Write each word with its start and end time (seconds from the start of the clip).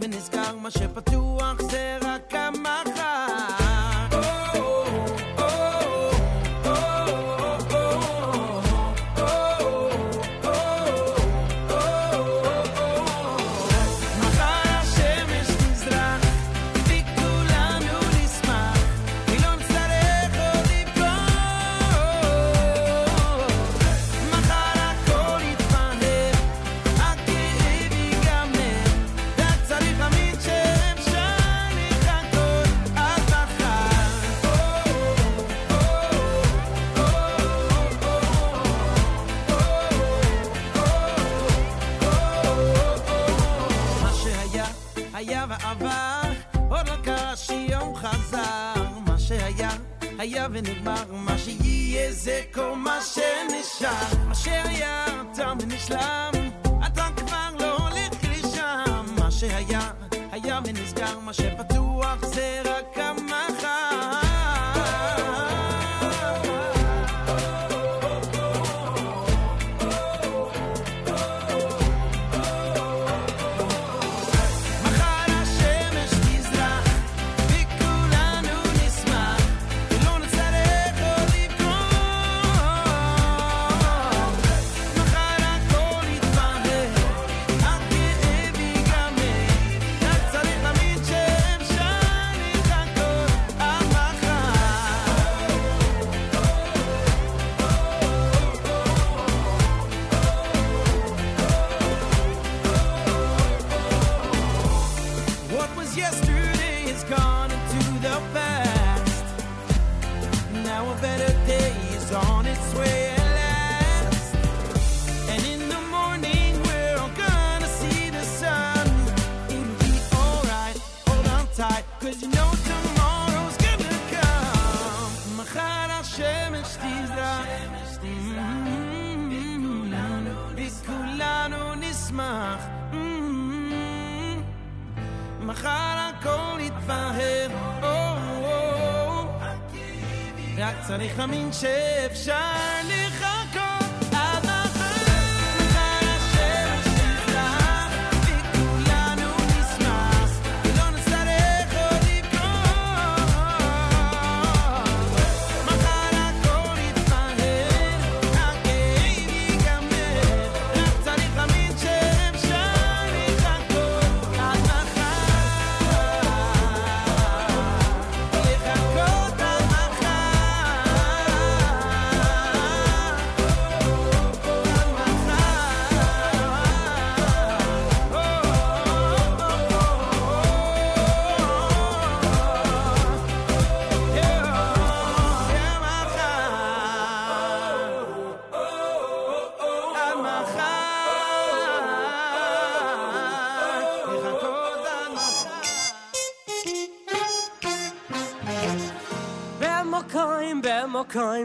coming, 0.00 0.16
it's 0.16 0.28
gone, 0.28 0.62
my 0.62 0.70
ship 0.70 0.96
are 0.96 1.02
too 1.02 1.19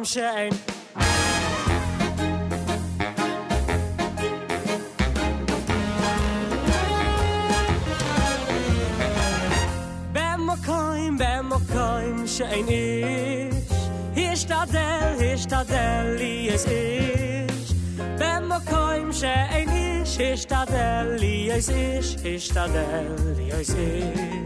shein 0.05 0.53
ben 10.13 10.39
mo 10.39 10.55
koin 10.65 11.17
ben 11.17 11.45
mo 11.45 11.59
koin 11.73 12.27
shein 12.27 12.67
ich 12.69 13.55
hier 14.15 14.35
sta 14.35 14.65
del 14.65 15.19
hier 15.19 15.37
sta 15.37 15.63
del 15.63 16.15
li 16.19 16.49
es 16.49 16.65
ich 16.65 17.73
ben 18.19 18.47
mo 18.47 18.59
koin 18.69 18.95
לי 21.19 21.51
איז 21.51 21.69
איש 21.69 22.45
sta 22.49 22.67
del 22.67 23.35
li 23.37 23.49
es 23.51 24.44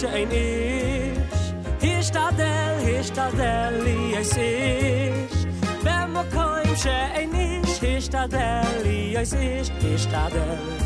שיין 0.00 0.30
איש 0.30 1.52
היא 1.80 2.02
שטדל, 2.02 2.74
היא 2.78 3.02
שטדל 3.02 3.80
לי 3.84 4.18
איס 4.18 4.36
איש 4.36 5.46
במוקוים 5.84 6.76
שיין 6.76 7.34
איש 7.34 7.80
היא 7.82 8.00
שטדל 8.00 8.62
לי 8.82 9.18
איס 9.18 9.34
איש, 9.34 9.70
היא 9.80 9.98
שטדל 9.98 10.54
לי 10.68 10.77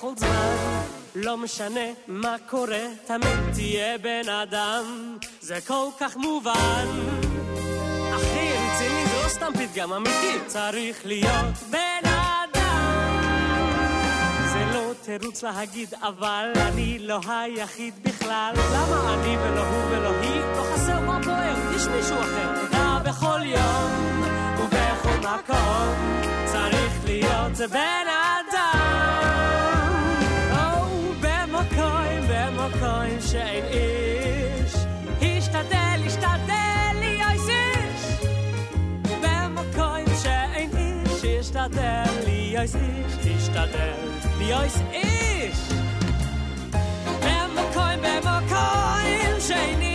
בכל 0.00 0.12
זמן. 0.16 0.80
לא 1.14 1.36
משנה 1.36 1.80
מה 2.08 2.36
קורה, 2.50 2.86
תמיד 3.06 3.52
תהיה 3.54 3.98
בן 3.98 4.28
אדם. 4.28 5.16
זה 5.40 5.58
כל 5.66 5.86
כך 6.00 6.16
מובן. 6.16 6.86
אחי, 8.16 8.50
רציני 8.52 9.06
זה 9.06 9.22
לא 9.22 9.28
סתם 9.28 9.52
פתגם 9.58 9.92
אמיתי. 9.92 10.38
צריך 10.46 11.06
להיות 11.06 11.54
בן 11.70 12.08
אדם. 12.08 13.20
זה 14.52 14.64
לא 14.74 14.92
תירוץ 15.02 15.42
להגיד, 15.42 15.94
אבל 16.02 16.52
אני 16.56 16.98
לא 16.98 17.20
היחיד 17.28 17.94
בכלל. 18.02 18.52
למה 18.56 19.14
אני 19.14 19.36
ולא 19.36 19.60
הוא 19.60 19.84
ולא 19.90 20.20
היא? 20.20 20.40
לא 20.40 20.64
חסר 20.74 21.00
מה 21.00 21.18
בוער, 21.24 21.74
יש 21.76 21.86
מישהו 21.86 22.16
אחר 22.20 22.66
תדע 22.66 22.98
בכל 23.04 23.40
יום 23.44 24.22
ובכל 24.58 25.28
מקום. 25.28 25.94
צריך 26.46 26.92
להיות 27.04 27.70
בן 27.70 28.06
אדם 28.06 28.19
במקום 32.70 33.20
שאין 33.20 33.64
איש 33.64 34.74
השתדל, 35.22 36.00
השתדל 36.06 36.98
להיות 37.00 37.48
איש 37.48 38.28
במקום 39.22 40.04
שאין 40.22 40.70
איש 40.76 41.24
השתדל 41.40 42.02
להיות 42.24 42.74
איש 42.74 43.36
השתדל 43.36 43.94
להיות 44.38 44.70
איש 44.92 45.58
במקום, 47.20 48.02
במקום 48.02 49.40
שאין 49.40 49.80
איש 49.82 49.89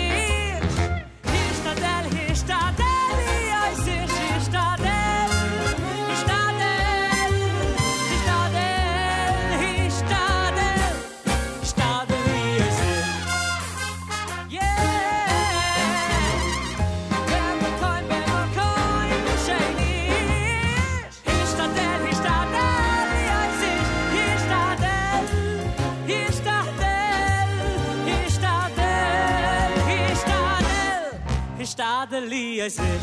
gelecek 32.66 33.02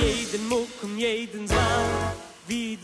jeden 0.00 0.48
Mucken, 0.48 0.98
jeden 0.98 1.48
Saal. 1.48 1.67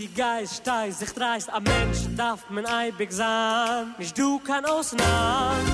Die 0.05 0.15
Geist 0.15 0.57
steigt, 0.57 0.95
sich 0.95 1.11
dreist 1.13 1.51
Ein 1.53 1.63
Mensch 1.63 1.99
darf 2.17 2.41
man 2.51 2.67
eibig 2.67 3.13
sein. 3.13 3.95
Nicht 3.99 4.17
du 4.19 4.39
kann 4.39 4.65
ausnahmen 4.65 5.67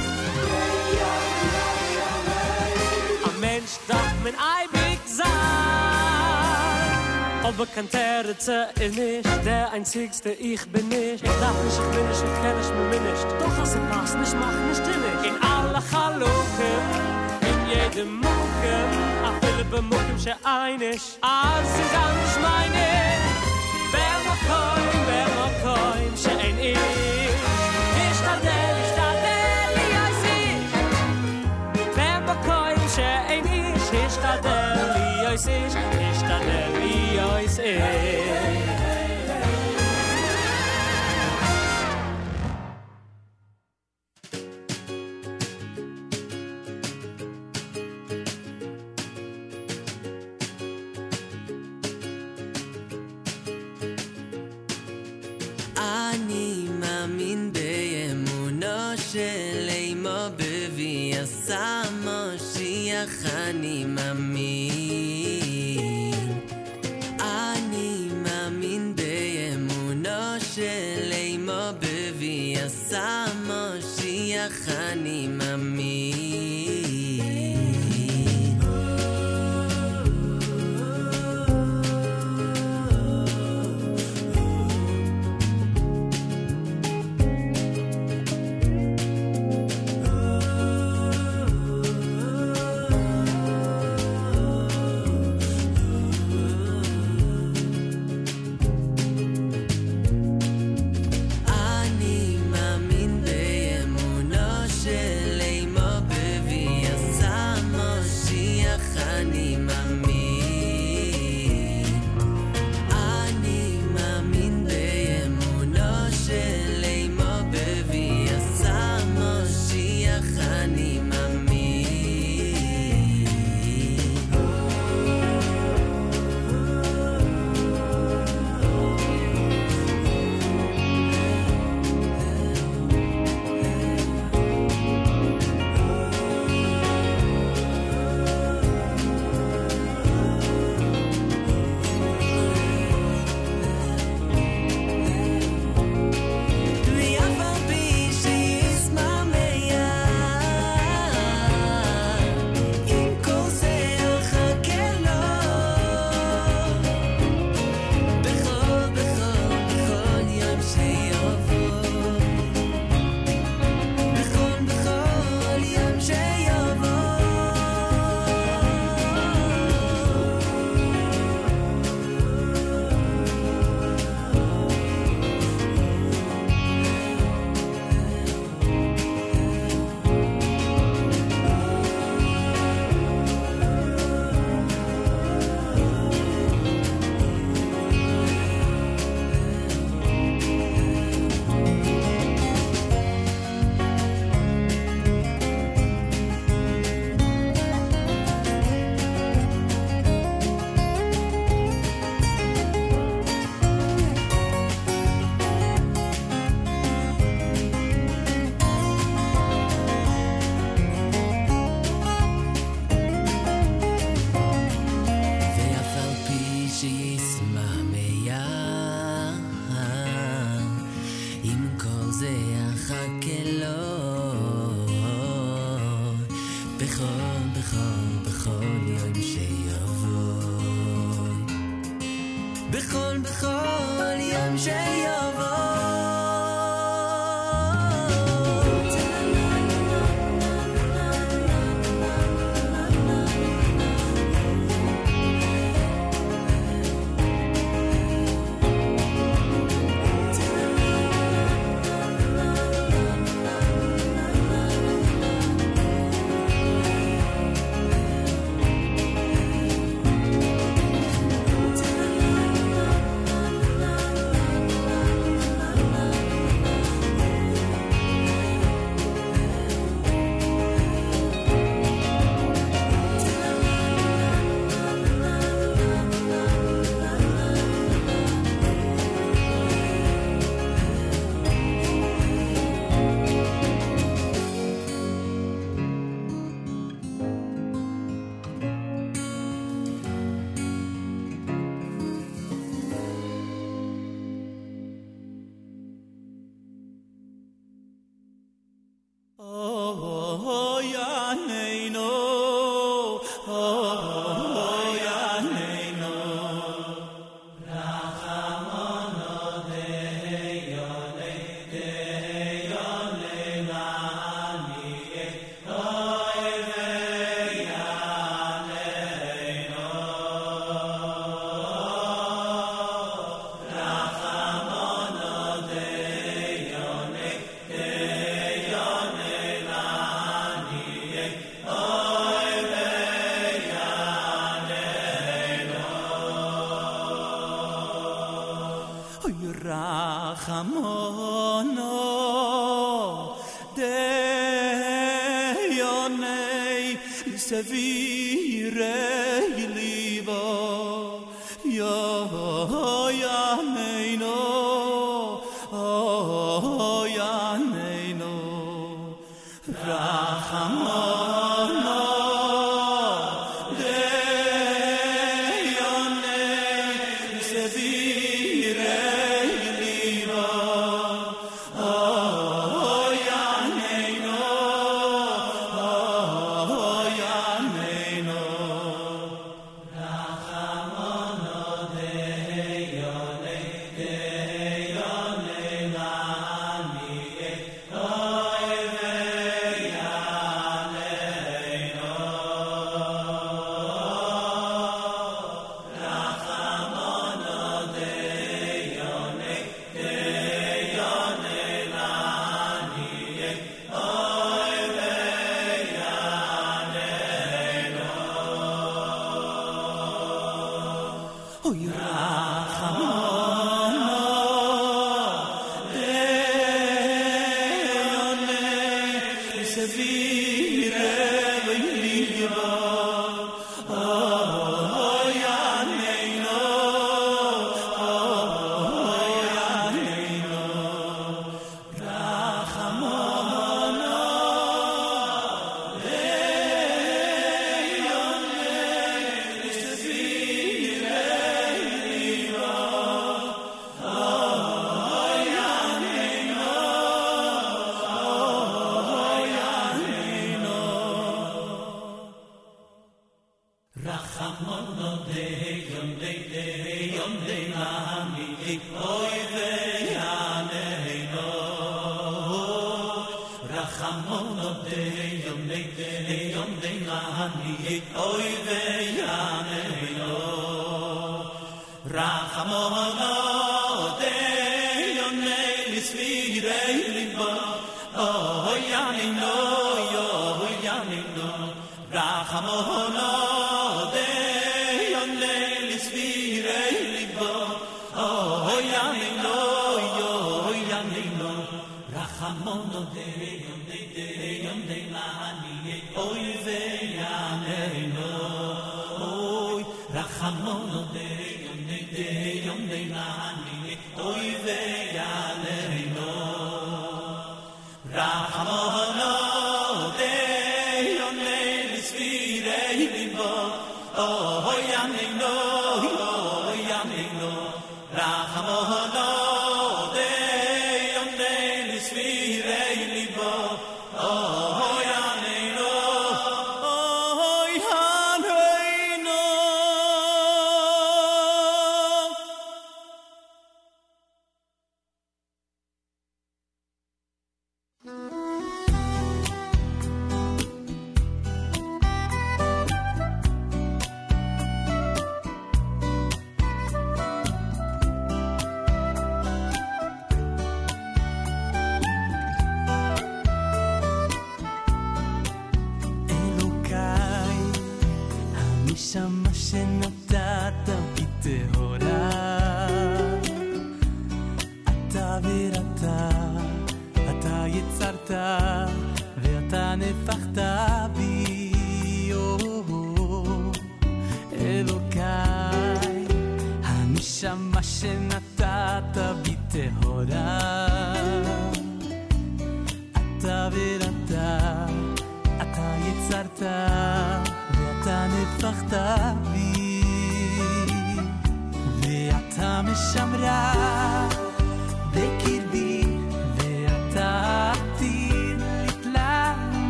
Ein 3.24 3.40
Mensch 3.40 3.72
darf 3.88 4.12
man 4.22 4.34
eibig 4.34 5.00
sein. 5.06 5.26
Aber 7.42 7.66
kein 7.66 7.90
Territze 7.90 8.68
ist 8.78 8.96
nicht 8.96 9.28
Der 9.44 9.72
einzigste 9.72 10.30
ich 10.32 10.64
bin 10.70 10.88
nicht. 10.88 11.24
Ich 11.24 11.38
darf 11.40 11.64
nicht, 11.64 11.78
ich 11.78 11.96
bin 11.96 12.08
nicht, 12.08 12.22
ich 12.22 12.42
kenn 12.42 12.56
ich 12.60 12.70
mir 12.90 13.00
nicht. 13.10 13.26
Doch 13.40 13.58
als 13.58 13.70
es 13.70 13.80
passt 13.90 14.16
nicht, 14.18 14.36
mach 14.38 14.58
nicht 14.68 14.80
stimmig 14.80 15.20
In 15.24 15.36
alle 15.42 15.82
Chaluchen 15.90 16.80
In 17.50 17.58
jedem 17.70 18.14
Mucken 18.16 18.90
A 19.24 19.32
viele 19.40 19.64
bemucken 19.64 20.18
שאייניש 20.18 21.02
אז 21.22 21.66
sie 21.74 21.84
sagen 21.92 22.20
nicht. 22.22 22.40
meine 22.42 23.29
במקום, 24.50 26.08
במקום 31.96 32.88
שאין 32.88 33.44
להיות 33.44 33.46
איש 37.44 38.29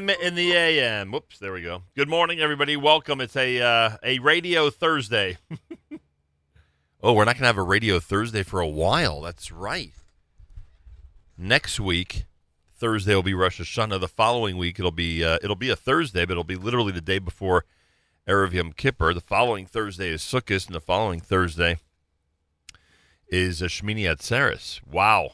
JM 0.00 0.20
in 0.20 0.34
the 0.34 0.52
AM. 0.52 1.12
Whoops, 1.12 1.38
there 1.38 1.52
we 1.52 1.62
go. 1.62 1.82
Good 1.94 2.08
morning, 2.08 2.40
everybody. 2.40 2.76
Welcome. 2.76 3.20
It's 3.20 3.36
a 3.36 3.60
uh, 3.60 3.96
a 4.02 4.18
Radio 4.20 4.70
Thursday. 4.70 5.36
oh, 7.02 7.12
we're 7.12 7.24
not 7.24 7.36
to 7.36 7.44
have 7.44 7.58
a 7.58 7.62
Radio 7.62 8.00
Thursday 8.00 8.42
for 8.42 8.60
a 8.60 8.68
while. 8.68 9.20
That's 9.20 9.52
right. 9.52 9.92
Next 11.36 11.78
week, 11.78 12.24
Thursday 12.74 13.14
will 13.14 13.22
be 13.22 13.34
Rosh 13.34 13.60
Hashanah. 13.60 14.00
The 14.00 14.08
following 14.08 14.56
week, 14.56 14.78
it'll 14.78 14.90
be 14.90 15.22
uh, 15.22 15.38
it'll 15.42 15.56
be 15.56 15.70
a 15.70 15.76
Thursday, 15.76 16.24
but 16.24 16.32
it'll 16.32 16.44
be 16.44 16.56
literally 16.56 16.92
the 16.92 17.02
day 17.02 17.18
before 17.18 17.66
Erev 18.26 18.52
Yom 18.52 18.72
Kippur. 18.72 19.12
The 19.12 19.20
following 19.20 19.66
Thursday 19.66 20.08
is 20.08 20.22
Sukkot, 20.22 20.66
and 20.66 20.74
the 20.74 20.80
following 20.80 21.20
Thursday 21.20 21.78
is 23.28 23.60
a 23.60 23.66
Shmini 23.66 24.04
Atzeres. 24.04 24.80
Wow. 24.86 25.32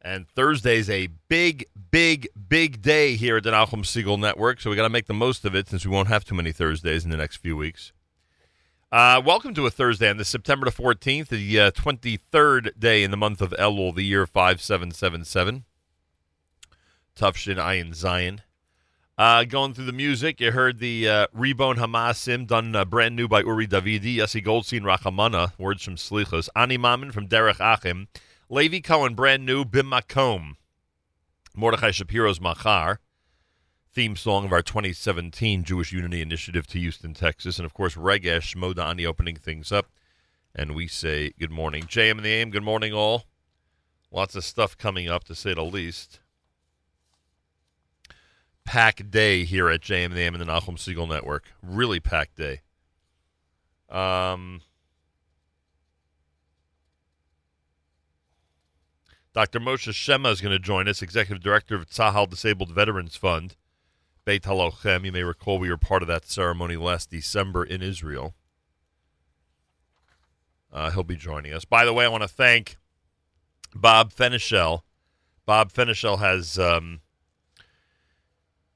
And 0.00 0.28
Thursday's 0.28 0.90
a 0.90 1.08
big, 1.28 1.64
big, 1.94 2.26
big 2.48 2.82
day 2.82 3.14
here 3.14 3.36
at 3.36 3.44
the 3.44 3.52
Nachum 3.52 3.84
Segal 3.84 4.18
Network, 4.18 4.60
so 4.60 4.68
we 4.68 4.74
got 4.74 4.82
to 4.82 4.88
make 4.88 5.06
the 5.06 5.14
most 5.14 5.44
of 5.44 5.54
it 5.54 5.68
since 5.68 5.86
we 5.86 5.92
won't 5.92 6.08
have 6.08 6.24
too 6.24 6.34
many 6.34 6.50
Thursdays 6.50 7.04
in 7.04 7.12
the 7.12 7.16
next 7.16 7.36
few 7.36 7.56
weeks. 7.56 7.92
Uh, 8.90 9.22
welcome 9.24 9.54
to 9.54 9.64
a 9.64 9.70
Thursday 9.70 10.10
on 10.10 10.16
this 10.16 10.28
September 10.28 10.64
the 10.64 10.72
14th, 10.72 11.28
the 11.28 11.60
uh, 11.60 11.70
23rd 11.70 12.80
day 12.80 13.04
in 13.04 13.12
the 13.12 13.16
month 13.16 13.40
of 13.40 13.50
Elul, 13.60 13.94
the 13.94 14.02
year 14.02 14.26
5777. 14.26 15.62
Tufshin 17.14 17.58
Ayin 17.58 17.94
Zion. 17.94 18.42
Uh, 19.16 19.44
going 19.44 19.72
through 19.72 19.84
the 19.84 19.92
music, 19.92 20.40
you 20.40 20.50
heard 20.50 20.80
the 20.80 21.08
uh, 21.08 21.26
Rebone 21.32 21.76
Hamasim 21.76 22.48
done 22.48 22.74
uh, 22.74 22.84
brand 22.84 23.14
new 23.14 23.28
by 23.28 23.38
Uri 23.38 23.68
Davidi, 23.68 24.16
Yossi 24.16 24.42
Goldstein 24.42 24.82
Rachamana, 24.82 25.52
words 25.58 25.84
from 25.84 25.94
Slichos, 25.94 26.48
Ani 26.56 26.76
Mamin 26.76 27.12
from 27.12 27.28
Derech 27.28 27.60
Achim, 27.60 28.08
Levi 28.48 28.80
Cohen, 28.80 29.14
brand 29.14 29.46
new 29.46 29.64
Bim 29.64 29.92
Makom, 29.92 30.56
Mordechai 31.56 31.92
Shapiro's 31.92 32.40
Machar, 32.40 32.98
theme 33.92 34.16
song 34.16 34.44
of 34.44 34.52
our 34.52 34.62
2017 34.62 35.62
Jewish 35.62 35.92
Unity 35.92 36.20
Initiative 36.20 36.66
to 36.66 36.78
Houston, 36.80 37.14
Texas, 37.14 37.58
and 37.58 37.66
of 37.66 37.72
course 37.72 37.94
Regesh 37.94 38.56
Modani 38.56 39.06
opening 39.06 39.36
things 39.36 39.70
up. 39.70 39.86
And 40.54 40.74
we 40.74 40.88
say 40.88 41.32
good 41.38 41.50
morning. 41.52 41.84
JM 41.84 42.12
and 42.12 42.24
the 42.24 42.32
AM, 42.32 42.50
good 42.50 42.64
morning 42.64 42.92
all. 42.92 43.24
Lots 44.10 44.34
of 44.34 44.44
stuff 44.44 44.76
coming 44.76 45.08
up 45.08 45.24
to 45.24 45.34
say 45.34 45.54
the 45.54 45.64
least 45.64 46.20
packed 48.64 49.10
day 49.10 49.44
here 49.44 49.68
at 49.68 49.80
JM 49.80 50.06
and 50.06 50.14
the 50.14 50.20
AM 50.20 50.34
and 50.34 50.40
the 50.40 50.52
Nachum 50.52 50.76
Segal 50.76 51.08
Network. 51.08 51.52
Really 51.62 52.00
packed 52.00 52.36
day. 52.36 52.62
Um, 53.88 54.62
Dr. 59.34 59.58
Moshe 59.58 59.90
Shemma 59.90 60.30
is 60.30 60.40
going 60.40 60.52
to 60.52 60.60
join 60.60 60.86
us, 60.86 61.02
Executive 61.02 61.42
Director 61.42 61.74
of 61.74 61.90
Zahal 61.90 62.30
Disabled 62.30 62.70
Veterans 62.70 63.16
Fund. 63.16 63.56
Beit 64.24 64.44
Halochem. 64.44 65.04
You 65.04 65.10
may 65.10 65.24
recall 65.24 65.58
we 65.58 65.68
were 65.68 65.76
part 65.76 66.02
of 66.02 66.08
that 66.08 66.24
ceremony 66.24 66.76
last 66.76 67.10
December 67.10 67.64
in 67.64 67.82
Israel. 67.82 68.34
Uh, 70.72 70.92
he'll 70.92 71.02
be 71.02 71.16
joining 71.16 71.52
us. 71.52 71.64
By 71.64 71.84
the 71.84 71.92
way, 71.92 72.04
I 72.04 72.08
want 72.08 72.22
to 72.22 72.28
thank 72.28 72.76
Bob 73.74 74.12
Fenichel. 74.12 74.82
Bob 75.44 75.72
Fenichel 75.72 76.20
has 76.20 76.56
um, 76.56 77.00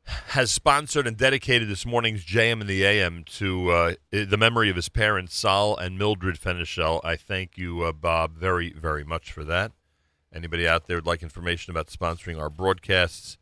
has 0.05 0.51
sponsored 0.51 1.07
and 1.07 1.17
dedicated 1.17 1.69
this 1.69 1.87
morning's 1.87 2.25
JM 2.25 2.61
and 2.61 2.69
the 2.69 2.85
AM 2.85 3.23
to 3.25 3.71
uh, 3.71 3.95
the 4.11 4.37
memory 4.37 4.71
of 4.71 4.77
his 4.77 4.89
parents, 4.89 5.37
Sal 5.37 5.77
and 5.77 5.97
Mildred 5.97 6.37
Fenichel. 6.37 7.01
I 7.05 7.15
thank 7.15 7.57
you, 7.57 7.83
uh, 7.83 7.93
Bob, 7.93 8.37
very, 8.37 8.73
very 8.73 9.05
much 9.05 9.31
for 9.33 9.45
that. 9.45 9.73
Anybody 10.33 10.69
out 10.69 10.87
there 10.87 10.97
would 10.97 11.07
like 11.07 11.23
information 11.23 11.71
about 11.71 11.87
sponsoring 11.87 12.41
our 12.41 12.51
broadcasts, 12.51 13.39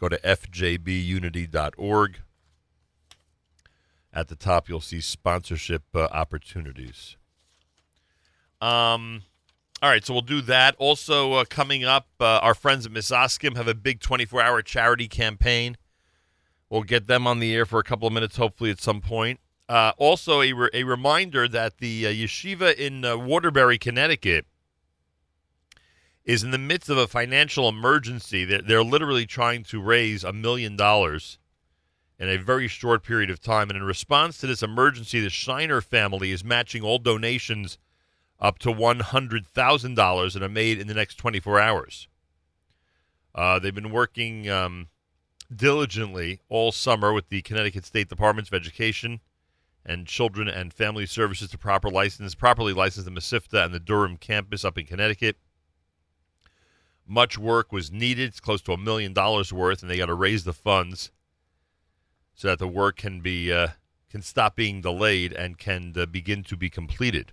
go 0.00 0.08
to 0.08 0.18
fjbunity.org. 0.18 2.20
At 4.14 4.28
the 4.28 4.36
top, 4.36 4.68
you'll 4.68 4.80
see 4.80 5.00
sponsorship 5.00 5.82
uh, 5.94 6.08
opportunities. 6.10 7.16
Um, 8.60 9.22
all 9.82 9.90
right, 9.90 10.04
so 10.04 10.12
we'll 10.12 10.22
do 10.22 10.40
that. 10.42 10.74
Also, 10.78 11.32
uh, 11.32 11.44
coming 11.44 11.84
up, 11.84 12.08
uh, 12.20 12.38
our 12.42 12.54
friends 12.54 12.86
at 12.86 12.92
Misaskim 12.92 13.56
have 13.56 13.68
a 13.68 13.74
big 13.74 14.00
24 14.00 14.40
hour 14.40 14.62
charity 14.62 15.08
campaign. 15.08 15.76
We'll 16.70 16.82
get 16.82 17.06
them 17.06 17.26
on 17.26 17.38
the 17.38 17.54
air 17.54 17.66
for 17.66 17.80
a 17.80 17.82
couple 17.82 18.06
of 18.06 18.14
minutes, 18.14 18.36
hopefully, 18.36 18.70
at 18.70 18.80
some 18.80 19.00
point. 19.00 19.40
Uh, 19.68 19.92
also, 19.96 20.40
a, 20.40 20.52
re- 20.52 20.70
a 20.72 20.84
reminder 20.84 21.48
that 21.48 21.78
the 21.78 22.06
uh, 22.06 22.10
yeshiva 22.10 22.74
in 22.74 23.04
uh, 23.04 23.16
Waterbury, 23.16 23.78
Connecticut, 23.78 24.46
is 26.24 26.42
in 26.42 26.50
the 26.50 26.58
midst 26.58 26.88
of 26.88 26.98
a 26.98 27.08
financial 27.08 27.68
emergency. 27.68 28.44
They're, 28.44 28.62
they're 28.62 28.84
literally 28.84 29.26
trying 29.26 29.64
to 29.64 29.80
raise 29.80 30.22
a 30.22 30.32
million 30.32 30.76
dollars 30.76 31.38
in 32.18 32.28
a 32.28 32.36
very 32.36 32.68
short 32.68 33.02
period 33.02 33.30
of 33.30 33.40
time. 33.40 33.68
And 33.68 33.76
in 33.76 33.82
response 33.82 34.38
to 34.38 34.46
this 34.46 34.62
emergency, 34.62 35.20
the 35.20 35.30
Shiner 35.30 35.80
family 35.80 36.30
is 36.30 36.44
matching 36.44 36.82
all 36.82 36.98
donations 36.98 37.78
up 38.38 38.58
to 38.60 38.68
$100,000 38.68 40.32
that 40.32 40.42
are 40.42 40.48
made 40.48 40.78
in 40.78 40.86
the 40.86 40.94
next 40.94 41.16
24 41.16 41.60
hours. 41.60 42.08
Uh, 43.34 43.58
they've 43.58 43.74
been 43.74 43.90
working 43.90 44.48
um, 44.48 44.88
diligently 45.54 46.40
all 46.48 46.70
summer 46.70 47.12
with 47.12 47.28
the 47.28 47.42
Connecticut 47.42 47.84
State 47.84 48.08
Departments 48.08 48.50
of 48.50 48.54
Education 48.54 49.20
and 49.84 50.06
Children 50.06 50.48
and 50.48 50.72
Family 50.72 51.06
Services 51.06 51.50
to 51.50 51.58
proper 51.58 51.90
license, 51.90 52.34
properly 52.34 52.72
license 52.72 53.04
the 53.04 53.10
Mesivta 53.10 53.64
and 53.64 53.74
the 53.74 53.80
Durham 53.80 54.16
campus 54.16 54.64
up 54.64 54.78
in 54.78 54.86
Connecticut. 54.86 55.36
Much 57.06 57.36
work 57.36 57.72
was 57.72 57.90
needed. 57.90 58.28
It's 58.28 58.40
close 58.40 58.62
to 58.62 58.72
a 58.72 58.78
million 58.78 59.12
dollars 59.12 59.52
worth, 59.52 59.82
and 59.82 59.90
they 59.90 59.98
got 59.98 60.06
to 60.06 60.14
raise 60.14 60.44
the 60.44 60.52
funds 60.52 61.10
so 62.34 62.48
that 62.48 62.58
the 62.58 62.68
work 62.68 62.96
can 62.96 63.20
be 63.20 63.52
uh, 63.52 63.68
can 64.10 64.22
stop 64.22 64.56
being 64.56 64.80
delayed 64.80 65.32
and 65.32 65.58
can 65.58 65.92
uh, 65.96 66.06
begin 66.06 66.42
to 66.44 66.56
be 66.56 66.70
completed. 66.70 67.32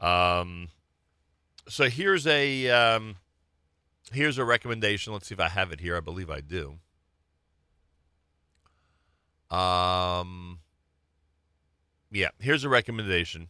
Um, 0.00 0.68
so 1.68 1.88
here's 1.88 2.26
a 2.26 2.68
um, 2.68 3.16
here's 4.12 4.38
a 4.38 4.44
recommendation. 4.44 5.12
Let's 5.12 5.28
see 5.28 5.34
if 5.34 5.40
I 5.40 5.48
have 5.48 5.72
it 5.72 5.80
here. 5.80 5.96
I 5.96 6.00
believe 6.00 6.30
I 6.30 6.40
do. 6.40 6.78
Um, 9.54 10.60
yeah, 12.10 12.30
here's 12.38 12.64
a 12.64 12.68
recommendation. 12.68 13.48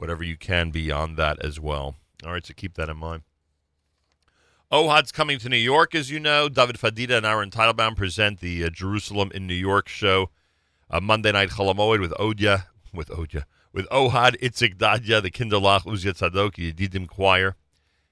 whatever 0.00 0.24
you 0.24 0.36
can 0.36 0.70
beyond 0.70 1.16
that 1.18 1.38
as 1.44 1.60
well. 1.60 1.96
All 2.24 2.32
right, 2.32 2.44
so 2.44 2.54
keep 2.54 2.74
that 2.74 2.88
in 2.88 2.96
mind. 2.96 3.22
Ohad's 4.72 5.12
coming 5.12 5.38
to 5.40 5.48
New 5.48 5.56
York, 5.56 5.94
as 5.94 6.10
you 6.10 6.18
know. 6.18 6.48
David 6.48 6.76
Fadida 6.78 7.18
and 7.18 7.26
Aaron 7.26 7.50
Teitelbaum 7.50 7.96
present 7.96 8.40
the 8.40 8.64
uh, 8.64 8.70
Jerusalem 8.70 9.30
in 9.34 9.46
New 9.46 9.54
York 9.54 9.88
show. 9.88 10.30
Uh, 10.88 11.00
Monday 11.00 11.32
night 11.32 11.50
Chol 11.50 11.74
HaMoed 11.74 12.00
with 12.00 12.12
Odya, 12.12 12.64
with 12.94 13.08
Odya, 13.08 13.44
with 13.72 13.86
Ohad 13.90 14.40
Itzik 14.40 14.76
Dadya, 14.76 15.22
the 15.22 15.30
Kinderlach 15.30 15.82
Uzia 15.82 16.12
Tzadok, 16.12 16.52
Yedidim 16.54 17.08
Choir, 17.08 17.56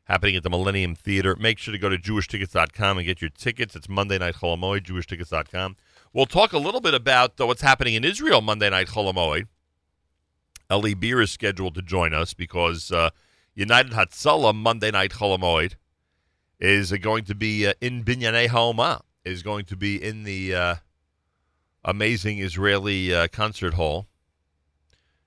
happening 0.05 0.37
at 0.37 0.43
the 0.43 0.51
Millennium 0.51 0.95
Theater. 0.95 1.37
Make 1.37 1.59
sure 1.59 1.73
to 1.73 1.79
go 1.79 1.89
to 1.89 1.97
jewishtickets.com 1.97 2.99
and 2.99 3.07
get 3.07 3.23
your 3.23 3.31
tickets. 3.31 3.75
It's 3.75 3.89
Monday 3.89 4.19
night 4.19 4.35
Chol 4.35 4.59
HaMoed, 4.59 4.85
jewishtickets.com. 4.85 5.77
We'll 6.13 6.27
talk 6.27 6.53
a 6.53 6.59
little 6.59 6.81
bit 6.81 6.95
about 6.95 7.41
uh, 7.41 7.47
what's 7.47 7.63
happening 7.63 7.95
in 7.95 8.05
Israel 8.05 8.41
Monday 8.41 8.69
night 8.69 8.89
Chol 8.89 9.13
HaMoed. 9.13 9.47
Eli 10.71 10.95
Beer 10.95 11.23
is 11.23 11.31
scheduled 11.31 11.75
to 11.75 11.83
join 11.83 12.13
us 12.13 12.35
because 12.35 12.93
uh, 12.93 13.11
United 13.55 13.93
Hatzalah 13.93 14.55
Monday 14.55 14.91
night 14.91 15.13
Chol 15.13 15.39
HaMoed 15.39 15.75
is 16.61 16.93
uh, 16.93 16.97
going 16.97 17.25
to 17.25 17.35
be 17.35 17.67
uh, 17.67 17.73
in 17.81 18.05
Binyanei 18.05 18.49
Haoma, 18.49 19.01
is 19.25 19.43
going 19.43 19.65
to 19.67 19.77
be 19.77 20.03
in 20.03 20.25
the 20.25 20.55
uh, 20.55 20.75
amazing 21.85 22.39
Israeli 22.39 23.15
uh, 23.15 23.29
concert 23.29 23.75
hall 23.75 24.09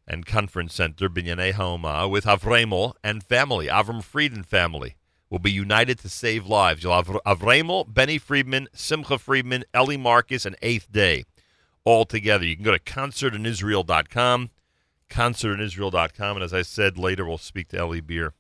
and 0.07 0.27
conference 0.27 0.75
center, 0.75 1.09
Binyanei 1.09 1.53
Haoma, 1.53 2.09
with 2.09 2.25
Avremel 2.25 2.93
and 3.03 3.23
family. 3.23 3.67
Avram 3.67 4.03
Fried 4.03 4.33
and 4.33 4.45
family 4.45 4.95
will 5.31 5.39
be 5.39 5.51
united 5.51 5.97
to 5.99 6.09
save 6.09 6.45
lives. 6.45 6.83
You'll 6.83 6.93
have 6.93 7.07
Avremel, 7.07 7.91
Benny 7.91 8.19
Friedman, 8.19 8.67
Simcha 8.73 9.17
Friedman, 9.17 9.63
Ellie 9.73 9.97
Marcus, 9.97 10.45
and 10.45 10.55
Eighth 10.61 10.91
Day 10.91 11.23
all 11.83 12.05
together. 12.05 12.45
You 12.45 12.55
can 12.55 12.65
go 12.65 12.71
to 12.71 12.79
concertinisrael.com 12.79 14.51
concertinisrael.com. 15.11 16.37
And 16.37 16.43
as 16.43 16.53
I 16.53 16.61
said, 16.61 16.97
later 16.97 17.25
we'll 17.25 17.37
speak 17.37 17.67
to 17.69 17.77
Eli 17.77 17.99
Beer 17.99 18.33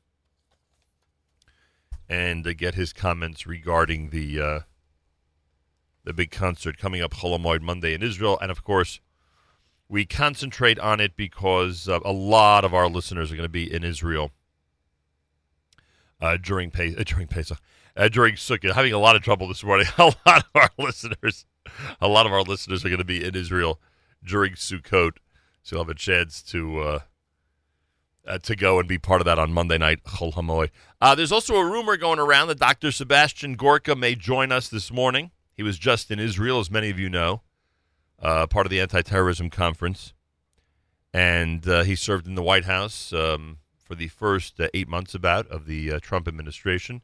and 2.09 2.45
uh, 2.47 2.53
get 2.53 2.75
his 2.75 2.93
comments 2.93 3.45
regarding 3.45 4.09
the 4.09 4.41
uh, 4.41 4.59
the 6.03 6.13
big 6.13 6.31
concert 6.31 6.77
coming 6.77 7.01
up 7.01 7.11
Chol 7.11 7.37
HaMoed 7.37 7.61
Monday 7.61 7.93
in 7.93 8.01
Israel. 8.01 8.39
And 8.41 8.49
of 8.49 8.63
course, 8.63 8.99
we 9.87 10.05
concentrate 10.05 10.79
on 10.79 10.99
it 10.99 11.15
because 11.15 11.87
uh, 11.87 11.99
a 12.03 12.11
lot 12.11 12.65
of 12.65 12.73
our 12.73 12.87
listeners 12.87 13.31
are 13.31 13.35
going 13.35 13.45
to 13.45 13.49
be 13.49 13.71
in 13.71 13.83
Israel 13.83 14.31
uh, 16.21 16.37
during 16.37 16.71
Pe- 16.71 16.95
uh, 16.95 17.03
during 17.05 17.27
Pesach, 17.27 17.59
uh, 17.97 18.07
during 18.07 18.35
Sukkot. 18.35 18.73
Having 18.73 18.93
a 18.93 18.99
lot 18.99 19.15
of 19.15 19.21
trouble 19.21 19.47
this 19.47 19.63
morning. 19.63 19.87
a 19.97 20.05
lot 20.25 20.45
of 20.45 20.55
our 20.55 20.69
listeners, 20.77 21.45
a 21.99 22.07
lot 22.07 22.25
of 22.25 22.31
our 22.31 22.43
listeners 22.43 22.85
are 22.85 22.89
going 22.89 22.99
to 22.99 23.05
be 23.05 23.23
in 23.23 23.35
Israel 23.35 23.79
during 24.23 24.53
Sukkot. 24.53 25.17
So 25.63 25.75
you'll 25.75 25.85
have 25.85 25.89
a 25.89 25.95
chance 25.95 26.41
to 26.43 26.79
uh, 26.79 26.99
uh, 28.27 28.37
to 28.39 28.55
go 28.55 28.79
and 28.79 28.87
be 28.87 28.97
part 28.97 29.21
of 29.21 29.25
that 29.25 29.39
on 29.39 29.51
Monday 29.51 29.77
night. 29.77 29.99
Uh, 31.01 31.15
there's 31.15 31.31
also 31.31 31.55
a 31.55 31.65
rumor 31.65 31.97
going 31.97 32.19
around 32.19 32.47
that 32.47 32.59
Dr. 32.59 32.91
Sebastian 32.91 33.55
Gorka 33.55 33.95
may 33.95 34.15
join 34.15 34.51
us 34.51 34.69
this 34.69 34.91
morning. 34.91 35.31
He 35.55 35.63
was 35.63 35.77
just 35.77 36.11
in 36.11 36.19
Israel, 36.19 36.59
as 36.59 36.71
many 36.71 36.89
of 36.89 36.99
you 36.99 37.09
know, 37.09 37.41
uh, 38.21 38.47
part 38.47 38.65
of 38.65 38.69
the 38.69 38.79
anti 38.79 39.01
terrorism 39.01 39.49
conference. 39.49 40.13
And 41.13 41.67
uh, 41.67 41.83
he 41.83 41.95
served 41.95 42.25
in 42.25 42.35
the 42.35 42.43
White 42.43 42.65
House 42.65 43.11
um, 43.11 43.57
for 43.83 43.95
the 43.95 44.07
first 44.07 44.59
uh, 44.59 44.69
eight 44.73 44.87
months 44.87 45.13
about 45.13 45.47
of 45.47 45.65
the 45.65 45.93
uh, 45.93 45.99
Trump 45.99 46.27
administration. 46.27 47.01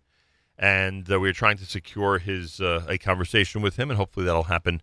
And 0.57 1.07
we 1.07 1.29
are 1.29 1.33
trying 1.33 1.57
to 1.57 1.65
secure 1.65 2.17
his 2.17 2.59
a 2.59 2.97
conversation 2.97 3.61
with 3.61 3.75
him, 3.75 3.91
and 3.91 3.97
hopefully 3.97 4.25
that'll 4.25 4.43
happen 4.43 4.81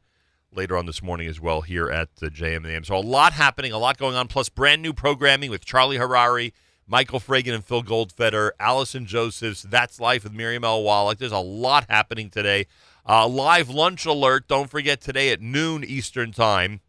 later 0.57 0.77
on 0.77 0.87
this 0.87 1.03
morning 1.03 1.29
as 1.29 1.40
well 1.40 1.62
here 1.62 1.90
at 1.90 2.17
the 2.17 2.29
JM 2.29 2.67
and. 2.67 2.87
So 2.87 2.97
a 2.97 2.99
lot 2.99 3.33
happening, 3.33 3.73
a 3.73 3.79
lot 3.79 3.99
going 3.99 4.14
on, 4.14 4.29
plus 4.29 4.49
brand 4.49 4.83
new 4.83 4.93
programming 4.93 5.51
with 5.51 5.64
Charlie 5.64 5.99
Harary, 5.99 6.53
Michael 6.87 7.21
Fragin 7.21 7.55
and 7.55 7.64
Phil 7.64 7.83
Goldfeder, 7.83 8.51
Allison 8.61 9.07
Josephs, 9.07 9.62
That's 9.62 10.01
Life 10.01 10.25
with 10.25 10.33
Miriam 10.33 10.64
L. 10.64 10.83
Wallach. 10.83 11.19
There's 11.19 11.33
a 11.33 11.38
lot 11.38 11.87
happening 11.88 12.31
today. 12.31 12.67
Uh, 13.07 13.27
live 13.27 13.69
lunch 13.69 14.07
alert. 14.07 14.49
Don't 14.49 14.71
forget 14.71 15.01
today 15.01 15.31
at 15.31 15.40
noon 15.40 15.85
Eastern 15.85 16.33
Time. 16.33 16.81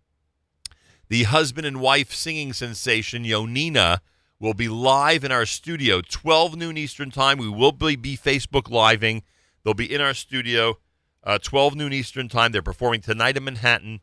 The 1.08 1.24
husband 1.24 1.68
and 1.68 1.80
wife 1.80 2.14
singing 2.14 2.54
sensation, 2.54 3.24
Yonina, 3.24 4.00
will 4.40 4.54
be 4.54 4.68
live 4.68 5.24
in 5.24 5.32
our 5.32 5.46
studio. 5.46 6.02
12 6.02 6.56
noon 6.56 6.78
Eastern 6.78 7.12
Time. 7.12 7.38
We 7.38 7.50
will 7.50 7.72
be, 7.72 7.96
be 7.96 8.18
Facebook 8.18 8.70
Living. 8.70 9.24
They'll 9.64 9.74
be 9.74 9.92
in 9.92 10.02
our 10.02 10.14
studio 10.14 10.78
uh, 11.26 11.40
12 11.42 11.76
noon 11.76 11.94
Eastern 11.94 12.30
Time. 12.30 12.52
They're 12.52 12.62
performing 12.62 13.02
tonight 13.02 13.38
in 13.38 13.44
Manhattan. 13.44 14.02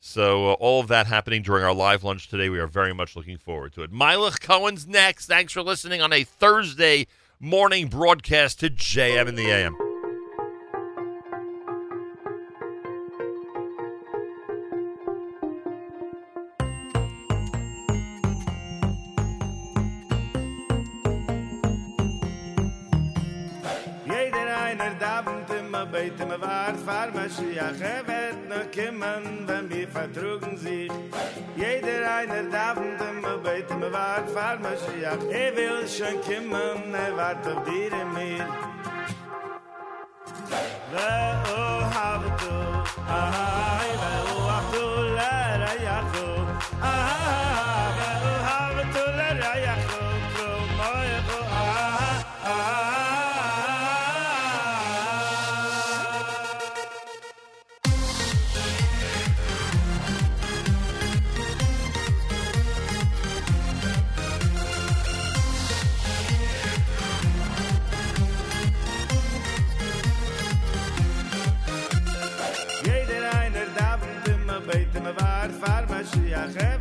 So 0.00 0.50
uh, 0.50 0.52
all 0.54 0.80
of 0.80 0.88
that 0.88 1.06
happening 1.06 1.42
during 1.42 1.64
our 1.64 1.74
live 1.74 2.04
lunch 2.04 2.28
today. 2.28 2.48
We 2.48 2.58
are 2.58 2.66
very 2.66 2.94
much 2.94 3.16
looking 3.16 3.38
forward 3.38 3.72
to 3.74 3.82
it. 3.82 3.92
Meilech 3.92 4.40
Kohn's 4.40 4.86
next. 4.86 5.26
Thanks 5.26 5.52
for 5.52 5.62
listening 5.62 6.02
on 6.02 6.12
a 6.12 6.24
Thursday 6.24 7.06
morning 7.40 7.88
broadcast 7.88 8.60
to 8.60 8.70
JM 8.70 9.28
in 9.28 9.34
the 9.34 9.50
AM. 9.50 9.85
Mashiach, 27.36 27.80
er 27.80 28.06
wird 28.06 28.48
noch 28.48 28.70
kommen, 28.72 29.46
wenn 29.46 29.68
wir 29.68 29.88
vertrugen 29.88 30.56
sich. 30.56 30.90
Jeder 31.54 32.10
einer 32.16 32.44
darf 32.50 32.78
und 32.78 32.98
immer 32.98 33.36
beten, 33.38 33.80
wir 33.80 33.92
warten 33.92 34.28
für 34.28 34.58
Mashiach. 34.62 35.22
Er 35.30 35.54
will 35.56 35.86
schon 35.86 36.20
kommen, 36.22 36.94
er 36.94 37.16
wartet 37.16 37.56
auf 37.56 37.64
dir 37.64 37.92
und 37.92 38.14
mir. 38.14 38.46
Ve-o 40.92 41.84
havdu, 41.94 42.54
ahai, 43.06 43.90
ve-o 44.02 44.36
havdu, 44.50 44.84
le-ra-yachu, 45.16 46.28
ahai, 46.80 48.25
Mashiach, 76.16 76.56
¿eh? 76.56 76.75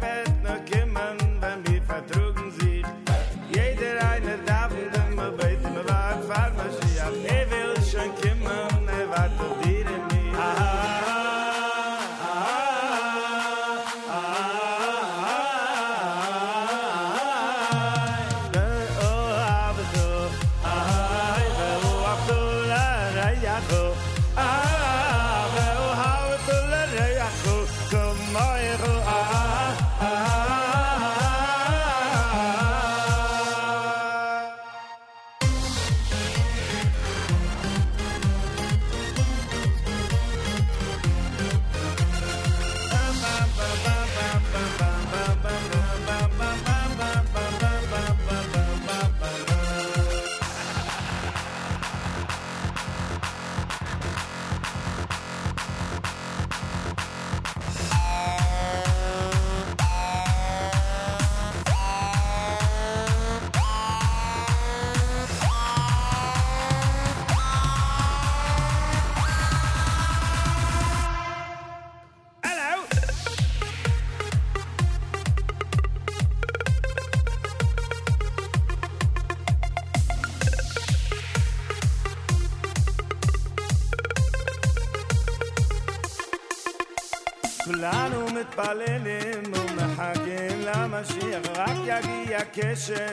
מתפללים 88.66 89.44
ומחכים 89.54 90.62
למשיח 90.62 91.42
רק 91.56 91.78
יגיע 91.86 92.40
כשכולנו 92.54 93.04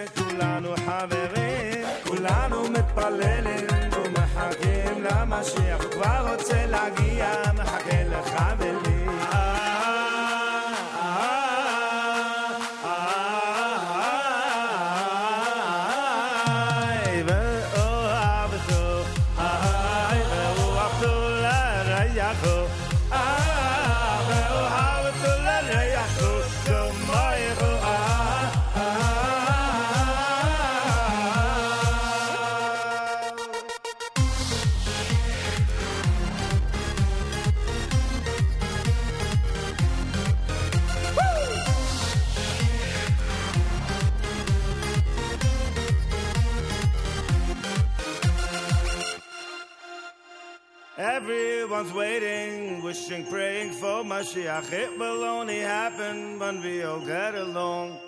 Mashiach. 54.23 54.73
It 54.73 54.97
will 55.01 55.25
only 55.25 55.59
happen 55.59 56.39
when 56.39 56.63
we 56.63 56.85
all 56.85 57.01
get 57.01 57.35
along. 57.35 57.99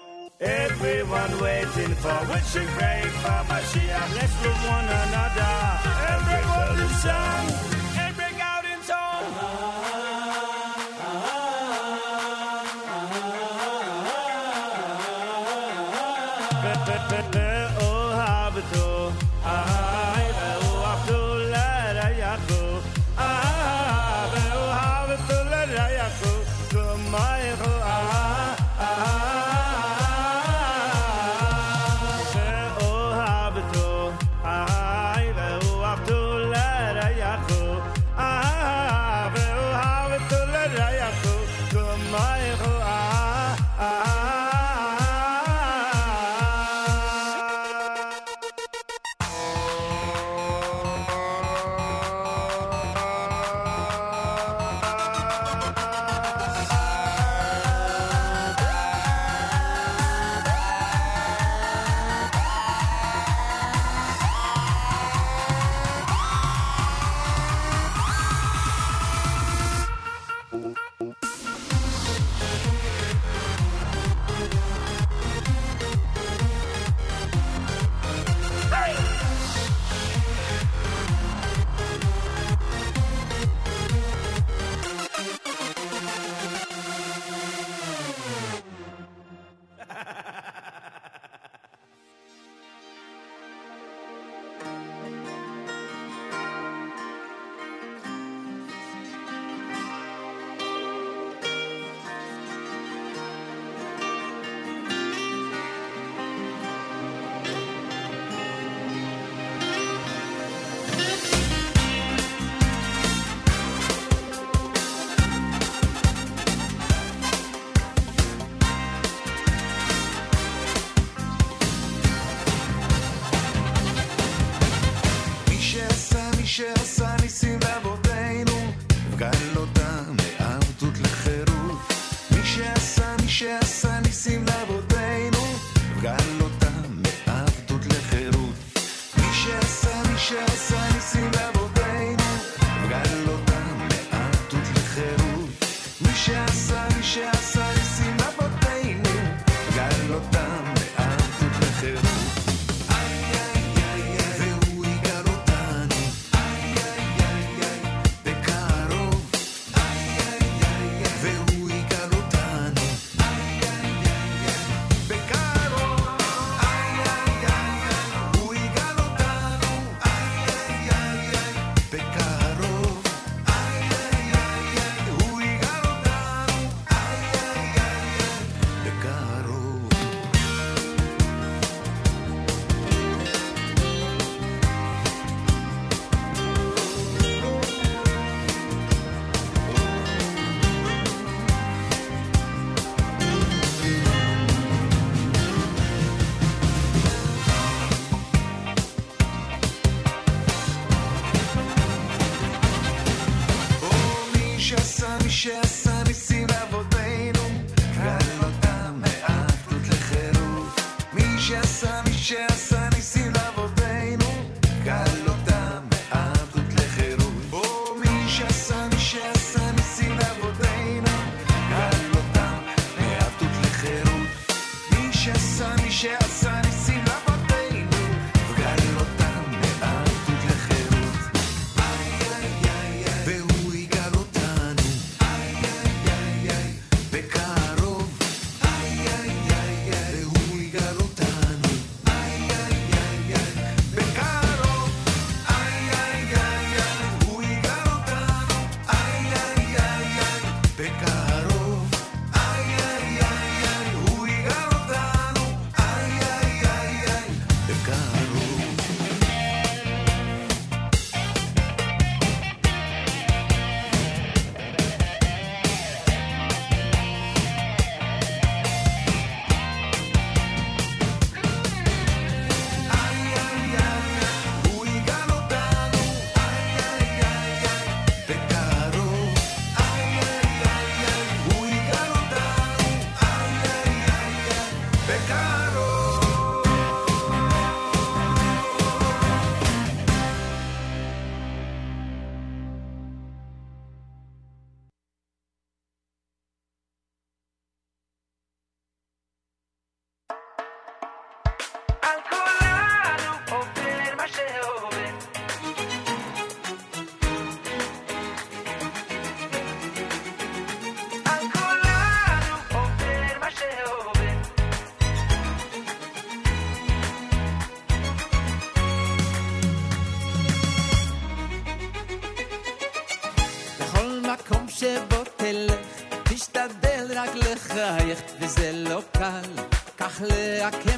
Everyone 0.41 1.41
waiting 1.41 1.95
for, 2.03 2.19
wishing, 2.31 2.69
praying 2.79 3.15
for 3.23 3.41
Mashiach. 3.51 4.15
Let's 4.15 4.37
love 4.45 4.69
one 4.77 4.84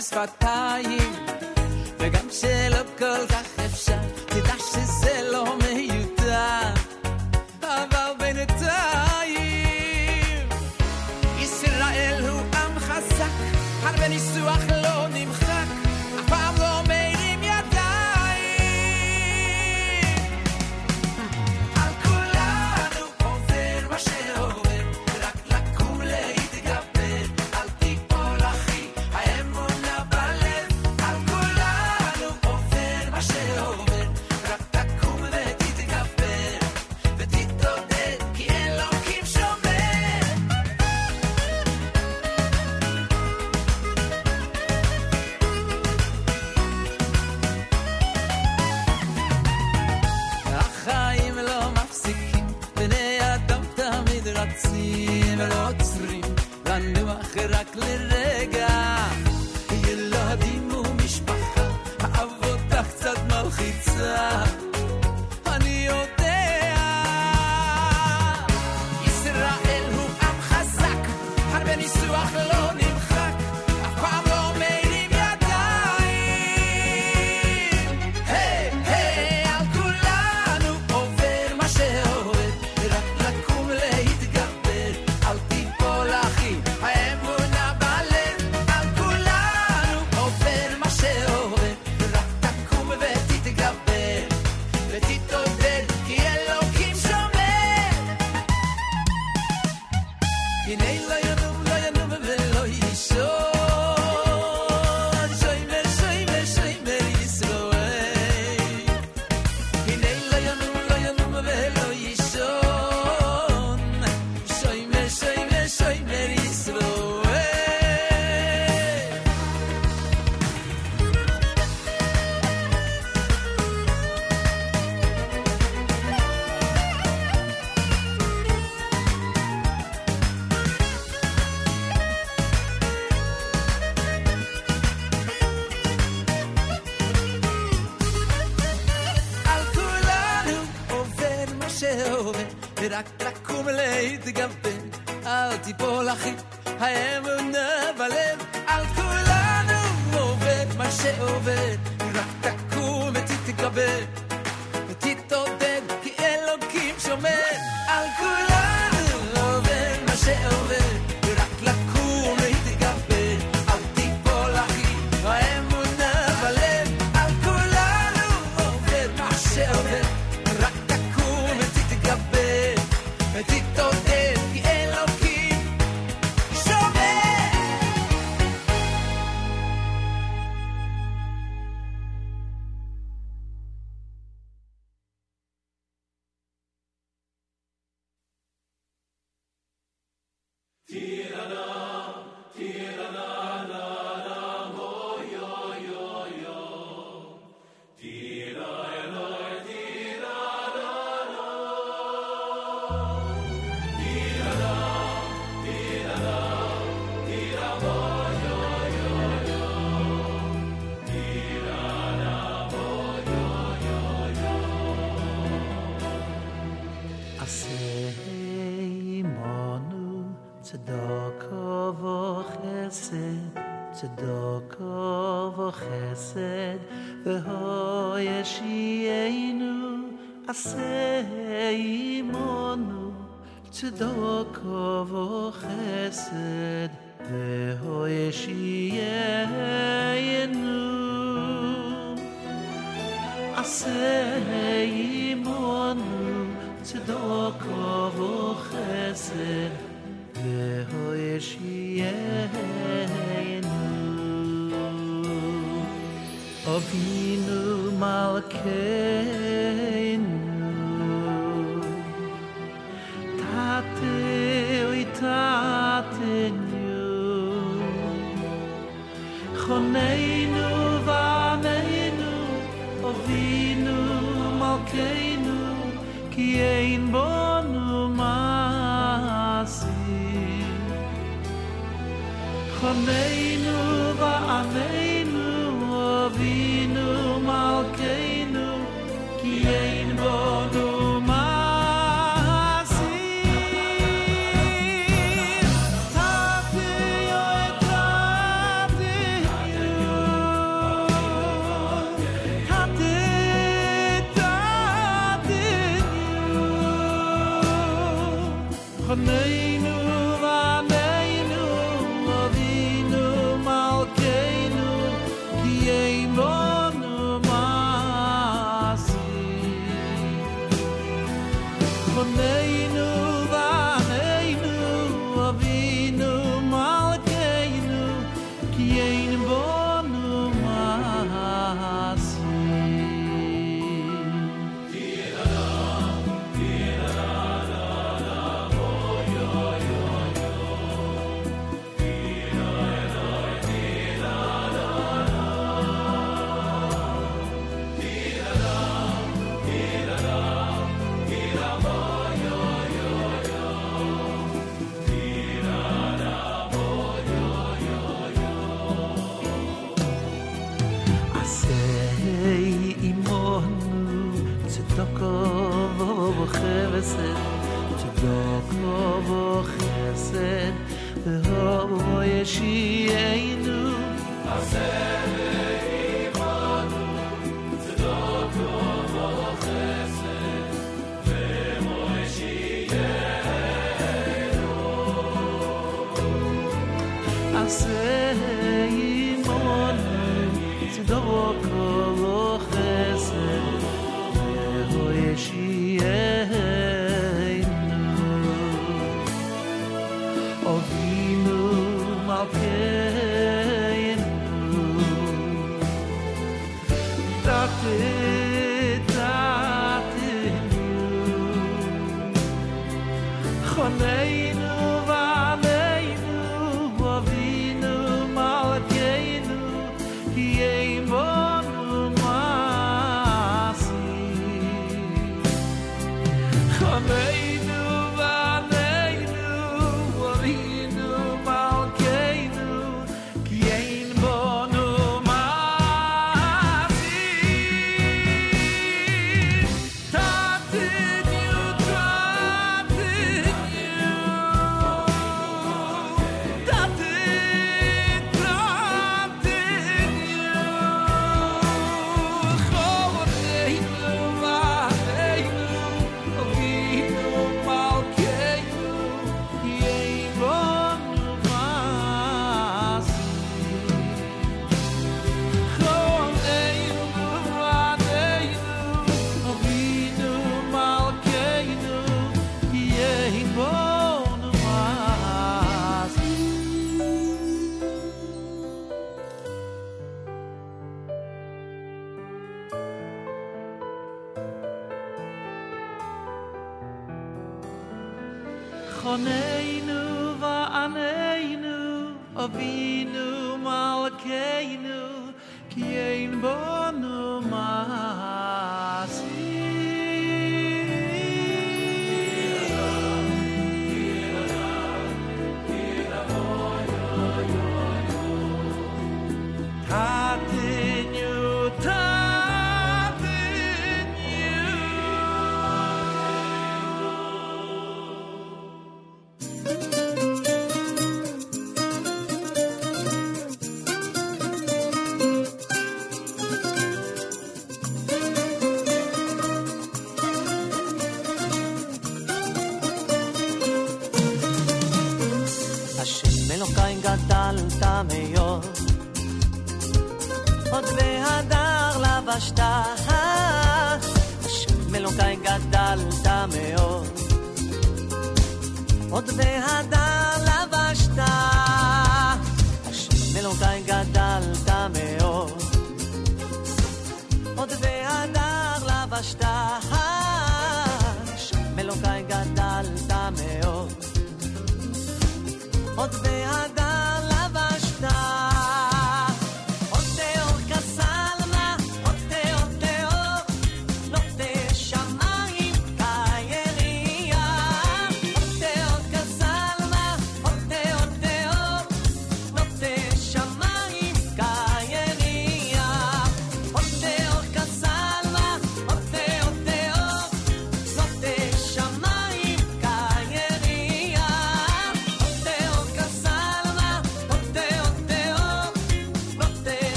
spot 0.00 0.39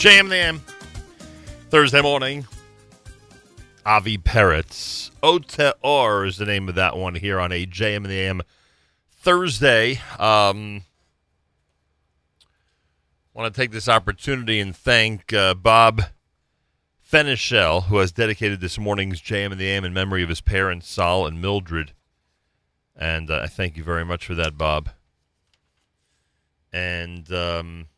Jam 0.00 0.30
them. 0.30 0.62
Thursday 1.68 2.00
morning. 2.00 2.46
Avi. 3.84 4.18
Ote 5.22 5.58
Or 5.82 6.24
is 6.24 6.38
the 6.38 6.46
name 6.46 6.70
of 6.70 6.74
that 6.76 6.96
one 6.96 7.16
here 7.16 7.38
on 7.38 7.52
a 7.52 7.66
JM 7.66 7.96
and 7.96 8.06
the 8.06 8.18
AM 8.18 8.40
Thursday. 9.10 10.00
Um, 10.18 10.84
want 13.34 13.52
to 13.52 13.60
take 13.60 13.72
this 13.72 13.90
opportunity 13.90 14.58
and 14.58 14.74
thank 14.74 15.34
uh, 15.34 15.52
Bob 15.52 16.04
Fenichel, 17.06 17.84
who 17.84 17.98
has 17.98 18.10
dedicated 18.10 18.62
this 18.62 18.78
morning's 18.78 19.20
JM 19.20 19.52
and 19.52 19.60
the 19.60 19.68
AM 19.68 19.84
in 19.84 19.92
memory 19.92 20.22
of 20.22 20.30
his 20.30 20.40
parents, 20.40 20.88
Sol 20.88 21.26
and 21.26 21.42
Mildred. 21.42 21.92
And 22.96 23.30
uh, 23.30 23.40
I 23.42 23.48
thank 23.48 23.76
you 23.76 23.84
very 23.84 24.06
much 24.06 24.24
for 24.24 24.34
that, 24.34 24.56
Bob. 24.56 24.88
And 26.72 27.30
um, 27.30 27.88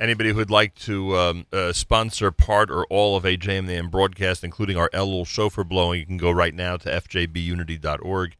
Anybody 0.00 0.30
who 0.30 0.36
would 0.36 0.50
like 0.50 0.74
to 0.76 1.14
um, 1.14 1.46
uh, 1.52 1.74
sponsor 1.74 2.30
part 2.30 2.70
or 2.70 2.86
all 2.86 3.18
of 3.18 3.26
a 3.26 3.36
JMN 3.36 3.90
broadcast, 3.90 4.42
including 4.42 4.78
our 4.78 4.88
Elul 4.94 5.26
shofar 5.26 5.62
blowing, 5.62 6.00
you 6.00 6.06
can 6.06 6.16
go 6.16 6.30
right 6.30 6.54
now 6.54 6.78
to 6.78 6.88
fjbunity.org. 6.88 8.36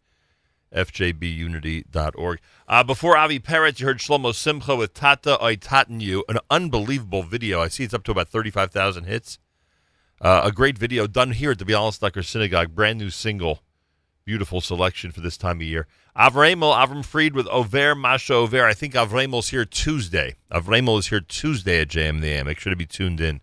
fjbunity.org. 0.75 2.39
Uh, 2.67 2.83
before 2.83 3.15
Avi 3.15 3.39
Peretz, 3.39 3.79
you 3.79 3.87
heard 3.87 3.99
Shlomo 3.99 4.35
Simcha 4.35 4.75
with 4.75 4.95
Tata 4.95 5.37
Oitatenu, 5.39 6.23
an 6.31 6.39
unbelievable 6.49 7.23
video. 7.25 7.61
I 7.61 7.69
see 7.69 7.85
it's 7.85 7.93
up 7.93 8.05
to 8.05 8.13
about 8.13 8.29
35,000 8.29 9.05
hits. 9.05 9.39
Uh, 10.19 10.41
a 10.45 10.53
great 10.53 10.79
video 10.79 11.07
done 11.07 11.33
here 11.33 11.51
at 11.51 11.59
the 11.59 11.67
Bialystoker 11.67 12.25
Synagogue, 12.25 12.75
brand 12.75 12.99
new 12.99 13.11
single. 13.11 13.61
Beautiful 14.25 14.61
selection 14.61 15.11
for 15.13 15.21
this 15.21 15.37
time 15.37 15.59
of 15.59 15.63
year. 15.63 15.87
Avremel, 16.17 16.75
Avram 16.75 17.05
Fried 17.05 17.35
with 17.35 17.47
Over 17.49 17.95
Masha 17.95 18.35
Over. 18.35 18.67
I 18.67 18.75
think 18.75 18.95
Avremel's 18.95 19.49
here 19.49 19.65
Tuesday. 19.65 20.37
Avremel 20.53 20.99
is 20.99 21.09
here 21.09 21.21
Tuesday 21.21 21.81
at 21.81 21.89
JM 21.89 22.21
the 22.21 22.29
AM. 22.29 22.47
Make 22.47 22.59
sure 22.59 22.71
to 22.71 22.77
be 22.77 22.87
tuned 22.87 23.21
in. 23.21 23.41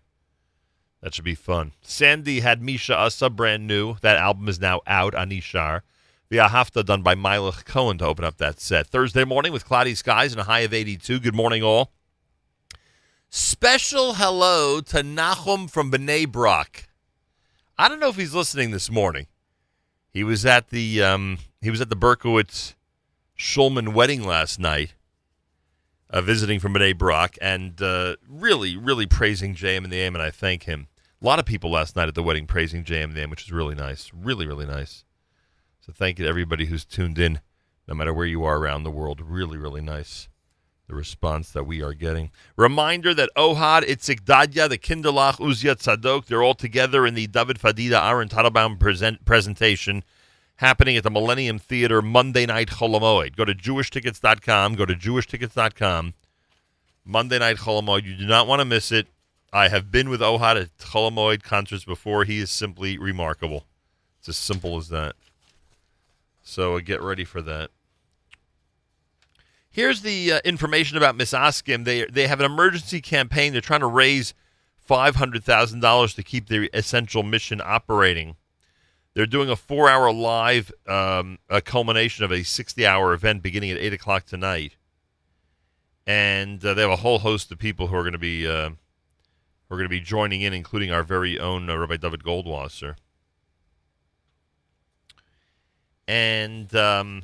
That 1.02 1.14
should 1.14 1.24
be 1.24 1.34
fun. 1.34 1.72
Sandy 1.80 2.40
had 2.40 2.62
Misha 2.62 2.94
Asa, 2.94 3.30
brand 3.30 3.66
new. 3.66 3.96
That 4.02 4.16
album 4.16 4.48
is 4.48 4.60
now 4.60 4.80
out 4.86 5.14
on 5.14 5.30
Ishar. 5.30 5.82
The 6.28 6.38
Ahafta 6.38 6.84
done 6.84 7.02
by 7.02 7.14
Meilech 7.14 7.64
Kohn 7.64 7.98
to 7.98 8.06
open 8.06 8.24
up 8.24 8.36
that 8.38 8.60
set. 8.60 8.86
Thursday 8.86 9.24
morning 9.24 9.52
with 9.52 9.64
cloudy 9.64 9.94
skies 9.94 10.32
and 10.32 10.40
a 10.40 10.44
high 10.44 10.60
of 10.60 10.74
82. 10.74 11.20
Good 11.20 11.34
morning, 11.34 11.62
all. 11.62 11.92
Special 13.30 14.14
hello 14.14 14.80
to 14.80 15.02
Nachum 15.02 15.70
from 15.70 15.90
B'nai 15.90 16.30
Brak. 16.30 16.88
I 17.78 17.88
don't 17.88 18.00
know 18.00 18.08
if 18.08 18.16
he's 18.16 18.34
listening 18.34 18.72
this 18.72 18.90
morning. 18.90 19.26
He 20.18 20.24
was 20.24 20.44
at 20.44 20.70
the 20.70 21.00
um, 21.00 21.38
he 21.60 21.70
was 21.70 21.80
at 21.80 21.90
the 21.90 21.96
Berkowitz 21.96 22.74
Schulman 23.38 23.92
wedding 23.94 24.24
last 24.24 24.58
night, 24.58 24.94
uh, 26.10 26.20
visiting 26.22 26.58
from 26.58 26.74
B'nai 26.74 26.98
Brak, 26.98 27.38
and 27.40 27.80
uh, 27.80 28.16
really, 28.28 28.76
really 28.76 29.06
praising 29.06 29.54
JM 29.54 29.84
and 29.84 29.92
the 29.92 30.00
AM, 30.00 30.16
and 30.16 30.22
I 30.24 30.32
thank 30.32 30.64
him. 30.64 30.88
A 31.22 31.24
lot 31.24 31.38
of 31.38 31.44
people 31.44 31.70
last 31.70 31.94
night 31.94 32.08
at 32.08 32.16
the 32.16 32.24
wedding 32.24 32.48
praising 32.48 32.82
JM 32.82 33.04
and 33.04 33.12
the 33.14 33.20
AM, 33.20 33.30
which 33.30 33.44
is 33.44 33.52
really 33.52 33.76
nice, 33.76 34.10
really, 34.12 34.44
really 34.44 34.66
nice. 34.66 35.04
So 35.78 35.92
thank 35.92 36.18
you 36.18 36.24
to 36.24 36.28
everybody 36.28 36.66
who's 36.66 36.84
tuned 36.84 37.20
in, 37.20 37.38
no 37.86 37.94
matter 37.94 38.12
where 38.12 38.26
you 38.26 38.42
are 38.42 38.58
around 38.58 38.82
the 38.82 38.90
world. 38.90 39.20
Really, 39.20 39.56
really 39.56 39.82
nice 39.82 40.28
the 40.88 40.94
response 40.94 41.50
that 41.50 41.64
we 41.64 41.82
are 41.82 41.92
getting. 41.92 42.30
Reminder 42.56 43.14
that 43.14 43.30
Ohad, 43.36 43.82
Itzik 43.82 44.22
Dadya, 44.22 44.68
the 44.68 44.78
Kinderlach, 44.78 45.36
Uzia 45.36 45.76
Tzadok, 45.76 46.26
they're 46.26 46.42
all 46.42 46.54
together 46.54 47.06
in 47.06 47.14
the 47.14 47.26
David 47.26 47.58
Fadida 47.58 48.02
Aaron 48.04 48.28
Teitelbaum 48.28 48.80
present, 48.80 49.24
presentation 49.24 50.02
happening 50.56 50.96
at 50.96 51.04
the 51.04 51.10
Millennium 51.10 51.58
Theater 51.58 52.02
Monday 52.02 52.46
night 52.46 52.68
Chol 52.68 52.98
HaMoed. 52.98 53.36
Go 53.36 53.44
to 53.44 53.54
jewishtickets.com. 53.54 54.74
Go 54.74 54.86
to 54.86 54.94
jewishtickets.com. 54.94 56.14
Monday 57.04 57.38
night 57.38 57.58
Chol 57.58 57.82
HaMoed. 57.82 58.04
You 58.04 58.16
do 58.16 58.26
not 58.26 58.46
want 58.46 58.60
to 58.60 58.64
miss 58.64 58.90
it. 58.90 59.06
I 59.52 59.68
have 59.68 59.90
been 59.90 60.08
with 60.08 60.20
Ohad 60.20 60.60
at 60.60 60.76
Chol 60.78 61.10
HaMoed 61.10 61.42
concerts 61.42 61.84
before. 61.84 62.24
He 62.24 62.38
is 62.38 62.50
simply 62.50 62.98
remarkable. 62.98 63.64
It's 64.18 64.30
as 64.30 64.36
simple 64.36 64.78
as 64.78 64.88
that. 64.88 65.14
So 66.42 66.76
uh, 66.76 66.80
get 66.80 67.02
ready 67.02 67.24
for 67.24 67.42
that. 67.42 67.70
Here's 69.78 70.00
the 70.00 70.32
uh, 70.32 70.40
information 70.44 70.96
about 70.96 71.16
Misaskim. 71.16 71.84
They 71.84 72.04
they 72.06 72.26
have 72.26 72.40
an 72.40 72.46
emergency 72.46 73.00
campaign. 73.00 73.52
They're 73.52 73.60
trying 73.60 73.78
to 73.78 73.86
raise 73.86 74.34
five 74.76 75.14
hundred 75.14 75.44
thousand 75.44 75.78
dollars 75.78 76.14
to 76.14 76.24
keep 76.24 76.48
their 76.48 76.68
essential 76.74 77.22
mission 77.22 77.62
operating. 77.64 78.34
They're 79.14 79.24
doing 79.24 79.48
a 79.48 79.54
four-hour 79.54 80.12
live 80.12 80.72
um, 80.88 81.38
a 81.48 81.60
culmination 81.60 82.24
of 82.24 82.32
a 82.32 82.42
sixty-hour 82.42 83.12
event 83.12 83.40
beginning 83.40 83.70
at 83.70 83.78
eight 83.78 83.92
o'clock 83.92 84.24
tonight, 84.24 84.74
and 86.08 86.64
uh, 86.64 86.74
they 86.74 86.82
have 86.82 86.90
a 86.90 86.96
whole 86.96 87.20
host 87.20 87.52
of 87.52 87.60
people 87.60 87.86
who 87.86 87.94
are 87.94 88.02
going 88.02 88.10
to 88.14 88.18
be 88.18 88.48
uh, 88.48 88.70
who 88.70 89.74
are 89.76 89.76
going 89.76 89.84
to 89.84 89.88
be 89.88 90.00
joining 90.00 90.40
in, 90.40 90.52
including 90.52 90.90
our 90.90 91.04
very 91.04 91.38
own 91.38 91.70
uh, 91.70 91.76
Rabbi 91.76 91.98
David 91.98 92.24
Goldwasser. 92.24 92.96
And 96.08 96.74
um, 96.74 97.22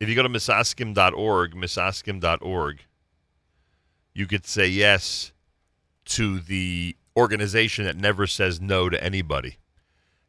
if 0.00 0.08
you 0.08 0.14
go 0.14 0.22
to 0.22 0.28
misaskim.org, 0.28 1.54
misaskim.org, 1.54 2.80
you 4.14 4.26
could 4.26 4.46
say 4.46 4.66
yes 4.66 5.32
to 6.04 6.40
the 6.40 6.96
organization 7.16 7.84
that 7.84 7.96
never 7.96 8.26
says 8.26 8.60
no 8.60 8.88
to 8.88 9.02
anybody. 9.02 9.58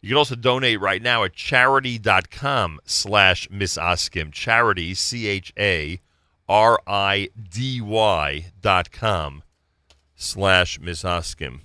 You 0.01 0.09
can 0.09 0.17
also 0.17 0.35
donate 0.35 0.79
right 0.79 1.01
now 1.01 1.23
at 1.23 1.33
charidy.com 1.33 2.79
slash 2.85 3.47
misaskim. 3.49 4.31
Charidy, 4.31 4.95
C-H-A-R-I-D-Y 4.95 6.01
dot 8.61 8.91
com 8.91 9.43
slash 10.15 10.79
misaskim. 10.79 11.59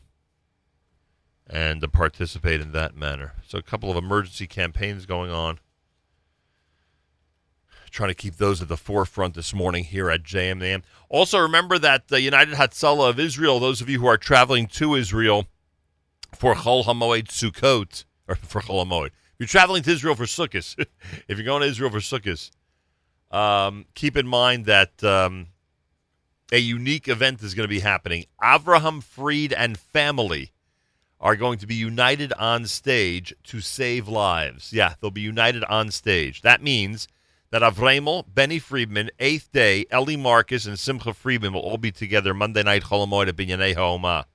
And 1.47 1.81
to 1.81 1.89
participate 1.89 2.61
in 2.61 2.73
that 2.73 2.97
manner. 2.97 3.35
So 3.47 3.59
a 3.59 3.63
couple 3.63 3.91
of 3.91 3.97
emergency 3.97 4.47
campaigns 4.47 5.07
going 5.07 5.31
on 5.31 5.61
trying 7.95 8.11
to 8.11 8.15
keep 8.15 8.37
those 8.37 8.61
at 8.61 8.69
the 8.69 8.77
forefront 8.77 9.35
this 9.35 9.55
morning 9.55 9.85
here 9.85 10.11
at 10.11 10.25
JMAM. 10.25 10.83
Also, 11.09 11.39
remember 11.39 11.79
that 11.79 12.09
the 12.09 12.21
United 12.21 12.55
Hatzalah 12.55 13.09
of 13.09 13.21
Israel, 13.21 13.61
those 13.61 13.81
of 13.81 13.89
you 13.89 14.01
who 14.01 14.07
are 14.07 14.19
traveling 14.19 14.67
to 14.67 14.97
Israel 14.97 15.47
for 16.35 16.55
Chol 16.55 16.85
HaMoed 16.85 17.29
Sukkot, 17.29 18.05
or 18.29 18.35
for 18.35 18.61
Chol 18.61 18.85
HaMoed, 18.85 19.07
if 19.07 19.13
you're 19.39 19.47
traveling 19.47 19.85
to 19.85 19.93
Israel 19.93 20.17
for 20.17 20.25
Sukkot, 20.25 20.75
if 21.29 21.39
you're 21.39 21.45
going 21.45 21.63
to 21.63 21.69
Israel 21.69 21.91
for 21.91 21.99
Sukkot, 21.99 22.51
um, 23.31 23.87
keep 23.95 24.17
in 24.17 24.27
mind 24.27 24.67
that 24.67 25.03
um, 25.05 25.47
a 26.53 26.59
unique 26.59 27.09
event 27.09 27.43
is 27.43 27.55
going 27.55 27.65
to 27.65 27.69
be 27.69 27.81
happening. 27.81 28.25
Avraham 28.43 29.03
Fried 29.03 29.53
and 29.53 29.79
family 29.79 30.51
are 31.21 31.37
going 31.37 31.59
to 31.59 31.67
be 31.67 31.75
united 31.75 32.33
on 32.35 32.67
stage 32.67 33.35
to 33.45 33.61
save 33.61 34.09
lives. 34.09 34.73
Yeah, 34.73 34.95
they'll 35.01 35.11
be 35.11 35.21
united 35.21 35.65
on 35.65 35.91
stage. 35.91 36.43
That 36.43 36.61
means 36.61 37.09
that 37.55 37.63
Avremel, 37.63 38.25
Benny 38.35 38.59
Friedman, 38.59 39.11
Eighth 39.21 39.53
Day, 39.53 39.87
Ellie 39.89 40.17
Marcus, 40.17 40.67
and 40.67 40.77
Simcha 40.77 41.15
Friedman 41.15 41.53
will 41.53 41.61
all 41.61 41.79
be 41.79 41.93
together 41.93 42.35
Monday 42.35 42.65
night 42.65 42.83
Chol 42.83 43.07
HaMoed 43.07 43.29
at 43.29 43.37
Binyanei 43.37 43.77
Ha'oma. 43.77 44.27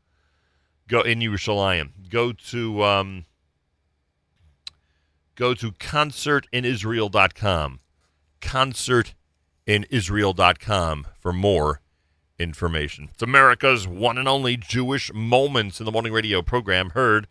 Go 0.87 1.01
in 1.01 1.19
Yerushalayim. 1.19 1.89
Go 2.09 2.31
to 2.31 2.81
um, 2.81 3.25
go 5.35 5.53
to 5.53 5.73
concertinisrael.com. 5.73 7.81
Concertinisrael.com 8.39 11.07
for 11.19 11.33
more 11.33 11.81
information. 12.39 13.09
It's 13.11 13.21
America's 13.21 13.85
one 13.85 14.17
and 14.17 14.29
only 14.29 14.55
Jewish 14.55 15.13
Moments 15.13 15.81
in 15.81 15.85
the 15.85 15.91
Morning 15.91 16.13
Radio 16.13 16.41
program 16.41 16.91
heard 16.91 17.27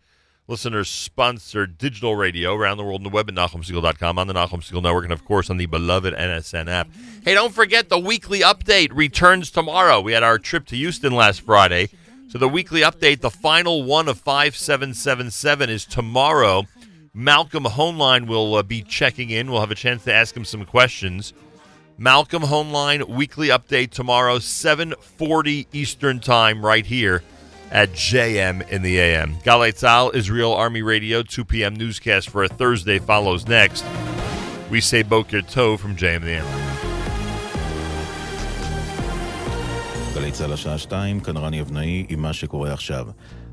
Listeners 0.49 0.89
sponsored 0.89 1.77
digital 1.77 2.15
radio 2.15 2.55
around 2.55 2.77
the 2.77 2.83
world 2.83 3.01
on 3.01 3.03
the 3.03 3.09
web 3.11 3.29
at 3.29 3.35
NachumSegal.com, 3.35 4.17
on 4.17 4.25
the 4.25 4.33
Nachum 4.33 4.63
Segal 4.63 4.81
Network, 4.81 5.03
and 5.03 5.13
of 5.13 5.23
course 5.23 5.51
on 5.51 5.57
the 5.57 5.67
beloved 5.67 6.15
NSN 6.15 6.67
app. 6.67 6.89
Hey, 7.23 7.35
don't 7.35 7.53
forget 7.53 7.89
the 7.89 7.99
weekly 7.99 8.39
update 8.39 8.89
returns 8.91 9.51
tomorrow. 9.51 10.01
We 10.01 10.13
had 10.13 10.23
our 10.23 10.39
trip 10.39 10.65
to 10.67 10.75
Houston 10.75 11.13
last 11.13 11.41
Friday. 11.41 11.89
So 12.29 12.39
the 12.39 12.49
weekly 12.49 12.81
update, 12.81 13.21
the 13.21 13.29
final 13.29 13.83
one 13.83 14.07
of 14.07 14.17
5777 14.21 15.69
is 15.69 15.85
tomorrow. 15.85 16.65
Malcolm 17.13 17.65
Hoenlein 17.65 18.25
will 18.25 18.55
uh, 18.55 18.63
be 18.63 18.81
checking 18.81 19.29
in. 19.29 19.51
We'll 19.51 19.59
have 19.59 19.69
a 19.69 19.75
chance 19.75 20.03
to 20.05 20.13
ask 20.15 20.35
him 20.35 20.45
some 20.45 20.65
questions. 20.65 21.31
Malcolm 21.99 22.41
Hoenlein 22.41 23.07
weekly 23.07 23.49
update 23.49 23.91
tomorrow, 23.91 24.39
7:40 24.39 25.67
Eastern 25.73 26.19
Time, 26.19 26.65
right 26.65 26.87
here 26.87 27.21
at 27.71 27.89
JM 27.91 28.67
in 28.69 28.81
the 28.81 28.99
AM. 28.99 29.35
Galei 29.37 29.71
Tzahal, 29.73 30.13
Israel 30.15 30.53
Army 30.53 30.81
Radio, 30.81 31.23
2 31.23 31.45
p.m. 31.45 31.75
newscast 31.75 32.29
for 32.29 32.43
a 32.43 32.47
Thursday 32.47 32.99
follows 32.99 33.47
next. 33.47 33.85
We 34.69 34.81
say 34.81 35.03
Boker 35.03 35.41
Tov 35.41 35.79
from 35.79 35.95
JM 35.95 36.17
in 36.17 36.21
the 36.23 36.33
AM. 36.39 36.69
גלי 40.13 40.31
צה"ל 40.31 40.53
השעה 40.53 40.77
2, 40.77 41.19
כאן 41.19 41.37
רני 41.37 41.61
אבנאי 41.61 42.05
עם 42.09 42.21
מה 42.21 42.33
שקורה 42.33 42.73
עכשיו. 42.73 43.07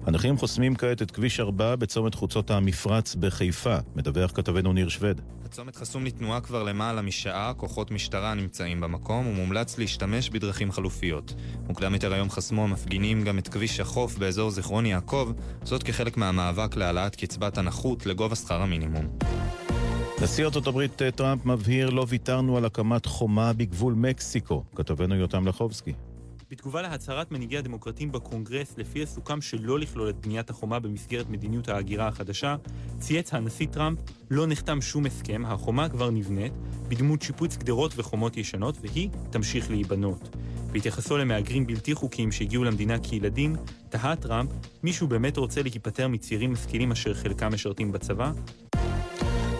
הנכים 0.07 0.37
חוסמים 0.37 0.75
כעת 0.75 1.03
את 1.03 1.11
כביש 1.11 1.41
4 1.41 1.77
בצומת 1.77 2.15
חוצות 2.15 2.51
המפרץ 2.51 3.15
בחיפה, 3.15 3.77
מדווח 3.97 4.31
כתבנו 4.35 4.73
ניר 4.73 4.89
שווד. 4.89 5.21
הצומת 5.45 5.77
חסום 5.77 6.05
לתנועה 6.05 6.41
כבר 6.41 6.63
למעלה 6.63 7.03
משעה, 7.03 7.53
כוחות 7.57 7.91
משטרה 7.91 8.35
נמצאים 8.35 8.81
במקום 8.81 9.27
ומומלץ 9.27 9.79
להשתמש 9.79 10.31
בדרכים 10.31 10.73
חלופיות. 10.73 11.35
מוקדם 11.67 11.95
יותר 11.95 12.13
היום 12.13 12.31
חסמו 12.31 12.65
המפגינים 12.65 13.25
גם 13.25 13.39
את 13.39 13.49
כביש 13.49 13.81
החוף 13.81 14.19
באזור 14.19 14.51
זיכרון 14.51 14.87
יעקב, 14.87 15.33
זאת 15.63 15.83
כחלק 15.83 16.17
מהמאבק 16.17 16.77
להעלאת 16.77 17.17
קצבת 17.17 17.59
הנכות 17.59 18.07
לגובה 18.07 18.37
שכר 18.37 18.63
המינימום. 18.63 19.07
נשיא 20.23 20.45
ארצות 20.45 20.67
הברית 20.67 21.03
טראמפ 21.03 21.45
מבהיר 21.45 21.91
לא 21.91 22.07
ויתרנו 22.09 22.57
על 22.57 22.65
הקמת 22.65 23.07
חומה 23.07 23.53
בגבול 23.53 23.95
מקסיקו. 23.95 24.65
כתבנו 24.75 25.15
יותם 25.15 25.47
לחובסקי. 25.47 25.93
בתגובה 26.51 26.83
להצהרת 26.83 27.33
מנהיגי 27.33 27.59
הדמוקרטים 27.59 28.13
בקונגרס, 28.13 28.75
לפיה 28.79 29.07
סוכם 29.07 29.41
שלא 29.41 29.79
לכלול 29.79 30.11
את 30.11 30.27
בניית 30.27 30.51
החומה 30.51 30.79
במסגרת 30.79 31.29
מדיניות 31.29 31.69
ההגירה 31.69 32.09
החדשה, 32.09 32.57
צייץ 32.99 33.35
הנשיא 33.35 33.67
טראמפ, 33.67 33.99
לא 34.31 34.47
נחתם 34.47 34.81
שום 34.81 35.07
הסכם, 35.07 35.47
החומה 35.47 35.89
כבר 35.89 36.11
נבנית, 36.11 36.53
בדמות 36.89 37.23
שיפוץ 37.23 37.57
גדרות 37.57 37.93
וחומות 37.97 38.37
ישנות, 38.37 38.79
והיא 38.81 39.11
תמשיך 39.31 39.71
להיבנות. 39.71 40.37
בהתייחסו 40.73 41.17
למהגרים 41.17 41.67
בלתי 41.67 41.95
חוקיים 41.95 42.33
שהגיעו 42.33 42.65
למדינה 42.65 42.99
כילדים, 42.99 43.57
תהה 43.89 44.17
טראמפ, 44.17 44.51
מישהו 44.83 45.09
באמת 45.09 45.37
רוצה 45.37 45.63
להיפטר 45.63 46.09
מצעירים 46.09 46.53
משכילים 46.53 46.93
אשר 46.93 47.15
חלקם 47.15 47.53
משרתים 47.55 47.93
בצבא? 47.93 48.33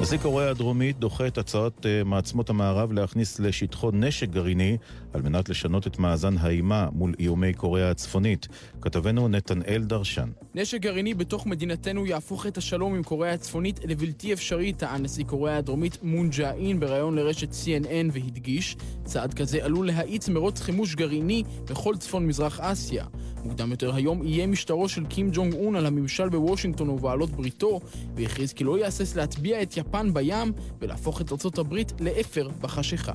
נשיא 0.01 0.19
קוריאה 0.19 0.51
הדרומית 0.51 0.99
דוחה 0.99 1.27
את 1.27 1.39
הצעות 1.39 1.79
uh, 1.87 2.05
מעצמות 2.05 2.51
המערב 2.51 2.93
להכניס 2.93 3.41
לשטחו 3.41 3.91
נשק 3.91 4.29
גרעיני 4.29 4.77
על 5.13 5.23
מנת 5.23 5.49
לשנות 5.49 5.87
את 5.87 5.99
מאזן 5.99 6.39
האימה 6.39 6.89
מול 6.93 7.15
איומי 7.19 7.55
קוריאה 7.55 7.91
הצפונית. 7.91 8.49
כתבנו 8.81 9.29
נתנאל 9.29 9.83
דרשן. 9.83 10.31
נשק 10.55 10.81
גרעיני 10.81 11.15
בתוך 11.15 11.47
מדינתנו 11.47 12.07
יהפוך 12.07 12.47
את 12.47 12.59
השלום 12.59 12.95
עם 12.95 13.03
קוריאה 13.03 13.33
הצפונית 13.33 13.81
לבלתי 13.85 14.33
אפשרי, 14.33 14.73
טען 14.73 15.03
נשיא 15.03 15.25
קוריאה 15.25 15.57
הדרומית 15.57 15.99
מון 16.03 16.31
ג'אין 16.31 16.81
בריאיון 16.81 17.15
לרשת 17.17 17.51
CNN 17.51 18.11
והדגיש, 18.13 18.77
צעד 19.05 19.35
כזה 19.35 19.65
עלול 19.65 19.87
להאיץ 19.87 20.29
מרוץ 20.29 20.61
חימוש 20.61 20.95
גרעיני 20.95 21.43
בכל 21.71 21.97
צפון 21.97 22.27
מזרח 22.27 22.61
אסיה. 22.61 23.05
מוקדם 23.47 23.71
יותר 23.71 23.95
היום 23.95 24.23
איים 24.23 24.53
משטרו 24.53 24.89
של 24.89 25.07
קים 25.07 25.31
ג'ונג 25.33 25.55
און 25.55 25.77
על 25.77 25.87
הממשל 25.87 26.29
בוושינגטון 26.29 26.89
ובעלות 26.89 27.31
בריתו, 27.31 27.81
והכריז 28.15 28.53
כי 28.53 28.65
לא 28.65 28.79
יהסס 28.79 29.17
להטביע 29.17 29.63
את 29.63 29.77
יפן 29.77 30.15
בים 30.15 30.53
ולהפוך 30.81 31.21
את 31.21 31.33
ארצות 31.33 31.59
הברית 31.59 31.93
לאפר 32.01 32.49
בחשיכה. 32.61 33.13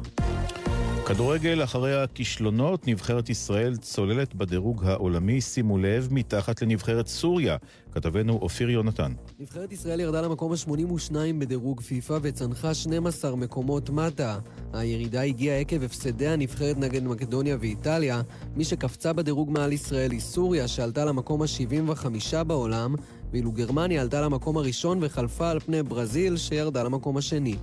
כדורגל, 1.05 1.63
אחרי 1.63 2.03
הכישלונות, 2.03 2.87
נבחרת 2.87 3.29
ישראל 3.29 3.75
צוללת 3.75 4.35
בדירוג 4.35 4.83
העולמי, 4.85 5.41
שימו 5.41 5.77
לב, 5.77 6.07
מתחת 6.11 6.61
לנבחרת 6.61 7.07
סוריה. 7.07 7.57
כתבנו 7.91 8.33
אופיר 8.33 8.69
יונתן. 8.69 9.11
נבחרת 9.39 9.71
ישראל 9.71 9.99
ירדה 9.99 10.21
למקום 10.21 10.51
ה-82 10.51 11.13
בדירוג 11.39 11.81
פיפ"א 11.81 12.17
וצנחה 12.21 12.73
12 12.73 13.35
מקומות 13.35 13.89
מטה. 13.89 14.39
הירידה 14.73 15.21
הגיעה 15.21 15.57
עקב 15.57 15.83
הפסדי 15.83 16.27
הנבחרת 16.27 16.77
נגד 16.77 17.03
מקדוניה 17.03 17.57
ואיטליה. 17.59 18.21
מי 18.55 18.63
שקפצה 18.63 19.13
בדירוג 19.13 19.51
מעל 19.51 19.73
ישראל 19.73 20.11
היא 20.11 20.19
סוריה, 20.19 20.67
שעלתה 20.67 21.05
למקום 21.05 21.41
ה-75 21.41 22.43
בעולם, 22.43 22.95
ואילו 23.31 23.51
גרמניה 23.51 24.01
עלתה 24.01 24.21
למקום 24.21 24.57
הראשון 24.57 24.99
וחלפה 25.01 25.49
על 25.49 25.59
פני 25.59 25.83
ברזיל, 25.83 26.37
שירדה 26.37 26.83
למקום 26.83 27.17
השני. 27.17 27.55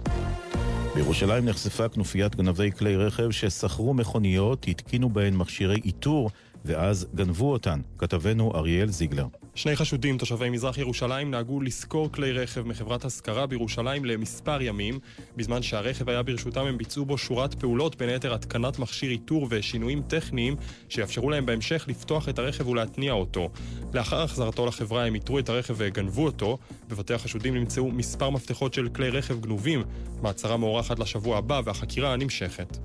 בירושלים 0.99 1.45
נחשפה 1.45 1.89
כנופיית 1.89 2.37
גנבי 2.37 2.73
כלי 2.73 2.97
רכב 2.97 3.31
ששכרו 3.31 3.95
מכוניות, 3.95 4.67
התקינו 4.69 5.11
בהן 5.11 5.37
מכשירי 5.37 5.81
איתור, 5.85 6.31
ואז 6.65 7.07
גנבו 7.15 7.53
אותן. 7.53 7.81
כתבנו 7.99 8.53
אריאל 8.55 8.89
זיגלר. 8.89 9.27
שני 9.59 9.77
חשודים 9.77 10.19
תושבי 10.19 10.51
מזרח 10.51 10.79
ירושלים 10.79 11.31
נהגו 11.31 11.61
לשכור 11.61 12.13
כלי 12.13 12.33
רכב 12.33 12.63
מחברת 12.67 13.05
השכרה 13.05 13.47
בירושלים 13.47 14.05
למספר 14.05 14.63
ימים. 14.63 14.99
בזמן 15.37 15.63
שהרכב 15.63 16.09
היה 16.09 16.23
ברשותם 16.23 16.67
הם 16.67 16.79
ביצעו 16.79 17.05
בו 17.05 17.19
שורת 17.19 17.55
פעולות, 17.55 17.97
בין 17.97 18.09
היתר 18.09 18.35
התקנת 18.35 18.79
מכשיר 18.79 19.11
איתור 19.11 19.47
ושינויים 19.51 20.03
טכניים 20.03 20.57
שיאפשרו 20.89 21.31
להם 21.31 21.47
בהמשך 21.47 21.85
לפתוח 21.89 22.29
את 22.29 22.39
הרכב 22.39 22.69
ולהתניע 22.69 23.13
אותו. 23.13 23.51
לאחר 23.95 24.23
החזרתו 24.23 24.67
לחברה 24.67 25.05
הם 25.05 25.15
איתרו 25.15 25.39
את 25.39 25.49
הרכב 25.49 25.75
וגנבו 25.77 26.25
אותו. 26.25 26.59
בבתי 26.89 27.15
החשודים 27.15 27.55
נמצאו 27.55 27.91
מספר 27.91 28.31
מפתחות 28.31 28.75
של 28.75 28.89
כלי 28.89 29.11
רכב 29.11 29.41
גנובים. 29.41 29.83
מעצרה 30.23 30.57
מוארך 30.57 30.91
עד 30.91 30.99
לשבוע 30.99 31.39
הבא 31.39 31.61
והחקירה 31.65 32.17
נמשכת. 32.17 32.79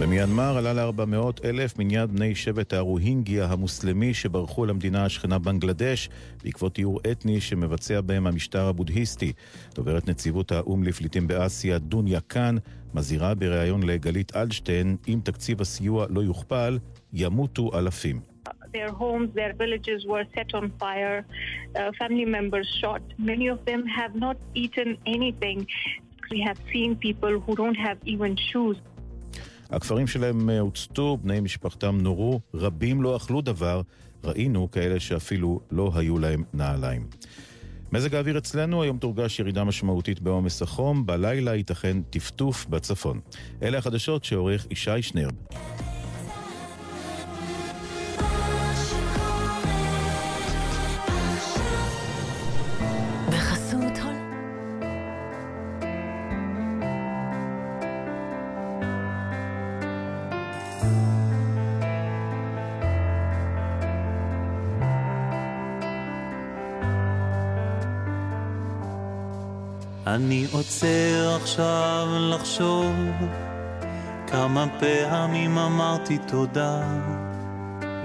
במיינמר 0.00 0.56
עלה 0.58 0.72
ל-400 0.72 1.44
אלף 1.44 1.78
מניין 1.78 2.06
בני 2.06 2.34
שבט 2.34 2.72
הרוהינגיה 2.72 3.46
המוסלמי 3.46 4.14
שברחו 4.14 4.66
למדינה 4.66 5.04
השכנה 5.04 5.38
בנגלדש 5.38 6.08
בעקבות 6.44 6.74
טיהור 6.74 7.00
אתני 7.10 7.40
שמבצע 7.40 8.00
בהם 8.00 8.26
המשטר 8.26 8.68
הבודהיסטי. 8.68 9.32
דוברת 9.74 10.08
נציבות 10.08 10.52
האו"ם 10.52 10.82
לפליטים 10.82 11.26
באסיה, 11.26 11.78
דוניה 11.78 12.20
קאן, 12.20 12.56
מזהירה 12.94 13.34
בריאיון 13.34 13.82
לגלית 13.82 14.36
אלדשטיין, 14.36 14.96
אם 15.08 15.20
תקציב 15.24 15.60
הסיוע 15.60 16.06
לא 16.10 16.20
יוכפל, 16.20 16.78
ימותו 17.12 17.70
אלפים. 17.78 18.20
Their 18.74 18.92
homes, 19.02 19.30
their 19.34 19.54
villages 19.62 20.00
were 20.04 20.24
set 20.34 20.50
on 20.58 20.64
fire, 20.82 21.18
uh, 21.76 21.92
family 22.00 22.26
members 22.36 22.68
shot. 22.80 23.02
Many 23.18 23.46
of 23.54 23.58
them 23.68 23.82
have 23.98 24.12
not 24.24 24.36
eaten 24.62 24.88
anything. 25.16 25.58
We 26.32 26.38
have 26.48 26.58
seen 26.72 26.90
people 27.06 27.34
who 27.44 27.52
don't 27.62 27.78
have 27.86 27.98
even 28.12 28.32
shoes. 28.48 28.76
הכפרים 29.70 30.06
שלהם 30.06 30.50
אה, 30.50 30.60
הוצתו, 30.60 31.18
בני 31.22 31.40
משפחתם 31.40 31.98
נורו, 32.00 32.40
רבים 32.54 33.02
לא 33.02 33.16
אכלו 33.16 33.40
דבר, 33.40 33.82
ראינו 34.24 34.70
כאלה 34.70 35.00
שאפילו 35.00 35.60
לא 35.70 35.92
היו 35.94 36.18
להם 36.18 36.44
נעליים. 36.54 37.06
מזג 37.92 38.14
האוויר 38.14 38.38
אצלנו, 38.38 38.82
היום 38.82 38.98
תורגש 38.98 39.40
ירידה 39.40 39.64
משמעותית 39.64 40.20
בעומס 40.20 40.62
החום, 40.62 41.06
בלילה 41.06 41.54
ייתכן 41.54 42.02
טפטוף 42.10 42.66
בצפון. 42.66 43.20
אלה 43.62 43.78
החדשות 43.78 44.24
שעורך 44.24 44.66
ישי 44.70 45.02
שנרב. 45.02 45.32
עוצר 70.64 71.36
עכשיו 71.42 72.06
לחשוב 72.18 72.94
כמה 74.26 74.66
פעמים 74.80 75.58
אמרתי 75.58 76.18
תודה. 76.26 76.80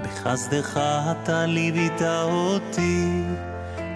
בחסדך 0.02 0.80
אתה 1.10 1.46
ליווית 1.46 2.02
אותי 2.02 3.22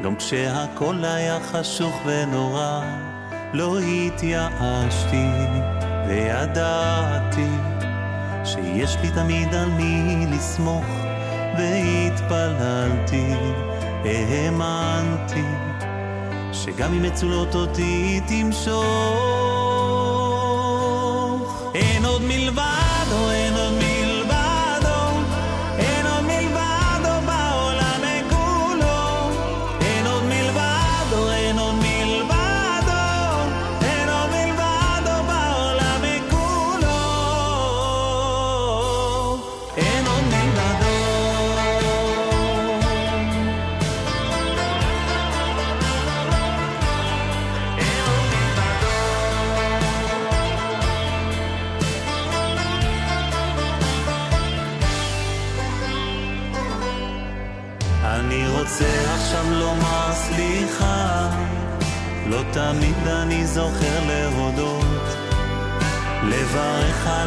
גם 0.04 0.16
כשהכל 0.16 1.04
היה 1.04 1.38
חשוך 1.40 1.94
ונורא. 2.06 2.80
לא 3.52 3.78
התייאשתי 3.78 5.28
וידעתי 6.08 7.48
שיש 8.44 8.96
לי 9.02 9.10
תמיד 9.14 9.54
על 9.54 9.70
מי 9.70 10.26
לסמוך 10.30 10.86
והתפללתי, 11.58 13.34
האמנתי 14.04 15.44
שגם 16.54 16.92
אם 16.92 17.02
מצולות 17.02 17.54
אותי 17.54 18.20
תמשוך. 18.28 19.33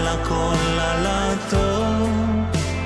על 0.07 0.19
הכל, 0.19 0.79
על 0.79 1.05
הטוב, 1.07 2.09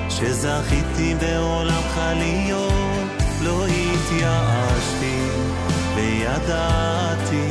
שזכיתי 0.08 1.14
בעולמך 1.20 2.00
להיות, 2.14 3.22
לא 3.42 3.66
התייאשתי, 3.66 5.20
וידעתי 5.94 7.48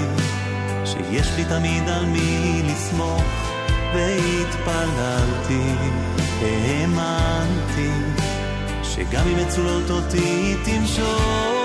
שיש 0.86 1.28
לי 1.38 1.45
תמיד 1.45 1.89
על 1.89 2.05
מי 2.05 2.61
לסמוך, 2.65 3.24
והתפללתי, 3.95 5.76
האמנתי. 6.41 7.91
שגם 8.84 9.28
אם 9.28 9.47
מצולות 9.47 9.89
אותי 9.89 10.55
תמשוך. 10.65 11.61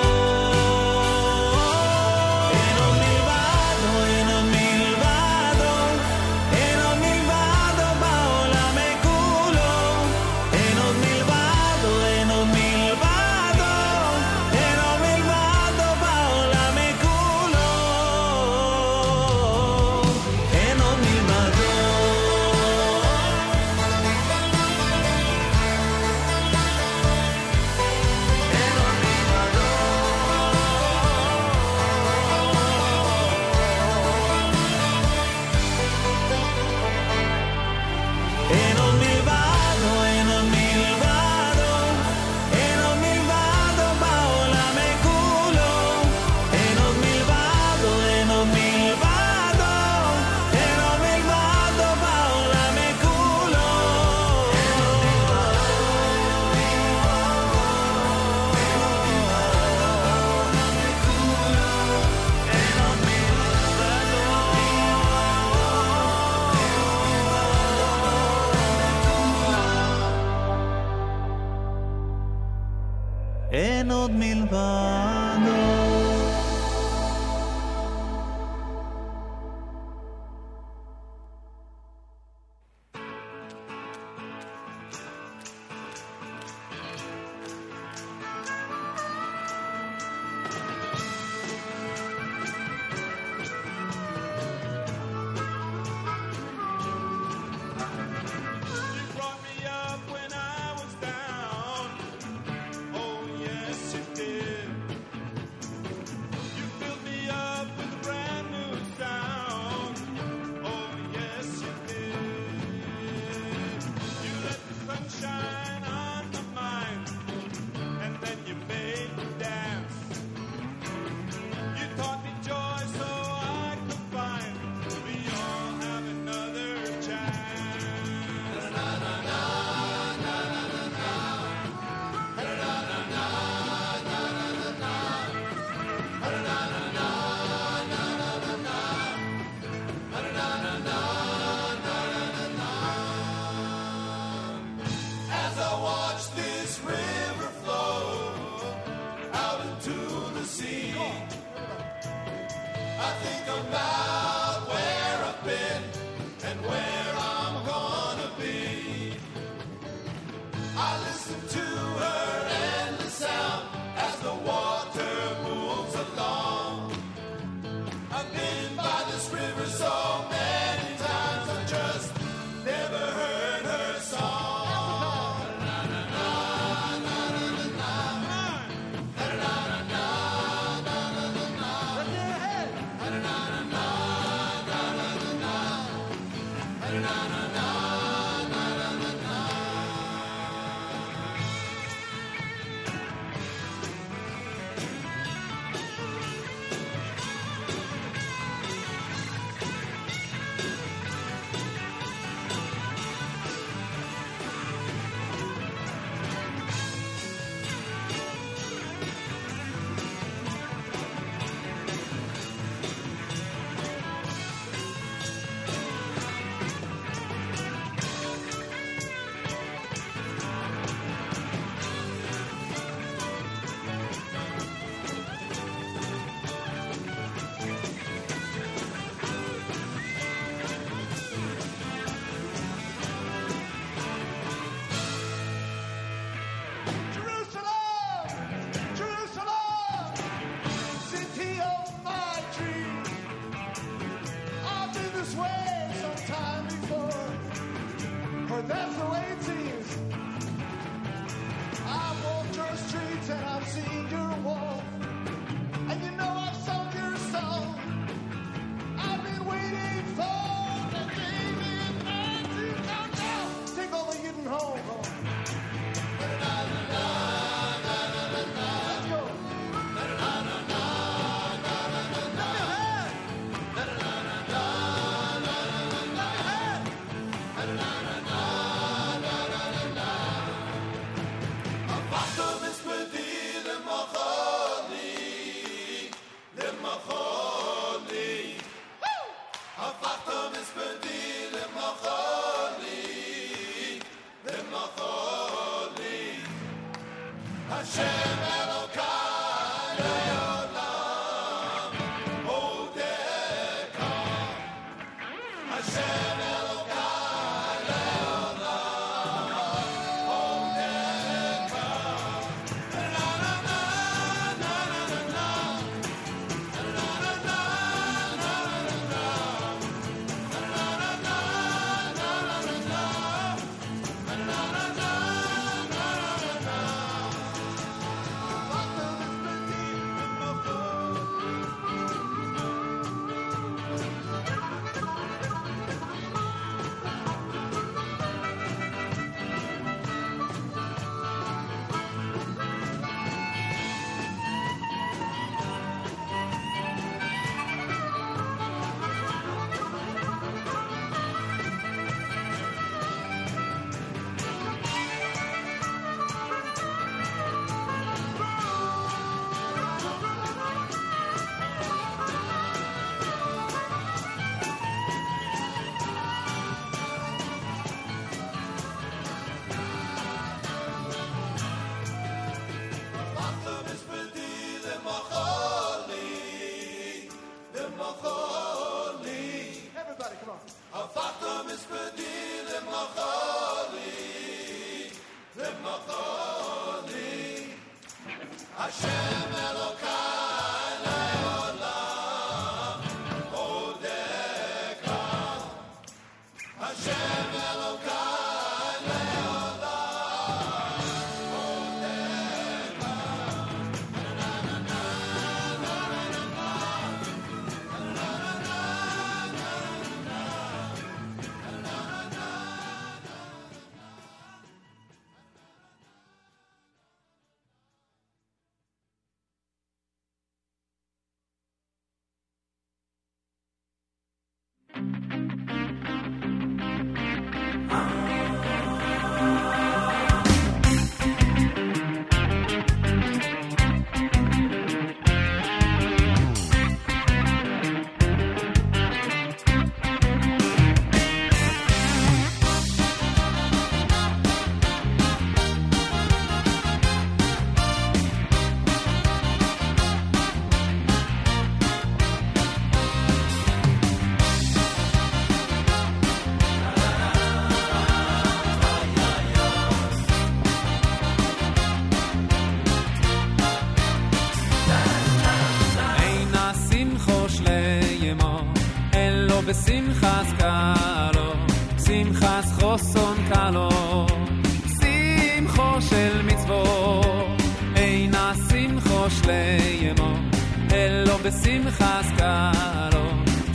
בשמחס 481.47 482.27
קלו 482.37 483.29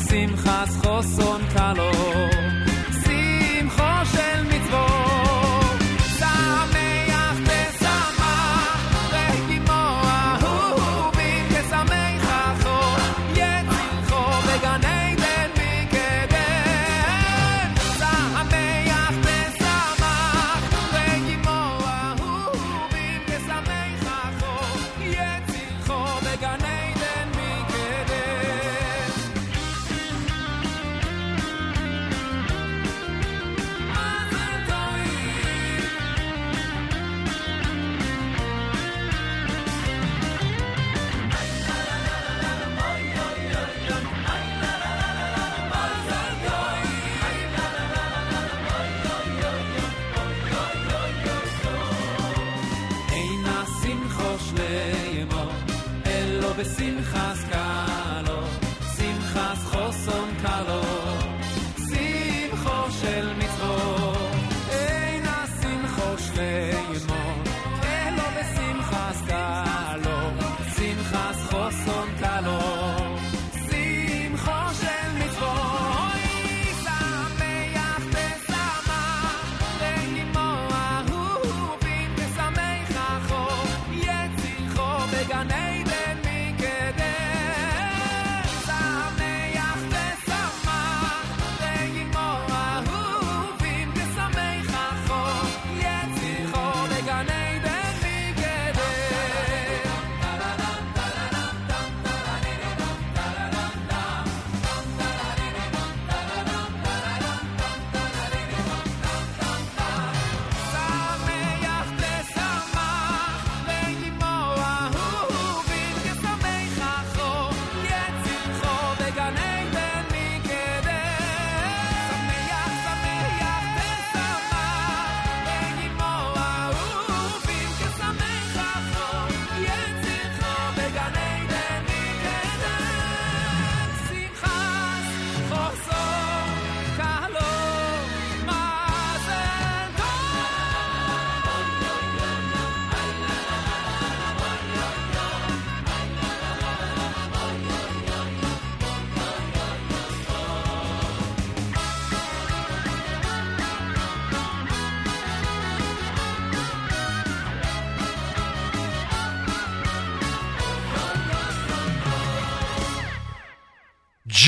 שמחס 0.10 0.78
חוסון 0.78 1.42
קלו 1.54 1.92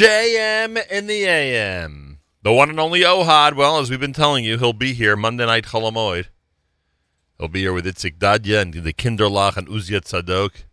JM 0.04 0.86
in 0.92 1.08
the 1.08 1.24
AM. 1.24 2.20
The 2.42 2.52
one 2.52 2.70
and 2.70 2.78
only 2.78 3.04
Ohad. 3.04 3.54
Well, 3.54 3.80
as 3.80 3.90
we've 3.90 4.02
been 4.02 4.12
telling 4.12 4.44
you, 4.44 4.58
he'll 4.58 4.74
be 4.74 4.92
here 4.92 5.16
Monday 5.16 5.46
night 5.46 5.64
Chol 5.64 5.90
HaMoed. 5.90 6.26
He'll 7.40 7.48
be 7.48 7.62
here 7.62 7.72
with 7.72 7.86
Itzik 7.86 8.18
Dadya 8.18 8.62
and 8.62 8.74
the 8.74 8.92
Kinderlach 8.92 9.56
and 9.56 9.66
Uzia 9.70 10.02
Tzadok 10.02 10.66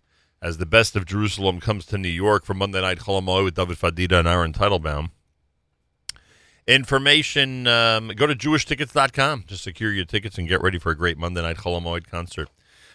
as 0.42 0.58
the 0.58 0.66
best 0.66 0.96
of 0.96 1.06
Jerusalem 1.06 1.60
comes 1.60 1.86
to 1.86 1.96
New 1.96 2.08
York 2.08 2.44
for 2.44 2.54
Monday 2.54 2.80
night 2.80 2.98
Chol 2.98 3.22
HaMoed 3.22 3.44
with 3.44 3.54
David 3.54 3.78
Fadida 3.78 4.18
and 4.18 4.26
Aaron 4.26 4.52
Teitelbaum. 4.52 5.10
Information, 6.66 7.68
um, 7.68 8.08
go 8.08 8.26
to 8.26 8.34
jewishtickets.com 8.34 9.44
to 9.44 9.56
secure 9.56 9.92
your 9.92 10.06
tickets 10.06 10.38
and 10.38 10.48
get 10.48 10.60
ready 10.60 10.80
for 10.80 10.90
a 10.90 10.96
great 10.96 11.18
Monday 11.18 11.42
night 11.42 11.58
Chol 11.58 11.80
HaMoed 11.80 12.08
concert. 12.08 12.48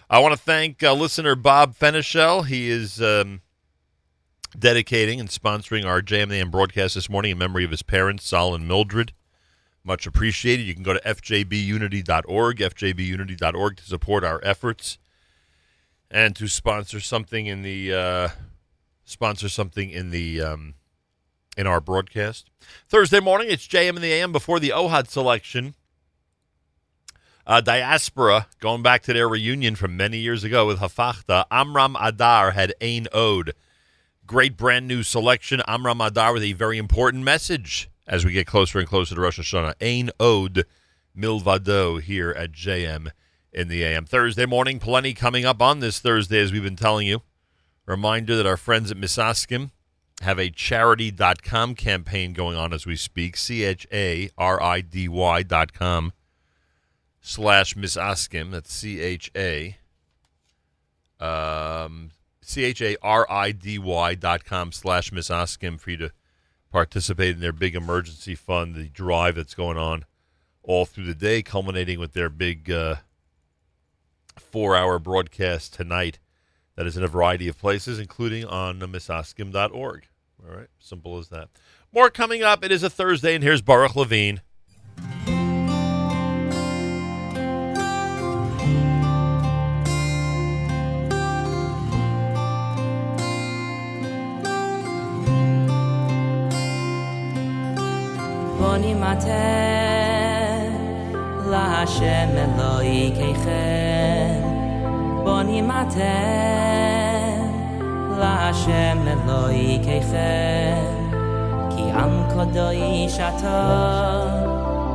I 0.09 0.19
want 0.19 0.33
to 0.33 0.37
thank 0.37 0.83
uh, 0.83 0.91
listener 0.91 1.35
Bob 1.35 1.77
Fenichel. 1.77 2.45
He 2.45 2.69
is 2.69 3.01
um, 3.01 3.39
dedicating 4.59 5.19
and 5.19 5.29
sponsoring 5.29 5.85
our 5.85 6.01
JMAM 6.01 6.51
broadcast 6.51 6.95
this 6.95 7.09
morning 7.09 7.31
in 7.31 7.37
memory 7.37 7.63
of 7.63 7.71
his 7.71 7.83
parents, 7.83 8.27
Sol 8.27 8.55
and 8.55 8.67
Mildred. 8.67 9.13
Much 9.83 10.07
appreciated. 10.07 10.63
You 10.63 10.73
can 10.73 10.83
go 10.83 10.93
to 10.93 10.99
fjbunity.org, 10.99 12.57
fjbunity.org 12.57 13.77
to 13.77 13.83
support 13.83 14.23
our 14.23 14.39
efforts 14.43 14.97
and 16.09 16.35
to 16.35 16.47
sponsor 16.47 16.99
something 16.99 17.45
in 17.45 17.61
the 17.61 17.93
uh, 17.93 18.29
sponsor 19.03 19.49
something 19.49 19.89
in 19.89 20.11
the 20.11 20.41
um, 20.41 20.73
in 21.57 21.67
our 21.67 21.79
broadcast. 21.79 22.49
Thursday 22.87 23.19
morning, 23.19 23.47
it's 23.49 23.67
JM 23.67 23.95
in 23.95 24.01
the 24.01 24.11
AM 24.11 24.31
before 24.31 24.59
the 24.59 24.69
OHAD 24.69 25.07
selection. 25.07 25.75
Uh, 27.47 27.61
Diaspora, 27.61 28.47
going 28.59 28.81
back 28.81 29.03
to 29.03 29.13
their 29.13 29.29
reunion 29.29 29.75
from 29.75 29.95
many 29.95 30.17
years 30.17 30.43
ago 30.43 30.65
with 30.65 30.79
Hafachta, 30.79 31.45
Amram 31.51 31.95
Adar 31.99 32.51
had 32.51 32.73
Ain 32.81 33.07
Ode. 33.13 33.53
Great 34.27 34.57
brand 34.57 34.87
new 34.87 35.03
selection. 35.03 35.61
Amram 35.67 36.01
Adar 36.01 36.33
with 36.33 36.43
a 36.43 36.53
very 36.53 36.77
important 36.77 37.23
message 37.23 37.89
as 38.07 38.25
we 38.25 38.31
get 38.31 38.47
closer 38.47 38.79
and 38.79 38.87
closer 38.87 39.13
to 39.13 39.21
Rosh 39.21 39.39
Hashanah. 39.39 39.75
Ain 39.81 40.09
Ode 40.19 40.65
Milvado 41.15 42.01
here 42.01 42.31
at 42.31 42.51
JM 42.51 43.11
in 43.53 43.67
the 43.67 43.83
AM. 43.83 44.05
Thursday 44.05 44.45
morning, 44.45 44.79
plenty 44.79 45.13
coming 45.13 45.45
up 45.45 45.61
on 45.61 45.79
this 45.79 45.99
Thursday, 45.99 46.39
as 46.39 46.51
we've 46.51 46.63
been 46.63 46.75
telling 46.75 47.07
you. 47.07 47.21
Reminder 47.85 48.35
that 48.35 48.47
our 48.47 48.57
friends 48.57 48.89
at 48.89 48.97
Misaskim 48.97 49.69
have 50.21 50.39
a 50.39 50.49
charidy.com 50.49 51.75
campaign 51.75 52.33
going 52.33 52.57
on 52.57 52.73
as 52.73 52.85
we 52.85 52.95
speak. 52.95 53.37
C 53.37 53.63
H 53.63 53.85
A 53.93 54.29
R 54.37 54.61
I 54.61 54.81
D 54.81 55.07
Y 55.07 55.43
dot 55.43 55.71
com 55.71 56.13
slash 57.21 57.75
Misaskim. 57.75 58.51
That's 58.51 58.73
C 58.73 58.99
H 58.99 59.31
A. 59.35 59.77
Um, 61.19 62.11
C 62.45 62.63
H 62.63 62.81
A 62.81 62.95
R 63.01 63.25
I 63.29 63.51
D 63.51 63.79
Y 63.79 64.15
dot 64.15 64.45
com 64.45 64.71
slash 64.71 65.11
Misaskim 65.11 65.79
for 65.79 65.91
you 65.91 65.97
to 65.97 66.11
participate 66.71 67.35
in 67.35 67.41
their 67.41 67.51
big 67.51 67.75
emergency 67.75 68.35
fund, 68.35 68.75
the 68.75 68.89
drive 68.89 69.35
that's 69.35 69.55
going 69.55 69.77
on 69.77 70.05
all 70.61 70.85
through 70.85 71.05
the 71.05 71.15
day, 71.15 71.41
culminating 71.41 71.99
with 71.99 72.13
their 72.13 72.29
big 72.29 72.69
uh, 72.69 72.95
four 74.37 74.75
hour 74.75 74.99
broadcast 74.99 75.73
tonight 75.73 76.19
that 76.75 76.85
is 76.85 76.97
in 76.97 77.03
a 77.03 77.07
variety 77.07 77.47
of 77.47 77.57
places, 77.57 77.99
including 77.99 78.45
on 78.45 78.79
misaskim.org. 78.79 80.07
All 80.47 80.55
right, 80.55 80.67
simple 80.79 81.17
as 81.17 81.29
that. 81.29 81.49
More 81.91 82.09
coming 82.09 82.43
up. 82.43 82.63
It 82.63 82.71
is 82.71 82.83
a 82.83 82.89
Thursday, 82.89 83.35
and 83.35 83.43
here's 83.43 83.61
Baruch 83.61 83.95
Levine. 83.95 84.41
בוני 98.74 98.94
מטה 98.94 99.30
להשם 101.50 102.28
אלוהי 102.36 103.12
כיכן 103.14 104.40
בוני 105.24 105.62
מטה 105.62 106.20
להשם 108.18 108.98
אלוהי 109.06 109.80
ככם 109.82 111.10
כי 111.70 111.82
עם 111.82 112.22
קדוש 112.30 113.14
אתה 113.14 114.24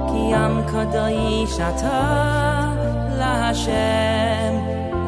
כי 0.08 0.34
עם 0.34 0.62
קדוש 0.68 1.60
אתה 1.60 2.72
להשם 3.18 4.56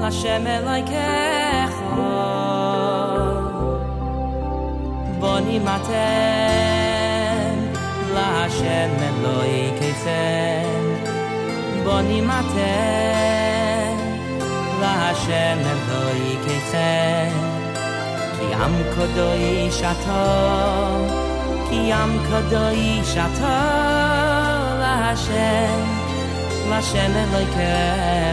להשם 0.02 0.48
אלוהי 0.48 0.84
ככם 0.84 2.02
בונים 5.20 5.68
אתם 5.68 6.70
asher 8.44 8.86
men 9.01 9.14
lo 9.24 9.36
ikhem 9.59 10.85
boni 11.85 12.20
mate 12.28 12.77
la 14.81 14.93
asher 15.10 15.51
men 15.62 15.81
lo 15.89 16.02
ki 18.36 18.48
am 18.64 18.74
kodoi 18.94 19.52
shata 19.78 20.24
ki 21.69 21.81
am 22.01 22.12
kodoi 22.28 22.89
shata 23.12 23.56
la 24.82 24.93
asher 25.12 25.77
la 26.70 26.77
asher 26.82 27.09
men 27.14 27.27
lo 27.35 27.40
ikhem 27.47 28.32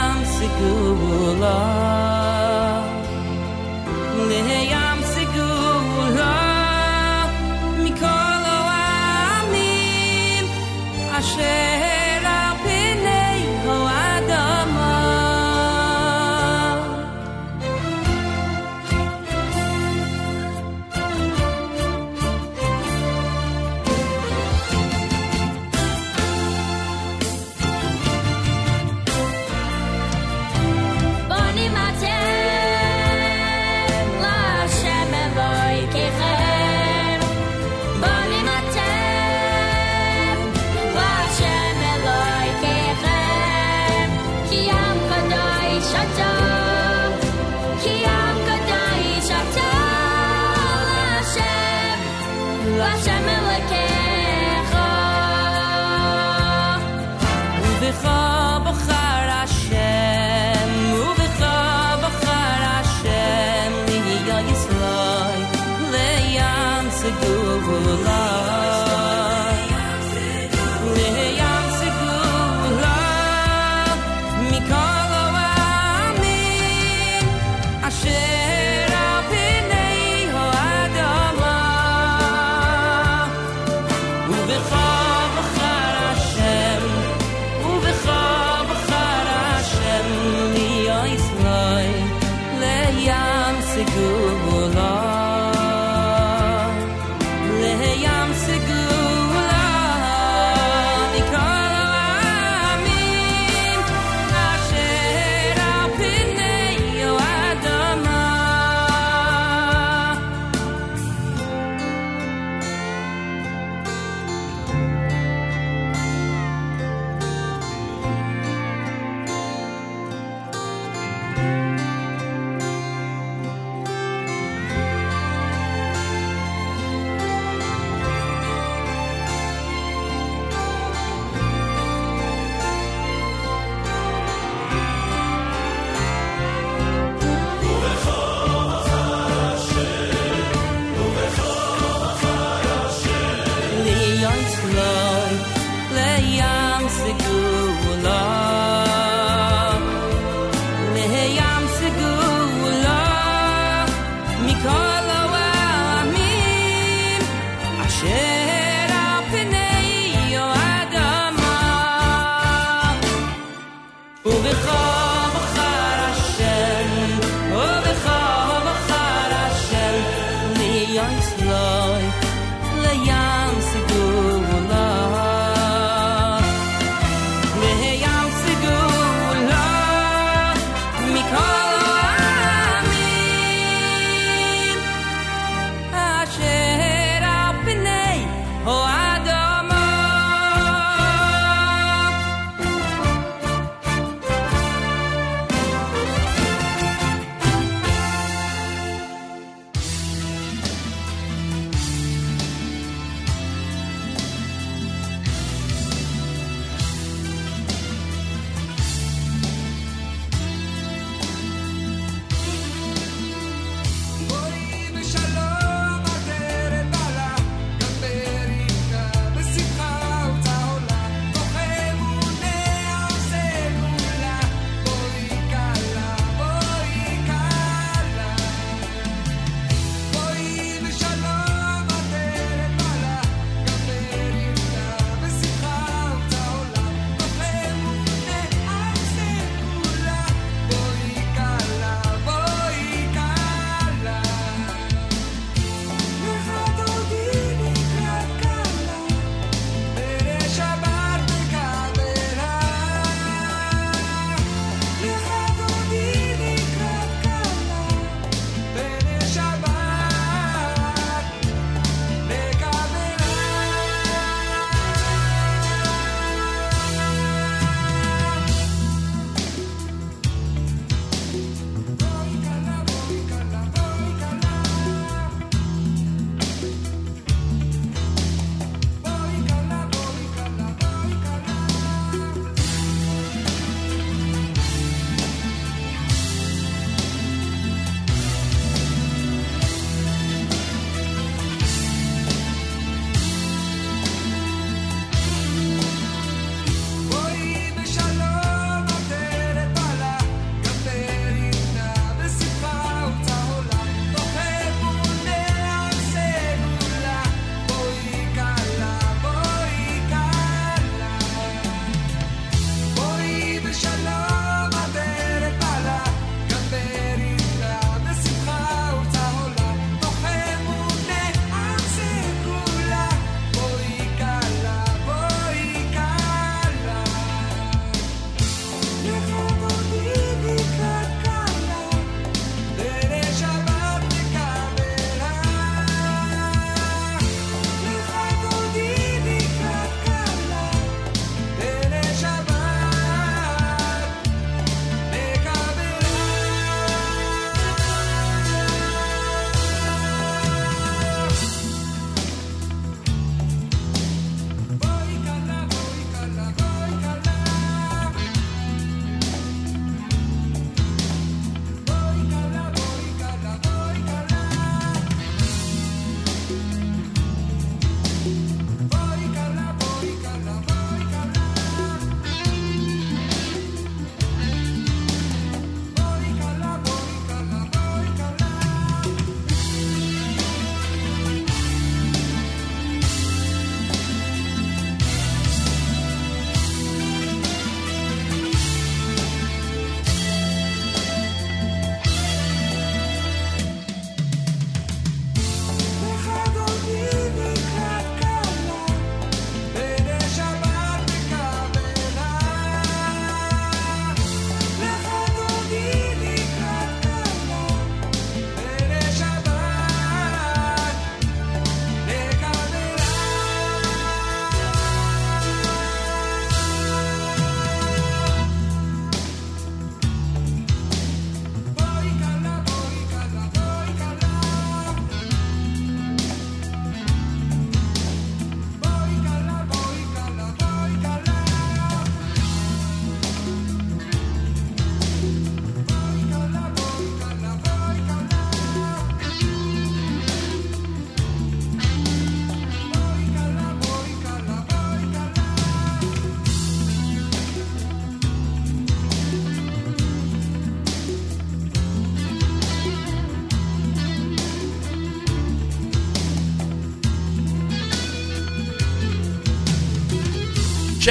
hakkı 0.61 1.01
bulan 1.01 2.83
ne 4.29 4.80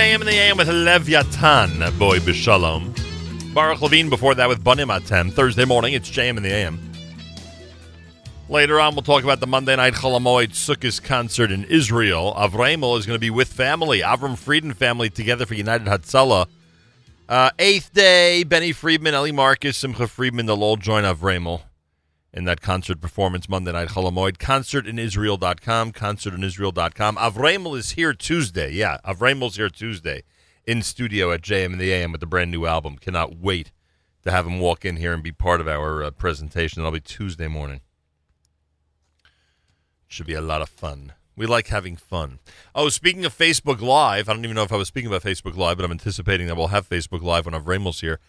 JM 0.00 0.22
in 0.22 0.26
the 0.28 0.32
AM 0.32 0.56
with 0.56 0.70
Leviathan, 0.70 1.98
Boy 1.98 2.20
Bishalom. 2.20 3.52
Baruch 3.52 3.82
Levine 3.82 4.08
before 4.08 4.34
that 4.34 4.48
with 4.48 4.64
Banim 4.64 4.88
Atem. 4.88 5.30
Thursday 5.30 5.66
morning, 5.66 5.92
it's 5.92 6.10
JM 6.10 6.38
in 6.38 6.42
the 6.42 6.48
AM. 6.48 6.80
Later 8.48 8.80
on, 8.80 8.94
we'll 8.94 9.02
talk 9.02 9.24
about 9.24 9.40
the 9.40 9.46
Monday 9.46 9.76
night 9.76 9.92
Chol 9.92 10.18
HaMoed 10.18 10.52
Sukkot 10.52 11.02
concert 11.02 11.50
in 11.50 11.64
Israel. 11.64 12.32
Avramel 12.34 12.98
is 12.98 13.04
going 13.04 13.16
to 13.16 13.20
be 13.20 13.28
with 13.28 13.52
family. 13.52 14.00
Avram 14.00 14.38
Fried 14.38 14.64
and 14.64 14.74
family 14.74 15.10
together 15.10 15.44
for 15.44 15.52
United 15.52 15.86
Hatzalah. 15.86 16.46
Uh, 17.28 17.50
eighth 17.58 17.92
day, 17.92 18.42
Benny 18.42 18.72
Friedman, 18.72 19.12
Ellie 19.12 19.32
Marcus, 19.32 19.76
Simcha 19.76 20.08
Friedman, 20.08 20.46
they'll 20.46 20.64
all 20.64 20.78
join 20.78 21.04
Avramel 21.04 21.60
in 22.32 22.44
that 22.44 22.60
concert 22.60 23.00
performance 23.00 23.48
Monday 23.48 23.72
night 23.72 23.88
Chol 23.88 24.10
HaMoed. 24.10 24.38
Concertinisrael.com, 24.38 25.92
concertinisrael.com. 25.92 27.16
Avramel 27.16 27.76
is 27.76 27.90
here 27.90 28.12
Tuesday. 28.12 28.72
Yeah, 28.72 28.98
Avramel's 29.04 29.56
here 29.56 29.68
Tuesday 29.68 30.22
in 30.66 30.82
studio 30.82 31.32
at 31.32 31.42
JM 31.42 31.72
and 31.72 31.80
the 31.80 31.92
AM 31.92 32.12
with 32.12 32.20
the 32.20 32.26
brand 32.26 32.50
new 32.50 32.66
album. 32.66 32.96
Cannot 32.96 33.36
wait 33.36 33.72
to 34.22 34.30
have 34.30 34.46
him 34.46 34.60
walk 34.60 34.84
in 34.84 34.96
here 34.96 35.12
and 35.12 35.22
be 35.22 35.32
part 35.32 35.60
of 35.60 35.68
our 35.68 36.02
uh, 36.02 36.10
presentation. 36.10 36.82
That'll 36.82 36.92
be 36.92 37.00
Tuesday 37.00 37.48
morning. 37.48 37.80
Should 40.06 40.26
be 40.26 40.34
a 40.34 40.40
lot 40.40 40.62
of 40.62 40.68
fun. 40.68 41.12
We 41.36 41.46
like 41.46 41.68
having 41.68 41.96
fun. 41.96 42.38
Oh, 42.74 42.88
speaking 42.88 43.24
of 43.24 43.36
Facebook 43.36 43.80
Live, 43.80 44.28
I 44.28 44.34
don't 44.34 44.44
even 44.44 44.56
know 44.56 44.62
if 44.62 44.72
I 44.72 44.76
was 44.76 44.88
speaking 44.88 45.08
about 45.08 45.22
Facebook 45.22 45.56
Live, 45.56 45.78
but 45.78 45.84
I'm 45.84 45.90
anticipating 45.90 46.48
that 46.48 46.56
we'll 46.56 46.68
have 46.68 46.88
Facebook 46.88 47.22
Live 47.22 47.46
when 47.46 47.54
Avramel's 47.54 48.00
here. 48.00 48.20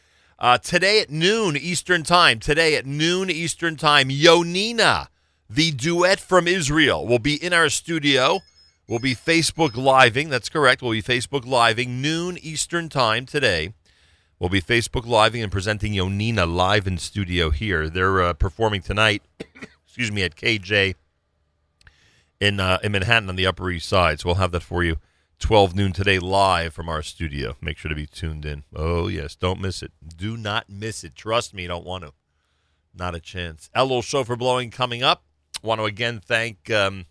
Uh, 0.42 0.58
today 0.58 1.00
at 1.00 1.12
noon 1.12 1.56
Eastern 1.56 2.02
Time, 2.02 2.40
today 2.40 2.76
at 2.76 2.84
noon 2.84 3.30
Eastern 3.30 3.76
Time, 3.76 4.10
Yonina, 4.10 5.06
the 5.48 5.70
duet 5.70 6.20
from 6.20 6.48
Israel, 6.48 7.06
will 7.06 7.20
be 7.20 7.36
in 7.36 7.54
our 7.54 7.70
studio. 7.70 8.40
We'll 8.88 8.98
be 8.98 9.14
Facebook 9.14 9.76
Living. 9.76 10.30
That's 10.30 10.50
correct. 10.50 10.82
We'll 10.82 10.94
be 10.94 11.04
Facebook 11.04 11.46
Living 11.46 12.02
noon 12.02 12.40
Eastern 12.40 12.90
Time 12.90 13.28
today. 13.28 13.76
We'll 14.40 14.50
be 14.50 14.64
Facebook 14.64 15.06
Living 15.06 15.44
and 15.44 15.52
presenting 15.52 15.94
Yonina 15.94 16.52
live 16.52 16.88
in 16.88 16.98
studio 16.98 17.52
here. 17.52 17.88
They're 17.88 18.24
uh, 18.24 18.34
performing 18.34 18.82
tonight, 18.82 19.22
excuse 19.86 20.12
me, 20.12 20.24
at 20.24 20.36
KJ 20.36 20.96
in 22.40 22.60
uh, 22.60 22.80
in 22.82 22.94
Manhattan 22.94 23.30
on 23.30 23.36
the 23.36 23.46
Upper 23.46 23.70
East 23.70 23.88
Side. 23.88 24.20
So 24.20 24.30
we'll 24.30 24.36
have 24.38 24.54
that 24.54 24.64
for 24.64 24.84
you 24.84 24.98
12 25.42 25.76
noon 25.76 25.92
today 25.92 26.20
live 26.20 26.74
from 26.74 26.88
our 26.88 27.02
studio. 27.02 27.58
Make 27.60 27.78
sure 27.78 27.90
to 27.90 27.96
be 27.96 28.06
tuned 28.06 28.46
in. 28.46 28.64
Oh, 28.74 29.08
yes. 29.08 29.36
Don't 29.36 29.60
miss 29.60 29.82
it. 29.82 29.92
Do 30.16 30.38
not 30.38 30.70
miss 30.70 31.04
it. 31.04 31.16
Trust 31.16 31.54
me, 31.54 31.64
you 31.64 31.68
don't 31.68 31.86
want 31.86 32.04
to. 32.04 32.14
Not 32.94 33.16
a 33.16 33.20
chance. 33.20 33.70
Elul 33.76 34.04
Shofar 34.04 34.36
Blowing 34.36 34.70
coming 34.70 35.02
up. 35.02 35.24
Want 35.64 35.82
to 35.82 35.86
again 35.86 36.22
thank 36.24 36.70
um, 36.70 37.06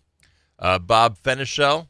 uh, 0.57 0.79
Bob 0.79 1.17
Fenichel 1.19 1.89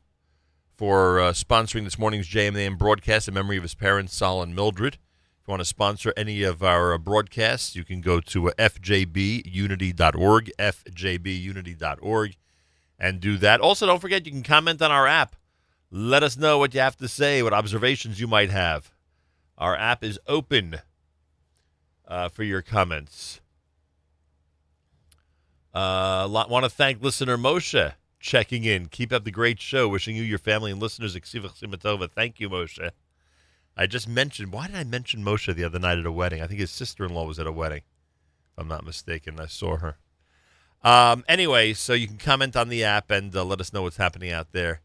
for 0.75 1.19
uh, 1.19 1.31
sponsoring 1.31 1.83
this 1.83 1.99
morning's 1.99 2.27
JMAM 2.27 2.77
broadcast 2.77 3.27
in 3.27 3.33
memory 3.35 3.57
of 3.57 3.63
his 3.63 3.75
parents, 3.75 4.15
Sol 4.15 4.41
and 4.41 4.55
Mildred. 4.55 4.95
If 4.95 5.47
you 5.47 5.51
want 5.51 5.61
to 5.61 5.65
sponsor 5.65 6.11
any 6.17 6.43
of 6.43 6.63
our 6.63 6.93
uh, 6.93 6.97
broadcasts, 6.97 7.75
you 7.75 7.85
can 7.85 8.01
go 8.01 8.19
to 8.19 8.49
uh, 8.49 8.53
fjbunity.org, 8.57 10.51
fjbunity.org, 10.57 12.35
and 12.99 13.19
do 13.19 13.37
that. 13.37 13.61
Also, 13.61 13.85
don't 13.85 13.99
forget 13.99 14.25
you 14.25 14.31
can 14.31 14.43
comment 14.43 14.81
on 14.81 14.91
our 14.91 15.07
app. 15.07 15.35
Let 15.91 16.23
us 16.23 16.37
know 16.37 16.57
what 16.57 16.73
you 16.73 16.79
have 16.79 16.95
to 16.97 17.07
say, 17.09 17.43
what 17.43 17.53
observations 17.53 18.19
you 18.19 18.27
might 18.27 18.49
have. 18.49 18.93
Our 19.57 19.75
app 19.75 20.03
is 20.03 20.17
open 20.25 20.79
uh, 22.07 22.29
for 22.29 22.43
your 22.43 22.61
comments. 22.61 23.41
Uh, 25.73 26.27
want 26.49 26.63
to 26.63 26.69
thank 26.69 27.01
listener 27.01 27.37
Moshe 27.37 27.93
checking 28.19 28.63
in. 28.63 28.87
Keep 28.87 29.11
up 29.11 29.25
the 29.25 29.31
great 29.31 29.59
show. 29.59 29.87
Wishing 29.89 30.15
you, 30.15 30.23
your 30.23 30.37
family, 30.37 30.71
and 30.71 30.81
listeners. 30.81 31.13
Thank 31.13 32.39
you, 32.39 32.49
Moshe. 32.49 32.91
I 33.75 33.87
just 33.87 34.07
mentioned. 34.07 34.53
Why 34.53 34.67
did 34.67 34.75
I 34.75 34.83
mention 34.83 35.23
Moshe 35.23 35.53
the 35.53 35.63
other 35.63 35.79
night 35.79 35.97
at 35.97 36.05
a 36.05 36.11
wedding? 36.11 36.41
I 36.41 36.47
think 36.47 36.59
his 36.59 36.71
sister-in-law 36.71 37.25
was 37.25 37.39
at 37.39 37.47
a 37.47 37.51
wedding. 37.51 37.81
If 38.53 38.59
I'm 38.59 38.67
not 38.67 38.85
mistaken. 38.85 39.39
I 39.39 39.47
saw 39.47 39.77
her. 39.77 39.97
Um, 40.83 41.23
anyway, 41.27 41.73
so 41.73 41.93
you 41.93 42.07
can 42.07 42.17
comment 42.17 42.55
on 42.55 42.69
the 42.69 42.83
app 42.83 43.11
and 43.11 43.35
uh, 43.35 43.43
let 43.43 43.59
us 43.59 43.71
know 43.71 43.83
what's 43.83 43.97
happening 43.97 44.31
out 44.31 44.51
there. 44.51 44.81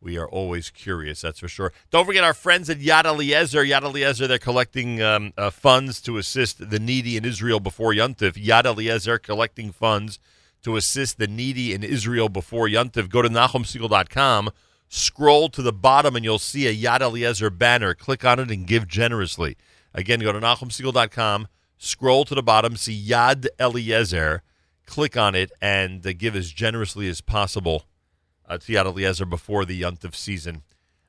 We 0.00 0.16
are 0.16 0.28
always 0.28 0.70
curious, 0.70 1.22
that's 1.22 1.40
for 1.40 1.48
sure. 1.48 1.72
Don't 1.90 2.06
forget 2.06 2.22
our 2.22 2.34
friends 2.34 2.70
at 2.70 2.78
Yad 2.78 3.04
Eliezer. 3.04 3.64
Yad 3.64 3.82
Eliezer, 3.82 4.28
they're 4.28 4.38
collecting 4.38 5.02
um, 5.02 5.32
uh, 5.36 5.50
funds 5.50 6.00
to 6.02 6.18
assist 6.18 6.70
the 6.70 6.78
needy 6.78 7.16
in 7.16 7.24
Israel 7.24 7.58
before 7.58 7.92
Yontif. 7.92 8.34
Yad 8.34 8.64
Eliezer 8.64 9.18
collecting 9.18 9.72
funds 9.72 10.20
to 10.62 10.76
assist 10.76 11.18
the 11.18 11.26
needy 11.26 11.72
in 11.74 11.82
Israel 11.82 12.28
before 12.28 12.68
Yontif. 12.68 13.08
Go 13.08 13.22
to 13.22 13.28
NachumSegal.com, 13.28 14.50
scroll 14.88 15.48
to 15.48 15.62
the 15.62 15.72
bottom, 15.72 16.14
and 16.14 16.24
you'll 16.24 16.38
see 16.38 16.68
a 16.68 16.76
Yad 16.76 17.00
Eliezer 17.00 17.50
banner. 17.50 17.92
Click 17.92 18.24
on 18.24 18.38
it 18.38 18.52
and 18.52 18.68
give 18.68 18.86
generously. 18.86 19.56
Again, 19.92 20.20
go 20.20 20.30
to 20.30 20.38
NachumSegal.com, 20.38 21.48
scroll 21.76 22.24
to 22.24 22.36
the 22.36 22.42
bottom, 22.42 22.76
see 22.76 23.04
Yad 23.04 23.48
Eliezer, 23.58 24.42
click 24.86 25.16
on 25.16 25.34
it, 25.34 25.50
and 25.60 26.06
uh, 26.06 26.12
give 26.16 26.36
as 26.36 26.52
generously 26.52 27.08
as 27.08 27.20
possible 27.20 27.84
uh, 28.48 28.58
to 28.58 28.72
Yad 28.72 28.86
Eliezer 28.86 29.26
before 29.26 29.64
the 29.64 29.80
Yuntif 29.80 30.14
season. 30.14 30.62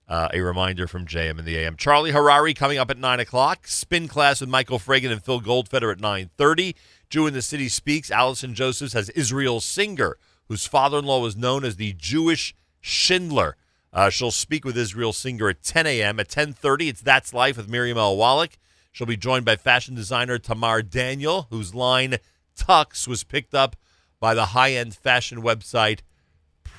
Uh, 0.08 0.28
a 0.34 0.42
reminder 0.42 0.88
from 0.88 1.06
JM 1.06 1.38
and 1.38 1.46
the 1.46 1.56
AM. 1.56 1.76
Charlie 1.78 2.12
Harary 2.12 2.56
coming 2.56 2.80
up 2.80 2.90
at 2.90 2.98
9 2.98 3.20
o'clock. 3.20 3.68
Spin 3.68 4.08
class 4.08 4.42
with 4.42 4.50
Michael 4.50 4.80
Fragin 4.80 5.12
and 5.12 5.24
Phil 5.24 5.40
Goldfeder 5.40 5.92
at 5.92 6.00
9.30. 6.00 6.74
Jew 7.12 7.28
in 7.28 7.34
the 7.36 7.44
City 7.44 7.70
Speaks. 7.70 8.10
Allison 8.10 8.56
Josephs 8.56 8.94
has 8.94 9.10
Israel 9.12 9.62
Singer, 9.62 10.18
whose 10.48 10.66
father-in-law 10.66 11.22
was 11.22 11.38
known 11.38 11.64
as 11.64 11.76
the 11.76 11.94
Jewish 11.94 12.56
Schindler. 12.82 13.56
Uh, 13.94 14.10
she'll 14.10 14.32
speak 14.32 14.66
with 14.66 14.78
Israel 14.78 15.14
Singer 15.14 15.50
at 15.50 15.62
10 15.62 15.86
a.m. 15.86 16.20
At 16.20 16.28
10.30, 16.28 16.90
it's 16.90 17.02
That's 17.02 17.32
Life 17.32 17.58
with 17.58 17.70
Miriam 17.70 17.98
L. 18.00 18.18
Wallach. 18.18 18.58
She'll 18.92 19.08
be 19.08 19.18
joined 19.18 19.46
by 19.46 19.58
fashion 19.58 19.94
designer 19.94 20.40
Tamar 20.40 20.82
Daniel, 20.82 21.48
whose 21.52 21.76
line 21.76 22.18
Tux 22.58 23.08
was 23.08 23.24
picked 23.24 23.54
up 23.54 23.76
by 24.20 24.34
the 24.34 24.48
high-end 24.48 24.96
fashion 24.96 25.44
website 25.44 26.00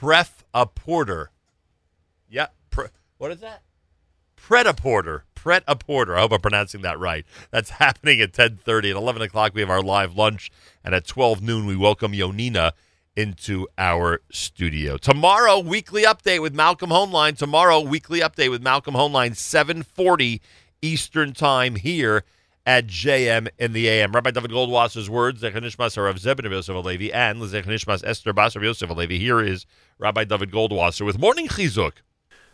Pref 0.00 0.44
a 0.54 0.64
Porter. 0.64 1.30
Yeah, 2.26 2.46
pre- 2.70 2.86
what 3.18 3.30
is 3.32 3.40
that? 3.40 3.60
Pret 4.34 4.66
a 4.66 4.72
Porter. 4.72 5.24
Pret 5.34 5.62
a 5.68 5.76
Porter. 5.76 6.16
I 6.16 6.20
hope 6.20 6.32
I'm 6.32 6.40
pronouncing 6.40 6.80
that 6.80 6.98
right. 6.98 7.26
That's 7.50 7.68
happening 7.84 8.22
at 8.22 8.32
10:30. 8.32 8.92
At 8.92 8.96
11 8.96 9.20
o'clock, 9.20 9.52
we 9.54 9.60
have 9.60 9.68
our 9.68 9.82
live 9.82 10.16
lunch, 10.16 10.50
and 10.82 10.94
at 10.94 11.06
12 11.06 11.42
noon, 11.42 11.66
we 11.66 11.76
welcome 11.76 12.12
Yonina 12.12 12.72
into 13.14 13.68
our 13.76 14.22
studio. 14.30 14.96
Tomorrow, 14.96 15.58
weekly 15.58 16.04
update 16.04 16.40
with 16.40 16.54
Malcolm 16.54 16.88
Hoenlein. 16.88 17.36
Tomorrow, 17.36 17.80
weekly 17.80 18.20
update 18.20 18.48
with 18.48 18.62
Malcolm 18.62 18.94
Hoenlein, 18.94 19.32
7:40 19.32 20.40
Eastern 20.80 21.34
Time 21.34 21.74
here 21.74 22.24
at 22.66 22.86
JM 22.86 23.48
in 23.58 23.72
the 23.72 23.88
AM. 23.88 24.12
Rabbi 24.12 24.30
David 24.30 24.50
Goldwasser's 24.50 25.08
words, 25.08 25.42
Zechanishmas 25.42 25.96
Rav 25.96 26.16
Zebin 26.16 26.46
of 26.46 26.52
Yosef 26.52 26.74
Alevi, 26.74 27.12
and 27.12 27.40
Zechanishmas 27.40 28.04
Esther 28.04 28.32
Bas 28.32 28.56
of 28.56 28.62
Yosef 28.62 28.90
Alevi. 28.90 29.18
Here 29.18 29.40
is 29.40 29.66
Rabbi 29.98 30.24
David 30.24 30.50
Goldwasser 30.50 31.04
with 31.04 31.18
Morning 31.18 31.48
Chizuk. 31.48 31.92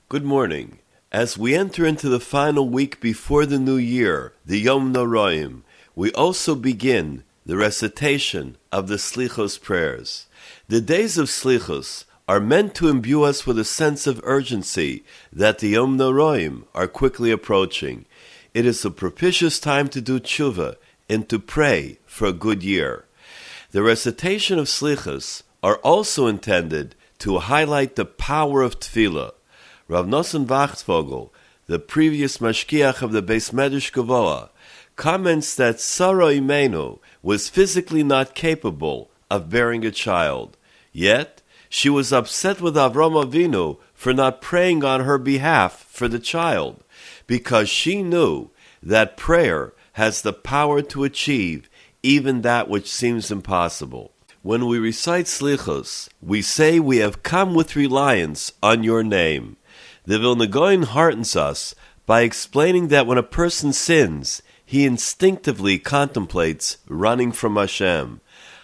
Good 0.09 0.25
morning. 0.25 0.79
As 1.13 1.39
we 1.39 1.55
enter 1.55 1.87
into 1.87 2.09
the 2.09 2.21
final 2.21 2.69
week 2.69 3.01
before 3.01 3.47
the 3.47 3.59
new 3.59 3.77
year, 3.77 4.33
the 4.45 4.59
Yom 4.59 4.93
Noraim, 4.93 5.63
we 5.95 6.13
also 6.13 6.55
begin 6.55 7.25
the 7.45 7.57
recitation 7.57 8.57
of 8.73 8.89
the 8.89 8.97
Slichos 8.97 9.61
prayers. 9.61 10.27
The 10.69 10.81
days 10.81 11.17
of 11.17 11.29
Slichos 11.29 12.05
are 12.29 12.41
meant 12.41 12.75
to 12.75 12.89
imbue 12.89 13.23
us 13.23 13.47
with 13.47 13.57
a 13.59 13.65
sense 13.65 14.07
of 14.07 14.21
urgency 14.25 15.05
that 15.33 15.61
the 15.61 15.69
Yom 15.69 15.97
Noraim 15.97 16.65
are 16.75 16.89
quickly 16.89 17.31
approaching. 17.31 18.05
It 18.57 18.65
is 18.65 18.87
a 18.87 18.91
propitious 18.91 19.61
time 19.61 19.89
to 19.89 20.01
do 20.01 20.19
tshuva 20.19 20.77
and 21.11 21.29
to 21.29 21.39
pray 21.39 21.99
for 22.07 22.27
a 22.27 22.33
good 22.33 22.63
year. 22.63 23.05
The 23.73 23.83
recitation 23.83 24.59
of 24.59 24.65
Slichos 24.65 25.43
are 25.63 25.77
also 25.85 26.27
intended 26.27 26.95
to 27.19 27.37
highlight 27.37 27.97
the 27.97 28.07
power 28.07 28.63
of 28.63 28.81
tefillah. 28.81 29.33
Rav 29.89 30.07
Nosson 30.07 30.47
Wachtvogel, 30.47 31.29
the 31.67 31.79
previous 31.79 32.39
mashkiach 32.39 33.03
of 33.03 33.13
the 33.13 33.23
Beis 33.23 33.53
Medrash 33.53 33.93
Gavoa, 33.93 34.49
comments 34.97 35.55
that 35.57 35.79
Sarah 35.79 36.33
Imenu 36.33 36.99
was 37.23 37.51
physically 37.51 38.03
not 38.03 38.35
capable 38.35 39.11
of 39.31 39.51
bearing 39.51 39.85
a 39.85 39.91
child. 39.91 40.57
Yet, 40.93 41.43
she 41.69 41.91
was 41.91 42.11
upset 42.11 42.63
with 42.63 42.75
Avram 42.75 43.23
Avinu 43.23 43.77
for 43.93 44.15
not 44.15 44.41
praying 44.41 44.83
on 44.83 45.01
her 45.03 45.19
behalf 45.19 45.85
for 45.91 46.09
the 46.09 46.19
child, 46.19 46.83
because 47.27 47.69
she 47.69 48.03
knew 48.03 48.51
that 48.83 49.17
prayer 49.17 49.73
has 49.95 50.23
the 50.23 50.33
power 50.33 50.83
to 50.83 51.05
achieve 51.05 51.69
even 52.03 52.43
that 52.43 52.69
which 52.69 52.89
seems 52.89 53.33
impossible. 53.33 54.13
When 54.43 54.67
we 54.67 54.79
recite 54.79 55.27
Slichos, 55.27 56.09
we 56.23 56.41
say 56.41 56.79
we 56.79 56.99
have 56.99 57.25
come 57.25 57.53
with 57.53 57.75
reliance 57.75 58.53
on 58.63 58.85
your 58.85 59.03
name. 59.03 59.57
The 60.05 60.21
Vilna 60.21 60.47
Gaon 60.47 60.83
heartens 60.85 61.35
us 61.35 61.75
by 62.07 62.21
explaining 62.21 62.89
that 62.89 63.09
when 63.09 63.19
a 63.19 63.25
person 63.25 63.73
sins, 63.73 64.41
he 64.65 64.87
instinctively 64.87 65.81
contemplates 65.81 66.77
running 66.87 67.33
from 67.33 67.57
Hashem. 67.57 68.21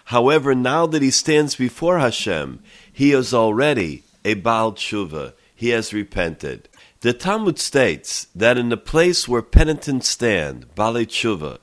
However, 0.07 0.55
now 0.55 0.87
that 0.87 1.03
he 1.03 1.11
stands 1.11 1.57
before 1.57 1.99
Hashem, 1.99 2.63
he 2.93 3.11
is 3.11 3.35
already 3.35 4.05
a 4.25 4.35
Baal 4.35 4.73
Tshuva. 4.73 5.33
He 5.53 5.71
has 5.71 5.93
repented. 5.93 6.69
The 7.03 7.13
Talmud 7.13 7.59
states 7.59 8.29
that 8.33 8.57
in 8.57 8.69
the 8.69 8.77
place 8.77 9.27
where 9.27 9.43
penitents 9.43 10.09
stand, 10.09 10.73
Balei 10.77 11.05
Tshuva, 11.05 11.59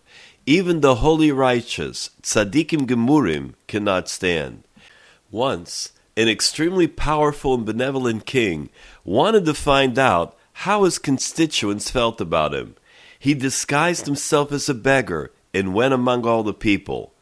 even 0.45 0.81
the 0.81 0.95
holy 0.95 1.31
righteous, 1.31 2.09
tzaddikim 2.21 2.87
gemurim, 2.87 3.53
cannot 3.65 4.09
stand. 4.09 4.65
Once, 5.31 5.93
an 6.17 6.27
extremely 6.27 6.87
powerful 6.87 7.53
and 7.53 7.65
benevolent 7.65 8.25
king 8.25 8.69
wanted 9.05 9.45
to 9.45 9.53
find 9.53 9.97
out 9.97 10.35
how 10.67 10.83
his 10.83 10.99
constituents 10.99 11.89
felt 11.89 12.19
about 12.19 12.53
him. 12.53 12.75
He 13.17 13.33
disguised 13.33 14.07
himself 14.07 14.51
as 14.51 14.67
a 14.67 14.73
beggar 14.73 15.31
and 15.53 15.73
went 15.73 15.93
among 15.93 16.27
all 16.27 16.43
the 16.43 16.53
people. 16.53 17.13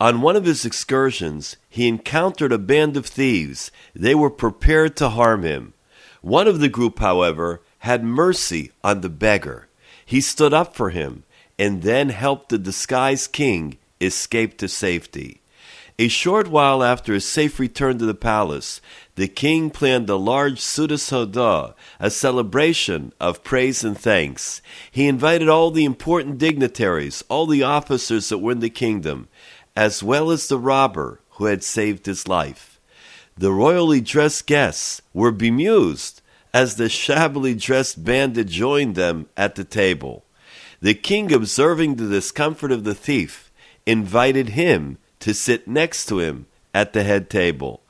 On 0.00 0.22
one 0.22 0.36
of 0.36 0.46
his 0.46 0.64
excursions, 0.64 1.58
he 1.68 1.86
encountered 1.86 2.52
a 2.52 2.56
band 2.56 2.96
of 2.96 3.04
thieves. 3.04 3.70
They 3.94 4.14
were 4.14 4.30
prepared 4.30 4.96
to 4.96 5.10
harm 5.10 5.42
him. 5.42 5.74
One 6.20 6.48
of 6.48 6.60
the 6.60 6.68
group, 6.68 6.98
however, 6.98 7.62
had 7.80 8.04
mercy 8.04 8.72
on 8.82 9.00
the 9.00 9.08
beggar. 9.08 9.68
He 10.04 10.20
stood 10.20 10.52
up 10.52 10.74
for 10.74 10.90
him 10.90 11.24
and 11.58 11.82
then 11.82 12.08
helped 12.10 12.48
the 12.48 12.58
disguised 12.58 13.32
king 13.32 13.78
escape 14.00 14.58
to 14.58 14.68
safety. 14.68 15.40
A 16.00 16.06
short 16.06 16.46
while 16.46 16.84
after 16.84 17.12
his 17.12 17.24
safe 17.24 17.58
return 17.58 17.98
to 17.98 18.06
the 18.06 18.14
palace, 18.14 18.80
the 19.16 19.26
king 19.26 19.68
planned 19.68 20.08
a 20.08 20.14
large 20.14 20.60
Sudas 20.60 21.10
Hodah, 21.10 21.74
a 21.98 22.08
celebration 22.08 23.12
of 23.18 23.42
praise 23.42 23.82
and 23.82 23.98
thanks. 23.98 24.62
He 24.92 25.08
invited 25.08 25.48
all 25.48 25.72
the 25.72 25.84
important 25.84 26.38
dignitaries, 26.38 27.24
all 27.28 27.48
the 27.48 27.64
officers 27.64 28.28
that 28.28 28.38
were 28.38 28.52
in 28.52 28.60
the 28.60 28.70
kingdom, 28.70 29.26
as 29.74 30.00
well 30.00 30.30
as 30.30 30.46
the 30.46 30.58
robber 30.58 31.20
who 31.30 31.46
had 31.46 31.64
saved 31.64 32.06
his 32.06 32.28
life. 32.28 32.67
The 33.38 33.52
royally 33.52 34.00
dressed 34.00 34.48
guests 34.48 35.00
were 35.14 35.30
bemused 35.30 36.22
as 36.52 36.74
the 36.74 36.88
shabbily 36.88 37.54
dressed 37.54 38.04
bandit 38.04 38.48
joined 38.48 38.96
them 38.96 39.28
at 39.36 39.54
the 39.54 39.62
table. 39.62 40.24
The 40.80 40.94
king, 40.94 41.32
observing 41.32 41.94
the 41.94 42.08
discomfort 42.08 42.72
of 42.72 42.82
the 42.82 42.96
thief, 42.96 43.52
invited 43.86 44.50
him 44.50 44.98
to 45.20 45.32
sit 45.34 45.68
next 45.68 46.06
to 46.06 46.18
him 46.18 46.46
at 46.74 46.94
the 46.94 47.04
head 47.04 47.30
table. 47.30 47.82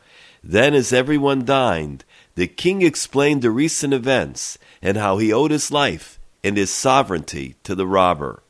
Then, 0.45 0.75
as 0.75 0.93
everyone 0.93 1.47
dined, 1.47 2.05
the 2.35 2.47
king 2.47 2.83
explained 2.83 3.41
the 3.41 3.51
recent 3.51 3.95
events 3.95 4.59
and 4.83 4.99
how 4.99 5.17
he 5.17 5.33
owed 5.33 5.51
his 5.51 5.71
life 5.71 6.19
and 6.45 6.59
his 6.59 6.71
sovereignty 6.71 7.57
to 7.65 7.75
the 7.75 7.87
robber. 7.87 8.43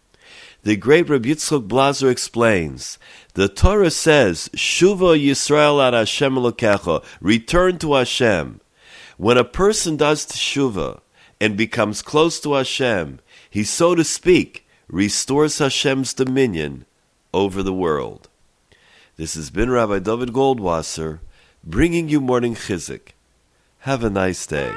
The 0.68 0.76
great 0.76 1.08
Rabbi 1.08 1.30
Yitzchok 1.30 1.66
Blazer 1.66 2.10
explains, 2.10 2.98
the 3.32 3.48
Torah 3.48 3.90
says, 3.90 4.50
Shuva 4.54 5.18
Yisrael 5.18 5.82
ad 5.82 5.94
Hashem 5.94 6.34
Elokecha, 6.34 7.02
return 7.22 7.78
to 7.78 7.94
Hashem. 7.94 8.60
When 9.16 9.38
a 9.38 9.44
person 9.44 9.96
does 9.96 10.26
teshuva 10.26 11.00
and 11.40 11.56
becomes 11.56 12.02
close 12.02 12.38
to 12.40 12.52
Hashem, 12.52 13.20
he, 13.48 13.64
so 13.64 13.94
to 13.94 14.04
speak, 14.04 14.68
restores 14.88 15.56
Hashem's 15.56 16.12
dominion 16.12 16.84
over 17.32 17.62
the 17.62 17.72
world. 17.72 18.28
This 19.16 19.36
has 19.36 19.48
been 19.48 19.70
Rabbi 19.70 20.00
David 20.00 20.34
Goldwasser 20.34 21.20
bringing 21.64 22.10
you 22.10 22.20
morning 22.20 22.54
chizuk. 22.54 23.14
Have 23.78 24.04
a 24.04 24.10
nice 24.10 24.46
day. 24.46 24.74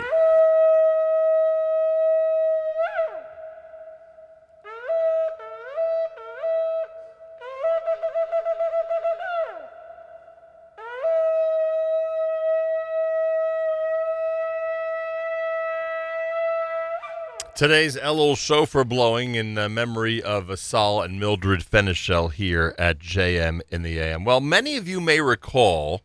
Today's 17.61 17.95
Elul 17.95 18.35
Shofar 18.35 18.83
blowing 18.83 19.35
in 19.35 19.55
uh, 19.55 19.69
memory 19.69 20.19
of 20.19 20.49
Asal 20.49 21.03
and 21.03 21.19
Mildred 21.19 21.61
Fenichel 21.61 22.31
here 22.31 22.73
at 22.79 22.97
JM 22.97 23.61
in 23.69 23.83
the 23.83 23.99
AM. 23.99 24.25
Well, 24.25 24.41
many 24.41 24.77
of 24.77 24.87
you 24.87 24.99
may 24.99 25.21
recall 25.21 26.01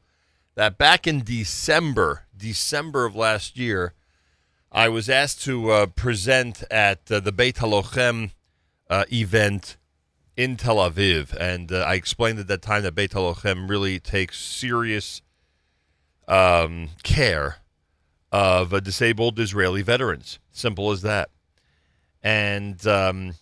that 0.55 0.77
back 0.77 1.07
in 1.07 1.25
December, 1.25 2.27
December 2.37 3.07
of 3.07 3.17
last 3.17 3.57
year, 3.57 3.95
I 4.71 4.91
was 4.91 5.09
asked 5.09 5.41
to 5.45 5.71
uh, 5.71 5.87
present 5.87 6.63
at 6.71 7.11
uh, 7.11 7.21
the 7.21 7.33
Beit 7.33 7.57
Halochem 7.57 8.33
uh, 8.91 9.07
event 9.11 9.79
in 10.37 10.59
Tel 10.59 10.77
Aviv, 10.77 11.35
and 11.41 11.73
uh, 11.73 11.79
I 11.89 11.95
explained 11.95 12.39
at 12.39 12.49
that 12.49 12.61
time 12.61 12.83
that 12.83 12.95
Beit 12.95 13.13
Halochem 13.13 13.67
really 13.67 13.99
takes 13.99 14.39
serious 14.39 15.23
um, 16.29 16.91
care 17.03 17.61
of 18.31 18.75
uh, 18.75 18.81
disabled 18.81 19.41
Israeli 19.41 19.81
veterans. 19.81 20.39
Simple 20.53 20.91
as 20.91 21.01
that. 21.01 21.31
And 22.23 22.85
um, 22.87 23.35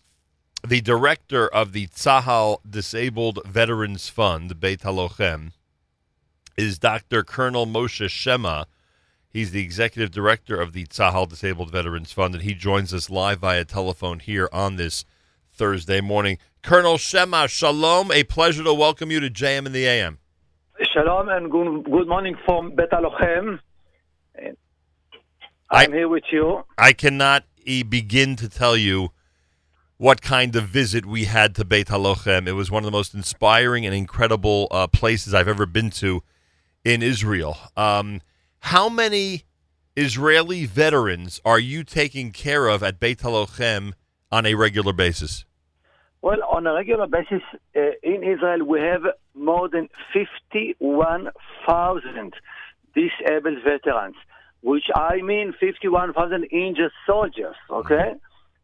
the 0.66 0.80
director 0.80 1.48
of 1.48 1.72
the 1.72 1.86
Zahal 1.88 2.58
Disabled 2.68 3.40
Veterans 3.46 4.08
Fund, 4.08 4.60
Beit 4.60 4.80
Halochem, 4.80 5.52
is 6.56 6.78
Dr. 6.78 7.22
Colonel 7.22 7.66
Moshe 7.66 8.06
Shemma. 8.06 8.66
He's 9.28 9.50
the 9.50 9.62
executive 9.62 10.10
director 10.10 10.60
of 10.60 10.72
the 10.72 10.86
Zahal 10.86 11.28
Disabled 11.28 11.70
Veterans 11.70 12.12
Fund, 12.12 12.34
and 12.34 12.44
he 12.44 12.54
joins 12.54 12.94
us 12.94 13.10
live 13.10 13.40
via 13.40 13.64
telephone 13.64 14.20
here 14.20 14.48
on 14.52 14.76
this 14.76 15.04
Thursday 15.52 16.00
morning. 16.00 16.38
Colonel 16.62 16.96
Shemma, 16.96 17.48
shalom. 17.48 18.10
A 18.12 18.24
pleasure 18.24 18.62
to 18.64 18.72
welcome 18.72 19.10
you 19.10 19.20
to 19.20 19.28
JM 19.28 19.66
in 19.66 19.72
the 19.72 19.86
AM. 19.86 20.18
Shalom 20.92 21.28
and 21.28 21.50
good, 21.50 21.84
good 21.84 22.08
morning 22.08 22.36
from 22.44 22.74
Bet 22.74 22.90
Halochem. 22.90 23.58
I'm 25.70 25.92
here 25.92 26.08
with 26.08 26.24
you. 26.30 26.64
I 26.78 26.92
cannot 26.92 27.44
begin 27.82 28.36
to 28.36 28.48
tell 28.48 28.76
you 28.76 29.10
what 29.96 30.22
kind 30.22 30.56
of 30.56 30.64
visit 30.64 31.06
we 31.06 31.24
had 31.24 31.54
to 31.54 31.64
Beit 31.64 31.86
Halochem. 31.88 32.46
It 32.46 32.52
was 32.52 32.70
one 32.70 32.82
of 32.82 32.84
the 32.84 32.90
most 32.90 33.14
inspiring 33.14 33.86
and 33.86 33.94
incredible 33.94 34.68
uh, 34.70 34.86
places 34.86 35.32
I've 35.34 35.48
ever 35.48 35.66
been 35.66 35.90
to 35.90 36.22
in 36.84 37.02
Israel. 37.02 37.56
Um, 37.76 38.20
how 38.60 38.88
many 38.88 39.44
Israeli 39.96 40.66
veterans 40.66 41.40
are 41.44 41.58
you 41.58 41.82
taking 41.84 42.32
care 42.32 42.66
of 42.66 42.82
at 42.82 42.98
Beit 42.98 43.20
Halochem 43.20 43.92
on 44.32 44.46
a 44.46 44.54
regular 44.54 44.92
basis? 44.92 45.44
Well, 46.22 46.42
on 46.50 46.66
a 46.66 46.72
regular 46.72 47.06
basis 47.06 47.42
uh, 47.76 47.80
in 48.02 48.24
Israel, 48.24 48.64
we 48.64 48.80
have 48.80 49.02
more 49.34 49.68
than 49.68 49.88
51,000 50.12 52.34
disabled 52.94 53.58
veterans, 53.62 54.16
which 54.64 54.84
I 54.96 55.20
mean 55.20 55.52
51,000 55.60 56.44
injured 56.44 56.90
soldiers, 57.06 57.54
mm-hmm. 57.68 57.74
okay? 57.74 58.14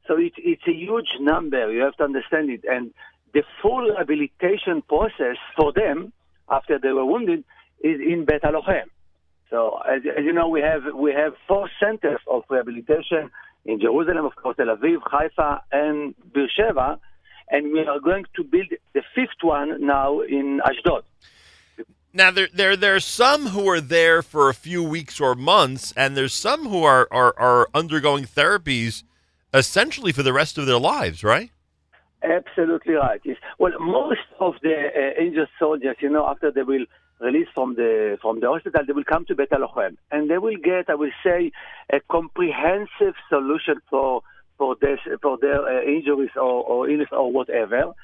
So 0.09 0.16
it, 0.16 0.32
it's 0.39 0.66
a 0.66 0.72
huge 0.72 1.10
number, 1.20 1.70
you 1.70 1.82
have 1.82 1.94
to 1.97 2.05
understand 2.05 2.48
it. 2.51 2.64
And 2.64 2.93
the 3.35 3.43
full 3.60 3.82
rehabilitation 3.82 4.82
process 4.89 5.36
for 5.56 5.72
them 5.72 6.12
after 6.48 6.78
they 6.78 6.89
were 6.89 7.05
wounded 7.05 7.44
is 7.81 8.01
in 8.01 8.24
Bet 8.24 8.43
Halochem. 8.43 8.89
So 9.51 9.78
as, 9.86 10.01
as 10.16 10.24
you 10.24 10.32
know, 10.32 10.48
we 10.48 10.60
have 10.62 10.82
we 10.94 11.12
have 11.12 11.35
four 11.47 11.68
centers 11.82 12.20
of 12.27 12.44
rehabilitation 12.48 13.31
in 13.66 13.78
Jerusalem, 13.78 14.24
of 14.24 14.35
course, 14.36 14.56
Tel 14.56 14.74
Aviv, 14.74 14.98
Haifa, 15.02 15.62
and 15.70 16.14
Beersheba, 16.32 16.98
and 17.51 17.72
we 17.72 17.81
are 17.81 18.01
going 18.01 18.24
to 18.36 18.44
build 18.44 18.72
the 18.94 19.02
fifth 19.14 19.43
one 19.43 19.85
now 19.85 20.20
in 20.20 20.60
Ashdod. 20.64 21.02
Now 22.12 22.31
there 22.31 22.49
there 22.53 22.77
there's 22.77 23.05
some 23.05 23.49
who 23.49 23.69
are 23.69 23.81
there 23.81 24.20
for 24.23 24.49
a 24.49 24.55
few 24.55 24.82
weeks 24.82 25.20
or 25.20 25.35
months, 25.35 25.93
and 25.97 26.16
there's 26.16 26.35
some 26.35 26.69
who 26.69 26.82
are 26.82 27.07
are, 27.11 27.35
are 27.39 27.69
undergoing 27.73 28.24
therapies 28.24 29.05
essentially 29.55 30.12
for 30.12 30.23
the 30.23 30.32
rest 30.32 30.59
of 30.59 30.66
their 30.66 30.78
lives, 30.78 31.23
right? 31.23 31.51
Absolutely 32.23 32.95
right. 32.95 33.20
Yes. 33.24 33.37
Well, 33.59 33.73
most 33.81 34.27
of 34.41 34.55
the 34.62 34.91
uh, 34.95 35.23
injured 35.23 35.49
soldiers, 35.59 35.97
you 36.01 36.11
know, 36.11 36.27
after 36.27 36.51
they 36.51 36.62
will 36.62 36.85
release 37.20 37.49
from 37.55 37.74
the 37.77 38.19
from 38.20 38.41
the 38.41 38.49
hospital, 38.49 38.82
they 38.87 38.93
will 38.93 39.05
come 39.05 39.24
to 39.27 39.35
Bet 39.35 39.51
Halochem, 39.51 39.97
and 40.11 40.28
they 40.28 40.39
will 40.39 40.57
get, 40.57 40.91
I 40.91 40.97
will 40.97 41.12
say, 41.24 41.53
a 41.93 42.01
comprehensive 42.11 43.15
solution 43.28 43.81
for 43.89 44.23
for 44.61 44.77
this 44.78 45.01
for 45.23 45.39
their 45.41 45.61
uh, 45.66 45.82
injuries 45.82 46.37
or, 46.37 46.62
or 46.73 46.89
illness 46.91 47.09
or 47.12 47.32
whatever, 47.32 47.95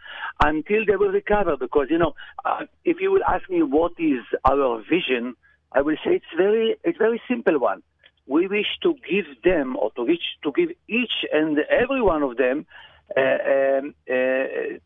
until 0.42 0.86
they 0.86 0.96
will 0.96 1.12
recover. 1.12 1.54
Because 1.58 1.88
you 1.90 1.98
know, 1.98 2.14
uh, 2.46 2.64
if 2.84 2.96
you 2.98 3.12
will 3.12 3.24
ask 3.28 3.44
me 3.50 3.62
what 3.62 3.92
is 3.98 4.22
our 4.50 4.82
vision, 4.88 5.34
I 5.72 5.82
will 5.82 5.98
say 6.02 6.12
it's 6.20 6.34
very 6.34 6.76
it's 6.82 6.96
very 6.96 7.20
simple 7.28 7.58
one. 7.58 7.82
We 8.26 8.48
wish 8.48 8.70
to 8.84 8.94
give 9.08 9.26
them 9.44 9.76
or 9.76 9.90
to 9.96 10.06
reach 10.06 10.26
to 10.44 10.52
give 10.58 10.70
each 10.88 11.16
and 11.30 11.58
every 11.82 12.00
one 12.00 12.22
of 12.22 12.38
them 12.38 12.66
uh, 13.14 13.20
um, 13.20 13.94
uh, 14.10 14.78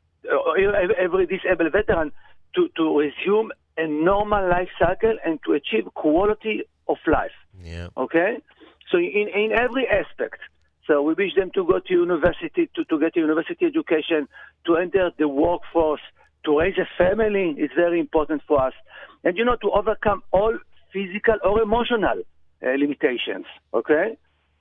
every 0.99 1.27
disabled 1.27 1.73
veteran 1.73 2.11
to, 2.57 2.69
to 2.77 2.99
resume 2.99 3.53
a 3.79 3.87
normal 3.87 4.49
life 4.49 4.69
cycle 4.79 5.17
and 5.25 5.39
to 5.47 5.53
achieve 5.53 5.87
quality 5.95 6.65
of 6.89 6.99
life. 7.07 7.37
Yeah. 7.63 7.89
Okay? 7.97 8.39
So 8.91 8.99
in, 8.99 9.29
in 9.35 9.53
every 9.53 9.87
aspect. 9.87 10.41
So 10.87 11.03
we 11.03 11.15
wish 11.15 11.35
them 11.37 11.51
to 11.55 11.65
go 11.65 11.79
to 11.79 11.93
university, 11.93 12.69
to, 12.75 12.85
to 12.85 12.99
get 12.99 13.17
a 13.17 13.21
university 13.21 13.67
education, 13.67 14.29
to 14.67 14.77
enter 14.77 15.11
the 15.19 15.29
workforce, 15.29 16.01
to 16.45 16.59
raise 16.59 16.79
a 16.79 16.89
family 16.97 17.51
is 17.59 17.71
very 17.77 18.01
important 18.01 18.43
for 18.49 18.61
us. 18.61 18.73
And, 19.23 19.37
you 19.37 19.45
know, 19.45 19.57
to 19.57 19.71
overcome 19.71 20.23
all 20.33 20.57
physical 20.93 21.37
or 21.45 21.61
emotional 21.63 22.23
uh, 22.65 22.71
limitations. 22.79 23.47
Okay? 23.75 24.17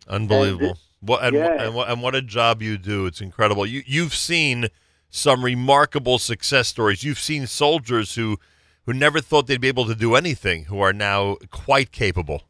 Unbelievable. 0.08 0.78
what 1.02 1.24
and, 1.24 1.36
yeah. 1.36 1.64
and, 1.64 1.76
what, 1.76 1.90
and 1.90 2.02
what 2.02 2.16
a 2.16 2.22
job 2.22 2.62
you 2.62 2.78
do. 2.78 3.06
It's 3.06 3.22
incredible. 3.22 3.66
You 3.66 3.84
you've 3.86 4.14
seen 4.14 4.68
some 5.10 5.44
remarkable 5.44 6.20
success 6.20 6.68
stories. 6.68 7.04
You've 7.04 7.20
seen 7.20 7.48
soldiers 7.48 8.16
who 8.16 8.38
who 8.86 8.94
never 8.94 9.22
thought 9.22 9.48
they'd 9.48 9.62
be 9.62 9.68
able 9.68 9.86
to 9.86 9.96
do 9.96 10.16
anything 10.16 10.66
who 10.66 10.80
are 10.82 10.94
now 10.94 11.38
quite 11.52 11.92
capable. 11.92 12.44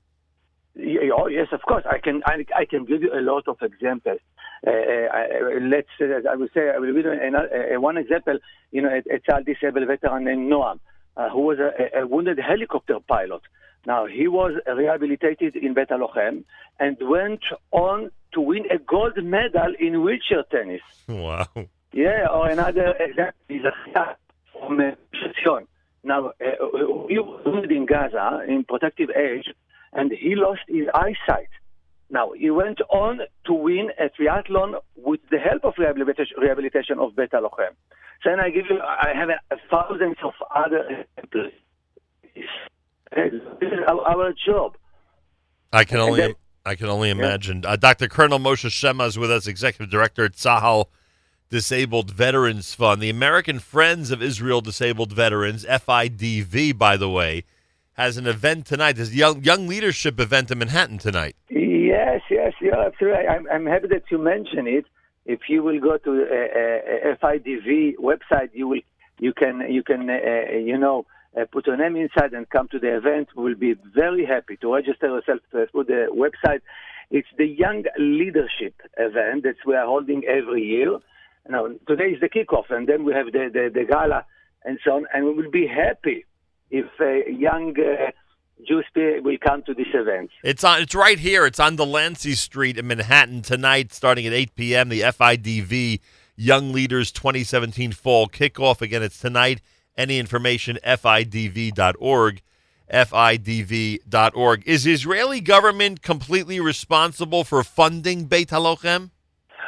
Oh, 1.17 1.27
yes, 1.27 1.47
of 1.51 1.61
course. 1.61 1.83
I 1.89 1.99
can 1.99 2.21
I, 2.25 2.45
I 2.55 2.65
can 2.65 2.85
give 2.85 3.01
you 3.01 3.11
a 3.13 3.21
lot 3.21 3.47
of 3.47 3.57
examples. 3.61 4.19
Uh, 4.65 4.71
I, 4.71 5.59
let's 5.61 5.87
uh, 6.01 6.29
I 6.29 6.35
will 6.35 6.49
say 6.53 6.69
I 6.73 6.77
will 6.79 6.93
give 6.93 7.05
you 7.05 7.11
an, 7.11 7.35
uh, 7.35 7.79
one 7.79 7.97
example. 7.97 8.37
You 8.71 8.81
know, 8.81 8.89
a, 8.89 9.15
a 9.15 9.19
child 9.19 9.45
disabled 9.45 9.87
veteran 9.87 10.25
named 10.25 10.51
Noam, 10.51 10.79
uh, 11.17 11.29
who 11.29 11.41
was 11.41 11.57
a, 11.59 11.99
a 11.99 12.07
wounded 12.07 12.39
helicopter 12.39 12.99
pilot. 13.07 13.41
Now 13.85 14.05
he 14.05 14.27
was 14.27 14.53
rehabilitated 14.67 15.55
in 15.55 15.73
Bet 15.73 15.89
Lochem 15.89 16.43
and 16.79 16.97
went 17.01 17.43
on 17.71 18.11
to 18.33 18.41
win 18.41 18.65
a 18.71 18.77
gold 18.77 19.17
medal 19.23 19.73
in 19.79 20.01
wheelchair 20.03 20.43
tennis. 20.51 20.81
Wow. 21.07 21.47
Yeah, 21.91 22.27
or 22.31 22.49
another 22.49 22.93
example 22.99 23.41
is 23.49 23.63
a 23.65 24.15
from 24.59 24.79
uh. 24.79 25.67
Now, 26.03 26.27
uh, 26.27 26.31
he 27.09 27.19
was 27.19 27.41
wounded 27.45 27.71
in 27.71 27.85
Gaza 27.85 28.43
in 28.47 28.63
Protective 28.63 29.09
Edge, 29.13 29.53
and 29.93 30.11
he 30.11 30.35
lost 30.35 30.61
his 30.67 30.87
eyesight. 30.93 31.49
Now, 32.11 32.31
he 32.31 32.49
went 32.49 32.81
on 32.89 33.21
to 33.45 33.53
win 33.53 33.91
a 33.99 34.09
triathlon 34.09 34.79
with 34.95 35.19
the 35.29 35.37
help 35.37 35.63
of 35.63 35.73
rehabilitation, 35.77 36.37
rehabilitation 36.41 36.97
of 36.99 37.15
Beta 37.15 37.37
Lochem. 37.37 37.73
So, 38.23 38.31
and 38.31 38.41
I 38.41 38.49
give 38.49 38.65
you, 38.69 38.79
I 38.81 39.11
have 39.15 39.29
a, 39.29 39.39
thousands 39.69 40.17
of 40.23 40.33
other 40.53 41.05
examples. 41.17 41.53
This 43.15 43.71
is 43.71 43.79
our, 43.87 44.01
our 44.01 44.33
job. 44.45 44.75
I 45.71 45.83
can 45.83 45.99
only 45.99 46.19
then- 46.21 46.35
I 46.65 46.75
can 46.75 46.87
only 46.87 47.09
imagine. 47.09 47.63
Uh, 47.65 47.77
Dr. 47.77 48.07
Colonel 48.07 48.37
Moshe 48.37 48.69
Shemma 48.69 49.07
is 49.07 49.17
with 49.17 49.31
us, 49.31 49.47
executive 49.47 49.89
director 49.89 50.25
at 50.25 50.33
Zahal 50.33 50.85
Disabled 51.49 52.11
Veterans 52.11 52.75
Fund. 52.75 53.01
The 53.01 53.09
American 53.09 53.57
Friends 53.59 54.11
of 54.11 54.21
Israel 54.21 54.61
Disabled 54.61 55.13
Veterans, 55.13 55.65
FIDV, 55.65 56.77
by 56.77 56.95
the 56.97 57.09
way, 57.09 57.43
has 57.99 58.15
an 58.15 58.27
event 58.27 58.65
tonight. 58.65 58.97
A 58.97 59.03
young 59.03 59.43
young 59.43 59.67
leadership 59.67 60.19
event 60.21 60.49
in 60.51 60.57
Manhattan 60.59 60.99
tonight. 60.99 61.35
Yes, 61.49 62.21
yes, 62.31 62.53
you're 62.61 62.81
absolutely. 62.81 63.27
I'm, 63.27 63.45
I'm 63.51 63.65
happy 63.65 63.87
that 63.89 64.03
you 64.09 64.17
mention 64.17 64.67
it. 64.67 64.85
If 65.25 65.41
you 65.49 65.61
will 65.63 65.79
go 65.81 65.97
to 65.97 66.11
uh, 66.11 67.11
uh, 67.11 67.15
FIDV 67.21 67.95
website, 67.97 68.51
you 68.53 68.69
will 68.69 68.79
you 69.19 69.33
can 69.33 69.55
you 69.69 69.83
can 69.83 70.09
uh, 70.09 70.13
uh, 70.13 70.57
you 70.57 70.77
know 70.77 71.05
uh, 71.37 71.43
put 71.51 71.67
your 71.67 71.75
name 71.75 71.97
inside 71.97 72.31
and 72.33 72.49
come 72.49 72.69
to 72.69 72.79
the 72.79 72.95
event. 72.95 73.27
We'll 73.35 73.55
be 73.55 73.75
very 73.93 74.25
happy 74.25 74.55
to 74.61 74.73
register 74.73 75.07
yourself 75.07 75.39
through 75.51 75.83
the 75.83 76.07
website. 76.25 76.61
It's 77.11 77.27
the 77.37 77.47
Young 77.47 77.83
Leadership 77.97 78.75
event 78.97 79.43
that 79.43 79.57
we 79.65 79.75
are 79.75 79.85
holding 79.85 80.23
every 80.23 80.63
year. 80.63 80.99
Now 81.49 81.67
today 81.85 82.11
is 82.15 82.21
the 82.21 82.29
kickoff, 82.29 82.71
and 82.71 82.87
then 82.87 83.03
we 83.03 83.11
have 83.13 83.25
the 83.33 83.49
the, 83.51 83.69
the 83.73 83.83
gala 83.83 84.25
and 84.63 84.79
so 84.85 84.91
on. 84.91 85.05
And 85.13 85.25
we 85.25 85.33
will 85.33 85.51
be 85.51 85.67
happy 85.67 86.25
if 86.71 86.85
uh, 86.99 87.29
young 87.29 87.75
uh, 87.79 88.11
Jewish 88.67 88.85
people 88.93 89.21
will 89.23 89.37
come 89.37 89.63
to 89.63 89.73
this 89.73 89.87
event. 89.93 90.29
It's 90.43 90.63
on. 90.63 90.81
It's 90.81 90.95
right 90.95 91.19
here. 91.19 91.45
It's 91.45 91.59
on 91.59 91.75
Delancey 91.75 92.33
Street 92.33 92.77
in 92.77 92.87
Manhattan 92.87 93.41
tonight, 93.41 93.93
starting 93.93 94.25
at 94.27 94.33
8 94.33 94.55
p.m. 94.55 94.89
The 94.89 95.01
FIDV 95.01 95.99
Young 96.35 96.71
Leaders 96.71 97.11
2017 97.11 97.91
Fall 97.93 98.27
Kickoff. 98.27 98.81
Again, 98.81 99.03
it's 99.03 99.19
tonight. 99.19 99.61
Any 99.97 100.17
information, 100.19 100.77
FIDV.org. 100.85 102.41
FIDV.org. 102.91 104.63
Is 104.65 104.87
Israeli 104.87 105.41
government 105.41 106.01
completely 106.01 106.59
responsible 106.59 107.43
for 107.43 107.63
funding 107.63 108.25
Beit 108.25 108.49
Halochem? 108.49 109.11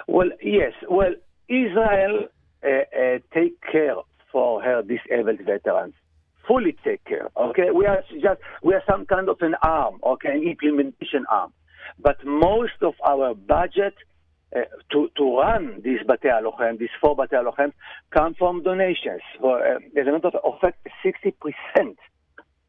Well, 0.07 0.29
yes. 0.41 0.73
Well, 0.89 1.13
Israel 1.47 2.27
uh, 2.63 2.67
uh, 2.67 3.19
take 3.33 3.61
care 3.71 3.95
for 4.31 4.61
her 4.63 4.81
disabled 4.81 5.41
veterans. 5.45 5.93
Fully 6.47 6.75
take 6.83 7.03
care. 7.05 7.27
Okay, 7.37 7.69
we 7.73 7.85
are 7.85 8.03
just 8.21 8.41
we 8.63 8.73
are 8.73 8.83
some 8.89 9.05
kind 9.05 9.29
of 9.29 9.37
an 9.41 9.55
arm. 9.63 9.99
Okay, 10.03 10.29
an 10.29 10.43
implementation 10.43 11.25
arm. 11.29 11.53
But 11.99 12.17
most 12.25 12.81
of 12.81 12.93
our 13.05 13.33
budget 13.35 13.93
uh, 14.55 14.61
to 14.91 15.09
to 15.17 15.37
run 15.37 15.81
these 15.83 15.99
Bate 16.07 16.31
Alochem, 16.31 16.79
these 16.79 16.89
four 16.99 17.15
Bate 17.15 17.31
Alochem, 17.31 17.73
come 18.11 18.33
from 18.33 18.63
donations. 18.63 19.21
For, 19.39 19.59
uh, 19.65 19.79
as 19.99 20.07
a 20.07 20.11
matter 20.11 20.29
of 20.43 20.59
fact, 20.59 20.87
sixty 21.03 21.31
percent 21.31 21.97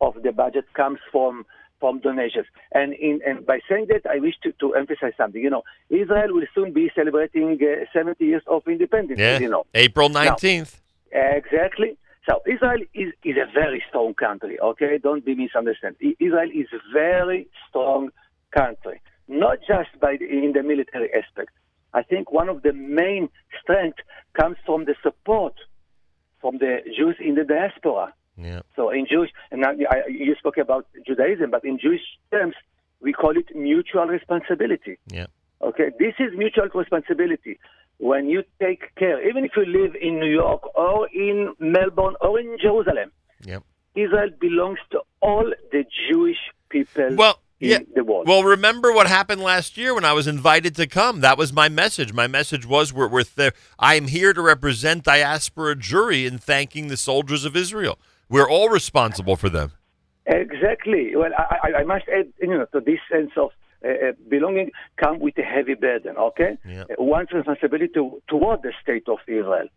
of 0.01 0.15
the 0.23 0.33
budget 0.33 0.67
comes 0.75 0.99
from 1.11 1.45
from 1.81 1.99
donations. 2.01 2.47
And 2.73 2.95
in 2.95 3.21
and 3.27 3.45
by 3.45 3.59
saying 3.69 3.87
that, 3.89 4.03
I 4.09 4.19
wish 4.21 4.35
to, 4.45 4.53
to 4.61 4.75
emphasize 4.75 5.15
something. 5.17 5.43
You 5.43 5.51
know, 5.51 5.63
Israel 5.91 6.35
will 6.35 6.47
soon 6.55 6.73
be 6.73 6.91
celebrating 6.95 7.59
uh, 7.61 7.85
70 7.93 8.25
years 8.25 8.43
of 8.47 8.63
independence. 8.69 9.19
Yeah. 9.19 9.41
You 9.41 9.51
know, 9.51 9.65
April 9.75 10.09
Now, 10.09 10.37
19th. 10.37 10.77
exactly. 11.11 11.97
So 12.29 12.41
Israel 12.47 12.83
is, 12.95 13.13
is 13.25 13.37
a 13.37 13.51
very 13.53 13.83
strong 13.89 14.15
country. 14.15 14.59
Okay, 14.61 14.99
don't 15.03 15.25
be 15.25 15.35
misunderstood. 15.35 15.97
Israel 16.01 16.51
is 16.55 16.69
a 16.73 16.79
very 16.93 17.49
strong 17.69 18.11
country, 18.53 19.01
not 19.29 19.59
just 19.67 19.91
by 20.01 20.17
the, 20.19 20.27
in 20.27 20.53
the 20.53 20.63
military 20.63 21.11
aspect. 21.15 21.51
I 21.95 22.03
think 22.03 22.33
one 22.33 22.49
of 22.49 22.63
the 22.63 22.73
main 22.73 23.29
strengths 23.61 24.03
comes 24.35 24.57
from 24.65 24.85
the 24.85 24.95
support 25.03 25.55
from 26.41 26.59
the 26.59 26.79
Jews 26.97 27.17
in 27.21 27.35
the 27.35 27.45
diaspora. 27.45 28.15
Yeah. 28.37 28.61
So 28.77 28.91
in 28.91 29.07
Jewish, 29.11 29.31
and 29.51 29.61
now 29.61 29.71
I, 29.91 30.09
you 30.09 30.35
spoke 30.39 30.57
about 30.57 30.87
Judaism, 31.07 31.51
but 31.51 31.65
in 31.65 31.79
Jewish 31.79 32.01
terms, 32.31 32.55
we 33.01 33.13
call 33.13 33.37
it 33.37 33.55
mutual 33.55 34.07
responsibility. 34.07 34.99
Yeah. 35.11 35.27
Okay, 35.61 35.91
this 35.99 36.15
is 36.19 36.37
mutual 36.37 36.69
responsibility. 36.75 37.59
When 38.11 38.29
you 38.29 38.43
take 38.61 38.83
care, 38.97 39.19
even 39.29 39.45
if 39.45 39.53
you 39.57 39.65
live 39.65 39.95
in 39.95 40.19
New 40.19 40.33
York 40.45 40.63
or 40.75 41.09
in 41.15 41.55
Melbourne 41.61 42.17
or 42.21 42.41
in 42.41 42.57
Jerusalem, 42.61 43.13
Yep. 43.45 43.63
Israel 43.95 44.31
belongs 44.41 44.81
to 44.91 44.99
all 45.21 45.47
the 45.71 45.85
Jewish 46.09 46.39
people 46.69 47.15
Well, 47.15 47.39
in 47.61 47.71
yeah. 47.71 47.79
the 47.95 48.03
world. 48.03 48.27
Well, 48.27 48.43
remember 48.43 48.93
what 48.93 49.07
happened 49.07 49.41
last 49.41 49.77
year 49.77 49.95
when 49.95 50.05
I 50.05 50.15
was 50.15 50.27
invited 50.27 50.75
to 50.77 50.89
come? 50.89 51.21
That 51.21 51.39
was 51.39 51.53
my 51.53 51.69
message. 51.69 52.13
My 52.13 52.27
message 52.27 52.67
was 52.67 52.93
we're, 52.93 53.07
we're 53.07 53.23
there. 53.23 53.53
I 53.79 53.95
am 53.95 54.09
here 54.09 54.33
to 54.33 54.43
represent 54.43 55.05
diaspora 55.05 55.77
Jewry 55.77 56.27
in 56.27 56.39
thanking 56.39 56.89
the 56.89 56.97
soldiers 56.97 57.45
of 57.45 57.55
Israel. 57.55 58.01
We're 58.29 58.51
all 58.51 58.69
responsible 58.69 59.37
for 59.37 59.49
them. 59.49 59.73
Exactly. 60.27 61.15
Well, 61.15 61.31
I, 61.39 61.69
I, 61.69 61.73
I 61.81 61.85
must 61.85 62.07
add, 62.09 62.33
you 62.41 62.49
know, 62.49 62.67
to 62.73 62.81
this 62.81 62.99
sense 63.13 63.31
of 63.37 63.51
uh, 63.85 63.89
uh, 63.89 64.13
belonging 64.29 64.71
come 65.03 65.19
with 65.21 65.37
a 65.39 65.43
heavy 65.43 65.75
burden. 65.75 66.17
Okay, 66.17 66.59
Yeah. 66.67 66.83
Uh, 66.83 67.03
one's 67.05 67.33
responsibility 67.33 67.89
to, 67.95 68.23
toward 68.29 68.63
the 68.63 68.73
state 68.83 69.09
of 69.09 69.19
Israel. 69.27 69.69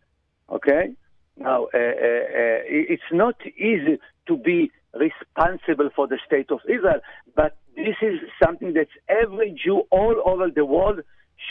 Okay. 0.49 0.93
Now, 1.37 1.65
uh, 1.73 1.77
uh, 1.77 1.81
uh, 1.81 2.61
it's 2.67 3.11
not 3.11 3.35
easy 3.57 3.99
to 4.27 4.37
be 4.37 4.71
responsible 4.93 5.89
for 5.95 6.07
the 6.07 6.17
state 6.25 6.49
of 6.49 6.59
Israel, 6.65 7.01
but 7.35 7.57
this 7.75 7.95
is 8.01 8.19
something 8.41 8.73
that 8.73 8.87
every 9.09 9.51
Jew 9.61 9.83
all 9.91 10.15
over 10.25 10.49
the 10.49 10.63
world 10.65 11.01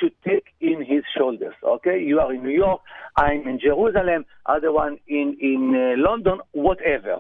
should 0.00 0.14
take 0.26 0.46
in 0.60 0.82
his 0.82 1.04
shoulders. 1.16 1.54
Okay, 1.62 2.02
you 2.02 2.18
are 2.18 2.32
in 2.32 2.42
New 2.42 2.56
York, 2.56 2.80
I'm 3.16 3.46
in 3.46 3.60
Jerusalem, 3.60 4.24
other 4.46 4.72
one 4.72 4.98
in 5.06 5.36
in 5.40 5.74
uh, 5.74 6.02
London, 6.08 6.38
whatever, 6.52 7.18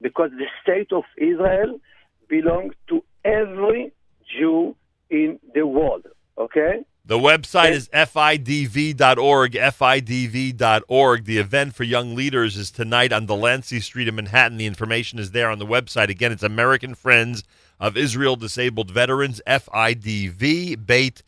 because 0.00 0.30
the 0.30 0.46
state 0.62 0.92
of 0.92 1.02
Israel 1.18 1.80
belongs 2.28 2.74
to 2.88 3.02
every 3.24 3.92
Jew 4.38 4.76
in 5.10 5.38
the 5.54 5.66
world. 5.66 6.06
Okay. 6.36 6.84
The 7.06 7.18
website 7.18 7.72
is 7.72 7.88
fidv.org, 7.90 9.52
fidv.org. 9.52 11.24
The 11.26 11.38
event 11.38 11.74
for 11.74 11.84
young 11.84 12.14
leaders 12.14 12.56
is 12.56 12.70
tonight 12.70 13.12
on 13.12 13.26
Delancey 13.26 13.80
Street 13.80 14.08
in 14.08 14.14
Manhattan. 14.14 14.56
The 14.56 14.64
information 14.64 15.18
is 15.18 15.32
there 15.32 15.50
on 15.50 15.58
the 15.58 15.66
website. 15.66 16.08
Again, 16.08 16.32
it's 16.32 16.42
American 16.42 16.94
Friends 16.94 17.44
of 17.78 17.98
Israel 17.98 18.36
Disabled 18.36 18.90
Veterans, 18.90 19.42
FIDV, 19.46 20.86
Beit 20.86 21.22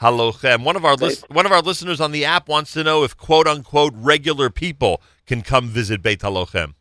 Halochem. 0.00 0.62
One 0.62 0.76
of 0.76 0.84
our 0.84 0.94
lis- 0.94 1.24
one 1.28 1.44
of 1.46 1.50
our 1.52 1.62
listeners 1.62 2.00
on 2.00 2.12
the 2.12 2.24
app 2.24 2.48
wants 2.48 2.72
to 2.74 2.84
know 2.84 3.02
if 3.02 3.16
quote 3.16 3.48
unquote 3.48 3.94
regular 3.96 4.48
people 4.48 5.02
can 5.26 5.42
come 5.42 5.66
visit 5.66 6.02
Beit 6.02 6.20
Halochem. 6.20 6.74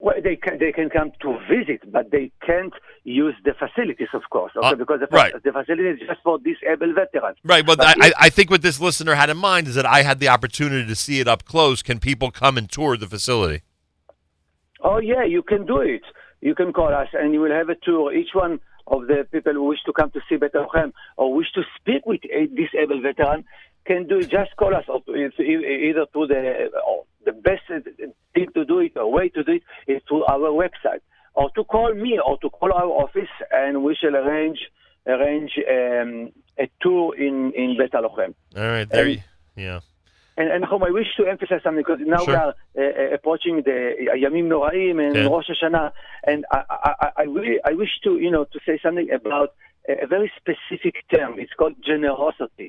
Well, 0.00 0.14
they 0.22 0.36
can 0.36 0.58
they 0.58 0.70
can 0.70 0.90
come 0.90 1.10
to 1.22 1.38
visit, 1.50 1.90
but 1.90 2.12
they 2.12 2.30
can't 2.46 2.72
use 3.02 3.34
the 3.44 3.52
facilities, 3.54 4.08
of 4.14 4.22
course, 4.30 4.52
okay? 4.56 4.68
Uh, 4.68 4.74
because 4.76 5.00
the, 5.00 5.08
fa- 5.08 5.16
right. 5.16 5.42
the 5.42 5.50
facility 5.50 5.88
is 5.88 5.98
just 6.06 6.22
for 6.22 6.38
disabled 6.38 6.94
veterans. 6.94 7.36
Right, 7.42 7.66
but, 7.66 7.78
But 7.78 8.00
I, 8.00 8.12
I 8.16 8.28
think 8.28 8.48
what 8.48 8.62
this 8.62 8.80
listener 8.80 9.16
had 9.16 9.28
in 9.28 9.36
mind 9.36 9.66
is 9.66 9.74
that 9.74 9.86
I 9.86 10.02
had 10.02 10.20
the 10.20 10.28
opportunity 10.28 10.86
to 10.86 10.94
see 10.94 11.18
it 11.18 11.26
up 11.26 11.44
close. 11.44 11.82
Can 11.82 11.98
people 11.98 12.30
come 12.30 12.56
and 12.56 12.70
tour 12.70 12.96
the 12.96 13.08
facility? 13.08 13.62
Oh 14.80 14.98
yeah, 14.98 15.24
you 15.24 15.42
can 15.42 15.66
do 15.66 15.80
it. 15.80 16.02
You 16.40 16.54
can 16.54 16.72
call 16.72 16.94
us, 16.94 17.08
and 17.12 17.34
you 17.34 17.40
will 17.40 17.50
have 17.50 17.68
a 17.68 17.74
tour. 17.74 18.14
Each 18.14 18.30
one 18.34 18.60
of 18.86 19.08
the 19.08 19.26
people 19.32 19.52
who 19.52 19.64
wish 19.64 19.82
to 19.86 19.92
come 19.92 20.12
to 20.12 20.20
see 20.28 20.36
Betachem 20.36 20.92
or 21.16 21.34
wish 21.34 21.50
to 21.54 21.62
speak 21.76 22.06
with 22.06 22.20
a 22.32 22.46
disabled 22.46 23.02
veteran 23.02 23.44
can 23.84 24.06
do 24.06 24.18
it. 24.18 24.30
Just 24.30 24.54
call 24.56 24.76
us, 24.76 24.84
either 25.08 26.06
through 26.12 26.28
the 26.28 26.70
or 26.86 27.04
the 27.28 27.32
best 27.48 27.62
thing 28.34 28.46
to 28.56 28.64
do 28.64 28.78
it 28.86 28.92
or 28.96 29.06
way 29.18 29.28
to 29.36 29.42
do 29.48 29.52
it 29.58 29.62
is 29.94 30.00
through 30.08 30.24
our 30.34 30.50
website, 30.62 31.02
or 31.34 31.46
to 31.56 31.62
call 31.64 31.90
me, 31.94 32.12
or 32.26 32.34
to 32.38 32.48
call 32.58 32.72
our 32.72 32.92
office, 33.04 33.34
and 33.50 33.72
we 33.86 33.92
shall 34.00 34.16
arrange 34.22 34.60
arrange 35.06 35.52
um, 35.76 36.10
a 36.64 36.66
tour 36.82 37.14
in 37.26 37.52
in 37.62 37.76
Bet. 37.78 37.94
All 37.94 38.08
right, 38.56 38.88
there 38.88 39.06
And- 39.06 39.12
you. 39.14 39.20
Yeah. 39.68 39.80
And, 40.40 40.48
and 40.54 40.62
Chom, 40.70 40.86
I 40.86 40.92
wish 40.92 41.08
to 41.16 41.26
emphasize 41.26 41.62
something 41.64 41.82
because 41.84 41.98
now 42.16 42.22
Sure. 42.24 42.28
we 42.28 42.34
are 42.44 42.54
uh, 42.78 42.80
uh, 42.80 43.14
approaching 43.16 43.56
the 43.68 43.78
Yamim 44.24 44.46
Noraim 44.52 44.96
and 45.04 45.16
Yeah. 45.16 45.26
Rosh 45.32 45.48
Hashanah, 45.50 45.90
and 46.30 46.46
I, 46.56 46.60
I, 46.70 47.10
I- 47.22 47.22
really 47.36 47.56
I 47.70 47.72
wish 47.82 47.92
to 48.04 48.10
you 48.24 48.30
know 48.30 48.44
to 48.54 48.58
say 48.64 48.78
something 48.84 49.08
about 49.20 49.48
a 50.04 50.06
very 50.06 50.30
specific 50.40 50.94
term. 51.12 51.30
It's 51.42 51.54
called 51.58 51.74
generosity. 51.84 52.68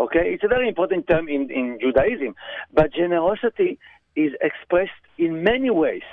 Okay, 0.00 0.32
it's 0.32 0.42
a 0.42 0.48
very 0.48 0.66
important 0.66 1.06
term 1.06 1.28
in, 1.28 1.50
in 1.50 1.78
Judaism, 1.78 2.34
but 2.72 2.90
generosity 2.90 3.78
is 4.16 4.32
expressed 4.40 5.04
in 5.18 5.44
many 5.44 5.68
ways. 5.68 6.08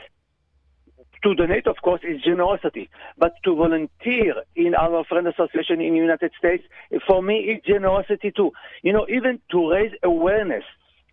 To 1.23 1.33
donate, 1.33 1.67
of 1.67 1.77
course, 1.81 2.01
is 2.03 2.21
generosity, 2.21 2.89
but 3.17 3.31
to 3.45 3.55
volunteer 3.55 4.43
in 4.57 4.75
our 4.75 5.05
friend 5.05 5.25
association 5.25 5.79
in 5.79 5.93
the 5.93 5.99
United 5.99 6.31
States, 6.37 6.63
for 7.07 7.23
me, 7.23 7.45
it's 7.47 7.65
generosity 7.65 8.33
too. 8.35 8.51
You 8.83 8.91
know, 8.91 9.07
even 9.09 9.39
to 9.51 9.71
raise 9.71 9.93
awareness 10.03 10.65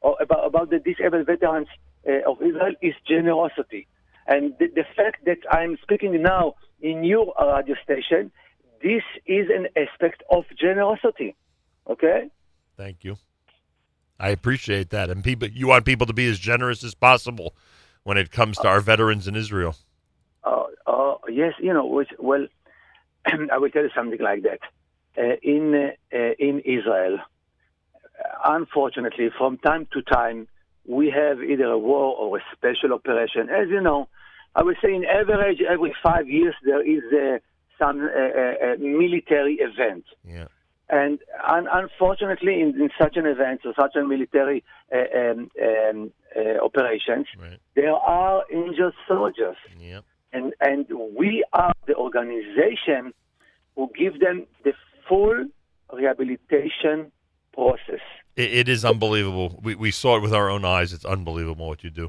about, 0.03 0.45
about 0.45 0.71
the 0.71 0.81
disabled 0.81 1.27
veterans 1.27 1.69
uh, 2.09 2.29
of 2.29 2.43
Israel 2.43 2.75
is 2.83 2.95
generosity. 3.09 3.87
And 4.27 4.53
the, 4.59 4.67
the 4.67 4.85
fact 4.97 5.25
that 5.27 5.39
I'm 5.49 5.79
speaking 5.81 6.21
now 6.21 6.55
in 6.83 7.05
your 7.05 7.33
radio 7.39 7.77
station, 7.85 8.33
this 8.83 9.05
is 9.27 9.47
an 9.49 9.69
aspect 9.77 10.25
of 10.29 10.43
generosity. 10.59 11.37
Okay? 11.89 12.31
Thank 12.77 13.05
you. 13.05 13.17
I 14.19 14.31
appreciate 14.31 14.91
that. 14.91 15.11
And 15.11 15.25
people, 15.25 15.49
you 15.49 15.67
want 15.69 15.85
people 15.85 16.07
to 16.07 16.13
be 16.13 16.29
as 16.29 16.39
generous 16.39 16.85
as 16.85 16.95
possible 16.95 17.55
when 18.05 18.17
it 18.17 18.31
comes 18.31 18.57
to 18.59 18.69
our 18.69 18.81
veterans 18.81 19.27
in 19.27 19.35
Israel. 19.35 19.77
Oh, 20.45 20.69
oh 20.87 21.19
yes, 21.29 21.55
you 21.61 21.73
know, 21.73 21.87
which, 21.87 22.11
well, 22.19 22.47
I 23.27 23.59
will 23.59 23.71
tell 23.71 23.83
you 23.83 23.91
something 23.95 24.21
like 24.21 24.43
that. 24.43 24.61
Uh, 25.17 25.37
in 25.43 25.75
uh, 25.75 26.17
uh, 26.17 26.33
in 26.39 26.61
Israel, 26.61 27.19
unfortunately, 28.45 29.31
from 29.37 29.59
time 29.59 29.87
to 29.93 30.03
time, 30.03 30.49
we 30.87 31.11
have 31.11 31.43
either 31.43 31.65
a 31.65 31.79
war 31.79 32.17
or 32.17 32.39
a 32.39 32.43
special 32.53 32.93
operation. 32.93 33.49
As 33.49 33.69
you 33.69 33.81
know, 33.81 34.09
I 34.55 34.63
would 34.63 34.77
say 34.83 34.95
in 34.95 35.05
average, 35.05 35.61
every 35.61 35.95
five 36.03 36.29
years 36.29 36.55
there 36.65 36.83
is 36.83 37.03
uh, 37.13 37.39
some 37.79 38.01
uh, 38.01 38.07
uh, 38.07 38.73
uh, 38.73 38.77
military 38.79 39.55
event. 39.55 40.05
Yeah. 40.25 40.47
And 40.91 41.19
un- 41.49 41.69
unfortunately, 41.73 42.61
in, 42.61 42.81
in 42.81 42.91
such 43.01 43.17
an 43.17 43.27
event 43.27 43.61
or 43.65 43.73
such 43.79 43.97
a 43.97 44.05
military 44.05 44.63
uh, 44.95 45.19
um, 45.19 45.51
um, 45.63 46.13
uh, 46.37 46.63
operations, 46.63 47.27
there 47.75 47.95
are 47.95 48.45
injured 48.53 48.93
soldiers. 49.09 49.57
Yep. 49.79 50.05
And, 50.33 50.53
and 50.61 50.87
we 51.17 51.45
are 51.53 51.73
the 51.87 51.95
organization 51.95 53.15
who 53.77 53.91
give 53.97 54.21
them 54.21 54.47
the 54.65 54.73
full 55.09 55.47
rehabilitation 55.93 57.13
process. 57.53 58.01
It, 58.37 58.53
it 58.53 58.69
is 58.69 58.85
unbelievable. 58.85 59.59
We, 59.63 59.75
we 59.77 59.91
saw 59.91 60.17
it 60.17 60.21
with 60.21 60.35
our 60.35 60.51
own 60.51 60.65
eyes. 60.65 60.93
It's 60.93 61.05
unbelievable 61.05 61.69
what 61.69 61.85
you 61.85 61.91
do. 61.91 62.09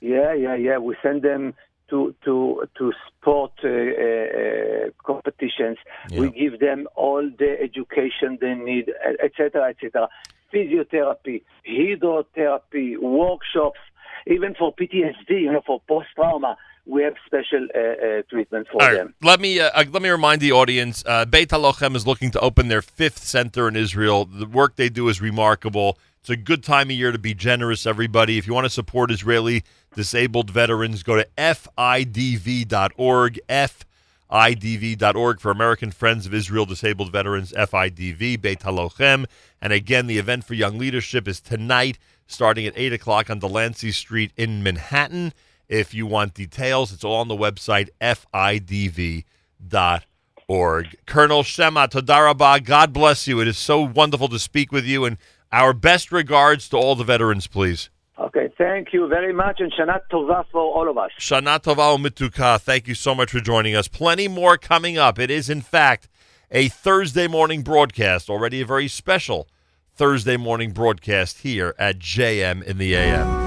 Yeah, 0.00 0.34
yeah, 0.34 0.54
yeah. 0.54 0.78
We 0.78 0.96
send 1.02 1.22
them 1.22 1.54
to 1.94 2.14
to 2.24 2.64
to 2.78 2.92
sport 3.06 3.52
uh, 3.62 3.68
uh, 3.68 4.90
competitions. 5.10 5.78
We 6.10 6.30
give 6.30 6.58
them 6.58 6.88
all 6.96 7.22
the 7.38 7.56
education 7.68 8.38
they 8.40 8.54
need, 8.54 8.86
etc., 9.22 9.70
etc. 9.70 10.08
Physiotherapy, 10.52 11.42
hydrotherapy, 11.68 12.98
workshops, 12.98 13.78
even 14.26 14.54
for 14.54 14.74
PTSD, 14.74 15.30
you 15.46 15.52
know, 15.52 15.62
for 15.66 15.80
post 15.88 16.08
trauma, 16.14 16.56
we 16.86 17.02
have 17.02 17.14
special 17.26 17.66
uh, 17.74 17.78
uh, 17.78 18.22
treatment 18.28 18.66
for 18.70 18.78
right, 18.78 18.94
them. 18.94 19.14
let 19.22 19.40
me 19.40 19.60
uh, 19.60 19.70
uh, 19.74 19.84
let 19.90 20.02
me 20.02 20.10
remind 20.10 20.40
the 20.40 20.52
audience. 20.52 21.04
Uh, 21.06 21.24
Beit 21.24 21.50
Halochem 21.50 21.94
is 21.94 22.06
looking 22.06 22.30
to 22.32 22.40
open 22.40 22.68
their 22.68 22.82
fifth 22.82 23.18
center 23.18 23.68
in 23.68 23.76
Israel. 23.76 24.24
The 24.24 24.46
work 24.46 24.76
they 24.76 24.88
do 24.88 25.08
is 25.08 25.20
remarkable. 25.20 25.98
It's 26.20 26.30
a 26.30 26.36
good 26.36 26.62
time 26.64 26.88
of 26.88 26.96
year 26.96 27.12
to 27.12 27.18
be 27.18 27.34
generous, 27.34 27.84
everybody. 27.84 28.38
If 28.38 28.46
you 28.46 28.54
want 28.54 28.64
to 28.64 28.70
support 28.70 29.10
Israeli 29.10 29.62
disabled 29.94 30.50
veterans, 30.50 31.02
go 31.02 31.16
to 31.16 31.26
fidv.org. 31.36 32.70
fidv.org 34.30 35.40
for 35.40 35.50
American 35.50 35.90
Friends 35.90 36.26
of 36.26 36.34
Israel 36.34 36.66
Disabled 36.66 37.12
Veterans, 37.12 37.52
FIDV, 37.52 38.40
Beit 38.40 38.60
Halochem. 38.60 39.26
And 39.60 39.72
again, 39.72 40.06
the 40.06 40.18
event 40.18 40.44
for 40.44 40.54
Young 40.54 40.78
Leadership 40.78 41.28
is 41.28 41.40
tonight, 41.40 41.98
starting 42.26 42.66
at 42.66 42.72
8 42.76 42.92
o'clock 42.92 43.30
on 43.30 43.38
Delancey 43.38 43.92
Street 43.92 44.32
in 44.36 44.62
Manhattan. 44.62 45.32
If 45.68 45.94
you 45.94 46.06
want 46.06 46.34
details, 46.34 46.92
it's 46.92 47.04
all 47.04 47.20
on 47.20 47.28
the 47.28 47.36
website, 47.36 47.88
fidv.org. 48.00 49.24
Colonel 51.06 51.42
Shemma, 51.42 51.88
Todarabah, 51.88 52.64
God 52.64 52.92
bless 52.92 53.26
you. 53.26 53.40
It 53.40 53.48
is 53.48 53.56
so 53.56 53.80
wonderful 53.80 54.28
to 54.28 54.38
speak 54.38 54.72
with 54.72 54.84
you, 54.84 55.04
and 55.06 55.16
our 55.50 55.72
best 55.72 56.12
regards 56.12 56.68
to 56.68 56.76
all 56.76 56.96
the 56.96 57.04
veterans, 57.04 57.46
please. 57.46 57.88
Okay, 58.18 58.48
thank 58.56 58.92
you 58.92 59.08
very 59.08 59.32
much, 59.32 59.60
and 59.60 59.72
Shana 59.72 60.00
Tova 60.10 60.44
for 60.52 60.60
all 60.60 60.88
of 60.88 60.96
us. 60.96 61.10
Shana 61.18 61.60
Tova 61.60 61.98
Mituka, 61.98 62.60
thank 62.60 62.86
you 62.86 62.94
so 62.94 63.14
much 63.14 63.32
for 63.32 63.40
joining 63.40 63.74
us. 63.74 63.88
Plenty 63.88 64.28
more 64.28 64.56
coming 64.56 64.96
up. 64.96 65.18
It 65.18 65.30
is, 65.30 65.50
in 65.50 65.60
fact, 65.60 66.08
a 66.50 66.68
Thursday 66.68 67.26
morning 67.26 67.62
broadcast, 67.62 68.30
already 68.30 68.60
a 68.60 68.66
very 68.66 68.86
special 68.86 69.48
Thursday 69.96 70.36
morning 70.36 70.70
broadcast 70.70 71.38
here 71.38 71.74
at 71.76 71.98
JM 71.98 72.62
in 72.62 72.78
the 72.78 72.94
AM. 72.94 73.43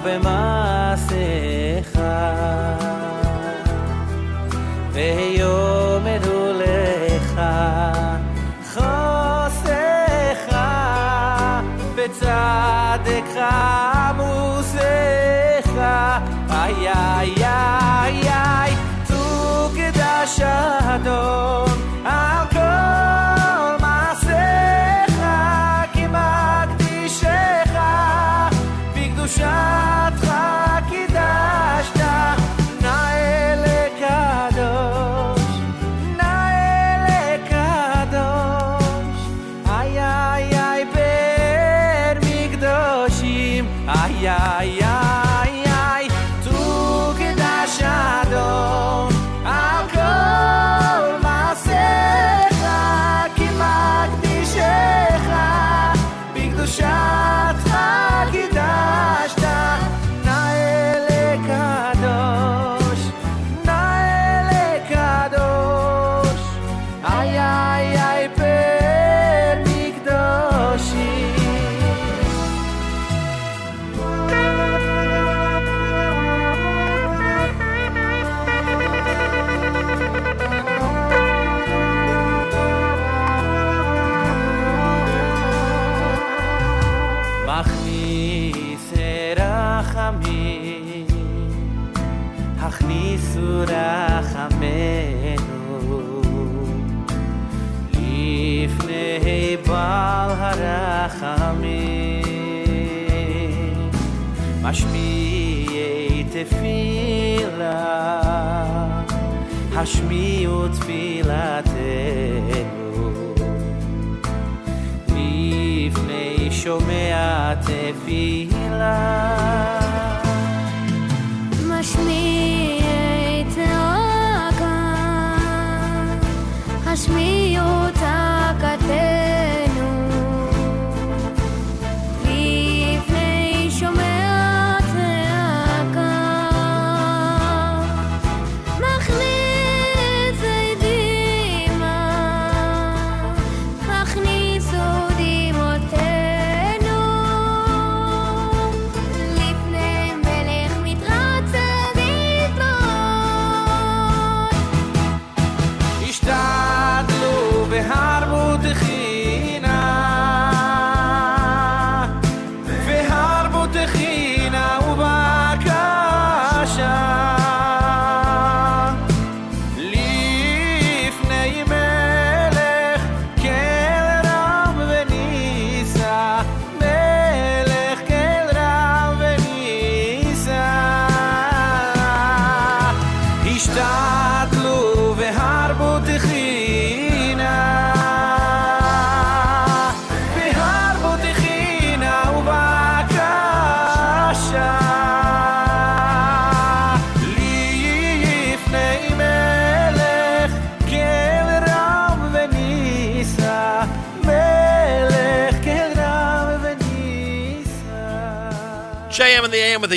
blasfemar. 0.00 0.39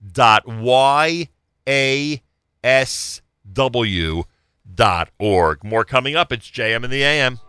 dot 0.06 0.48
y 0.48 1.30
a 1.68 2.22
s 2.64 3.22
w 3.52 4.24
dot 4.76 5.10
org. 5.20 5.64
More 5.64 5.84
coming 5.84 6.16
up. 6.16 6.32
It's 6.32 6.50
JM 6.50 6.84
in 6.84 6.90
the 6.90 7.04
AM. 7.04 7.40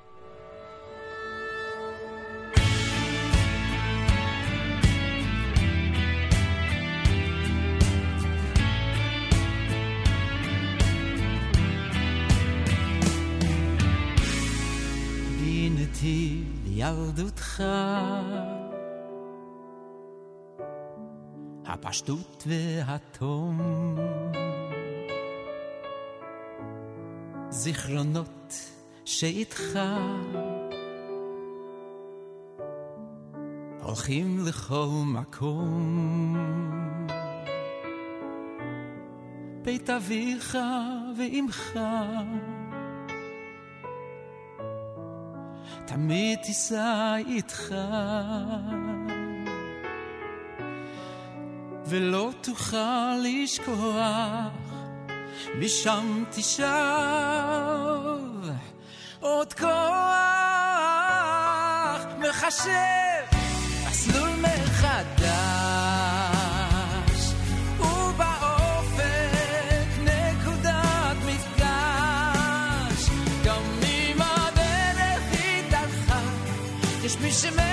הפשטות 21.68 22.44
והתום. 22.46 23.60
זיכרונות 27.50 28.54
שאיתך 29.04 29.78
הולכים 33.82 34.38
לכל 34.46 34.88
מקום. 35.06 36.36
בית 39.62 39.90
אביך 39.90 40.58
ואמך 41.18 41.78
תמיד 45.86 46.38
תישא 46.42 47.14
איתך 47.26 47.74
ולא 51.88 52.30
תוכל 52.40 53.14
לשכוח, 53.22 54.52
משם 55.58 56.24
תשב 56.30 56.64
עוד 59.20 59.52
כוח 59.52 59.68
מחשב. 62.18 63.38
מסלול 63.90 64.30
מחדש 64.30 65.32
ובאופק 67.78 69.02
נקודת 70.02 71.16
מפגש. 71.26 73.10
גם 73.44 73.62
אם 73.82 74.16
הדרך 74.22 75.22
היא 75.32 75.62
דרכה 75.70 76.20
יש 77.04 77.16
מי 77.16 77.32
שמ... 77.32 77.67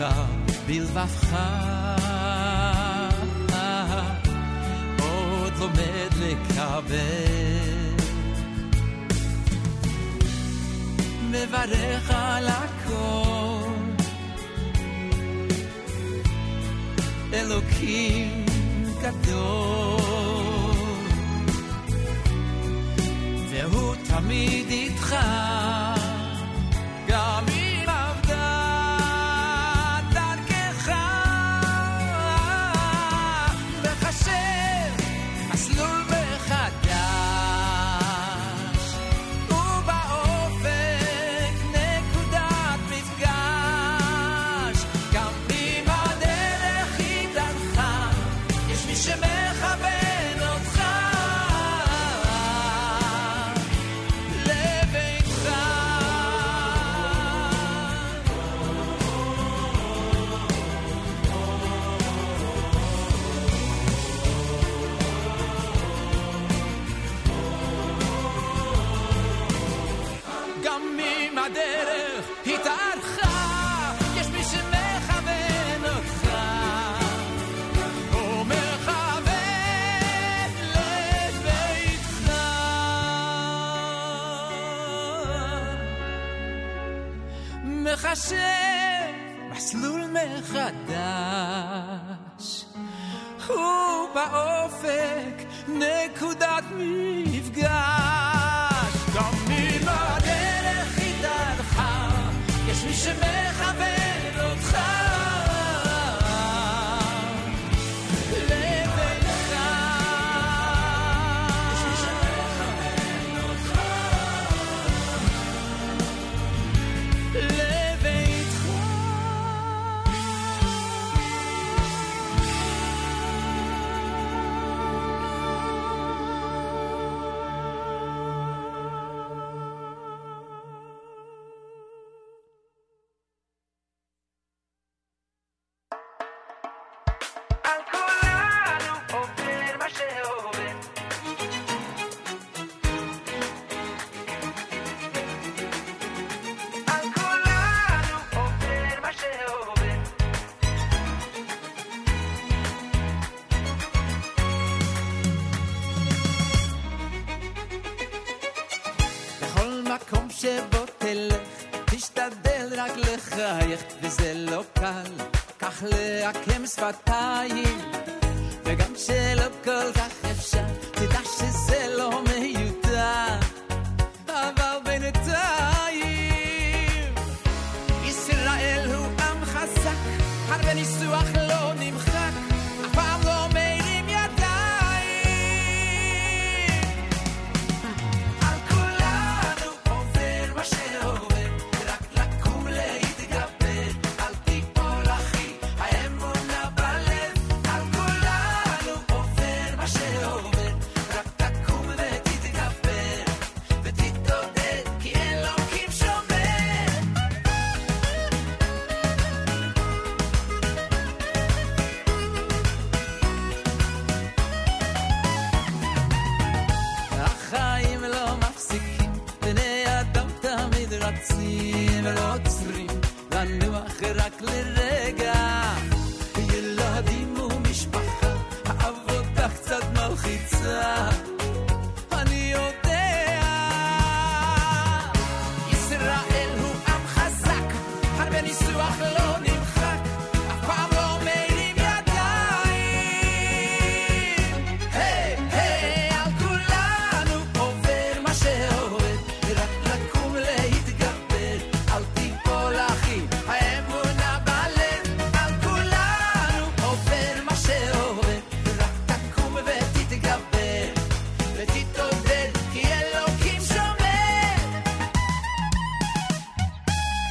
אותך 0.00 0.14
בלבבך. 0.66 1.36
עוד 5.00 5.52
לומד 5.58 6.12
לקבל. 6.20 6.94
מברך 11.30 12.10
על 12.10 12.48
הכל. 12.48 13.70
אלוקים 17.32 18.44
גדול. 19.02 20.00
והוא 23.50 23.94
תמיד 24.08 24.66
איתך. 24.70 25.16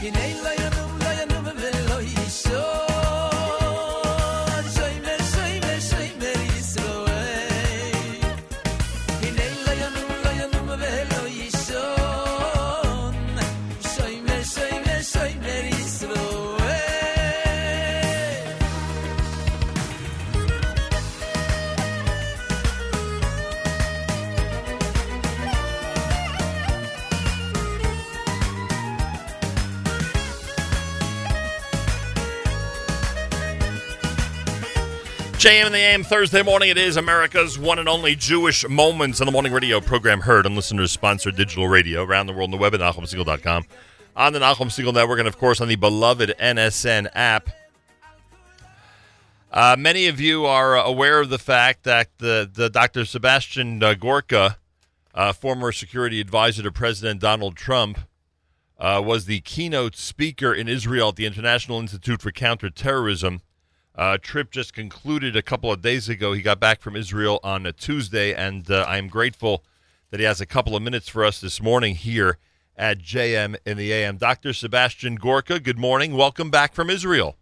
Yine 0.04 0.30
ile 0.30 0.63
JM 35.44 35.66
in 35.66 35.72
the 35.74 35.78
AM 35.78 36.04
Thursday 36.06 36.42
morning. 36.42 36.70
It 36.70 36.78
is 36.78 36.96
America's 36.96 37.60
one 37.60 37.78
and 37.78 37.90
only 37.90 38.16
Jewish 38.16 38.66
Moments 38.66 39.20
in 39.20 39.26
the 39.26 39.32
Morning 39.34 39.52
radio 39.52 39.82
program 39.82 40.22
heard 40.22 40.46
on 40.46 40.56
listeners 40.56 40.94
sponsored 40.94 41.36
digital 41.36 41.68
radio 41.68 42.02
around 42.02 42.28
the 42.28 42.32
world 42.32 42.48
on 42.48 42.52
the 42.52 42.58
web 42.58 42.74
at 42.74 42.80
NachumSegal.com, 42.80 43.66
on 44.16 44.32
the 44.32 44.40
Nachum 44.40 44.68
Segal 44.68 44.94
Network, 44.94 45.20
and 45.20 45.28
of 45.28 45.38
course 45.38 45.60
on 45.60 45.68
the 45.68 45.76
beloved 45.76 46.34
NSN 46.40 47.10
app. 47.14 47.50
Uh, 49.52 49.76
many 49.78 50.08
of 50.08 50.22
you 50.22 50.46
are 50.46 50.78
uh, 50.78 50.84
aware 50.86 51.20
of 51.20 51.30
the 51.30 51.38
fact 51.38 51.84
that 51.84 52.08
the, 52.20 52.50
the 52.50 52.70
Dr. 52.70 53.04
Sebastian 53.04 53.84
uh, 53.84 53.96
Gorka, 53.96 54.60
uh, 55.14 55.34
former 55.34 55.74
security 55.74 56.22
advisor 56.22 56.64
to 56.64 56.72
President 56.72 57.20
Donald 57.20 57.58
Trump, 57.58 58.00
uh, 58.80 59.02
was 59.06 59.26
the 59.26 59.42
keynote 59.42 59.98
speaker 59.98 60.54
in 60.54 60.70
Israel 60.70 61.10
at 61.10 61.18
the 61.18 61.26
International 61.26 61.80
Institute 61.80 62.22
for 62.22 62.32
Counterterrorism. 62.32 63.42
Uh, 63.96 64.18
trip 64.20 64.50
just 64.50 64.74
concluded 64.74 65.36
a 65.36 65.42
couple 65.44 65.72
of 65.72 65.82
days 65.82 66.10
ago. 66.10 66.34
He 66.34 66.42
got 66.42 66.60
back 66.60 66.82
from 66.82 66.96
Israel 66.96 67.40
on 67.44 67.66
a 67.66 67.72
Tuesday, 67.72 68.34
and 68.34 68.70
uh, 68.70 68.86
I 68.88 68.98
am 68.98 69.08
grateful 69.08 69.64
that 70.10 70.20
he 70.20 70.26
has 70.26 70.42
a 70.42 70.48
couple 70.48 70.76
of 70.76 70.82
minutes 70.82 71.08
for 71.08 71.24
us 71.24 71.40
this 71.40 71.62
morning 71.62 71.96
here 71.96 72.40
at 72.76 72.98
JM 72.98 73.56
in 73.66 73.78
the 73.78 73.94
AM. 73.94 74.18
Dr. 74.18 74.52
Sebastian 74.52 75.16
Gorka, 75.16 75.60
good 75.60 75.78
morning. 75.78 76.16
Welcome 76.16 76.50
back 76.50 76.74
from 76.74 76.90
Israel. 76.90 77.38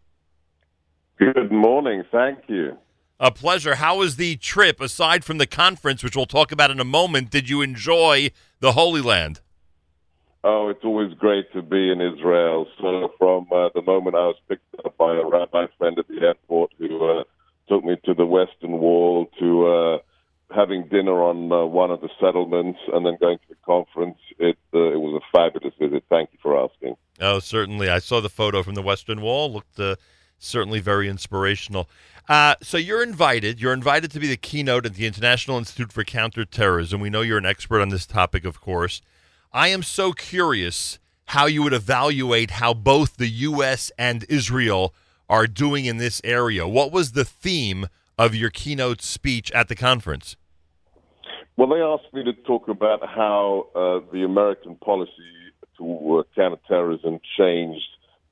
Good 1.18 1.52
morning. 1.52 2.04
Thank 2.12 2.40
you. 2.48 2.78
A 3.18 3.32
pleasure. 3.32 3.76
How 3.76 4.00
was 4.00 4.18
the 4.18 4.36
trip, 4.36 4.82
aside 4.82 5.24
from 5.24 5.38
the 5.38 5.48
conference, 5.48 6.04
which 6.04 6.18
we'll 6.18 6.26
talk 6.26 6.52
about 6.52 6.72
in 6.72 6.82
a 6.82 6.86
moment? 6.86 7.30
Did 7.30 7.48
you 7.48 7.62
enjoy 7.62 8.32
the 8.60 8.74
Holy 8.74 9.02
Land? 9.02 9.40
Oh, 10.44 10.70
it's 10.70 10.84
always 10.84 11.14
great 11.14 11.52
to 11.54 11.62
be 11.62 11.92
in 11.92 12.02
Israel. 12.02 12.66
So, 12.80 13.12
from 13.20 13.48
uh, 13.52 13.70
the 13.76 13.84
moment 13.84 14.16
I 14.16 14.26
was 14.26 14.38
picked 14.50 14.64
up 14.84 14.98
by 14.98 15.16
a 15.16 15.26
rabbi 15.26 15.68
friend 15.78 16.00
at 16.00 16.08
the 16.08 16.20
airport 16.22 16.72
who 16.80 17.20
uh, 17.20 17.24
took 17.70 17.84
me 17.84 17.96
to 18.06 18.14
the 18.16 18.26
Western 18.26 18.80
Wall, 18.80 19.30
to 19.40 19.68
uh, 19.68 19.98
having 20.56 20.88
dinner 20.88 21.22
on 21.22 21.52
uh, 21.52 21.66
one 21.66 21.92
of 21.92 22.02
the 22.02 22.10
settlements, 22.20 22.80
and 22.92 23.06
then 23.06 23.18
going 23.20 23.38
to 23.38 23.50
the 23.50 23.56
conference, 23.64 24.18
it 24.40 24.58
uh, 24.74 24.92
it 24.92 25.00
was 25.00 25.22
a 25.22 25.38
fabulous 25.38 25.76
visit. 25.80 26.04
Thank 26.10 26.30
you 26.34 26.40
for 26.42 26.64
asking. 26.64 26.96
Oh, 27.20 27.38
certainly. 27.38 27.90
I 27.90 28.00
saw 28.00 28.20
the 28.20 28.30
photo 28.30 28.64
from 28.64 28.74
the 28.74 28.82
Western 28.82 29.22
Wall. 29.22 29.54
Looked 29.54 29.80
uh, 29.80 29.96
certainly 30.40 30.80
very 30.80 31.08
inspirational. 31.08 31.88
Uh, 32.28 32.56
so 32.64 32.78
you're 32.78 33.04
invited. 33.04 33.62
You're 33.62 33.74
invited 33.74 34.10
to 34.12 34.20
be 34.20 34.28
the 34.28 34.38
keynote 34.38 34.88
at 34.88 34.96
the 34.96 35.06
International 35.06 35.58
Institute 35.60 35.92
for 35.92 36.04
Counterterrorism. 36.04 37.00
We 37.00 37.12
know 37.12 37.22
you're 37.22 37.38
an 37.38 37.46
expert 37.46 37.80
on 37.82 37.90
this 37.90 38.08
topic, 38.08 38.44
of 38.44 38.60
course. 38.60 39.02
I 39.54 39.68
am 39.68 39.84
so 39.84 40.14
curious 40.14 40.98
how 41.26 41.46
you 41.46 41.62
would 41.64 41.74
evaluate 41.74 42.52
how 42.52 42.74
both 42.74 43.18
the 43.18 43.28
U.S. 43.28 43.92
and 43.98 44.26
Israel 44.30 44.94
are 45.30 45.46
doing 45.46 45.84
in 45.84 45.98
this 45.98 46.22
area. 46.24 46.66
What 46.66 46.94
was 46.94 47.12
the 47.12 47.26
theme 47.26 47.88
of 48.18 48.34
your 48.34 48.50
keynote 48.50 49.02
speech 49.02 49.52
at 49.52 49.68
the 49.68 49.76
conference? 49.76 50.38
Well, 51.58 51.68
they 51.68 51.82
asked 51.82 52.14
me 52.14 52.24
to 52.24 52.34
talk 52.44 52.70
about 52.70 53.02
how 53.06 53.68
uh, 53.76 54.12
the 54.14 54.24
American 54.24 54.76
policy 54.78 55.12
to 55.80 56.20
uh, 56.20 56.24
counterterrorism 56.34 57.20
changed 57.38 57.84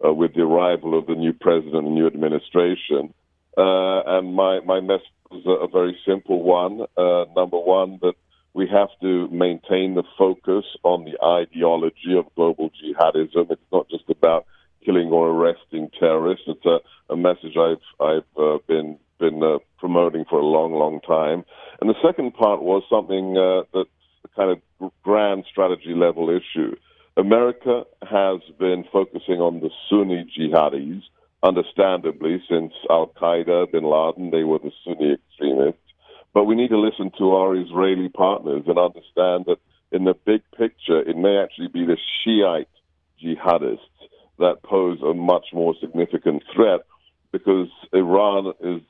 uh, 0.05 0.13
with 0.13 0.35
the 0.35 0.41
arrival 0.41 0.97
of 0.97 1.05
the 1.07 1.15
new 1.15 1.33
president 1.33 1.85
and 1.85 1.95
new 1.95 2.07
administration. 2.07 3.13
Uh, 3.57 4.17
and 4.17 4.33
my, 4.33 4.61
my 4.61 4.79
message 4.79 5.03
was 5.29 5.43
a, 5.45 5.65
a 5.65 5.67
very 5.67 5.97
simple 6.07 6.41
one. 6.41 6.81
Uh, 6.97 7.25
number 7.35 7.59
one, 7.59 7.99
that 8.01 8.13
we 8.59 8.67
have 8.67 8.89
to 8.99 9.29
maintain 9.29 9.95
the 9.95 10.03
focus 10.17 10.65
on 10.83 11.05
the 11.05 11.15
ideology 11.23 12.13
of 12.17 12.25
global 12.35 12.69
jihadism. 12.79 13.49
It's 13.49 13.71
not 13.71 13.87
just 13.89 14.03
about 14.09 14.45
killing 14.85 15.07
or 15.11 15.29
arresting 15.29 15.89
terrorists. 15.97 16.43
It's 16.45 16.65
a, 16.65 16.79
a 17.09 17.15
message 17.15 17.55
I've 17.57 17.85
I've 18.05 18.31
uh, 18.37 18.57
been 18.67 18.97
been 19.17 19.41
uh, 19.41 19.59
promoting 19.77 20.25
for 20.29 20.39
a 20.39 20.45
long, 20.45 20.73
long 20.73 20.99
time. 20.99 21.45
And 21.79 21.89
the 21.89 22.01
second 22.05 22.33
part 22.33 22.61
was 22.61 22.83
something 22.89 23.37
uh, 23.37 23.61
that's 23.73 24.35
kind 24.35 24.51
of 24.51 24.91
grand 25.03 25.45
strategy 25.49 25.93
level 25.95 26.29
issue. 26.29 26.75
America 27.15 27.83
has 28.01 28.41
been 28.59 28.83
focusing 28.91 29.39
on 29.39 29.61
the 29.61 29.69
Sunni 29.89 30.25
jihadis, 30.37 31.01
understandably, 31.43 32.43
since 32.49 32.73
Al 32.89 33.07
Qaeda, 33.07 33.71
Bin 33.71 33.85
Laden, 33.85 34.31
they 34.31 34.43
were 34.43 34.59
the 34.59 34.71
Sunni 34.83 35.13
extremists. 35.13 35.88
But 36.33 36.45
we 36.45 36.55
need 36.55 36.69
to 36.69 36.79
listen 36.79 37.11
to 37.17 37.31
our 37.31 37.55
Israeli 37.55 38.09
partners 38.09 38.63
and 38.67 38.77
understand 38.77 39.45
that 39.47 39.57
in 39.91 40.03
the 40.03 40.13
big 40.13 40.41
picture, 40.57 41.01
it 41.01 41.17
may 41.17 41.37
actually 41.37 41.69
be 41.69 41.85
the 41.85 41.97
Shiite 42.23 42.67
jihadists 43.21 43.79
that 44.37 44.63
pose 44.63 45.01
a 45.01 45.13
much 45.13 45.47
more 45.53 45.73
significant 45.81 46.43
threat 46.53 46.81
because 47.31 47.67
Iran 47.93 48.53
is 48.61 48.81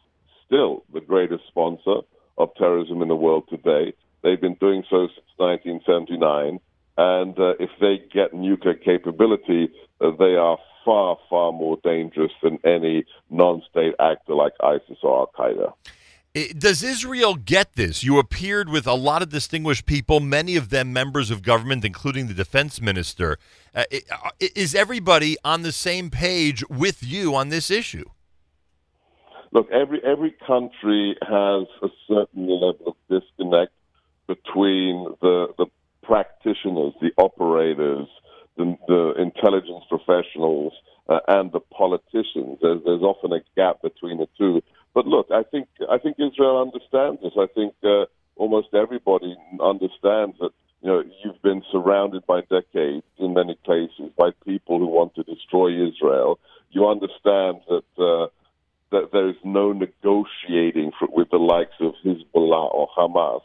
still 0.45 0.83
the 0.93 1.01
greatest 1.01 1.43
sponsor 1.47 2.01
of 2.37 2.53
terrorism 2.55 3.01
in 3.01 3.07
the 3.07 3.15
world 3.15 3.47
today. 3.49 3.93
They've 4.23 4.39
been 4.39 4.55
doing 4.55 4.83
so 4.89 5.07
since 5.07 5.25
1979. 5.37 6.59
And 6.97 7.39
uh, 7.39 7.53
if 7.59 7.69
they 7.79 8.01
get 8.13 8.33
nuclear 8.33 8.73
capability, 8.73 9.69
uh, 10.01 10.11
they 10.19 10.35
are 10.35 10.57
far, 10.83 11.17
far 11.29 11.51
more 11.51 11.77
dangerous 11.83 12.31
than 12.43 12.59
any 12.65 13.05
non 13.29 13.61
state 13.69 13.93
actor 13.99 14.33
like 14.33 14.53
ISIS 14.61 14.97
or 15.01 15.19
Al 15.19 15.31
Qaeda. 15.37 15.73
Does 16.47 16.83
Israel 16.83 17.35
get 17.35 17.73
this? 17.73 18.03
You 18.03 18.19
appeared 18.19 18.69
with 18.69 18.87
a 18.87 18.93
lot 18.93 19.21
of 19.21 19.29
distinguished 19.29 19.85
people, 19.85 20.19
many 20.19 20.55
of 20.55 20.69
them 20.69 20.93
members 20.93 21.31
of 21.31 21.41
government, 21.41 21.83
including 21.85 22.27
the 22.27 22.33
defense 22.33 22.81
minister. 22.81 23.37
Uh, 23.75 23.83
i- 23.91 24.01
is 24.55 24.75
everybody 24.75 25.37
on 25.43 25.61
the 25.63 25.71
same 25.71 26.09
page 26.09 26.63
with 26.69 27.03
you 27.03 27.35
on 27.35 27.49
this 27.49 27.69
issue? 27.71 28.05
Look, 29.51 29.69
every 29.71 29.99
every 30.03 30.31
country 30.45 31.15
has 31.21 31.67
a 31.81 31.89
certain 32.07 32.47
level 32.47 32.79
of 32.87 32.95
disconnect 33.09 33.71
between 34.27 35.15
the 35.21 35.47
the 35.57 35.65
practitioners, 36.03 36.93
the 37.01 37.11
operators, 37.17 38.07
the, 38.57 38.75
the 38.87 39.13
intelligence 39.21 39.83
professionals, 39.89 40.73
uh, 41.07 41.19
and 41.27 41.51
the 41.51 41.59
politicians. 41.59 42.57
There's, 42.61 42.81
there's 42.85 43.01
often 43.01 43.31
a 43.33 43.41
gap 43.55 43.81
between 43.81 44.17
the 44.17 44.27
two. 44.37 44.61
But 44.93 45.07
look, 45.07 45.27
I 45.31 45.43
think 45.43 45.67
I 45.89 45.97
think 45.97 46.17
Israel 46.19 46.61
understands 46.61 47.21
this. 47.21 47.33
I 47.37 47.47
think 47.53 47.73
uh, 47.83 48.05
almost 48.35 48.69
everybody 48.73 49.35
understands 49.61 50.35
that 50.39 50.51
you 50.81 50.89
know 50.89 51.03
you've 51.23 51.41
been 51.41 51.63
surrounded 51.71 52.25
by 52.25 52.41
decades 52.41 53.05
in 53.17 53.33
many 53.33 53.55
places 53.63 54.11
by 54.17 54.31
people 54.45 54.79
who 54.79 54.87
want 54.87 55.15
to 55.15 55.23
destroy 55.23 55.69
Israel. 55.87 56.39
You 56.71 56.87
understand 56.87 57.61
that. 57.69 57.83
Uh, 57.97 58.27
that 58.91 59.11
there 59.11 59.29
is 59.29 59.35
no 59.43 59.71
negotiating 59.71 60.91
for, 60.97 61.07
with 61.11 61.29
the 61.29 61.37
likes 61.37 61.75
of 61.79 61.93
Hezbollah 62.03 62.73
or 62.73 62.87
Hamas. 62.97 63.41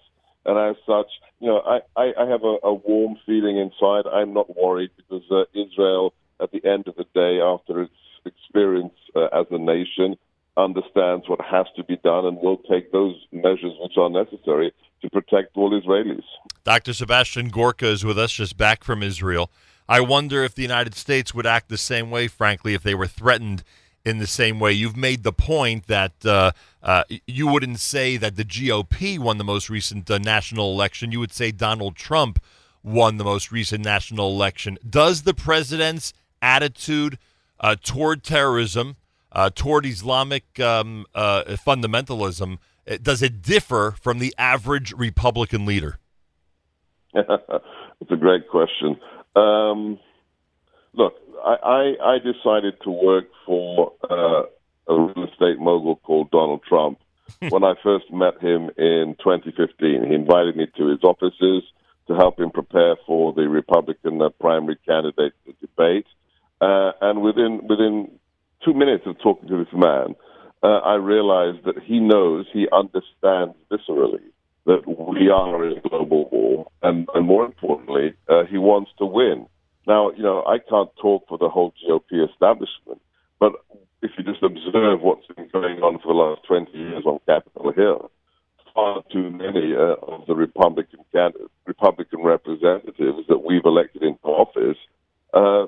And 0.47 0.59
as 0.59 0.77
such, 0.87 1.11
you 1.41 1.49
know, 1.49 1.61
I, 1.61 1.81
I, 1.97 2.13
I 2.19 2.29
have 2.29 2.45
a, 2.45 2.57
a 2.63 2.75
warm 2.75 3.17
feeling 3.27 3.59
inside. 3.59 4.07
I'm 4.07 4.35
not 4.35 4.57
worried 4.57 4.91
because 4.97 5.23
uh, 5.31 5.45
Israel, 5.55 6.13
at 6.41 6.51
the 6.53 6.65
end 6.65 6.87
of 6.89 6.97
the 6.97 7.07
day, 7.15 7.41
after 7.41 7.83
its 7.83 7.93
experience 8.27 8.95
uh, 9.15 9.27
as 9.33 9.47
a 9.51 9.59
nation, 9.59 10.17
understands 10.57 11.29
what 11.29 11.41
has 11.41 11.67
to 11.77 11.85
be 11.85 11.97
done 12.05 12.27
and 12.27 12.39
will 12.39 12.59
take 12.71 12.93
those 12.93 13.15
measures 13.33 13.73
which 13.81 13.97
are 13.97 14.11
necessary 14.11 14.73
to 15.03 15.11
protect 15.11 15.57
all 15.57 15.79
Israelis. 15.79 16.23
Dr. 16.65 16.93
Sebastian 16.93 17.49
Gorka 17.49 17.87
is 17.87 18.05
with 18.05 18.19
us, 18.19 18.33
just 18.33 18.57
back 18.57 18.85
from 18.85 19.03
Israel. 19.03 19.51
I 19.89 20.01
wonder 20.01 20.45
if 20.45 20.55
the 20.55 20.63
United 20.63 20.95
States 20.95 21.35
would 21.35 21.47
act 21.47 21.69
the 21.69 21.77
same 21.77 22.11
way, 22.11 22.29
frankly, 22.29 22.75
if 22.75 22.83
they 22.83 22.95
were 22.95 23.07
threatened 23.07 23.65
in 24.05 24.19
the 24.19 24.27
same 24.27 24.61
way. 24.61 24.73
You've 24.73 24.97
made 24.97 25.23
the 25.23 25.33
point 25.33 25.87
that 25.87 26.25
uh, 26.25 26.53
uh, 26.83 27.05
you 27.27 27.47
wouldn't 27.47 27.81
say 27.81 28.17
that 28.17 28.37
the 28.37 28.45
GOP 28.45 29.19
won 29.19 29.39
the 29.39 29.45
most 29.45 29.69
recent 29.69 30.11
uh, 30.11 30.19
national 30.19 30.73
election. 30.73 31.13
You 31.13 31.21
would 31.21 31.33
say 31.33 31.51
Donald 31.51 31.97
Trump 31.97 32.43
won 32.83 33.17
the 33.17 33.25
most 33.25 33.51
recent 33.51 33.85
national 33.85 34.31
election. 34.31 34.79
Does 34.89 35.23
the 35.23 35.35
president's 35.35 36.13
attitude 36.43 37.19
uh, 37.61 37.77
toward 37.83 38.23
terrorism, 38.23 38.97
uh, 39.35 39.51
toward 39.55 39.85
Islamic 39.85 40.59
um, 40.61 41.07
uh, 41.15 41.43
fundamentalism, 41.67 42.59
does 43.03 43.23
it 43.23 43.43
differ 43.43 43.95
from 44.01 44.19
the 44.19 44.35
average 44.39 44.93
Republican 44.93 45.67
leader? 45.67 45.99
it's 47.15 48.11
a 48.11 48.17
great 48.17 48.49
question. 48.49 48.97
Um, 49.37 49.99
look, 50.93 51.15
I, 51.45 51.57
I, 51.63 52.15
I 52.15 52.19
decided 52.19 52.75
to 52.85 52.91
work 52.91 53.27
for 53.47 53.93
uh, 54.09 54.43
a 54.89 55.01
real 55.01 55.29
estate 55.31 55.59
mogul 55.59 55.97
called 55.97 56.31
Donald 56.31 56.63
Trump 56.69 56.99
when 57.49 57.65
I 57.65 57.75
first 57.83 58.13
met 58.13 58.41
him 58.41 58.71
in 58.77 59.17
2015. 59.19 60.07
He 60.07 60.15
invited 60.15 60.57
me 60.57 60.67
to 60.77 60.87
his 60.87 61.03
offices 61.03 61.63
to 62.07 62.15
help 62.15 62.39
him 62.39 62.51
prepare 62.51 62.97
for 63.07 63.33
the 63.33 63.49
Republican 63.49 64.21
uh, 64.21 64.29
primary 64.41 64.77
candidate 64.87 65.33
debate. 65.61 66.07
Uh, 66.61 66.93
and 67.01 67.23
within 67.23 67.61
within 67.67 68.11
two 68.65 68.75
minutes 68.75 69.05
of 69.07 69.19
talking 69.19 69.49
to 69.49 69.59
this 69.59 69.73
man, 69.73 70.15
uh, 70.63 70.79
I 70.79 70.95
realized 70.95 71.65
that 71.65 71.83
he 71.85 72.01
knows, 72.01 72.47
he 72.53 72.67
understands 72.73 73.55
viscerally 73.71 74.23
that 74.67 74.83
we 74.87 75.29
are 75.29 75.67
in 75.67 75.77
a 75.77 75.89
global 75.89 76.29
war, 76.31 76.71
and, 76.83 77.07
and 77.15 77.27
more 77.27 77.45
importantly, 77.45 78.15
uh, 78.31 78.45
he 78.51 78.57
wants 78.57 78.91
to 78.99 79.05
win. 79.05 79.47
Now, 79.87 80.11
you 80.13 80.23
know, 80.23 80.43
I 80.47 80.57
can't 80.59 80.89
talk 81.01 81.29
for 81.29 81.37
the 81.37 81.51
whole 81.51 81.75
GOP 81.87 82.27
establishment, 82.31 83.03
but 83.39 83.53
if 84.01 84.13
you 84.17 84.25
just 84.25 84.43
observe 84.43 85.03
what's 85.03 85.27
been 85.37 85.49
going 85.53 85.83
on 85.83 85.99
for 85.99 86.09
the 86.09 86.15
last 86.15 86.47
20 86.47 86.73
years 86.73 87.05
on 87.05 87.19
Capitol 87.27 87.73
Hill, 87.73 88.11
far 88.75 89.03
too 89.13 89.31
many 89.31 89.75
uh, 89.75 89.97
of 90.03 90.27
the 90.27 90.35
Republican 90.35 91.01
Republican 91.67 92.23
representatives 92.23 93.27
that 93.29 93.45
we've 93.45 93.65
elected 93.65 94.03
into 94.03 94.25
office 94.25 94.79
uh, 95.33 95.67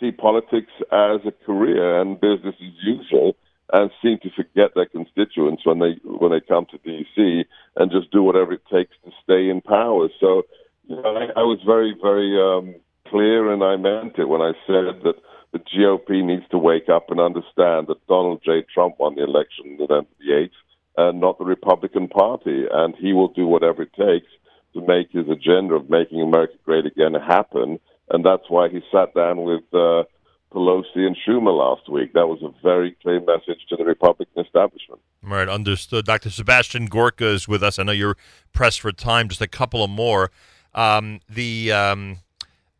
see 0.00 0.10
politics 0.10 0.72
as 0.90 1.20
a 1.26 1.32
career 1.44 2.00
and 2.00 2.20
business 2.20 2.54
as 2.60 2.74
usual, 2.82 3.36
and 3.72 3.90
seem 4.02 4.18
to 4.22 4.30
forget 4.30 4.74
their 4.74 4.86
constituents 4.86 5.64
when 5.64 5.78
they 5.78 5.94
when 6.04 6.32
they 6.32 6.40
come 6.40 6.66
to 6.66 6.78
DC 6.78 7.44
and 7.76 7.90
just 7.90 8.10
do 8.10 8.22
whatever 8.22 8.52
it 8.52 8.62
takes 8.72 8.96
to 9.04 9.10
stay 9.22 9.48
in 9.48 9.60
power. 9.60 10.08
So, 10.18 10.42
you 10.88 10.96
know, 10.96 11.16
I, 11.16 11.40
I 11.40 11.42
was 11.42 11.60
very 11.64 11.94
very 12.00 12.34
um, 12.40 12.74
clear, 13.08 13.52
and 13.52 13.62
I 13.62 13.76
meant 13.76 14.18
it 14.18 14.28
when 14.28 14.40
I 14.40 14.52
said 14.66 15.02
that 15.04 15.16
the 15.52 15.58
GOP 15.58 16.24
needs 16.24 16.44
to 16.50 16.58
wake 16.58 16.88
up 16.88 17.10
and 17.10 17.20
understand 17.20 17.88
that 17.88 18.06
Donald 18.08 18.40
J. 18.44 18.64
Trump 18.72 18.96
won 18.98 19.16
the 19.16 19.24
election 19.24 19.76
November 19.78 20.08
the 20.20 20.34
eighth, 20.34 20.52
and 20.96 21.20
not 21.20 21.38
the 21.38 21.44
Republican 21.44 22.08
Party, 22.08 22.64
and 22.70 22.94
he 22.96 23.12
will 23.12 23.28
do 23.28 23.46
whatever 23.46 23.82
it 23.82 23.92
takes 23.94 24.30
to 24.74 24.80
make 24.86 25.10
his 25.10 25.28
agenda 25.28 25.74
of 25.74 25.90
making 25.90 26.20
America 26.20 26.54
great 26.64 26.86
again 26.86 27.14
happen. 27.14 27.78
And 28.10 28.24
that's 28.24 28.48
why 28.48 28.68
he 28.68 28.80
sat 28.92 29.14
down 29.14 29.42
with 29.42 29.62
uh, 29.72 30.04
Pelosi 30.52 30.96
and 30.96 31.16
Schumer 31.26 31.56
last 31.56 31.88
week. 31.88 32.12
That 32.12 32.26
was 32.26 32.42
a 32.42 32.52
very 32.62 32.96
clear 33.02 33.20
message 33.20 33.64
to 33.68 33.76
the 33.76 33.84
Republican 33.84 34.44
establishment. 34.44 35.00
All 35.24 35.30
right, 35.30 35.48
understood. 35.48 36.06
Dr. 36.06 36.30
Sebastian 36.30 36.86
Gorka 36.86 37.26
is 37.26 37.46
with 37.46 37.62
us. 37.62 37.78
I 37.78 37.84
know 37.84 37.92
you're 37.92 38.16
pressed 38.52 38.80
for 38.80 38.90
time. 38.90 39.28
Just 39.28 39.40
a 39.40 39.48
couple 39.48 39.84
of 39.84 39.90
more. 39.90 40.30
Um, 40.74 41.20
the 41.28 41.72
um, 41.72 42.18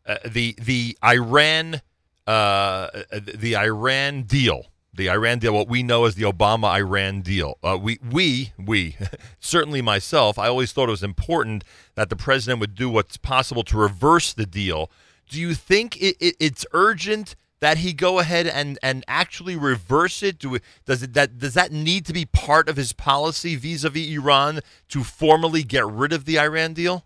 uh, 0.05 0.17
the 0.25 0.55
the 0.59 0.97
Iran 1.03 1.81
uh, 2.27 2.89
the 3.11 3.55
Iran 3.55 4.23
deal. 4.23 4.67
The 4.93 5.09
Iran 5.09 5.39
deal, 5.39 5.53
what 5.53 5.69
we 5.69 5.83
know 5.83 6.03
as 6.03 6.15
the 6.15 6.23
Obama-Iran 6.23 7.21
deal. 7.21 7.57
Uh, 7.63 7.77
we, 7.81 7.97
we, 8.11 8.51
we, 8.59 8.97
certainly 9.39 9.81
myself, 9.81 10.37
I 10.37 10.47
always 10.47 10.73
thought 10.73 10.89
it 10.89 10.91
was 10.91 11.01
important 11.01 11.63
that 11.95 12.09
the 12.09 12.17
president 12.17 12.59
would 12.59 12.75
do 12.75 12.89
what's 12.89 13.15
possible 13.15 13.63
to 13.63 13.77
reverse 13.77 14.33
the 14.33 14.45
deal. 14.45 14.91
Do 15.31 15.39
you 15.39 15.53
think 15.53 15.95
it, 16.01 16.17
it, 16.19 16.35
it's 16.41 16.65
urgent 16.73 17.35
that 17.61 17.77
he 17.77 17.93
go 17.93 18.19
ahead 18.19 18.47
and, 18.47 18.77
and 18.83 19.05
actually 19.07 19.55
reverse 19.55 20.21
it? 20.21 20.37
Do 20.37 20.57
does 20.85 21.03
it 21.03 21.13
that 21.13 21.37
does 21.37 21.53
that 21.53 21.71
need 21.71 22.05
to 22.07 22.13
be 22.13 22.25
part 22.25 22.67
of 22.67 22.75
his 22.75 22.91
policy 22.91 23.55
vis-a-vis 23.55 24.09
Iran 24.09 24.59
to 24.89 25.05
formally 25.05 25.63
get 25.63 25.87
rid 25.87 26.11
of 26.11 26.25
the 26.25 26.37
Iran 26.37 26.73
deal? 26.73 27.05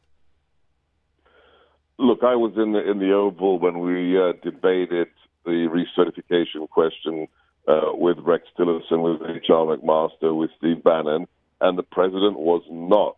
Look, 1.99 2.23
I 2.23 2.35
was 2.35 2.53
in 2.57 2.71
the 2.71 2.89
in 2.89 2.97
the 2.97 3.13
Oval 3.13 3.59
when 3.59 3.79
we 3.79 4.19
uh, 4.19 4.33
debated 4.43 5.09
the 5.45 5.69
recertification 5.69 6.67
question 6.67 7.27
uh, 7.67 7.91
with 7.93 8.17
Rex 8.19 8.45
Tillerson, 8.57 9.03
with 9.03 9.29
H.R. 9.29 9.77
McMaster, 9.77 10.35
with 10.35 10.49
Steve 10.57 10.83
Bannon, 10.83 11.27
and 11.61 11.77
the 11.77 11.83
president 11.83 12.39
was 12.39 12.63
not 12.71 13.17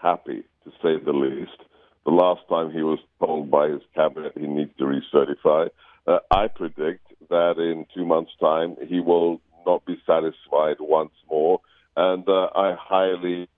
happy, 0.00 0.44
to 0.64 0.70
say 0.82 0.96
the 1.04 1.12
least. 1.12 1.60
The 2.04 2.12
last 2.12 2.42
time 2.48 2.70
he 2.70 2.82
was 2.82 2.98
told 3.18 3.50
by 3.50 3.68
his 3.68 3.82
cabinet 3.94 4.32
he 4.36 4.46
needs 4.46 4.70
to 4.78 4.84
recertify, 4.84 5.70
uh, 6.06 6.18
I 6.30 6.48
predict 6.48 7.06
that 7.30 7.54
in 7.58 7.86
two 7.94 8.04
months' 8.04 8.32
time 8.40 8.76
he 8.86 9.00
will 9.00 9.40
not 9.66 9.84
be 9.86 9.96
satisfied 10.06 10.76
once 10.80 11.12
more, 11.30 11.60
and 11.96 12.28
uh, 12.28 12.48
I 12.54 12.76
highly 12.78 13.48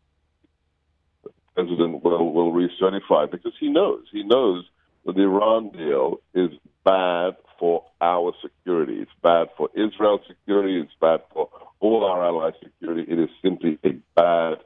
president 1.57 2.05
will 2.05 2.33
will 2.33 2.53
recertify 2.53 3.31
because 3.31 3.55
he 3.59 3.69
knows 3.69 4.05
he 4.13 4.23
knows 4.23 4.65
that 5.05 5.17
the 5.17 5.23
Iran 5.23 5.71
deal 5.71 6.21
is 6.35 6.51
bad 6.85 7.37
for 7.59 7.85
our 8.01 8.33
security. 8.43 8.99
It's 9.01 9.11
bad 9.23 9.49
for 9.57 9.69
Israel's 9.75 10.21
security. 10.29 10.81
It's 10.81 10.93
bad 11.01 11.21
for 11.33 11.49
all 11.81 12.05
our 12.05 12.25
allies' 12.25 12.55
security. 12.63 13.11
It 13.11 13.19
is 13.19 13.31
simply 13.43 13.79
a 13.85 13.93
bad 14.15 14.59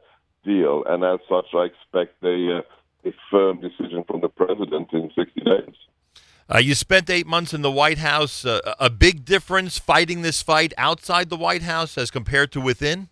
deal, 0.45 0.85
and 0.87 1.05
as 1.05 1.21
such, 1.29 1.47
I 1.55 1.67
expect 1.67 2.23
a, 2.25 2.59
uh, 2.59 2.63
a 3.05 3.13
firm 3.31 3.61
decision 3.61 4.05
from 4.07 4.21
the 4.21 4.29
president 4.29 4.93
in 4.93 5.11
60 5.17 5.41
days. 5.41 5.75
Uh, 6.53 6.59
you 6.59 6.75
spent 6.75 7.09
eight 7.09 7.27
months 7.27 7.55
in 7.55 7.63
the 7.63 7.71
White 7.71 7.99
House. 7.99 8.45
Uh, 8.45 8.75
a 8.81 8.91
big 8.91 9.25
difference 9.25 9.79
fighting 9.79 10.23
this 10.23 10.43
fight 10.43 10.73
outside 10.77 11.31
the 11.31 11.37
White 11.37 11.63
House 11.63 11.97
as 11.97 12.11
compared 12.11 12.51
to 12.53 12.61
within? 12.61 13.09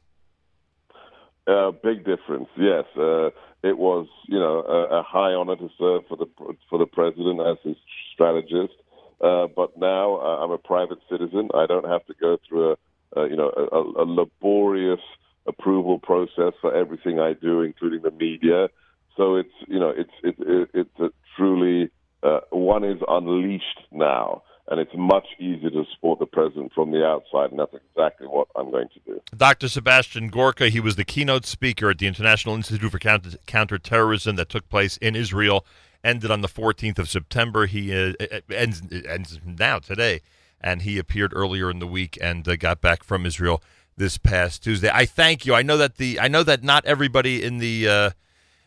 Uh, 1.46 1.70
big 1.70 2.04
difference, 2.04 2.48
yes. 2.56 2.84
Uh, 2.96 3.30
it 3.62 3.78
was, 3.78 4.06
you 4.26 4.38
know, 4.38 4.60
a, 4.60 4.98
a 4.98 5.02
high 5.02 5.32
honor 5.32 5.56
to 5.56 5.68
serve 5.78 6.02
for 6.08 6.16
the 6.16 6.26
for 6.68 6.78
the 6.78 6.86
president 6.86 7.40
as 7.40 7.56
his 7.62 7.76
strategist. 8.12 8.74
Uh, 9.20 9.46
but 9.54 9.76
now 9.78 10.16
uh, 10.16 10.44
I'm 10.44 10.50
a 10.50 10.58
private 10.58 10.98
citizen. 11.10 11.48
I 11.54 11.66
don't 11.66 11.86
have 11.86 12.04
to 12.06 12.14
go 12.20 12.38
through 12.48 12.72
a, 12.72 13.20
a 13.20 13.28
you 13.28 13.36
know, 13.36 13.50
a, 13.50 14.02
a 14.02 14.04
laborious 14.04 15.00
approval 15.46 15.98
process 15.98 16.52
for 16.60 16.74
everything 16.74 17.18
I 17.18 17.32
do, 17.32 17.62
including 17.62 18.02
the 18.02 18.10
media. 18.10 18.68
So 19.18 19.34
it's, 19.34 19.52
you 19.66 19.80
know, 19.80 19.90
it's 19.90 20.10
it, 20.22 20.36
it, 20.38 20.70
it's 20.72 21.14
truly 21.36 21.90
uh, 22.22 22.40
one 22.50 22.84
is 22.84 22.98
unleashed 23.08 23.80
now, 23.90 24.44
and 24.68 24.78
it's 24.78 24.92
much 24.96 25.26
easier 25.40 25.70
to 25.70 25.84
support 25.92 26.20
the 26.20 26.26
president 26.26 26.72
from 26.72 26.92
the 26.92 27.04
outside, 27.04 27.50
and 27.50 27.58
that's 27.58 27.74
exactly 27.74 28.28
what 28.28 28.46
I'm 28.54 28.70
going 28.70 28.88
to 28.94 29.00
do. 29.04 29.20
Dr. 29.36 29.68
Sebastian 29.68 30.28
Gorka, 30.28 30.68
he 30.68 30.78
was 30.78 30.94
the 30.94 31.04
keynote 31.04 31.46
speaker 31.46 31.90
at 31.90 31.98
the 31.98 32.06
International 32.06 32.54
Institute 32.54 32.92
for 32.92 33.00
Counter- 33.00 33.38
Counterterrorism 33.46 34.36
that 34.36 34.48
took 34.48 34.68
place 34.68 34.96
in 34.98 35.16
Israel, 35.16 35.66
ended 36.04 36.30
on 36.30 36.40
the 36.40 36.48
14th 36.48 37.00
of 37.00 37.08
September. 37.08 37.66
He 37.66 37.92
uh, 37.92 38.12
ends, 38.50 38.82
ends 39.04 39.40
now, 39.44 39.80
today, 39.80 40.20
and 40.60 40.82
he 40.82 40.96
appeared 40.96 41.32
earlier 41.34 41.72
in 41.72 41.80
the 41.80 41.88
week 41.88 42.16
and 42.20 42.46
uh, 42.46 42.54
got 42.54 42.80
back 42.80 43.02
from 43.02 43.26
Israel 43.26 43.60
this 43.96 44.16
past 44.16 44.62
Tuesday. 44.62 44.90
I 44.94 45.06
thank 45.06 45.44
you. 45.44 45.54
I 45.54 45.62
know 45.62 45.76
that 45.76 45.96
the 45.96 46.20
I 46.20 46.28
know 46.28 46.44
that 46.44 46.62
not 46.62 46.84
everybody 46.84 47.42
in 47.42 47.58
the 47.58 47.88
uh, 47.88 48.10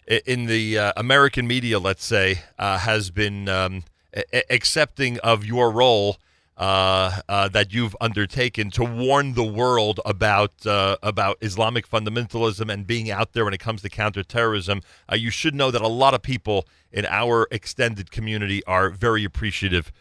in 0.08 0.46
the 0.46 0.78
uh, 0.78 0.94
American 0.98 1.48
media, 1.48 1.80
let's 1.80 2.06
say, 2.06 2.42
uh, 2.58 2.80
has 2.80 3.12
been 3.12 3.48
um, 3.48 3.84
a- 4.14 4.54
accepting 4.54 5.20
of 5.20 5.46
your 5.46 5.72
role 5.72 6.18
uh, 6.58 7.22
uh, 7.28 7.48
that 7.50 7.74
you've 7.74 7.96
undertaken 8.00 8.70
to 8.70 8.84
warn 8.84 9.34
the 9.34 9.44
world 9.44 10.00
about 10.06 10.66
uh, 10.66 10.96
about 11.02 11.38
Islamic 11.42 11.90
fundamentalism 11.90 12.72
and 12.72 12.86
being 12.86 13.10
out 13.10 13.34
there 13.34 13.46
when 13.46 13.54
it 13.54 13.60
comes 13.60 13.82
to 13.82 13.90
counterterrorism. 13.90 14.82
Uh, 15.12 15.16
you 15.16 15.32
should 15.32 15.56
know 15.56 15.72
that 15.72 15.82
a 15.82 15.88
lot 15.88 16.14
of 16.14 16.22
people 16.22 16.68
in 16.92 17.06
our 17.08 17.48
extended 17.52 18.12
community 18.12 18.64
are 18.66 18.90
very 18.90 19.24
appreciative 19.24 19.92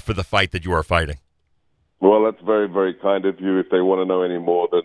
for 0.00 0.14
the 0.14 0.24
fight 0.24 0.52
that 0.52 0.64
you 0.64 0.72
are 0.72 0.82
fighting. 0.82 1.18
Well, 2.00 2.24
that's 2.24 2.42
very, 2.42 2.68
very 2.68 2.94
kind 2.94 3.26
of 3.26 3.40
you. 3.40 3.58
If 3.58 3.68
they 3.70 3.80
want 3.80 4.00
to 4.00 4.06
know 4.06 4.22
any 4.22 4.38
more, 4.38 4.68
then 4.70 4.84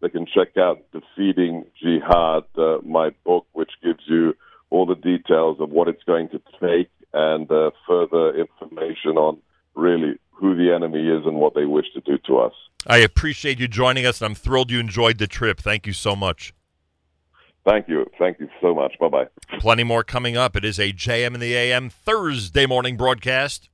they 0.00 0.08
can 0.08 0.26
check 0.26 0.56
out 0.56 0.84
Defeating 0.92 1.64
Jihad, 1.80 2.44
uh, 2.56 2.78
my 2.84 3.10
book, 3.24 3.46
which 3.52 3.70
gives 3.82 4.02
you 4.06 4.34
all 4.70 4.86
the 4.86 4.94
details 4.94 5.58
of 5.60 5.70
what 5.70 5.88
it's 5.88 6.02
going 6.04 6.28
to 6.30 6.40
take 6.60 6.90
and 7.12 7.50
uh, 7.50 7.70
further 7.86 8.34
information 8.38 9.16
on 9.16 9.38
really 9.74 10.18
who 10.30 10.54
the 10.54 10.72
enemy 10.72 11.08
is 11.08 11.24
and 11.26 11.36
what 11.36 11.54
they 11.54 11.64
wish 11.64 11.86
to 11.94 12.00
do 12.00 12.18
to 12.26 12.38
us. 12.38 12.52
I 12.86 12.98
appreciate 12.98 13.58
you 13.58 13.66
joining 13.66 14.06
us, 14.06 14.20
and 14.20 14.26
I'm 14.30 14.34
thrilled 14.34 14.70
you 14.70 14.78
enjoyed 14.78 15.18
the 15.18 15.26
trip. 15.26 15.60
Thank 15.60 15.86
you 15.86 15.92
so 15.92 16.14
much. 16.14 16.54
Thank 17.66 17.88
you. 17.88 18.06
Thank 18.18 18.38
you 18.40 18.48
so 18.60 18.74
much. 18.74 18.94
Bye 18.98 19.08
bye. 19.08 19.26
Plenty 19.58 19.84
more 19.84 20.04
coming 20.04 20.36
up. 20.36 20.56
It 20.56 20.64
is 20.64 20.78
a 20.78 20.92
JM 20.92 21.34
in 21.34 21.40
the 21.40 21.54
AM 21.54 21.90
Thursday 21.90 22.66
morning 22.66 22.96
broadcast. 22.96 23.68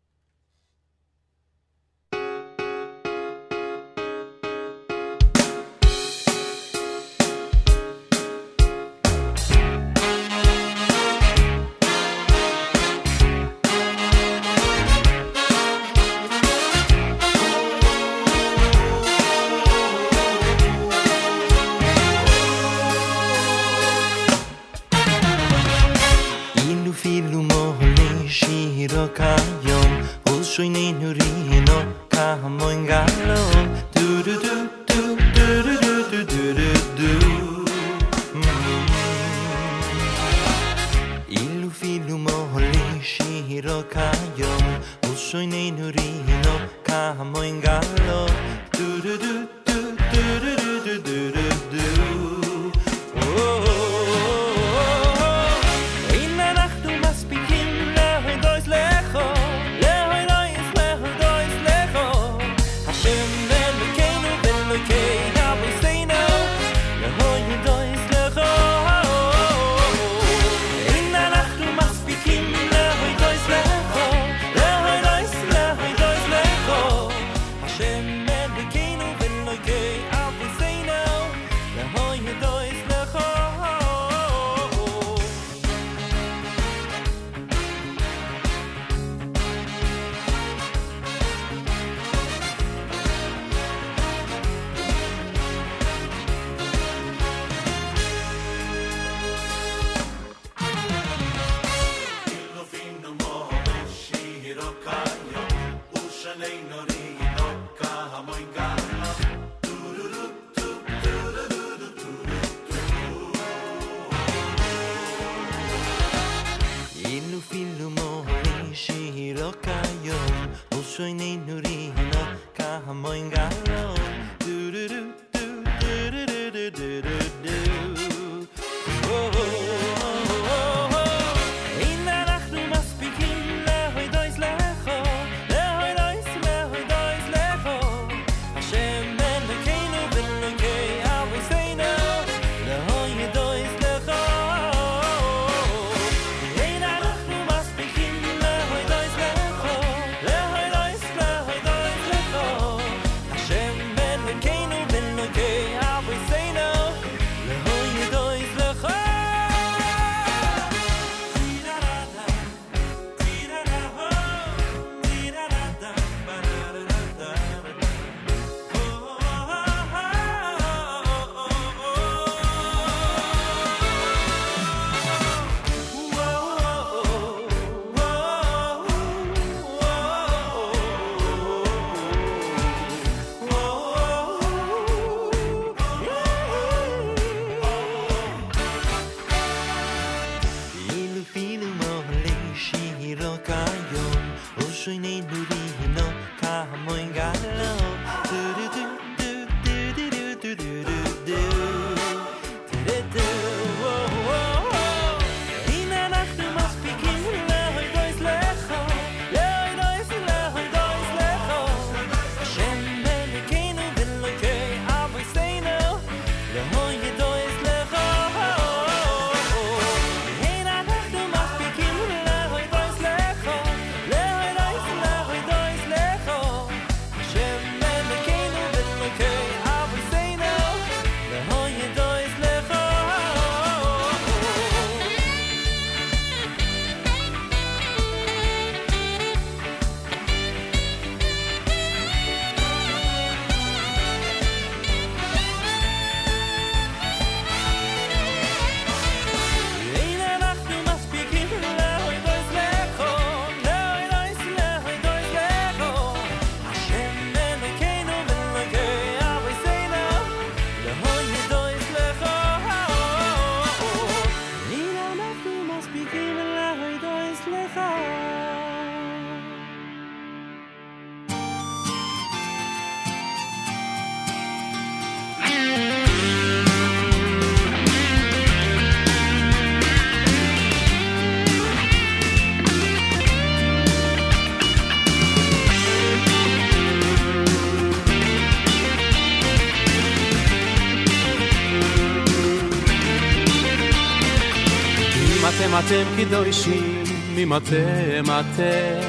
אתם 295.95 296.25
קדושים 296.25 297.05
אם 297.37 297.57
אתם 297.57 298.25
אתם 298.41 299.01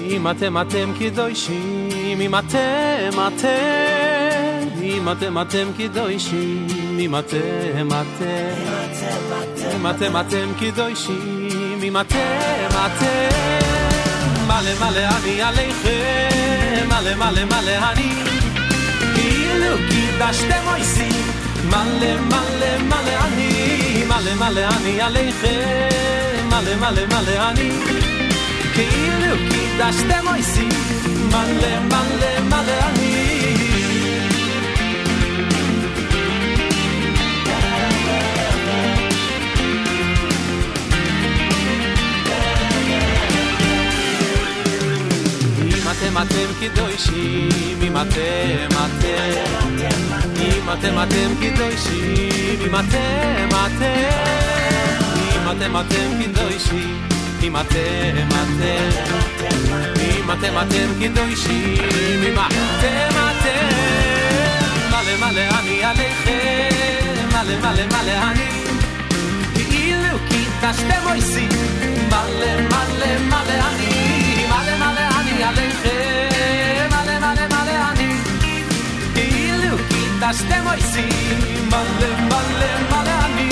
אם 0.00 0.30
אתם 0.30 0.60
אתם 0.60 0.92
קדושים 0.98 1.88
אם 2.20 2.34
אתם 2.34 3.20
אתם 3.28 4.68
אם 4.82 5.08
אתם 5.12 5.40
אתם 5.40 5.68
קדושים 5.78 6.66
אם 6.98 7.14
אתם 7.18 7.88
אתם 7.88 8.54
אם 9.76 9.86
אתם 9.90 10.20
אתם 10.20 10.52
קדושים 10.60 11.78
אם 11.82 11.96
אתם 12.00 12.68
אתם. 12.70 13.28
מלא 14.46 14.74
מלא 14.80 15.08
אני 15.16 15.42
עליכם 15.42 16.88
מלא 16.88 17.14
מלא 17.14 17.44
מלא 17.44 17.90
אני. 17.90 18.12
כאילו 19.14 19.76
קידשתם 19.88 20.66
אויסים 20.66 21.30
מלא 21.68 22.20
מלא 22.20 22.78
מלא 22.82 23.24
אני. 23.24 23.87
מלא 24.18 24.34
מלא 24.34 24.68
אני 24.76 25.00
עליכם, 25.00 26.48
מלא 26.48 26.76
מלא 26.76 27.06
מלא 27.06 27.48
אני, 27.50 27.70
כאילו 28.74 29.36
קידשתם 29.50 30.28
אויסי, 30.28 30.68
מלא 31.28 31.80
מלא 31.80 32.40
מלא 32.40 32.78
אני. 32.88 33.54
אם 45.62 45.90
אתם 45.90 46.18
אתם 46.22 46.48
קדושים, 46.60 47.78
אם 47.82 47.96
אתם 47.96 48.68
אתם 48.76 50.07
אם 50.47 50.69
אתם 50.73 51.03
אתם 51.03 51.33
קדושים, 51.41 52.59
אם 52.65 52.75
אתם 52.75 53.49
אתם, 53.49 54.09
אם 55.17 55.51
אתם 55.51 55.77
אתם 55.79 56.23
קדושים, 56.23 57.07
אם 57.43 57.57
אתם 57.57 58.27
אתם, 58.29 58.89
אם 59.99 60.31
אתם 60.31 60.53
אתם 60.61 60.87
קדושים, 61.01 62.23
אם 62.23 62.33
אתם 62.33 63.15
אתם, 63.15 64.63
מלא 64.91 65.15
מלא 65.19 65.41
אני 65.59 65.83
עליכם, 65.83 66.69
מלא 67.29 67.57
מלא 67.59 67.85
מלא 67.85 68.31
אני, 68.31 68.49
כאילו 69.53 70.17
קידשתם 70.29 71.07
אויסי, 71.09 71.47
מלא 72.07 72.61
מלא 72.61 73.19
מלא 73.19 73.59
אני, 73.67 74.45
מלא 74.47 74.77
מלא 74.77 75.19
אני 75.19 75.43
עליכם, 75.43 76.26
כאילו 80.17 80.19
קידשתם 80.19 80.67
אויסי, 80.67 81.07
מלא 81.67 82.09
מלא 82.19 82.79
מלא 82.89 83.25
אני, 83.25 83.49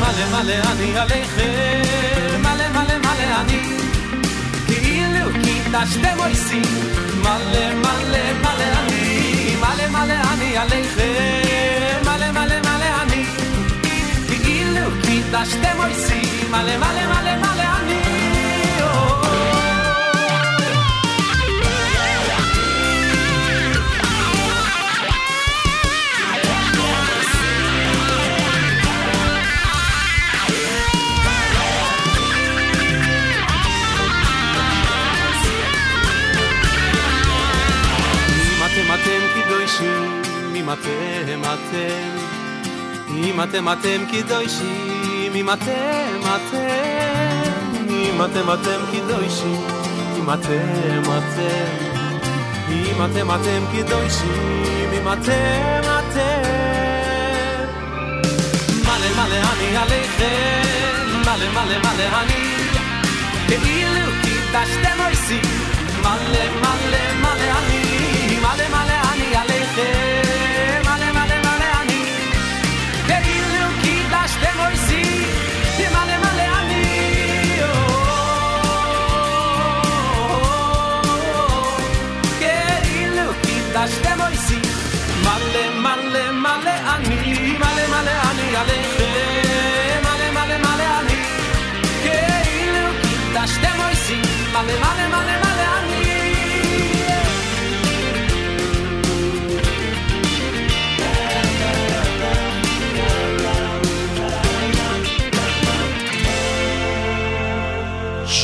מלא 0.00 0.42
מלא 0.42 0.54
אני 0.72 0.98
עליכם, 0.98 2.40
מלא 2.42 2.68
מלא 2.68 2.98
מלא 2.98 3.40
אני, 3.40 3.60
כאילו 4.66 5.28
קידשתם 5.44 6.18
אויסי, 6.18 6.62
מלא 7.20 7.74
מלא 7.74 8.32
מלא 8.40 8.68
אני, 8.78 9.56
מלא 9.60 9.88
מלא 9.88 10.14
אני 10.32 10.56
עליכם, 10.56 12.00
מלא 12.04 12.30
מלא 12.30 12.60
מלא 12.60 13.02
אני, 13.02 13.24
כאילו 14.28 14.90
קידשתם 15.02 15.78
אויסי, 15.78 16.20
מלא 16.50 16.76
מלא 16.76 17.06
מלא 17.06 17.36
מלא 17.36 17.69
אתם 40.70 41.42
אתם, 41.42 42.18
אם 43.14 43.40
אתם 43.42 43.68
אתם 43.72 44.04
קדושים, 44.12 45.32
אם 45.34 45.50
אתם 45.50 46.20
אתם, 46.22 47.88
אם 47.88 48.24
אתם 48.24 48.52
אתם 48.52 48.80
קדושים, 48.92 49.60
אם 50.16 50.30
אתם 50.32 51.02
אתם, 51.02 51.86
אם 52.70 53.04
אתם 53.04 53.30
אתם 53.34 53.64
קדושים, 53.72 54.62
אם 54.92 55.12
אתם 55.12 55.80
אתם. 55.82 56.66
מלא 58.84 59.08
מלא 59.16 59.40
אני 59.52 59.76
עליכם, 59.76 61.20
מלא 61.20 61.50
מלא 61.52 61.78
מלא 61.78 62.20
אני, 62.22 62.54
כאילו 63.48 64.10
קידשתם 64.22 65.00
אויסי, 65.06 65.40
מלא 66.00 66.44
מלא 66.60 67.14
מלא 67.20 67.58
אני, 67.58 67.79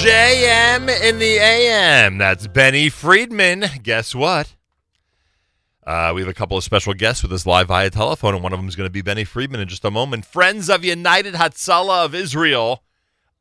JM 0.08 0.90
in 1.02 1.20
the 1.20 1.38
AM. 1.38 2.18
That's 2.18 2.48
Benny 2.48 2.90
Friedman. 2.90 3.66
Guess 3.84 4.16
what? 4.16 4.57
Uh, 5.88 6.12
we 6.14 6.20
have 6.20 6.28
a 6.28 6.34
couple 6.34 6.58
of 6.58 6.66
special 6.66 6.94
guests 6.94 7.24
with 7.24 7.32
us 7.32 7.46
live 7.46 7.70
via 7.70 7.90
telephone, 7.90 8.34
and 8.34 8.44
one 8.44 8.52
of 8.52 8.60
them 8.60 8.68
is 8.68 8.76
going 8.76 8.90
to 8.90 8.92
be 8.92 9.02
Benny 9.02 9.24
Friedman 9.24 9.62
in 9.62 9.70
just 9.70 9.86
a 9.86 9.90
moment. 9.90 10.26
Friends 10.26 10.70
of 10.70 10.84
United 10.84 11.36
Hatzalah 11.36 12.04
of 12.04 12.14
Israel 12.14 12.84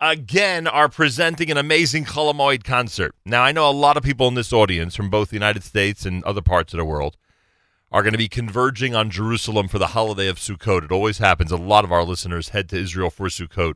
again 0.01 0.68
are 0.68 0.89
presenting 0.89 1.51
an 1.51 1.56
amazing 1.56 2.05
Chol 2.05 2.32
HaMoed 2.32 2.62
concert. 2.62 3.16
Now, 3.24 3.43
I 3.43 3.51
know 3.51 3.68
a 3.68 3.73
lot 3.73 3.97
of 3.97 4.05
people 4.05 4.28
in 4.28 4.35
this 4.35 4.52
audience 4.52 4.94
from 4.94 5.10
both 5.10 5.31
the 5.31 5.36
United 5.36 5.64
States 5.64 6.06
and 6.06 6.23
other 6.23 6.40
parts 6.40 6.73
of 6.73 6.78
the 6.78 6.85
world 6.85 7.16
are 7.90 8.05
going 8.05 8.12
to 8.12 8.18
be 8.18 8.28
converging 8.28 8.94
on 8.94 9.10
Jerusalem 9.10 9.66
for 9.66 9.81
the 9.81 9.89
holiday 9.89 10.28
of 10.28 10.39
Sukkot. 10.39 10.85
It 10.85 10.93
always 10.93 11.18
happens. 11.18 11.51
A 11.51 11.56
lot 11.56 11.85
of 11.85 11.90
our 11.90 12.05
listeners 12.05 12.51
head 12.51 12.68
to 12.68 12.78
Israel 12.78 13.10
for 13.10 13.27
Sukkot. 13.27 13.74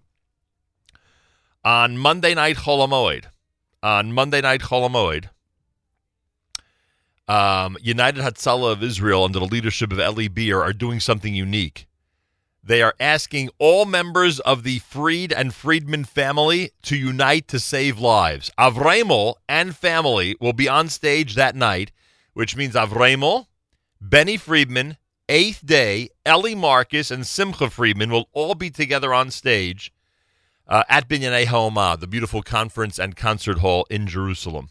On 1.64 1.98
Monday 1.98 2.36
night 2.36 2.59
Chol 2.59 2.86
HaMoed, 2.88 3.24
on 3.82 4.12
Monday 4.12 4.42
night 4.42 4.60
Chol 4.60 4.88
HaMoed, 4.88 5.30
um, 7.31 7.76
United 7.81 8.25
Hatzalah 8.25 8.73
of 8.73 8.83
Israel, 8.83 9.23
under 9.25 9.39
the 9.39 9.44
leadership 9.44 9.92
of 9.92 10.00
Eli 10.00 10.26
Beer, 10.26 10.60
are 10.60 10.73
doing 10.73 10.99
something 10.99 11.33
unique. 11.33 11.86
They 12.60 12.83
are 12.83 12.94
asking 12.99 13.50
all 13.60 13.84
members 13.84 14.41
of 14.41 14.65
the 14.65 14.81
Fried 14.81 15.33
and 15.33 15.55
Friedman 15.55 16.05
family 16.05 16.73
to 16.83 16.97
unite 16.97 17.47
to 17.49 17.60
save 17.60 18.00
lives. 18.00 18.50
Avremel 18.59 19.36
and 19.49 19.76
family 19.76 20.34
will 20.41 20.52
be 20.52 20.68
on 20.68 20.89
stage 20.89 21.36
that 21.36 21.55
night, 21.55 21.92
which 22.34 22.57
means 22.57 22.75
Avremel, 22.75 23.47
Benny 24.00 24.36
Friedman, 24.36 24.97
Eighth 25.28 25.65
Day, 25.65 26.09
Eli 26.26 26.55
Marcus, 26.55 27.12
and 27.12 27.25
Simcha 27.25 27.70
Friedman 27.70 28.10
will 28.10 28.28
all 28.33 28.57
be 28.57 28.70
together 28.70 29.15
on 29.15 29.31
stage 29.31 29.92
uh, 30.67 30.83
at 30.89 31.09
Binyanei 31.09 31.47
Haoma, 31.47 31.99
the 31.99 32.09
beautiful 32.09 32.42
conference 32.42 32.99
and 32.99 33.15
concert 33.15 33.59
hall 33.59 33.86
in 33.89 34.09
Jerusalem. 34.09 34.70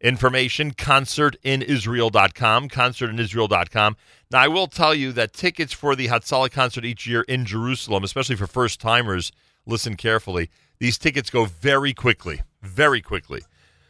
Information, 0.00 0.72
concertinisrael.com, 0.72 2.68
concertinisrael.com. 2.68 3.96
Now, 4.30 4.40
I 4.40 4.48
will 4.48 4.66
tell 4.66 4.94
you 4.94 5.12
that 5.12 5.32
tickets 5.32 5.72
for 5.72 5.96
the 5.96 6.08
Hatzalah 6.08 6.50
concert 6.50 6.84
each 6.84 7.06
year 7.06 7.22
in 7.22 7.44
Jerusalem, 7.46 8.04
especially 8.04 8.36
for 8.36 8.46
first 8.46 8.80
timers, 8.80 9.32
listen 9.64 9.96
carefully, 9.96 10.50
these 10.78 10.98
tickets 10.98 11.30
go 11.30 11.46
very 11.46 11.94
quickly, 11.94 12.42
very 12.62 13.00
quickly. 13.00 13.42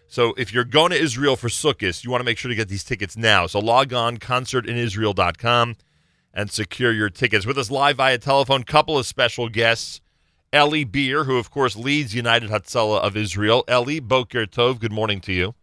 So 0.08 0.34
if 0.38 0.52
you're 0.52 0.64
going 0.64 0.92
to 0.92 0.98
Israel 0.98 1.34
for 1.34 1.48
Sukkot, 1.48 2.04
you 2.04 2.10
want 2.10 2.20
to 2.20 2.24
make 2.24 2.38
sure 2.38 2.48
to 2.48 2.54
get 2.54 2.68
these 2.68 2.84
tickets 2.84 3.16
now. 3.16 3.46
So 3.46 3.58
log 3.58 3.92
on, 3.92 4.18
concertinisrael.com, 4.18 5.76
and 6.32 6.50
secure 6.50 6.92
your 6.92 7.10
tickets. 7.10 7.44
With 7.44 7.58
us 7.58 7.70
live 7.70 7.96
via 7.96 8.18
telephone, 8.18 8.62
couple 8.62 8.96
of 8.96 9.06
special 9.06 9.48
guests. 9.48 10.00
Eli 10.54 10.84
Beer, 10.84 11.24
who 11.24 11.38
of 11.38 11.50
course 11.50 11.74
leads 11.74 12.14
United 12.14 12.50
Hatzalah 12.50 13.00
of 13.00 13.16
Israel. 13.16 13.64
Eli, 13.68 13.98
Boker 13.98 14.46
Tov, 14.46 14.78
good 14.78 14.92
morning 14.92 15.20
to 15.22 15.32
you. 15.32 15.54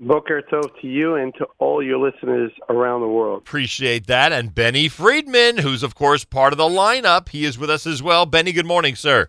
Boker 0.00 0.42
Tov 0.42 0.70
to 0.80 0.86
you 0.86 1.16
and 1.16 1.34
to 1.34 1.46
all 1.58 1.82
your 1.82 1.98
listeners 1.98 2.52
around 2.68 3.00
the 3.00 3.08
world. 3.08 3.38
Appreciate 3.38 4.06
that. 4.06 4.32
And 4.32 4.54
Benny 4.54 4.88
Friedman, 4.88 5.58
who's 5.58 5.82
of 5.82 5.94
course 5.94 6.24
part 6.24 6.52
of 6.52 6.56
the 6.56 6.64
lineup. 6.64 7.30
He 7.30 7.44
is 7.44 7.58
with 7.58 7.70
us 7.70 7.86
as 7.86 8.02
well. 8.02 8.24
Benny, 8.24 8.52
good 8.52 8.66
morning, 8.66 8.94
sir. 8.94 9.28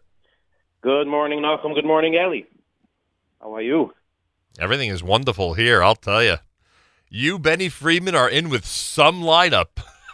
Good 0.81 1.07
morning, 1.07 1.41
Nachum. 1.41 1.73
Good 1.73 1.85
morning, 1.85 2.13
Eli. 2.13 2.41
How 3.41 3.55
are 3.55 3.61
you? 3.61 3.93
Everything 4.59 4.89
is 4.89 5.03
wonderful 5.03 5.53
here, 5.53 5.81
I'll 5.81 5.95
tell 5.95 6.23
you. 6.23 6.35
You, 7.09 7.39
Benny 7.39 7.69
Friedman, 7.69 8.15
are 8.15 8.29
in 8.29 8.49
with 8.49 8.65
some 8.65 9.21
lineup. 9.21 9.79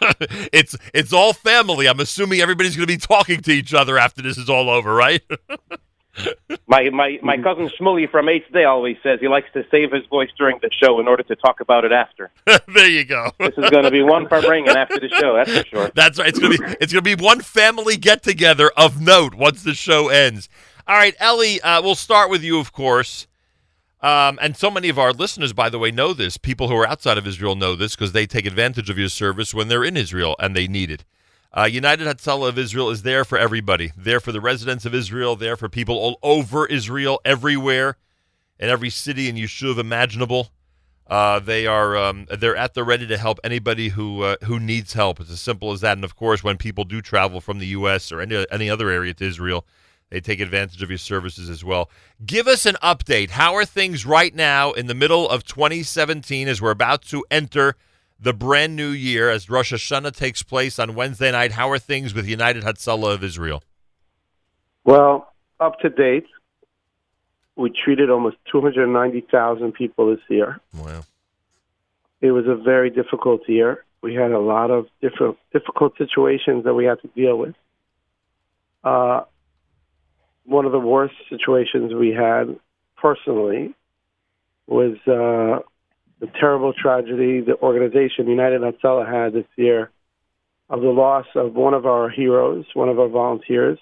it's 0.52 0.76
it's 0.94 1.12
all 1.12 1.32
family. 1.32 1.86
I'm 1.88 2.00
assuming 2.00 2.40
everybody's 2.40 2.76
going 2.76 2.86
to 2.86 2.92
be 2.92 2.98
talking 2.98 3.40
to 3.42 3.50
each 3.50 3.74
other 3.74 3.98
after 3.98 4.22
this 4.22 4.38
is 4.38 4.48
all 4.48 4.70
over, 4.70 4.94
right? 4.94 5.22
My 6.68 6.90
my 6.90 7.18
my 7.22 7.36
cousin 7.38 7.68
Shmuley 7.68 8.10
from 8.10 8.28
Eighth 8.28 8.52
Day 8.52 8.64
always 8.64 8.96
says 9.02 9.20
he 9.20 9.28
likes 9.28 9.48
to 9.52 9.64
save 9.70 9.92
his 9.92 10.04
voice 10.06 10.30
during 10.36 10.58
the 10.62 10.70
show 10.72 10.98
in 11.00 11.08
order 11.08 11.22
to 11.24 11.36
talk 11.36 11.60
about 11.60 11.84
it 11.84 11.92
after. 11.92 12.30
there 12.74 12.88
you 12.88 13.04
go. 13.04 13.30
This 13.38 13.56
is 13.56 13.70
going 13.70 13.84
to 13.84 13.90
be 13.90 14.02
one 14.02 14.28
for 14.28 14.40
bringing 14.40 14.70
after 14.70 14.98
the 14.98 15.08
show. 15.08 15.34
That's 15.34 15.50
for 15.50 15.66
sure. 15.66 15.90
That's 15.94 16.18
right. 16.18 16.28
It's 16.28 16.38
gonna 16.38 16.56
be 16.56 16.76
it's 16.80 16.92
gonna 16.92 17.02
be 17.02 17.14
one 17.14 17.40
family 17.40 17.96
get 17.96 18.22
together 18.22 18.70
of 18.76 19.00
note 19.00 19.34
once 19.34 19.62
the 19.62 19.74
show 19.74 20.08
ends. 20.08 20.48
All 20.86 20.96
right, 20.96 21.14
Eli. 21.22 21.58
Uh, 21.62 21.80
we'll 21.82 21.94
start 21.94 22.30
with 22.30 22.42
you, 22.42 22.58
of 22.58 22.72
course. 22.72 23.26
Um, 24.00 24.38
and 24.40 24.56
so 24.56 24.70
many 24.70 24.88
of 24.88 24.98
our 24.98 25.12
listeners, 25.12 25.52
by 25.52 25.68
the 25.68 25.78
way, 25.78 25.90
know 25.90 26.12
this. 26.12 26.36
People 26.36 26.68
who 26.68 26.76
are 26.76 26.86
outside 26.86 27.18
of 27.18 27.26
Israel 27.26 27.56
know 27.56 27.74
this 27.74 27.96
because 27.96 28.12
they 28.12 28.26
take 28.26 28.46
advantage 28.46 28.90
of 28.90 28.98
your 28.98 29.08
service 29.08 29.54
when 29.54 29.68
they're 29.68 29.84
in 29.84 29.96
Israel 29.96 30.36
and 30.38 30.54
they 30.54 30.68
need 30.68 30.90
it. 30.90 31.04
Uh, 31.56 31.64
United 31.64 32.06
Hatzalah 32.06 32.50
of 32.50 32.58
Israel 32.58 32.90
is 32.90 33.02
there 33.02 33.24
for 33.24 33.38
everybody. 33.38 33.90
There 33.96 34.20
for 34.20 34.30
the 34.30 34.42
residents 34.42 34.84
of 34.84 34.94
Israel. 34.94 35.36
There 35.36 35.56
for 35.56 35.70
people 35.70 35.96
all 35.96 36.18
over 36.22 36.66
Israel, 36.66 37.18
everywhere, 37.24 37.96
in 38.58 38.68
every 38.68 38.90
city 38.90 39.30
and 39.30 39.38
yeshuv 39.38 39.78
imaginable. 39.78 40.50
Uh, 41.06 41.38
they 41.38 41.66
are 41.66 41.96
um, 41.96 42.26
they're 42.30 42.56
at 42.56 42.74
the 42.74 42.84
ready 42.84 43.06
to 43.06 43.16
help 43.16 43.38
anybody 43.42 43.88
who 43.88 44.22
uh, 44.22 44.36
who 44.44 44.60
needs 44.60 44.92
help. 44.92 45.18
It's 45.18 45.30
as 45.30 45.40
simple 45.40 45.72
as 45.72 45.80
that. 45.80 45.96
And 45.96 46.04
of 46.04 46.14
course, 46.14 46.44
when 46.44 46.58
people 46.58 46.84
do 46.84 47.00
travel 47.00 47.40
from 47.40 47.58
the 47.58 47.68
U.S. 47.68 48.12
or 48.12 48.20
any 48.20 48.44
any 48.50 48.68
other 48.68 48.90
area 48.90 49.14
to 49.14 49.24
Israel, 49.24 49.64
they 50.10 50.20
take 50.20 50.40
advantage 50.40 50.82
of 50.82 50.90
your 50.90 50.98
services 50.98 51.48
as 51.48 51.64
well. 51.64 51.88
Give 52.26 52.48
us 52.48 52.66
an 52.66 52.76
update. 52.82 53.30
How 53.30 53.54
are 53.54 53.64
things 53.64 54.04
right 54.04 54.34
now 54.34 54.72
in 54.72 54.88
the 54.88 54.94
middle 54.94 55.26
of 55.26 55.44
2017 55.44 56.48
as 56.48 56.60
we're 56.60 56.70
about 56.70 57.00
to 57.06 57.24
enter 57.30 57.76
the 58.18 58.32
brand 58.32 58.76
new 58.76 58.88
year 58.88 59.30
as 59.30 59.50
Rosh 59.50 59.72
Hashanah 59.72 60.14
takes 60.16 60.42
place 60.42 60.78
on 60.78 60.94
Wednesday 60.94 61.32
night? 61.32 61.52
How 61.52 61.70
are 61.70 61.78
things 61.78 62.14
with 62.14 62.26
United 62.26 62.64
Hatzalah 62.64 63.14
of 63.14 63.24
Israel? 63.24 63.62
Well, 64.84 65.32
up 65.60 65.78
to 65.80 65.88
date, 65.90 66.26
we 67.56 67.70
treated 67.70 68.10
almost 68.10 68.36
290,000 68.52 69.72
people 69.72 70.10
this 70.10 70.24
year. 70.28 70.60
Wow. 70.74 71.04
It 72.20 72.30
was 72.30 72.46
a 72.46 72.54
very 72.54 72.90
difficult 72.90 73.48
year. 73.48 73.84
We 74.02 74.14
had 74.14 74.30
a 74.30 74.38
lot 74.38 74.70
of 74.70 74.86
different 75.00 75.38
difficult 75.52 75.96
situations 75.98 76.64
that 76.64 76.74
we 76.74 76.84
had 76.84 77.00
to 77.02 77.08
deal 77.08 77.36
with. 77.38 77.54
Uh, 78.84 79.22
one 80.44 80.64
of 80.64 80.72
the 80.72 80.78
worst 80.78 81.14
situations 81.28 81.92
we 81.92 82.10
had 82.10 82.58
personally 82.96 83.74
was 84.66 84.96
uh, 85.06 85.60
the 86.20 86.26
terrible 86.40 86.72
tragedy 86.72 87.40
the 87.40 87.56
organization 87.62 88.28
United 88.28 88.62
Hatzalah 88.62 89.06
had 89.10 89.32
this 89.32 89.46
year 89.56 89.90
of 90.68 90.80
the 90.80 90.88
loss 90.88 91.26
of 91.34 91.54
one 91.54 91.74
of 91.74 91.86
our 91.86 92.08
heroes, 92.08 92.64
one 92.74 92.88
of 92.88 92.98
our 92.98 93.08
volunteers, 93.08 93.78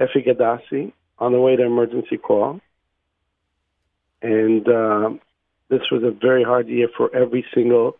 Efi 0.00 0.26
Gadassi, 0.26 0.92
on 1.18 1.32
the 1.32 1.40
way 1.40 1.56
to 1.56 1.64
emergency 1.64 2.16
call. 2.16 2.60
And 4.22 4.68
uh, 4.68 5.10
this 5.68 5.82
was 5.90 6.02
a 6.02 6.10
very 6.10 6.42
hard 6.42 6.68
year 6.68 6.88
for 6.96 7.14
every 7.14 7.44
single 7.54 7.96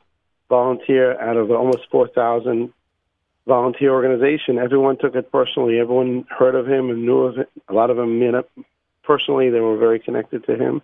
volunteer 0.49 1.21
out 1.21 1.37
of 1.37 1.51
almost 1.51 1.89
4,000 1.91 2.73
volunteer 3.47 3.93
organization. 3.93 4.59
Everyone 4.59 4.97
took 4.99 5.15
it 5.15 5.31
personally. 5.31 5.79
Everyone 5.79 6.27
heard 6.37 6.55
of 6.55 6.67
him 6.67 6.91
and 6.91 7.05
knew 7.05 7.19
of 7.19 7.39
it. 7.39 7.51
A 7.69 7.73
lot 7.73 7.91
of 7.91 7.97
them, 7.97 8.19
met 8.19 8.31
know, 8.33 8.45
personally, 9.05 9.51
they 9.51 9.61
were 9.61 9.77
very 9.77 10.01
connected 10.01 10.45
to 10.47 10.57
him. 10.57 10.83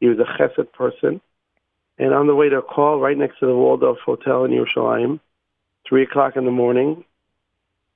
He 0.00 0.06
was 0.06 0.18
a 0.18 0.40
chesed 0.40 0.72
person. 0.72 1.20
And 1.98 2.12
on 2.12 2.26
the 2.26 2.34
way 2.34 2.48
to 2.48 2.58
a 2.58 2.62
call 2.62 3.00
right 3.00 3.16
next 3.16 3.38
to 3.40 3.46
the 3.46 3.54
Waldorf 3.54 3.98
Hotel 4.04 4.44
in 4.44 4.50
Yerushalayim, 4.50 5.20
3 5.88 6.02
o'clock 6.02 6.36
in 6.36 6.44
the 6.44 6.50
morning, 6.50 7.04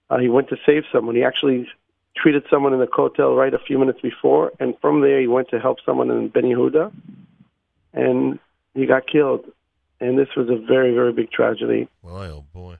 uh, 0.08 0.18
he 0.18 0.28
went 0.28 0.48
to 0.48 0.56
save 0.64 0.84
someone. 0.92 1.16
He 1.16 1.22
actually 1.22 1.68
treated 2.16 2.44
someone 2.50 2.72
in 2.72 2.80
the 2.80 2.88
hotel 2.90 3.34
right 3.34 3.52
a 3.52 3.58
few 3.58 3.78
minutes 3.78 4.00
before, 4.00 4.52
and 4.58 4.74
from 4.80 5.00
there 5.00 5.20
he 5.20 5.26
went 5.26 5.48
to 5.50 5.60
help 5.60 5.78
someone 5.84 6.10
in 6.10 6.28
Ben 6.28 6.44
Yehuda, 6.44 6.92
and 7.92 8.38
he 8.74 8.86
got 8.86 9.06
killed. 9.06 9.44
And 10.00 10.18
this 10.18 10.28
was 10.36 10.48
a 10.48 10.56
very, 10.56 10.94
very 10.94 11.12
big 11.12 11.30
tragedy. 11.30 11.88
Boy, 12.02 12.26
oh 12.28 12.44
boy. 12.54 12.76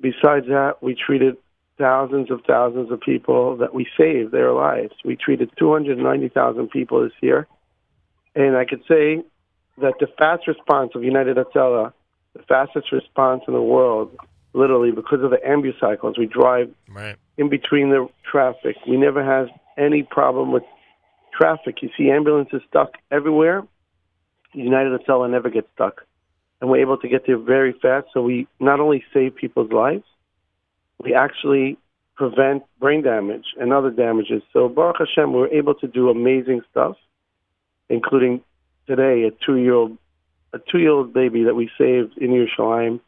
Besides 0.00 0.46
that, 0.46 0.76
we 0.80 0.94
treated 0.94 1.36
thousands 1.76 2.30
of 2.30 2.40
thousands 2.46 2.90
of 2.90 3.00
people 3.00 3.56
that 3.56 3.74
we 3.74 3.86
saved 3.96 4.30
their 4.30 4.52
lives. 4.52 4.92
We 5.04 5.16
treated 5.16 5.50
290,000 5.58 6.70
people 6.70 7.02
this 7.02 7.12
year. 7.20 7.46
And 8.34 8.56
I 8.56 8.64
could 8.64 8.82
say 8.88 9.24
that 9.78 9.94
the 10.00 10.06
fast 10.18 10.46
response 10.46 10.92
of 10.94 11.02
United 11.02 11.36
Hatzalah, 11.36 11.92
the 12.34 12.42
fastest 12.42 12.92
response 12.92 13.42
in 13.46 13.54
the 13.54 13.62
world, 13.62 14.14
literally 14.52 14.90
because 14.90 15.22
of 15.22 15.30
the 15.30 15.38
ambucycles, 15.46 16.18
we 16.18 16.26
drive 16.26 16.70
Right. 16.88 17.16
in 17.38 17.48
between 17.48 17.90
the 17.90 18.08
traffic. 18.30 18.76
We 18.86 18.96
never 18.96 19.24
have 19.24 19.48
any 19.76 20.02
problem 20.02 20.52
with 20.52 20.64
traffic. 21.32 21.82
You 21.82 21.90
see 21.96 22.10
ambulances 22.10 22.62
stuck 22.68 22.98
everywhere. 23.10 23.66
United 24.52 25.00
Hatzalah 25.00 25.30
never 25.30 25.48
gets 25.48 25.68
stuck. 25.74 26.04
And 26.60 26.70
we're 26.70 26.78
able 26.80 26.98
to 26.98 27.08
get 27.08 27.26
there 27.26 27.38
very 27.38 27.72
fast. 27.72 28.08
So 28.12 28.22
we 28.22 28.46
not 28.60 28.78
only 28.78 29.02
save 29.12 29.34
people's 29.34 29.72
lives, 29.72 30.04
we 31.02 31.14
actually 31.14 31.78
prevent 32.14 32.62
brain 32.78 33.02
damage 33.02 33.46
and 33.58 33.72
other 33.72 33.90
damages. 33.90 34.42
So 34.52 34.68
Baruch 34.68 34.98
Hashem, 34.98 35.32
we're 35.32 35.48
able 35.48 35.74
to 35.76 35.88
do 35.88 36.10
amazing 36.10 36.60
stuff, 36.70 36.96
including 37.88 38.42
today 38.86 39.24
a 39.24 39.30
two-year-old 39.44 39.96
a 40.54 40.58
two-year-old 40.58 41.14
baby 41.14 41.44
that 41.44 41.54
we 41.54 41.70
saved 41.78 42.18
in 42.18 42.30
Yerushalayim 42.30 43.00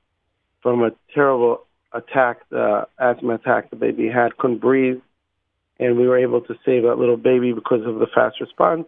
from 0.62 0.82
a 0.82 0.92
terrible 1.14 1.60
attack, 1.92 2.40
uh, 2.56 2.84
asthma 2.98 3.34
attack 3.34 3.68
the 3.70 3.76
baby 3.76 4.08
had, 4.08 4.36
couldn't 4.38 4.58
breathe, 4.60 5.00
and 5.78 5.98
we 5.98 6.08
were 6.08 6.16
able 6.16 6.40
to 6.40 6.54
save 6.64 6.84
that 6.84 6.96
little 6.98 7.18
baby 7.18 7.52
because 7.52 7.84
of 7.84 7.98
the 7.98 8.06
fast 8.06 8.40
response. 8.40 8.86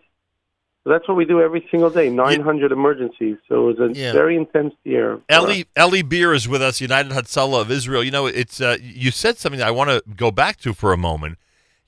So 0.84 0.90
that's 0.90 1.06
what 1.06 1.16
we 1.16 1.24
do 1.26 1.42
every 1.42 1.66
single 1.70 1.90
day, 1.90 2.08
900 2.08 2.72
emergencies. 2.72 3.36
So 3.48 3.68
it 3.68 3.78
was 3.78 3.90
a 3.90 3.92
Yeah. 3.92 4.12
very 4.12 4.36
intense 4.36 4.72
year. 4.84 5.14
us. 5.16 5.20
Eli 5.30 5.64
Eli 5.78 6.02
Beer 6.02 6.32
is 6.32 6.48
with 6.48 6.62
us, 6.62 6.80
United 6.80 7.12
Hatzalah 7.12 7.60
of 7.60 7.70
Israel. 7.70 8.02
You 8.04 8.12
know, 8.12 8.26
it's 8.26 8.60
uh, 8.60 8.78
you 8.80 9.10
said 9.10 9.36
something 9.36 9.58
that 9.58 9.66
I 9.68 9.72
want 9.72 9.90
to 9.90 10.02
go 10.16 10.30
back 10.30 10.56
to 10.58 10.72
for 10.72 10.92
a 10.92 10.96
moment. 10.96 11.38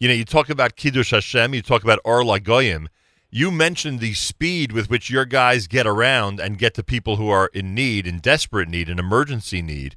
You 0.01 0.09
know, 0.09 0.15
you 0.15 0.25
talk 0.25 0.51
about 0.51 0.77
Kiddush 0.77 1.13
Hashem, 1.13 1.55
you 1.55 1.63
talk 1.63 1.83
about 1.83 2.01
Or 2.05 2.23
Lagoyim. 2.23 2.89
You 3.31 3.51
mentioned 3.51 4.01
the 4.01 4.15
speed 4.15 4.73
with 4.73 4.89
which 4.89 5.11
your 5.11 5.27
guys 5.27 5.67
get 5.67 5.87
around 5.87 6.41
and 6.41 6.57
get 6.57 6.73
to 6.75 6.83
people 6.83 7.17
who 7.17 7.29
are 7.29 7.51
in 7.53 7.75
need, 7.75 8.07
in 8.07 8.21
desperate 8.21 8.71
need, 8.71 8.89
in 8.89 8.99
emergency 8.99 9.61
need. 9.61 9.97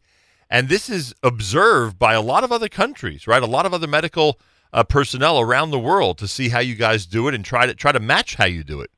And 0.50 0.68
this 0.68 0.90
is 0.90 1.16
observed 1.24 1.98
by 1.98 2.14
a 2.14 2.22
lot 2.22 2.44
of 2.44 2.52
other 2.52 2.68
countries, 2.68 3.28
right? 3.28 3.42
A 3.42 3.48
lot 3.48 3.66
of 3.66 3.74
other 3.74 3.88
medical 3.88 4.38
uh, 4.74 4.84
personnel 4.84 5.40
around 5.40 5.72
the 5.72 5.80
world 5.80 6.18
to 6.18 6.28
see 6.28 6.50
how 6.50 6.60
you 6.60 6.76
guys 6.76 7.06
do 7.06 7.30
it 7.30 7.34
and 7.34 7.46
try 7.46 7.66
to 7.66 7.74
try 7.74 7.94
to 7.94 8.02
match 8.02 8.36
how 8.36 8.46
you 8.46 8.66
do 8.66 8.82
it. 8.82 8.92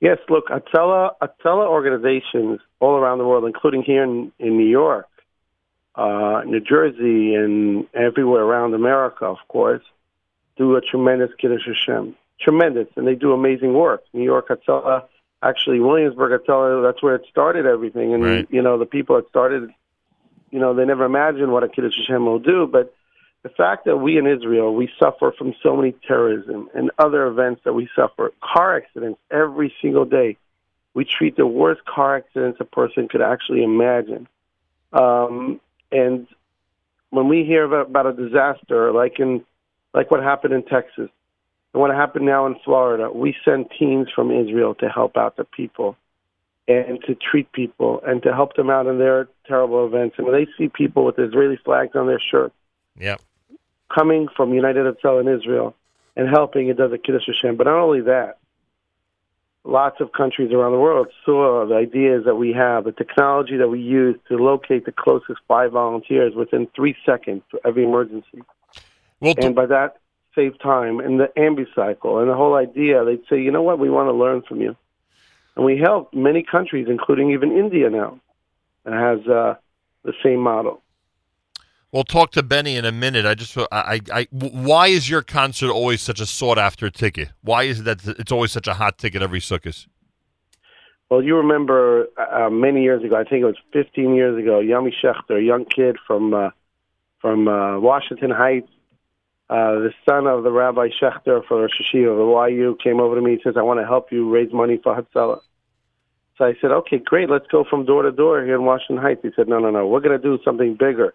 Yes, 0.00 0.18
look, 0.28 0.48
Hatzalah, 0.48 1.12
Hatzalah 1.22 1.66
organizations 1.68 2.60
all 2.80 2.96
around 2.96 3.16
the 3.16 3.26
world, 3.26 3.44
including 3.44 3.82
here 3.82 4.02
in, 4.02 4.30
in 4.38 4.58
New 4.58 4.68
York, 4.68 5.08
uh, 5.94 6.42
New 6.44 6.60
Jersey, 6.60 7.34
and 7.34 7.86
everywhere 7.94 8.42
around 8.42 8.74
America, 8.74 9.24
of 9.24 9.38
course, 9.48 9.82
do 10.56 10.76
a 10.76 10.82
tremendous 10.82 11.30
Kiddush 11.38 11.66
Hashem. 11.66 12.14
Tremendous, 12.40 12.88
and 12.96 13.06
they 13.06 13.14
do 13.14 13.32
amazing 13.32 13.74
work. 13.74 14.02
New 14.12 14.24
York 14.24 14.48
Hatzalah, 14.48 15.04
actually 15.42 15.80
Williamsburg 15.80 16.40
Hatzalah, 16.40 16.82
that's 16.82 17.02
where 17.02 17.14
it 17.14 17.22
started 17.30 17.66
everything. 17.66 18.14
And, 18.14 18.24
Right. 18.24 18.46
you 18.50 18.62
know, 18.62 18.78
the 18.78 18.86
people 18.86 19.16
that 19.16 19.28
started, 19.28 19.70
you 20.50 20.58
know, 20.58 20.74
they 20.74 20.84
never 20.84 21.04
imagined 21.04 21.52
what 21.52 21.62
a 21.64 21.68
Kiddush 21.68 21.96
Hashem 21.98 22.24
will 22.24 22.38
do, 22.38 22.66
but 22.66 22.94
the 23.42 23.48
fact 23.50 23.86
that 23.86 23.96
we 23.96 24.18
in 24.18 24.26
Israel 24.26 24.74
we 24.74 24.90
suffer 24.98 25.32
from 25.32 25.54
so 25.62 25.76
many 25.76 25.92
terrorism 26.06 26.68
and 26.74 26.90
other 26.98 27.26
events 27.26 27.62
that 27.64 27.72
we 27.72 27.88
suffer, 27.96 28.32
car 28.42 28.76
accidents 28.76 29.18
every 29.30 29.74
single 29.80 30.04
day. 30.04 30.36
We 30.92 31.04
treat 31.04 31.36
the 31.36 31.46
worst 31.46 31.84
car 31.84 32.16
accidents 32.16 32.58
a 32.60 32.64
person 32.64 33.08
could 33.08 33.22
actually 33.22 33.62
imagine. 33.62 34.28
Um, 34.92 35.60
and 35.92 36.26
when 37.10 37.28
we 37.28 37.44
hear 37.44 37.64
about 37.64 38.06
a 38.06 38.12
disaster 38.12 38.92
like 38.92 39.18
in 39.20 39.44
like 39.94 40.10
what 40.10 40.22
happened 40.22 40.54
in 40.54 40.62
Texas 40.62 41.10
and 41.72 41.80
what 41.80 41.94
happened 41.94 42.26
now 42.26 42.46
in 42.46 42.56
Florida, 42.64 43.10
we 43.12 43.34
send 43.44 43.70
teams 43.78 44.08
from 44.14 44.30
Israel 44.30 44.74
to 44.76 44.88
help 44.88 45.16
out 45.16 45.36
the 45.36 45.44
people 45.44 45.96
and 46.66 47.02
to 47.02 47.14
treat 47.14 47.50
people 47.52 48.00
and 48.06 48.22
to 48.22 48.32
help 48.32 48.54
them 48.54 48.70
out 48.70 48.86
in 48.86 48.98
their 48.98 49.28
terrible 49.46 49.86
events. 49.86 50.16
And 50.18 50.26
when 50.26 50.36
they 50.36 50.46
see 50.56 50.68
people 50.68 51.04
with 51.04 51.18
Israeli 51.18 51.58
flags 51.64 51.96
on 51.96 52.06
their 52.06 52.20
shirt, 52.20 52.52
Yeah. 52.98 53.16
coming 53.88 54.28
from 54.36 54.54
United 54.54 54.86
Hatzalah 54.86 55.22
in 55.22 55.28
Israel 55.28 55.74
and 56.16 56.28
helping, 56.28 56.68
it 56.68 56.76
does 56.76 56.92
a 56.92 56.98
Kiddush 56.98 57.26
Hashem. 57.26 57.56
But 57.56 57.66
not 57.66 57.76
only 57.76 58.02
that, 58.02 58.38
lots 59.64 60.00
of 60.00 60.12
countries 60.12 60.52
around 60.52 60.72
the 60.72 60.78
world 60.78 61.08
saw 61.24 61.66
the 61.66 61.74
ideas 61.74 62.24
that 62.24 62.36
we 62.36 62.52
have, 62.52 62.84
the 62.84 62.92
technology 62.92 63.56
that 63.56 63.68
we 63.68 63.80
use 63.80 64.16
to 64.28 64.36
locate 64.36 64.84
the 64.84 64.92
closest 64.92 65.40
five 65.46 65.72
volunteers 65.72 66.34
within 66.34 66.66
three 66.74 66.96
seconds 67.04 67.42
for 67.50 67.60
every 67.64 67.84
emergency. 67.84 68.42
Well, 69.20 69.34
and 69.38 69.54
by 69.54 69.66
that, 69.66 69.99
save 70.34 70.58
time. 70.60 71.00
And 71.00 71.20
the 71.20 71.30
ambucycle 71.36 72.20
and 72.20 72.30
the 72.30 72.34
whole 72.34 72.54
idea, 72.54 73.04
they'd 73.04 73.22
say, 73.28 73.40
you 73.40 73.50
know 73.50 73.62
what, 73.62 73.78
we 73.78 73.90
want 73.90 74.08
to 74.08 74.12
learn 74.12 74.42
from 74.42 74.60
you. 74.60 74.76
And 75.56 75.64
we 75.64 75.78
help 75.78 76.14
many 76.14 76.42
countries, 76.42 76.86
including 76.88 77.32
even 77.32 77.52
India 77.52 77.90
now, 77.90 78.20
that 78.84 78.94
has 78.94 79.26
uh, 79.28 79.54
the 80.04 80.12
same 80.22 80.40
model. 80.40 80.82
We'll 81.92 82.04
talk 82.04 82.30
to 82.32 82.42
Benny 82.44 82.76
in 82.76 82.84
a 82.84 82.92
minute. 82.92 83.26
I 83.26 83.34
just, 83.34 83.56
I, 83.58 83.66
I, 83.72 84.00
I, 84.12 84.28
why 84.30 84.86
is 84.86 85.10
your 85.10 85.22
concert 85.22 85.72
always 85.72 86.00
such 86.00 86.20
a 86.20 86.26
sought 86.26 86.56
after 86.56 86.88
ticket? 86.88 87.30
Why 87.42 87.64
is 87.64 87.80
it 87.80 87.82
that 87.82 88.06
it's 88.18 88.30
always 88.30 88.52
such 88.52 88.68
a 88.68 88.74
hot 88.74 88.96
ticket 88.96 89.22
every 89.22 89.40
Sukkos? 89.40 89.86
Well, 91.10 91.22
you 91.22 91.36
remember 91.36 92.06
uh, 92.16 92.48
many 92.50 92.84
years 92.84 93.02
ago, 93.02 93.16
I 93.16 93.24
think 93.24 93.42
it 93.42 93.46
was 93.46 93.56
15 93.72 94.14
years 94.14 94.38
ago, 94.38 94.60
Yami 94.60 94.92
Schechter, 95.02 95.38
a 95.38 95.42
young 95.42 95.64
kid 95.64 95.96
from 96.06 96.32
uh, 96.32 96.50
from 97.20 97.48
uh, 97.48 97.78
Washington 97.78 98.30
Heights, 98.30 98.70
uh, 99.50 99.80
the 99.80 99.92
son 100.08 100.28
of 100.28 100.44
the 100.44 100.52
Rabbi 100.52 100.90
Schechter 101.02 101.44
for 101.44 101.62
Rosh 101.62 101.72
Yeshiva 101.82 102.12
of 102.12 102.18
the 102.18 102.54
YU 102.54 102.78
came 102.80 103.00
over 103.00 103.16
to 103.16 103.20
me 103.20 103.32
and 103.32 103.40
says, 103.42 103.54
I 103.56 103.62
want 103.62 103.80
to 103.80 103.86
help 103.86 104.12
you 104.12 104.30
raise 104.30 104.52
money 104.52 104.78
for 104.80 104.94
Hatzalah. 104.94 105.40
So 106.38 106.44
I 106.44 106.54
said, 106.60 106.70
okay, 106.70 106.98
great. 106.98 107.28
Let's 107.28 107.48
go 107.48 107.64
from 107.68 107.84
door 107.84 108.04
to 108.04 108.12
door 108.12 108.44
here 108.44 108.54
in 108.54 108.64
Washington 108.64 108.98
Heights. 108.98 109.22
He 109.24 109.30
said, 109.34 109.48
no, 109.48 109.58
no, 109.58 109.70
no. 109.70 109.88
We're 109.88 110.00
going 110.00 110.16
to 110.16 110.22
do 110.22 110.38
something 110.44 110.74
bigger. 110.74 111.14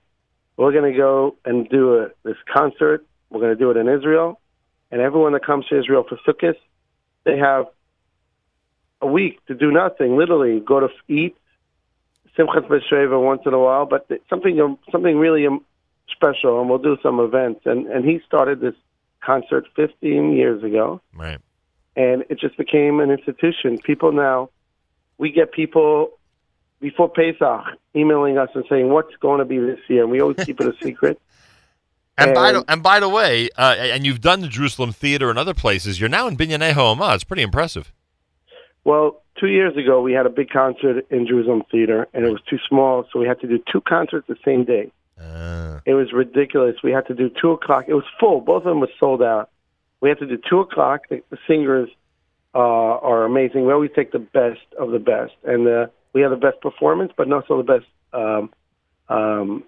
We're 0.57 0.73
going 0.73 0.91
to 0.91 0.97
go 0.97 1.37
and 1.45 1.69
do 1.69 1.97
a, 1.97 2.07
this 2.25 2.35
concert. 2.53 3.05
We're 3.29 3.39
going 3.39 3.53
to 3.53 3.59
do 3.59 3.71
it 3.71 3.77
in 3.77 3.87
Israel. 3.87 4.41
And 4.91 4.99
everyone 4.99 5.31
that 5.31 5.45
comes 5.45 5.65
to 5.67 5.79
Israel 5.79 6.03
for 6.07 6.17
Sukkot, 6.27 6.55
they 7.23 7.37
have 7.37 7.67
a 9.01 9.07
week 9.07 9.43
to 9.45 9.55
do 9.55 9.71
nothing, 9.71 10.17
literally 10.17 10.59
go 10.59 10.81
to 10.81 10.89
eat, 11.07 11.37
Simchat 12.37 12.67
B'Sheva 12.67 13.23
once 13.23 13.43
in 13.45 13.53
a 13.53 13.59
while, 13.59 13.85
but 13.85 14.09
something 14.29 14.77
something 14.91 15.17
really 15.17 15.47
special, 16.11 16.59
and 16.59 16.69
we'll 16.69 16.79
do 16.79 16.97
some 17.03 17.19
events. 17.19 17.61
And 17.65 17.87
and 17.87 18.05
he 18.05 18.19
started 18.25 18.59
this 18.61 18.75
concert 19.21 19.65
15 19.75 20.33
years 20.33 20.63
ago, 20.63 21.01
Right. 21.15 21.39
and 21.95 22.23
it 22.29 22.39
just 22.39 22.57
became 22.57 22.99
an 22.99 23.09
institution. 23.11 23.77
People 23.79 24.11
now, 24.11 24.49
we 25.17 25.31
get 25.31 25.51
people 25.51 26.11
before 26.79 27.09
Pesach 27.09 27.63
emailing 27.95 28.37
us 28.37 28.49
and 28.53 28.63
saying 28.69 28.89
what's 28.89 29.15
going 29.17 29.39
to 29.39 29.45
be 29.45 29.57
this 29.57 29.79
year, 29.87 30.03
and 30.03 30.11
we 30.11 30.21
always 30.21 30.37
keep 30.45 30.59
it 30.61 30.67
a 30.67 30.75
secret. 30.83 31.19
And, 32.17 32.33
by 32.33 32.53
the 32.53 32.59
And- 32.59 32.65
and 32.69 32.81
by 32.83 33.01
the 33.01 33.09
way, 33.09 33.49
uh, 33.57 33.75
and 33.77 34.05
you've 34.05 34.21
done 34.21 34.39
the 34.39 34.47
Jerusalem 34.47 34.93
Theater 34.93 35.29
and 35.29 35.37
other 35.37 35.53
places. 35.53 35.99
You're 35.99 36.07
now 36.07 36.27
in 36.27 36.37
Binyanei 36.37 36.71
Ha'oma. 36.71 37.13
It's 37.13 37.25
pretty 37.25 37.41
impressive. 37.41 37.91
Well, 38.85 39.21
two 39.37 39.47
years 39.47 39.75
ago, 39.75 40.01
we 40.01 40.13
had 40.13 40.25
a 40.25 40.29
big 40.29 40.49
concert 40.49 41.05
in 41.09 41.27
Jerusalem 41.27 41.63
Theater, 41.69 42.07
and 42.13 42.23
it 42.25 42.29
was 42.31 42.39
too 42.49 42.57
small, 42.69 43.05
so 43.11 43.19
we 43.19 43.27
had 43.27 43.41
to 43.41 43.47
do 43.47 43.61
two 43.69 43.81
concerts 43.81 44.27
the 44.29 44.37
same 44.45 44.63
day. 44.63 44.93
It 45.85 45.93
was 45.93 46.11
ridiculous. 46.13 46.75
We 46.83 46.91
had 46.91 47.07
to 47.07 47.13
do 47.13 47.29
two 47.29 47.51
o'clock. 47.51 47.85
It 47.87 47.93
was 47.93 48.03
full. 48.19 48.41
Both 48.41 48.63
of 48.63 48.69
them 48.69 48.79
were 48.79 48.89
sold 48.99 49.21
out. 49.21 49.49
We 50.01 50.09
had 50.09 50.19
to 50.19 50.27
do 50.27 50.37
two 50.37 50.59
o'clock. 50.59 51.01
The, 51.09 51.23
the 51.29 51.37
singers 51.47 51.89
uh, 52.53 52.57
are 52.57 53.23
amazing. 53.23 53.65
We 53.65 53.73
always 53.73 53.91
take 53.95 54.11
the 54.11 54.19
best 54.19 54.65
of 54.79 54.91
the 54.91 54.99
best, 54.99 55.33
and 55.43 55.67
uh, 55.67 55.87
we 56.13 56.21
have 56.21 56.31
the 56.31 56.37
best 56.37 56.61
performance, 56.61 57.11
but 57.15 57.31
also 57.31 57.57
the 57.57 57.63
best 57.63 57.85
um, 58.13 58.49
um, 59.09 59.63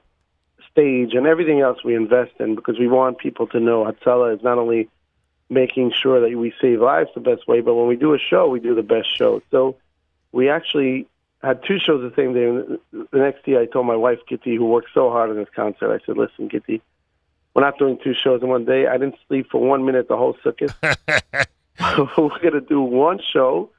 stage 0.71 1.13
and 1.13 1.27
everything 1.27 1.61
else 1.61 1.83
we 1.83 1.95
invest 1.95 2.31
in 2.39 2.55
because 2.55 2.79
we 2.79 2.87
want 2.87 3.17
people 3.17 3.47
to 3.47 3.59
know 3.59 3.83
Hatzalah 3.83 4.35
is 4.35 4.43
not 4.43 4.57
only 4.57 4.89
making 5.49 5.91
sure 5.91 6.19
that 6.21 6.37
we 6.37 6.53
save 6.61 6.81
lives 6.81 7.09
the 7.15 7.21
best 7.21 7.47
way, 7.47 7.61
but 7.61 7.73
when 7.75 7.87
we 7.87 7.95
do 7.95 8.13
a 8.13 8.19
show, 8.19 8.47
we 8.47 8.59
do 8.59 8.75
the 8.75 8.83
best 8.83 9.07
show. 9.17 9.41
So 9.49 9.77
we 10.31 10.49
actually 10.49 11.07
had 11.43 11.63
two 11.63 11.77
shows 11.79 12.01
the 12.01 12.15
same 12.15 12.33
day. 12.33 12.45
And 12.49 12.79
the 13.11 13.19
next 13.19 13.45
day, 13.45 13.59
I 13.59 13.65
told 13.65 13.85
my 13.85 13.95
wife, 13.95 14.19
Kitty, 14.27 14.55
who 14.55 14.65
worked 14.65 14.89
so 14.93 15.09
hard 15.09 15.29
on 15.29 15.35
this 15.35 15.47
concert, 15.55 15.91
I 16.01 16.05
said, 16.05 16.17
listen, 16.17 16.49
Kitty, 16.49 16.81
we're 17.53 17.61
not 17.63 17.77
doing 17.77 17.97
two 18.03 18.13
shows 18.13 18.41
in 18.41 18.49
one 18.49 18.65
day. 18.65 18.87
I 18.87 18.97
didn't 18.97 19.15
sleep 19.27 19.47
for 19.51 19.61
one 19.61 19.85
minute 19.85 20.07
the 20.07 20.17
whole 20.17 20.35
Sukkot. 20.43 20.73
we're 22.17 22.39
going 22.39 22.53
to 22.53 22.61
do 22.61 22.81
one 22.81 23.19
show, 23.33 23.69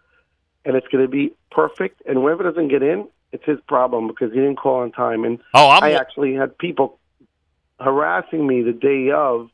and 0.65 0.77
it's 0.77 0.87
going 0.89 1.05
to 1.05 1.11
be 1.11 1.33
perfect. 1.51 2.03
And 2.07 2.17
whoever 2.19 2.45
doesn't 2.45 2.69
get 2.69 2.83
in, 2.83 3.09
it's 3.33 3.45
his 3.45 3.59
problem 3.67 4.07
because 4.07 4.31
he 4.33 4.39
didn't 4.39 4.57
call 4.57 4.81
on 4.83 4.93
time. 4.93 5.25
And 5.25 5.39
Oh, 5.55 5.69
I'm- 5.69 5.83
I 5.85 5.93
actually 5.93 6.35
had 6.35 6.57
people 6.59 6.99
harassing 7.81 8.47
me 8.47 8.63
the 8.63 8.73
day 8.73 9.11
of. 9.11 9.51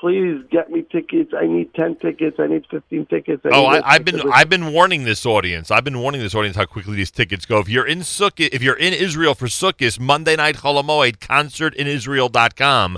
Please 0.00 0.42
get 0.50 0.70
me 0.70 0.80
tickets. 0.80 1.32
I 1.38 1.46
need 1.46 1.74
ten 1.74 1.94
tickets. 1.94 2.38
I 2.40 2.46
need 2.46 2.64
fifteen 2.70 3.04
tickets. 3.04 3.42
Oh. 3.52 3.66
I, 3.66 3.86
I've 3.86 4.04
been 4.04 4.22
I've 4.32 4.48
been 4.48 4.72
warning 4.72 5.04
this 5.04 5.26
audience. 5.26 5.70
I've 5.70 5.84
been 5.84 6.00
warning 6.00 6.22
this 6.22 6.34
audience 6.34 6.56
how 6.56 6.64
quickly 6.64 6.96
these 6.96 7.10
tickets 7.10 7.44
go. 7.44 7.58
If 7.58 7.68
you're 7.68 7.86
in 7.86 7.98
Sukkot, 7.98 8.48
if 8.52 8.62
you're 8.62 8.78
in 8.78 8.94
Israel 8.94 9.34
for 9.34 9.46
Sukkot, 9.46 10.00
Monday 10.00 10.36
night 10.36 10.56
Chol 10.56 10.82
HaMoed, 10.82 11.18
concertinisrael.com, 11.18 12.96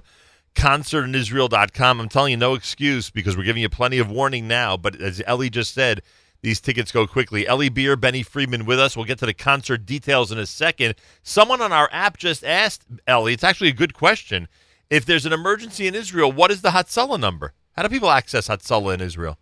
concertinisrael.com. 0.54 2.00
I'm 2.00 2.08
telling 2.08 2.30
you, 2.30 2.36
no 2.36 2.54
excuse 2.54 3.10
because 3.10 3.36
we're 3.36 3.42
giving 3.42 3.62
you 3.62 3.68
plenty 3.68 3.98
of 3.98 4.08
warning 4.08 4.46
now. 4.46 4.76
But 4.76 5.00
as 5.00 5.20
Eli 5.28 5.48
just 5.48 5.74
said, 5.74 6.02
these 6.42 6.60
tickets 6.60 6.92
go 6.92 7.08
quickly. 7.08 7.46
Eli 7.46 7.68
Beer, 7.68 7.96
Benny 7.96 8.22
Friedman 8.22 8.64
with 8.64 8.78
us. 8.78 8.96
We'll 8.96 9.06
get 9.06 9.18
to 9.18 9.26
the 9.26 9.34
concert 9.34 9.86
details 9.86 10.30
in 10.30 10.38
a 10.38 10.46
second. 10.46 10.94
Someone 11.24 11.60
on 11.60 11.72
our 11.72 11.88
app 11.90 12.16
just 12.16 12.44
asked 12.44 12.84
Eli. 13.08 13.32
It's 13.32 13.42
actually 13.42 13.70
a 13.70 13.74
good 13.74 13.92
question. 13.92 14.46
If 14.90 15.06
there's 15.06 15.26
an 15.26 15.32
emergency 15.32 15.86
in 15.86 15.94
Israel, 15.94 16.30
what 16.30 16.50
is 16.50 16.62
the 16.62 16.70
Hatzalah 16.70 17.18
number? 17.18 17.52
How 17.76 17.82
do 17.82 17.88
people 17.88 18.10
access 18.10 18.48
Hatzalah 18.48 18.94
in 18.94 19.00
Israel? 19.00 19.38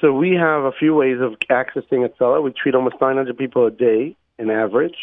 So 0.00 0.12
we 0.12 0.32
have 0.32 0.64
a 0.64 0.72
few 0.72 0.94
ways 0.94 1.20
of 1.20 1.34
accessing 1.50 2.08
Hatzalah. 2.08 2.42
We 2.42 2.52
treat 2.52 2.74
almost 2.74 2.96
900 3.00 3.36
people 3.36 3.66
a 3.66 3.70
day 3.70 4.16
in 4.38 4.50
average. 4.50 4.96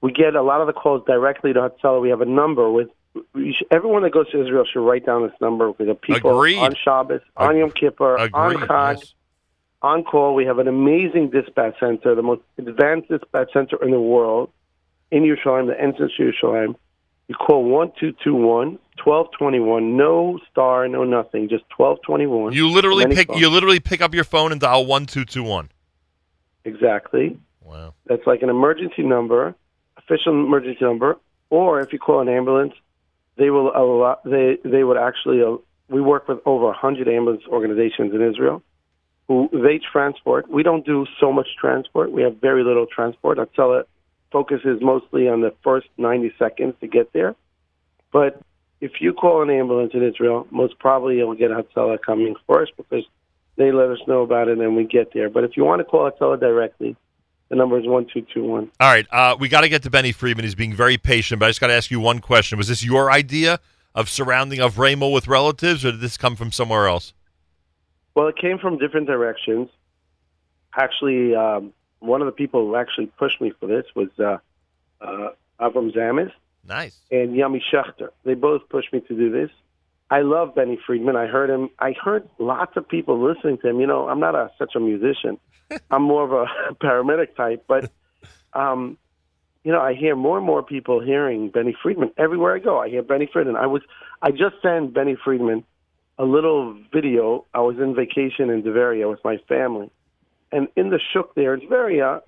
We 0.00 0.12
get 0.12 0.34
a 0.34 0.42
lot 0.42 0.60
of 0.60 0.66
the 0.66 0.72
calls 0.72 1.04
directly 1.06 1.52
to 1.52 1.60
Hatzalah. 1.60 2.00
We 2.00 2.08
have 2.08 2.20
a 2.20 2.26
number 2.26 2.70
with 2.70 2.88
should, 3.34 3.66
everyone 3.70 4.02
that 4.02 4.12
goes 4.12 4.30
to 4.30 4.40
Israel 4.40 4.64
should 4.64 4.86
write 4.86 5.04
down 5.04 5.22
this 5.22 5.32
number 5.40 5.72
because 5.72 5.88
the 5.88 5.94
people 5.94 6.30
Agreed. 6.30 6.58
on 6.58 6.74
Shabbos, 6.74 7.20
on 7.36 7.56
Yom 7.56 7.70
Kippur, 7.70 8.18
on 8.18 8.26
Agreed, 8.26 8.68
Chag, 8.68 9.00
yes. 9.00 9.14
on 9.82 10.04
call. 10.04 10.34
We 10.34 10.44
have 10.46 10.58
an 10.58 10.68
amazing 10.68 11.30
dispatch 11.30 11.78
center, 11.80 12.14
the 12.14 12.22
most 12.22 12.42
advanced 12.58 13.08
dispatch 13.08 13.52
center 13.52 13.82
in 13.82 13.90
the 13.90 14.00
world 14.00 14.50
in 15.10 15.22
Yerushalayim, 15.24 15.66
the 15.66 15.80
entrance 15.80 16.12
to 16.16 16.32
Yerushalayim. 16.32 16.76
You 17.28 17.34
call 17.34 17.64
1221 17.64 18.78
1221, 19.04 19.96
no 19.96 20.38
star, 20.50 20.88
no 20.88 21.04
nothing, 21.04 21.48
just 21.48 21.64
1221. 21.76 22.52
You 22.52 22.68
literally 22.68 23.06
pick 23.06 23.28
you 23.34 23.48
literally 23.48 23.80
pick 23.80 24.00
up 24.00 24.14
your 24.14 24.24
phone 24.24 24.52
and 24.52 24.60
dial 24.60 24.86
one 24.86 25.06
two 25.06 25.24
two 25.24 25.42
one. 25.42 25.70
Exactly. 26.64 27.38
Wow. 27.62 27.94
That's 28.06 28.26
like 28.26 28.42
an 28.42 28.50
emergency 28.50 29.02
number, 29.02 29.54
official 29.96 30.32
emergency 30.32 30.84
number, 30.84 31.18
or 31.50 31.80
if 31.80 31.92
you 31.92 31.98
call 31.98 32.20
an 32.20 32.28
ambulance, 32.28 32.74
they 33.36 33.50
will 33.50 33.70
allow, 33.74 34.18
they 34.24 34.58
they 34.64 34.84
would 34.84 34.96
actually 34.96 35.42
uh, 35.42 35.56
we 35.88 36.00
work 36.00 36.28
with 36.28 36.38
over 36.46 36.66
100 36.66 37.08
ambulance 37.08 37.42
organizations 37.48 38.14
in 38.14 38.22
Israel 38.22 38.62
who 39.30 39.48
they 39.52 39.78
transport. 39.92 40.50
We 40.50 40.64
don't 40.64 40.84
do 40.84 41.06
so 41.20 41.32
much 41.32 41.46
transport. 41.60 42.10
We 42.10 42.22
have 42.22 42.38
very 42.40 42.64
little 42.64 42.86
transport. 42.86 43.38
Hatzalah 43.38 43.84
focuses 44.32 44.80
mostly 44.80 45.28
on 45.28 45.40
the 45.40 45.54
first 45.62 45.86
90 45.98 46.32
seconds 46.36 46.74
to 46.80 46.88
get 46.88 47.12
there. 47.12 47.36
But 48.12 48.40
if 48.80 49.00
you 49.00 49.12
call 49.12 49.42
an 49.42 49.50
ambulance 49.50 49.92
in 49.94 50.02
Israel, 50.02 50.46
most 50.50 50.78
probably 50.78 51.16
you'll 51.16 51.34
get 51.34 51.50
Hatzalah 51.50 52.00
coming 52.00 52.34
first 52.46 52.72
because 52.76 53.04
they 53.56 53.72
let 53.72 53.90
us 53.90 53.98
know 54.06 54.22
about 54.22 54.48
it 54.48 54.52
and 54.52 54.60
then 54.60 54.74
we 54.74 54.84
get 54.84 55.12
there. 55.12 55.28
But 55.28 55.44
if 55.44 55.56
you 55.56 55.64
want 55.64 55.80
to 55.80 55.84
call 55.84 56.10
Hatzalah 56.10 56.40
directly, 56.40 56.96
the 57.50 57.56
number 57.56 57.78
is 57.78 57.86
1221. 57.86 58.70
All 58.80 58.88
right, 58.88 59.06
uh, 59.10 59.36
we 59.38 59.48
got 59.48 59.62
to 59.62 59.68
get 59.68 59.82
to 59.82 59.90
Benny 59.90 60.12
Friedman. 60.12 60.44
He's 60.44 60.54
being 60.54 60.74
very 60.74 60.96
patient, 60.96 61.40
but 61.40 61.46
I 61.46 61.48
just 61.50 61.60
got 61.60 61.66
to 61.66 61.74
ask 61.74 61.90
you 61.90 62.00
one 62.00 62.20
question: 62.20 62.56
Was 62.56 62.68
this 62.68 62.84
your 62.84 63.10
idea 63.10 63.60
of 63.94 64.08
surrounding 64.08 64.60
of 64.60 64.78
Ramo 64.78 65.08
with 65.08 65.26
relatives, 65.26 65.84
or 65.84 65.90
did 65.90 66.00
this 66.00 66.16
come 66.16 66.36
from 66.36 66.52
somewhere 66.52 66.86
else? 66.86 67.12
Well, 68.14 68.28
it 68.28 68.36
came 68.36 68.58
from 68.58 68.78
different 68.78 69.08
directions. 69.08 69.68
Actually, 70.76 71.34
um, 71.34 71.72
one 71.98 72.22
of 72.22 72.26
the 72.26 72.32
people 72.32 72.66
who 72.66 72.76
actually 72.76 73.06
pushed 73.06 73.40
me 73.40 73.52
for 73.58 73.66
this 73.66 73.84
was 73.96 74.08
uh, 74.20 74.38
uh, 75.00 75.30
Avram 75.60 75.92
Zamis 75.92 76.30
Nice. 76.66 76.98
and 77.10 77.30
Yami 77.30 77.60
Schechter. 77.72 78.08
They 78.24 78.34
both 78.34 78.68
pushed 78.68 78.92
me 78.92 79.00
to 79.00 79.16
do 79.16 79.30
this. 79.30 79.50
I 80.10 80.22
love 80.22 80.54
Benny 80.54 80.78
Friedman. 80.86 81.16
I 81.16 81.26
heard 81.26 81.50
him. 81.50 81.70
I 81.78 81.92
heard 81.92 82.28
lots 82.38 82.76
of 82.76 82.88
people 82.88 83.22
listening 83.22 83.58
to 83.58 83.68
him. 83.68 83.80
You 83.80 83.86
know, 83.86 84.08
I'm 84.08 84.20
not 84.20 84.34
a, 84.34 84.50
such 84.58 84.74
a 84.74 84.80
musician. 84.80 85.38
I'm 85.90 86.02
more 86.02 86.24
of 86.24 86.32
a 86.32 86.74
paramedic 86.84 87.36
type, 87.36 87.64
but 87.68 87.92
um, 88.52 88.98
you 89.62 89.72
know, 89.72 89.80
I 89.80 89.94
hear 89.94 90.16
more 90.16 90.36
and 90.38 90.46
more 90.46 90.62
people 90.62 91.00
hearing 91.00 91.50
Benny 91.50 91.76
Friedman 91.80 92.10
everywhere 92.16 92.56
I 92.56 92.58
go. 92.58 92.80
I 92.80 92.88
hear 92.88 93.02
Benny 93.02 93.28
Friedman. 93.32 93.56
I 93.56 93.66
was, 93.66 93.82
I 94.22 94.30
just 94.30 94.56
sent 94.62 94.94
Benny 94.94 95.16
Friedman 95.22 95.64
a 96.18 96.24
little 96.24 96.76
video. 96.92 97.46
I 97.54 97.60
was 97.60 97.76
in 97.78 97.94
vacation 97.94 98.50
in 98.50 98.62
Tveria 98.62 99.08
with 99.08 99.20
my 99.24 99.36
family, 99.48 99.90
and 100.50 100.68
in 100.76 100.90
the 100.90 101.00
shuk 101.12 101.34
there 101.34 101.54
in 101.54 101.60
Tveria, 101.60 102.20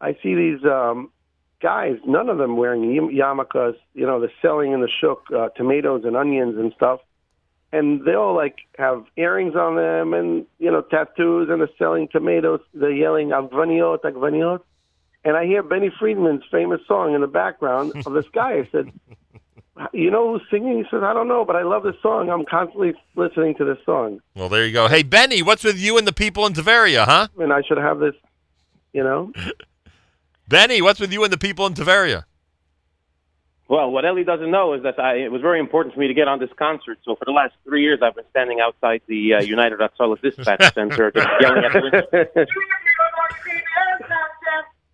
I 0.00 0.12
see 0.22 0.34
these 0.34 0.64
um, 0.64 1.10
guys. 1.60 1.98
None 2.06 2.28
of 2.28 2.38
them 2.38 2.56
wearing 2.56 2.82
yarmulkes. 3.10 3.76
You 3.94 4.06
know, 4.06 4.20
they're 4.20 4.32
selling 4.42 4.72
in 4.72 4.80
the 4.80 4.88
shuk 4.88 5.22
uh, 5.34 5.48
tomatoes 5.50 6.02
and 6.04 6.16
onions 6.16 6.56
and 6.58 6.72
stuff, 6.74 7.00
and 7.72 8.04
they 8.04 8.14
all 8.14 8.34
like 8.34 8.58
have 8.78 9.04
earrings 9.16 9.54
on 9.56 9.76
them 9.76 10.14
and 10.14 10.46
you 10.58 10.70
know 10.70 10.82
tattoos, 10.82 11.48
and 11.50 11.60
they're 11.60 11.70
selling 11.78 12.08
tomatoes. 12.08 12.60
They're 12.74 12.90
yelling 12.90 13.28
"Agvaniot, 13.30 14.02
Agvaniot." 14.02 14.60
And 15.24 15.36
I 15.36 15.44
hear 15.44 15.62
Benny 15.62 15.90
Friedman's 15.98 16.44
famous 16.52 16.80
song 16.86 17.14
in 17.14 17.20
the 17.20 17.26
background 17.26 17.92
of 18.06 18.12
this 18.12 18.28
guy. 18.32 18.58
I 18.58 18.68
said, 18.70 18.92
"You 19.92 20.10
know 20.10 20.32
who's 20.32 20.48
singing?" 20.50 20.78
He 20.78 20.84
says, 20.90 21.02
"I 21.02 21.12
don't 21.12 21.28
know, 21.28 21.44
but 21.44 21.56
I 21.56 21.62
love 21.62 21.82
this 21.82 22.00
song. 22.00 22.30
I'm 22.30 22.44
constantly 22.44 22.94
listening 23.16 23.56
to 23.56 23.64
this 23.64 23.78
song, 23.84 24.20
Well, 24.36 24.48
there 24.48 24.64
you 24.64 24.72
go. 24.72 24.86
Hey, 24.88 25.02
Benny, 25.02 25.42
what's 25.42 25.64
with 25.64 25.78
you 25.78 25.98
and 25.98 26.06
the 26.06 26.12
people 26.12 26.46
in 26.46 26.52
Tveria, 26.52 27.04
huh? 27.04 27.28
and 27.38 27.52
I 27.52 27.62
should 27.62 27.78
have 27.78 27.98
this." 27.98 28.14
You 28.92 29.02
know, 29.02 29.32
Benny, 30.48 30.80
what's 30.80 31.00
with 31.00 31.12
you 31.12 31.24
and 31.24 31.32
the 31.32 31.38
people 31.38 31.66
in 31.66 31.74
Tveria? 31.74 32.24
Well, 33.68 33.90
what 33.90 34.04
Eli 34.04 34.22
doesn't 34.22 34.50
know 34.50 34.74
is 34.74 34.84
that 34.84 34.98
I, 35.00 35.16
it 35.16 35.32
was 35.32 35.42
very 35.42 35.58
important 35.58 35.94
for 35.94 36.00
me 36.00 36.06
to 36.06 36.14
get 36.14 36.28
on 36.28 36.38
this 36.38 36.50
concert. 36.56 36.98
So 37.04 37.16
for 37.16 37.24
the 37.24 37.32
last 37.32 37.54
three 37.64 37.82
years, 37.82 37.98
I've 38.00 38.14
been 38.14 38.24
standing 38.30 38.60
outside 38.60 39.02
the 39.08 39.34
uh, 39.34 39.40
United 39.42 39.80
Hatzalah 39.80 40.20
Dispatch 40.22 40.72
Center, 40.72 41.10
just 41.10 41.28
yelling 41.40 41.64
at 41.64 41.72
the 41.72 41.80
window. 41.82 42.46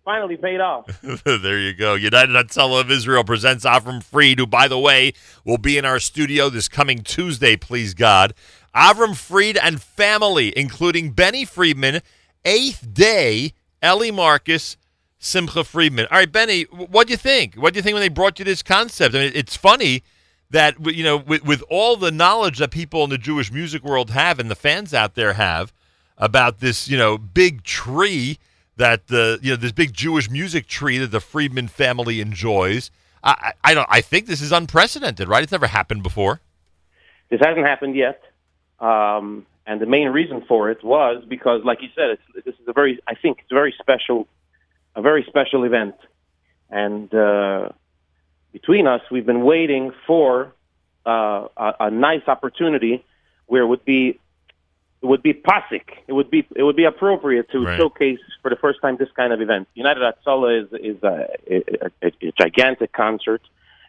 finally 0.03 0.37
paid 0.37 0.59
off. 0.59 0.85
there 1.23 1.59
you 1.59 1.73
go. 1.73 1.95
United 1.95 2.31
Hatzalah 2.31 2.81
of 2.81 2.91
Israel 2.91 3.23
presents 3.23 3.63
Avram 3.63 4.03
Fried, 4.03 4.39
who, 4.39 4.47
by 4.47 4.67
the 4.67 4.79
way, 4.79 5.13
will 5.45 5.57
be 5.57 5.77
in 5.77 5.85
our 5.85 5.99
studio 5.99 6.49
this 6.49 6.67
coming 6.67 7.03
Tuesday, 7.03 7.55
please 7.55 7.93
God. 7.93 8.33
Avram 8.75 9.15
Fried 9.15 9.57
and 9.57 9.81
family, 9.81 10.51
including 10.57 11.11
Benny 11.11 11.45
Friedman, 11.45 12.01
Eighth 12.43 12.93
Day, 12.93 13.53
Eli 13.83 14.11
Marcus, 14.11 14.77
Simcha 15.23 15.63
Friedman. 15.63 16.07
All 16.11 16.17
right, 16.17 16.31
Benny, 16.31 16.63
what 16.63 17.07
do 17.07 17.11
you 17.11 17.17
think? 17.17 17.55
What 17.55 17.73
do 17.73 17.77
you 17.77 17.81
think 17.81 17.93
when 17.93 18.01
they 18.01 18.09
brought 18.09 18.39
you 18.39 18.45
this 18.45 18.63
concept? 18.63 19.15
I 19.15 19.19
mean, 19.19 19.31
it's 19.35 19.55
funny 19.55 20.03
that 20.49 20.75
you 20.93 21.03
know, 21.03 21.17
with, 21.17 21.43
with 21.43 21.63
all 21.69 21.95
the 21.97 22.11
knowledge 22.11 22.59
that 22.59 22.71
people 22.71 23.03
in 23.03 23.09
the 23.09 23.17
Jewish 23.17 23.51
music 23.51 23.83
world 23.83 24.11
have 24.11 24.39
and 24.39 24.49
the 24.49 24.55
fans 24.55 24.93
out 24.93 25.15
there 25.15 25.33
have 25.33 25.73
about 26.17 26.59
this, 26.59 26.87
you 26.87 26.97
know, 26.97 27.17
big 27.17 27.63
tree 27.63 28.37
that 28.77 29.07
the 29.07 29.39
you 29.41 29.51
know 29.51 29.55
this 29.55 29.71
big 29.71 29.93
Jewish 29.93 30.29
music 30.29 30.67
tree 30.67 30.97
that 30.97 31.11
the 31.11 31.19
Friedman 31.19 31.67
family 31.67 32.21
enjoys. 32.21 32.91
I, 33.23 33.53
I, 33.63 33.73
don't. 33.73 33.87
I 33.89 34.01
think 34.01 34.25
this 34.25 34.41
is 34.41 34.51
unprecedented, 34.51 35.29
right? 35.29 35.43
It's 35.43 35.51
never 35.51 35.67
happened 35.67 36.03
before. 36.03 36.41
This 37.29 37.39
hasn't 37.39 37.65
happened 37.65 37.95
yet, 37.95 38.21
um, 38.79 39.45
and 39.65 39.79
the 39.79 39.85
main 39.85 40.09
reason 40.09 40.43
for 40.47 40.69
it 40.69 40.83
was 40.83 41.23
because, 41.27 41.61
like 41.63 41.81
you 41.81 41.87
said, 41.95 42.09
it's, 42.09 42.45
this 42.45 42.55
is 42.55 42.67
a 42.67 42.73
very, 42.73 42.99
I 43.07 43.15
think, 43.15 43.39
it's 43.39 43.51
a 43.51 43.55
very 43.55 43.73
special, 43.79 44.27
a 44.95 45.01
very 45.01 45.23
special 45.27 45.63
event, 45.63 45.95
and 46.69 47.13
uh, 47.13 47.69
between 48.51 48.87
us, 48.87 49.01
we've 49.11 49.25
been 49.25 49.43
waiting 49.43 49.91
for 50.07 50.53
uh, 51.05 51.47
a, 51.57 51.73
a 51.81 51.91
nice 51.91 52.21
opportunity 52.27 53.03
where 53.47 53.63
it 53.63 53.67
would 53.67 53.85
be 53.85 54.19
it 55.01 55.05
would 55.07 55.21
be 55.21 55.33
pasik. 55.33 55.83
It 56.07 56.13
would 56.13 56.29
be 56.31 56.47
it 56.55 56.63
would 56.63 56.75
be 56.77 56.85
appropriate 56.85 57.49
to 57.51 57.65
Right. 57.65 57.77
showcase 57.77 58.19
for 58.41 58.49
the 58.49 58.55
first 58.55 58.81
time 58.81 58.95
this 58.97 59.09
kind 59.15 59.33
of 59.33 59.41
event. 59.41 59.67
United 59.73 60.01
Hatzalah 60.01 60.63
is 60.63 60.67
is 60.73 61.03
a, 61.03 61.27
a, 61.49 61.63
a, 62.03 62.11
a 62.27 62.31
gigantic 62.37 62.93
concert, 62.93 63.41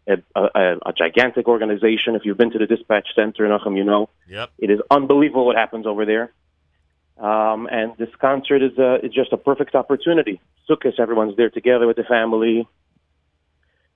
a, 0.09 0.17
a, 0.35 0.77
a 0.87 0.93
gigantic 0.93 1.47
organization. 1.47 2.17
If 2.17 2.25
you've 2.25 2.37
been 2.39 2.51
to 2.51 2.59
the 2.59 2.67
dispatch 2.67 3.09
center 3.15 3.45
in 3.47 3.53
Achim, 3.53 3.77
you 3.77 3.85
know 3.85 4.09
Yep. 4.29 4.51
it 4.59 4.71
is 4.71 4.81
unbelievable 4.91 5.47
what 5.47 5.57
happens 5.57 5.87
over 5.87 6.05
there. 6.05 6.33
Um, 7.19 7.69
and 7.71 7.93
this 7.97 8.09
concert 8.21 8.63
is 8.63 8.77
a, 8.79 9.05
is 9.05 9.13
just 9.13 9.33
a 9.33 9.37
perfect 9.37 9.75
opportunity. 9.75 10.41
Sukkot, 10.69 10.99
everyone's 10.99 11.37
there 11.37 11.51
together 11.51 11.87
with 11.87 11.97
the 11.97 12.05
family. 12.05 12.67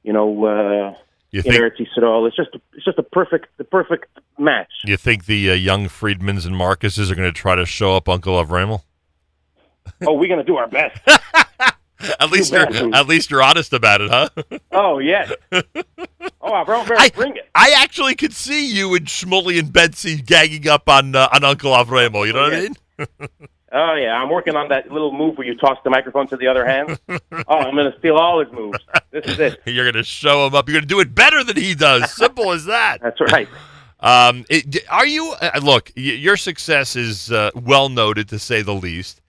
You 0.04 0.12
know, 0.12 0.44
uh, 0.44 0.94
You 1.30 1.42
think- 1.42 1.56
Eretz 1.56 1.78
Yisrael. 1.78 2.26
It's 2.28 2.36
just 2.36 2.54
a, 2.54 2.60
it's 2.74 2.84
just 2.84 2.98
a 2.98 3.02
perfect 3.02 3.48
the 3.58 3.64
perfect 3.64 4.06
match. 4.38 4.70
You 4.84 4.96
think 4.96 5.26
the 5.26 5.50
uh, 5.50 5.54
young 5.54 5.86
Friedmans 5.86 6.46
and 6.46 6.54
Marcuses 6.54 7.10
are 7.10 7.14
going 7.16 7.28
to 7.28 7.32
try 7.38 7.56
to 7.56 7.66
show 7.66 7.96
up 7.96 8.08
Uncle 8.08 8.34
Avramel? 8.42 8.82
oh, 10.06 10.12
we're 10.14 10.28
gonna 10.28 10.44
do 10.44 10.56
our 10.56 10.68
best. 10.68 11.00
At 12.20 12.30
least 12.30 12.52
you're 12.52 12.94
at 12.94 13.08
least 13.08 13.28
you're 13.28 13.42
honest 13.42 13.72
about 13.72 14.00
it, 14.00 14.10
huh? 14.10 14.28
Oh 14.70 14.98
yes. 15.00 15.32
oh, 15.52 15.62
bro, 16.64 16.84
bro, 16.84 16.96
bring 17.12 17.36
it. 17.36 17.48
I 17.56 17.74
actually 17.78 18.14
could 18.14 18.32
see 18.32 18.72
you 18.72 18.94
and 18.94 19.06
Shmuley 19.06 19.58
and 19.58 19.72
Betsy 19.72 20.22
gagging 20.22 20.68
up 20.68 20.88
on 20.88 21.16
uh, 21.16 21.28
on 21.32 21.42
Uncle 21.42 21.72
Avramel. 21.72 22.24
You 22.24 22.34
know 22.34 22.42
what 22.42 22.54
I 22.54 22.60
mean? 22.60 22.76
Oh 23.70 23.94
yeah, 23.94 24.14
I'm 24.20 24.30
working 24.30 24.56
on 24.56 24.68
that 24.70 24.90
little 24.90 25.12
move 25.12 25.36
where 25.36 25.46
you 25.46 25.54
toss 25.54 25.76
the 25.84 25.90
microphone 25.90 26.26
to 26.28 26.36
the 26.38 26.46
other 26.46 26.64
hand. 26.64 26.98
oh, 27.08 27.18
I'm 27.58 27.76
gonna 27.76 27.94
steal 27.98 28.16
all 28.16 28.42
his 28.42 28.50
moves. 28.52 28.78
This 29.10 29.26
is 29.26 29.38
it. 29.38 29.60
You're 29.66 29.84
going 29.84 29.94
to 29.94 30.02
show 30.04 30.46
him 30.46 30.54
up. 30.54 30.68
You're 30.68 30.76
going 30.76 30.88
to 30.88 30.94
do 30.94 31.00
it 31.00 31.14
better 31.14 31.44
than 31.44 31.56
he 31.56 31.74
does. 31.74 32.10
Simple 32.16 32.52
as 32.52 32.64
that. 32.64 32.98
That's 33.02 33.20
right. 33.20 33.48
Um, 34.00 34.44
it, 34.48 34.86
are 34.88 35.06
you? 35.06 35.34
Uh, 35.40 35.60
look, 35.62 35.90
y- 35.96 36.02
your 36.02 36.36
success 36.36 36.96
is 36.96 37.30
uh, 37.30 37.50
well 37.54 37.88
noted 37.88 38.28
to 38.30 38.38
say 38.38 38.62
the 38.62 38.74
least. 38.74 39.20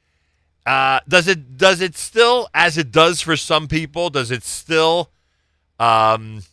Uh, 0.66 1.00
does 1.08 1.28
it? 1.28 1.58
Does 1.58 1.82
it 1.82 1.98
still, 1.98 2.48
as 2.54 2.78
it 2.78 2.92
does 2.92 3.20
for 3.22 3.36
some 3.36 3.68
people, 3.68 4.10
does 4.10 4.32
it 4.32 4.44
still? 4.44 5.10
Um, 5.80 6.44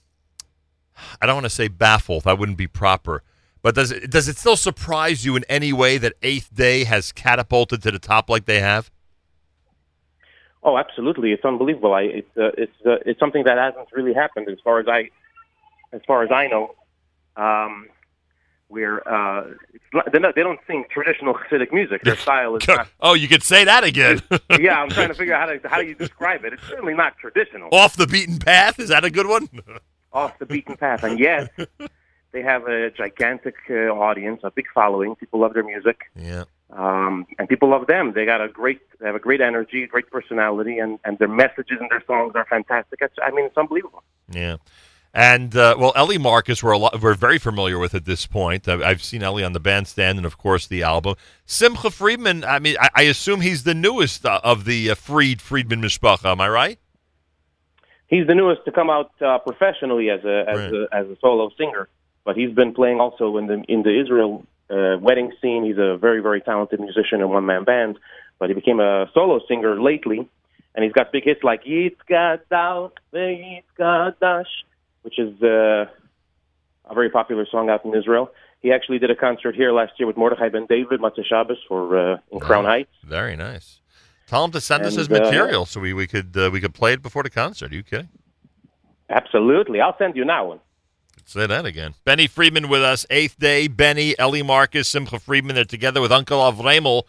I 1.21 1.27
don't 1.27 1.37
want 1.37 1.45
to 1.47 1.51
say 1.51 1.69
baffle. 1.69 2.21
That 2.21 2.39
wouldn't 2.39 2.59
be 2.59 2.67
proper. 2.67 3.23
But 3.67 3.75
does 3.75 3.91
it? 3.91 4.13
Does 4.13 4.29
it 4.29 4.37
still 4.37 4.55
surprise 4.55 5.25
you 5.25 5.35
in 5.35 5.43
any 5.49 5.73
way 5.73 5.99
that 5.99 6.13
Eighth 6.23 6.55
Day 6.55 6.85
has 6.85 7.11
catapulted 7.11 7.83
to 7.83 7.91
the 7.91 7.99
top 7.99 8.31
like 8.31 8.45
they 8.45 8.61
have? 8.61 8.93
Oh, 10.63 10.79
absolutely. 10.79 11.33
It's 11.33 11.45
unbelievable. 11.45 11.93
I 11.93 12.03
it's 12.03 12.37
uh, 12.37 12.51
it's 12.57 12.87
uh, 12.87 12.99
it's 13.05 13.19
something 13.19 13.43
that 13.43 13.59
hasn't 13.59 13.89
really 13.93 14.15
happened 14.15 14.49
as 14.49 14.59
far 14.63 14.79
as 14.79 14.87
I 14.87 15.11
as 15.93 16.01
far 16.07 16.23
as 16.23 16.31
I 16.31 16.47
know. 16.47 16.77
Um, 17.37 17.89
where 18.69 19.03
uh, 19.09 19.49
not, 19.93 20.13
they 20.13 20.43
don't 20.45 20.61
sing 20.69 20.85
traditional 20.89 21.35
Hasidic 21.35 21.73
music. 21.73 22.03
Their 22.03 22.15
style 22.15 22.55
is 22.55 22.69
not. 22.69 22.87
Oh, 23.01 23.15
you 23.15 23.27
could 23.27 23.43
say 23.43 23.65
that 23.65 23.83
again. 23.83 24.23
Yeah, 24.61 24.81
I'm 24.81 24.91
trying 24.91 25.09
to 25.09 25.15
figure 25.15 25.35
out 25.35 25.49
how 25.49 25.55
to 25.57 25.69
how 25.69 25.81
do 25.81 25.89
you 25.89 25.97
describe 25.97 26.45
it. 26.45 26.53
It's 26.53 26.63
certainly 26.69 26.95
not 26.95 27.19
traditional. 27.19 27.69
Off 27.73 27.97
the 27.97 28.07
beaten 28.07 28.39
path. 28.39 28.79
Is 28.79 28.91
that 28.91 29.05
a 29.05 29.11
good 29.11 29.27
one? 29.27 29.49
Off 30.13 30.39
the 30.39 30.47
beaten 30.47 30.77
path, 30.77 31.03
and 31.03 31.19
yet 31.19 31.51
they 32.37 32.43
have 32.43 32.65
a 32.69 32.91
gigantic 32.91 33.55
uh, 33.71 33.89
audience, 34.09 34.43
a 34.45 34.51
big 34.51 34.67
following. 34.75 35.17
People 35.17 35.41
love 35.41 35.55
their 35.55 35.65
music. 35.65 35.99
Yeah. 36.15 36.45
um, 36.71 37.27
and 37.39 37.49
people 37.49 37.71
love 37.71 37.87
them. 37.87 38.13
They 38.13 38.25
got 38.27 38.41
a 38.41 38.49
great, 38.49 38.81
they 38.99 39.07
have 39.07 39.15
a 39.15 39.21
great 39.21 39.41
energy, 39.41 39.87
great 39.87 40.11
personality, 40.11 40.79
and, 40.79 40.99
and 41.05 41.19
their 41.19 41.29
messages 41.29 41.79
and 41.81 41.91
their 41.91 42.03
songs 42.07 42.33
are 42.35 42.45
fantastic. 42.45 42.99
It's, 43.01 43.15
I 43.25 43.31
mean, 43.31 43.47
it's 43.47 43.57
unbelievable. 43.57 44.03
Yeah. 44.31 44.57
And 45.15 45.57
uh, 45.57 45.77
well, 45.79 45.95
Eli 45.97 46.19
Marcus, 46.19 46.63
we're 46.63 46.73
a 46.73 46.79
lot, 46.79 47.01
we're 47.01 47.15
very 47.15 47.39
familiar 47.39 47.79
with 47.79 47.95
at 47.95 48.05
this 48.05 48.27
point. 48.27 48.69
I've, 48.69 48.83
I've 48.83 49.03
seen 49.03 49.23
Eli 49.23 49.45
on 49.45 49.55
the 49.55 49.61
bandstand, 49.61 50.19
and 50.19 50.27
of 50.27 50.37
course 50.37 50.67
the 50.67 50.83
album. 50.83 51.15
Simcha 51.47 51.91
Friedman. 51.91 52.45
I 52.45 52.59
mean, 52.59 52.77
I, 52.79 52.91
I 52.95 53.03
assume 53.03 53.41
he's 53.41 53.63
the 53.63 53.73
newest 53.73 54.27
uh, 54.27 54.41
of 54.45 54.67
the 54.67 54.91
uh, 54.91 54.95
Fried 54.95 55.41
Friedman 55.41 55.81
Mishpacha. 55.81 56.27
Am 56.27 56.41
I 56.43 56.51
right? 56.51 56.79
He's 58.09 58.27
the 58.27 58.35
newest 58.35 58.65
to 58.67 58.73
come 58.73 58.91
out 58.91 59.11
uh, 59.23 59.39
professionally 59.39 60.11
as 60.11 60.23
a 60.25 60.45
as 60.49 60.59
a 60.73 60.89
as 60.93 61.07
a 61.09 61.17
solo 61.21 61.51
singer, 61.57 61.89
but 62.27 62.37
he's 62.37 62.53
been 62.53 62.75
playing 62.75 63.01
also 63.01 63.39
in 63.39 63.47
the 63.47 63.65
in 63.69 63.83
the 63.83 63.99
Israel 63.99 64.45
uh, 64.69 64.99
wedding 65.01 65.33
scene. 65.41 65.65
He's 65.65 65.79
a 65.79 65.97
very 65.97 66.21
very 66.21 66.43
talented 66.43 66.81
musician 66.81 67.23
and 67.23 67.31
one 67.31 67.47
man 67.47 67.65
band, 67.65 67.99
but 68.39 68.51
he 68.51 68.55
became 68.55 68.81
a 68.81 69.07
solo 69.15 69.41
singer 69.49 69.81
lately, 69.81 70.29
and 70.75 70.85
he's 70.85 70.93
got 70.93 71.13
big 71.13 71.25
hits 71.25 71.43
like 71.43 71.65
Yitzgadal 71.65 72.91
Yitzgadash, 73.15 74.53
which 75.03 75.19
is 75.19 75.41
uh, 75.43 75.87
a 76.91 76.95
very 76.95 77.09
popular 77.09 77.47
song 77.51 77.71
out 77.71 77.85
in 77.87 77.95
Israel. 77.95 78.31
He 78.61 78.73
actually 78.73 78.99
did 78.99 79.11
a 79.11 79.17
concert 79.17 79.55
here 79.55 79.73
last 79.73 79.93
year 79.99 80.09
with 80.09 80.17
Mordechai 80.17 80.49
Ben 80.49 80.67
David, 80.69 81.01
Matzah 81.01 81.25
Shabbos, 81.25 81.59
for 81.69 81.97
uh, 81.97 82.19
in 82.33 82.41
Crown 82.41 82.65
Heights. 82.65 82.91
Very 83.05 83.37
nice. 83.37 83.81
Tell 84.27 84.45
him 84.45 84.51
to 84.51 84.61
send 84.61 84.85
us 84.85 84.97
his 84.97 85.07
And, 85.07 85.19
uh, 85.19 85.21
material 85.21 85.67
so 85.67 85.79
we, 85.79 85.93
we 85.93 86.09
could 86.09 86.37
uh, 86.37 86.51
we 86.53 86.61
could 86.61 86.75
play 86.75 86.95
it 86.95 87.03
before 87.03 87.23
the 87.23 87.31
concert. 87.31 87.71
Are 87.71 87.75
you 87.75 87.85
kidding? 87.85 88.09
Absolutely, 89.09 89.81
I'll 89.81 89.97
send 89.97 90.17
you 90.17 90.25
now 90.25 90.47
one. 90.47 90.61
Say 91.29 91.45
that 91.45 91.67
again. 91.67 91.95
Benny 92.05 92.29
Friedman 92.29 92.69
with 92.69 92.83
us. 92.83 93.05
Eighth 93.11 93.37
day. 93.37 93.67
Benny, 93.67 94.15
Eli 94.21 94.43
Marcus, 94.43 94.89
Simcha 94.89 95.19
Friedman. 95.19 95.57
They're 95.57 95.65
together 95.65 96.01
with 96.01 96.13
Uncle 96.13 96.39
Avremel. 96.39 97.03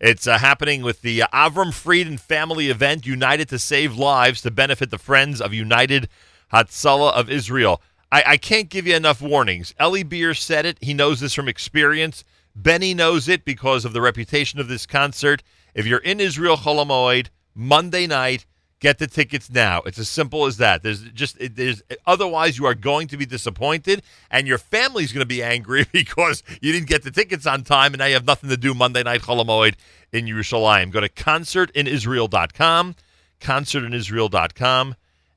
It's 0.00 0.28
uh, 0.28 0.38
happening 0.38 0.82
with 0.82 1.02
the 1.02 1.22
uh, 1.22 1.26
Avram 1.34 1.74
Fried 1.74 2.06
and 2.06 2.20
family 2.20 2.70
event, 2.70 3.04
United 3.04 3.48
to 3.48 3.58
Save 3.58 3.96
Lives, 3.96 4.42
to 4.42 4.52
benefit 4.52 4.90
the 4.90 4.98
Friends 4.98 5.40
of 5.40 5.52
United 5.52 6.08
Hatzalah 6.52 7.14
of 7.14 7.28
Israel. 7.28 7.82
I, 8.12 8.22
I 8.28 8.36
can't 8.36 8.68
give 8.68 8.86
you 8.86 8.94
enough 8.94 9.20
warnings. 9.20 9.74
Eli 9.82 10.04
Beer 10.04 10.34
said 10.34 10.66
it. 10.66 10.78
He 10.80 10.94
knows 10.94 11.18
this 11.18 11.34
from 11.34 11.48
experience. 11.48 12.22
Benny 12.54 12.94
knows 12.94 13.28
it 13.28 13.44
because 13.44 13.84
of 13.84 13.92
the 13.92 14.00
reputation 14.00 14.60
of 14.60 14.68
this 14.68 14.86
concert. 14.86 15.42
If 15.74 15.84
you're 15.84 15.98
in 15.98 16.20
Israel 16.20 16.58
Chol 16.58 16.86
HaMoed 16.86 17.26
Monday 17.56 18.06
night, 18.06 18.46
get 18.84 18.98
the 18.98 19.06
tickets 19.06 19.48
now. 19.48 19.80
It's 19.86 19.98
as 19.98 20.10
simple 20.10 20.44
as 20.44 20.58
that. 20.58 20.82
There's 20.82 21.00
just 21.10 21.38
there's 21.40 21.82
otherwise 22.06 22.58
you 22.58 22.66
are 22.66 22.74
going 22.74 23.08
to 23.08 23.16
be 23.16 23.24
disappointed, 23.24 24.02
and 24.30 24.46
your 24.46 24.58
family's 24.58 25.10
going 25.10 25.22
to 25.22 25.26
be 25.26 25.42
angry 25.42 25.86
because 25.92 26.42
you 26.60 26.70
didn't 26.70 26.88
get 26.88 27.02
the 27.02 27.10
tickets 27.10 27.46
on 27.46 27.62
time, 27.62 27.94
and 27.94 27.98
now 28.00 28.04
you 28.04 28.12
have 28.12 28.26
nothing 28.26 28.50
to 28.50 28.58
do 28.58 28.74
Monday 28.74 29.02
night 29.02 29.22
Chol 29.22 29.42
HaMoed 29.42 29.76
in 30.12 30.26
Yerushalayim. 30.26 30.90
Go 30.90 31.00
to 31.00 31.08
concertinisrael.com, 31.08 32.94
concertinisrael.com 33.40 34.94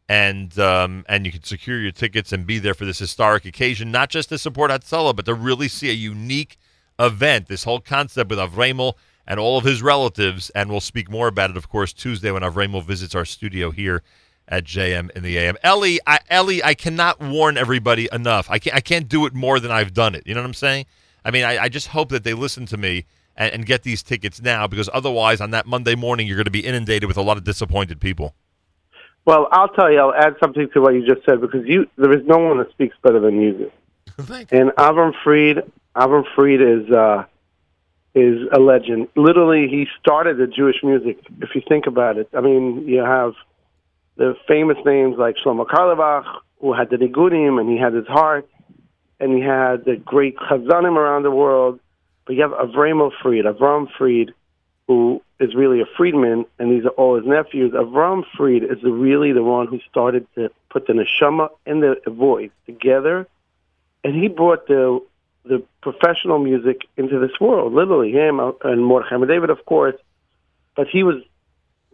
and 0.10 0.60
um, 0.60 1.06
and 1.08 1.26
you 1.26 1.32
can 1.32 1.44
secure 1.44 1.80
your 1.80 1.92
tickets 1.92 2.34
and 2.34 2.46
be 2.46 2.60
there 2.60 2.74
for 2.74 2.84
this 2.84 3.00
historic 3.00 3.46
occasion, 3.46 3.92
not 3.92 4.10
just 4.10 4.28
to 4.30 4.38
support 4.38 4.72
Hatzalah, 4.72 5.16
but 5.16 5.26
to 5.26 5.34
really 5.34 5.70
see 5.70 5.90
a 5.90 5.94
unique 5.94 6.58
event. 7.00 7.48
This 7.48 7.64
whole 7.64 7.80
concept 7.80 8.30
with 8.30 8.40
Avremel 8.40 8.96
and 9.28 9.40
all 9.40 9.58
of 9.58 9.66
his 9.66 9.82
relatives, 9.82 10.50
and 10.52 10.70
we'll 10.70 10.80
speak 10.80 11.10
more 11.10 11.28
about 11.28 11.50
it, 11.50 11.58
of 11.58 11.68
course, 11.70 11.92
Tuesday 11.92 12.32
when 12.32 12.44
Avremel 12.44 12.84
visits 12.84 13.14
our 13.14 13.26
studio 13.26 13.72
here 13.72 14.02
at 14.48 14.64
JM 14.64 15.12
in 15.12 15.24
the 15.24 15.38
AM. 15.38 15.58
Eli, 15.66 15.98
I, 16.08 16.20
Eli, 16.32 16.62
I 16.64 16.74
cannot 16.74 17.20
warn 17.20 17.58
everybody 17.58 18.08
enough. 18.14 18.50
I 18.50 18.60
can't, 18.60 18.76
I 18.76 18.80
can't 18.80 19.10
do 19.10 19.26
it 19.26 19.34
more 19.34 19.60
than 19.60 19.72
I've 19.72 19.94
done 19.94 20.16
it. 20.16 20.26
You 20.26 20.34
know 20.34 20.42
what 20.42 20.48
I'm 20.48 20.54
saying? 20.54 20.86
I 21.26 21.32
mean, 21.32 21.44
I, 21.44 21.64
I 21.64 21.70
just 21.70 21.90
hope 21.90 22.10
that 22.10 22.24
they 22.24 22.34
listen 22.34 22.66
to 22.68 22.78
me 22.78 23.06
and, 23.36 23.54
and 23.54 23.66
get 23.66 23.84
these 23.84 24.02
tickets 24.02 24.42
now, 24.42 24.66
because 24.66 24.90
otherwise, 24.94 25.42
on 25.42 25.52
that 25.52 25.66
Monday 25.66 25.96
morning, 25.96 26.26
you're 26.26 26.38
going 26.38 26.46
to 26.46 26.52
be 26.52 26.66
inundated 26.66 27.08
with 27.08 27.18
a 27.18 27.22
lot 27.22 27.36
of 27.36 27.44
disappointed 27.44 28.00
people. 28.00 28.34
Well, 29.26 29.50
I'll 29.52 29.68
tell 29.68 29.92
you. 29.92 30.00
I'll 30.00 30.14
add 30.14 30.36
something 30.42 30.70
to 30.74 30.80
what 30.80 30.94
you 30.94 31.06
just 31.06 31.26
said 31.26 31.42
because 31.42 31.66
you 31.66 31.86
there 31.98 32.14
is 32.18 32.26
no 32.26 32.38
one 32.38 32.60
that 32.60 32.72
speaks 32.72 32.96
better 33.04 33.20
than 33.20 33.42
you 33.42 33.52
do. 33.52 33.72
and 34.52 34.70
Avram 34.72 35.12
Fried, 35.22 35.70
Avram 35.98 36.24
Fried 36.34 36.62
is 36.62 36.90
uh, 36.90 37.26
is 38.18 38.48
a 38.52 38.60
legend. 38.60 39.08
Literally, 39.16 39.68
he 39.68 39.88
started 40.00 40.38
the 40.38 40.48
Jewish 40.48 40.78
music. 40.84 41.20
If 41.40 41.54
you 41.54 41.62
think 41.68 41.86
about 41.86 42.18
it, 42.18 42.28
I 42.34 42.42
mean, 42.42 42.88
you 42.88 43.04
have 43.04 43.34
the 44.16 44.36
famous 44.48 44.78
names 44.86 45.18
like 45.18 45.36
Shlomo 45.38 45.68
Carlebach, 45.68 46.26
who 46.60 46.74
had 46.74 46.90
the 46.90 46.98
Nigunim, 46.98 47.60
and 47.60 47.70
he 47.70 47.78
had 47.78 47.94
his 47.94 48.08
heart, 48.08 48.50
and 49.20 49.34
he 49.34 49.42
had 49.42 49.86
the 49.86 49.98
great 49.98 50.36
Chazanim 50.38 50.96
around 50.98 51.24
the 51.24 51.32
world. 51.32 51.80
But 52.26 52.36
you 52.36 52.42
have 52.42 52.52
Avram 52.52 53.12
Fried, 53.22 53.46
Avram 53.46 53.88
Fried, 53.96 54.34
who 54.88 55.22
is 55.40 55.54
really 55.54 55.82
a 55.82 55.86
Friedman, 55.96 56.46
and 56.58 56.72
these 56.72 56.86
are 56.86 56.96
all 56.98 57.18
his 57.18 57.26
nephews. 57.26 57.74
Avram 57.74 58.24
Fried 58.36 58.64
is 58.64 58.82
really 58.84 59.32
the 59.32 59.44
one 59.44 59.68
who 59.68 59.80
started 59.92 60.26
to 60.34 60.50
put 60.72 60.88
the 60.88 60.94
neshama 60.94 61.50
and 61.68 61.84
the 61.84 62.02
voice 62.10 62.50
together, 62.66 63.28
and 64.04 64.16
he 64.16 64.28
brought 64.28 64.68
the 64.68 65.00
the 65.48 65.64
professional 65.82 66.40
music 66.40 66.82
into 66.98 67.20
this 67.20 67.40
world. 67.40 67.74
Literally, 67.74 68.12
him 68.12 68.40
and 68.64 68.86
Mordechai 68.86 69.26
David, 69.26 69.50
of 69.50 69.66
course, 69.66 69.96
but 70.76 70.88
he 70.88 71.04
was 71.04 71.16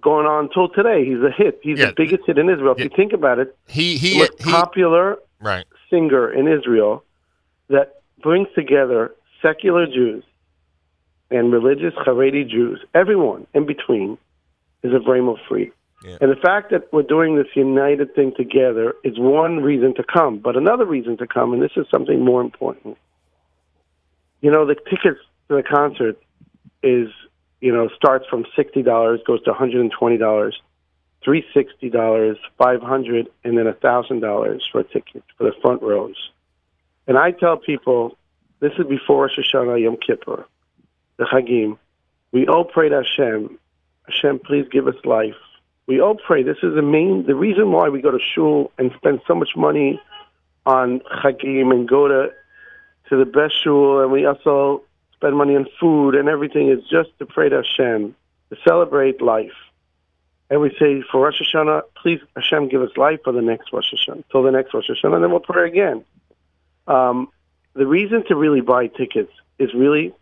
going 0.01 0.25
on 0.25 0.49
till 0.53 0.69
today. 0.69 1.05
He's 1.05 1.21
a 1.21 1.31
hit. 1.31 1.59
He's 1.63 1.79
Yeah. 1.79 1.87
the 1.87 1.93
biggest 1.93 2.25
hit 2.25 2.37
in 2.37 2.49
Israel. 2.49 2.73
If 2.77 2.83
you 2.83 2.89
think 2.89 3.13
about 3.13 3.39
it, 3.39 3.55
He 3.67 3.97
he 3.97 4.19
most 4.19 4.43
he 4.43 4.51
popular 4.51 5.17
right. 5.41 5.65
singer 5.89 6.31
in 6.31 6.47
Israel 6.47 7.03
that 7.69 8.01
brings 8.21 8.47
together 8.53 9.13
secular 9.41 9.85
Jews 9.85 10.23
and 11.31 11.51
religious 11.51 11.93
Haredi 11.95 12.47
Jews, 12.47 12.79
everyone 12.93 13.47
in 13.53 13.65
between, 13.65 14.17
is 14.83 14.91
Avramo 14.91 15.37
Fried. 15.47 15.71
And 16.19 16.29
the 16.29 16.35
fact 16.35 16.69
that 16.71 16.91
we're 16.91 17.01
doing 17.03 17.37
this 17.37 17.47
united 17.55 18.13
thing 18.13 18.33
together 18.35 18.93
is 19.05 19.17
one 19.17 19.61
reason 19.63 19.95
to 19.95 20.03
come. 20.03 20.37
But 20.37 20.57
another 20.57 20.85
reason 20.85 21.15
to 21.17 21.27
come, 21.27 21.53
and 21.53 21.61
this 21.61 21.71
is 21.77 21.85
something 21.89 22.19
more 22.25 22.41
important. 22.41 22.97
You 24.43 24.51
know, 24.51 24.65
the 24.65 24.75
tickets 24.75 25.21
to 25.47 25.55
the 25.55 25.63
concert 25.63 26.21
is, 26.83 27.07
you 27.61 27.73
know, 27.73 27.87
starts 27.95 28.25
from 28.29 28.45
sixty 28.57 28.83
dollars, 28.83 29.21
goes 29.25 29.41
to 29.43 29.51
one 29.51 29.57
hundred 29.57 29.79
and 29.79 29.91
twenty 29.91 30.17
dollars, 30.17 30.61
three 31.23 31.45
sixty 31.53 31.89
dollars, 31.89 32.37
five 32.57 32.81
hundred, 32.81 33.29
and 33.45 33.57
then 33.57 33.67
a 33.67 33.73
thousand 33.73 34.19
dollars 34.19 34.67
for 34.69 34.81
a 34.81 34.83
ticket 34.83 35.23
for 35.37 35.45
the 35.45 35.53
front 35.61 35.81
rows. 35.81 36.17
And 37.07 37.17
I 37.17 37.31
tell 37.31 37.55
people, 37.55 38.17
this 38.59 38.73
is 38.77 38.85
before 38.85 39.21
Rosh 39.21 39.39
Hashanah 39.39 39.81
Yom 39.81 39.95
Kippur, 39.95 40.45
the 41.15 41.23
Chagim. 41.23 41.77
We 42.33 42.45
all 42.45 42.65
pray 42.65 42.89
to 42.89 43.01
Hashem. 43.01 43.57
Hashem, 44.09 44.39
please 44.39 44.65
give 44.69 44.89
us 44.89 44.95
life. 45.05 45.39
We 45.87 46.01
all 46.01 46.15
pray. 46.15 46.43
This 46.43 46.57
is 46.63 46.75
the 46.75 46.81
main, 46.81 47.25
the 47.25 47.35
reason 47.35 47.71
why 47.71 47.87
we 47.87 48.01
go 48.01 48.11
to 48.11 48.19
shul 48.19 48.73
and 48.77 48.91
spend 48.97 49.21
so 49.25 49.35
much 49.35 49.51
money 49.55 50.01
on 50.65 50.99
Chagim 51.23 51.71
and 51.71 51.87
go 51.87 52.09
to 52.09 52.33
to 53.09 53.17
the 53.17 53.25
best 53.25 53.61
shul, 53.63 54.01
and 54.01 54.11
we 54.11 54.25
also 54.25 54.83
spend 55.13 55.37
money 55.37 55.55
on 55.55 55.65
food 55.79 56.15
and 56.15 56.27
everything 56.27 56.69
is 56.69 56.83
just 56.89 57.09
to 57.19 57.25
pray 57.25 57.49
to 57.49 57.57
Hashem, 57.57 58.15
to 58.49 58.57
celebrate 58.67 59.21
life. 59.21 59.53
And 60.49 60.61
we 60.61 60.69
say 60.79 61.01
for 61.11 61.21
Rosh 61.21 61.41
Hashanah, 61.41 61.83
please 62.01 62.19
Hashem 62.35 62.69
give 62.69 62.81
us 62.81 62.95
life 62.97 63.19
for 63.23 63.31
the 63.31 63.41
next 63.41 63.71
Rosh 63.71 63.93
Hashanah, 63.93 64.23
till 64.31 64.43
the 64.43 64.51
next 64.51 64.73
Rosh 64.73 64.89
Hashanah, 64.89 65.15
and 65.15 65.23
then 65.23 65.31
we'll 65.31 65.39
pray 65.39 65.67
again. 65.67 66.03
Um, 66.87 67.29
the 67.73 67.87
reason 67.87 68.25
to 68.27 68.35
really 68.35 68.61
buy 68.61 68.87
tickets 68.87 69.31
is 69.57 69.73
really 69.73 70.13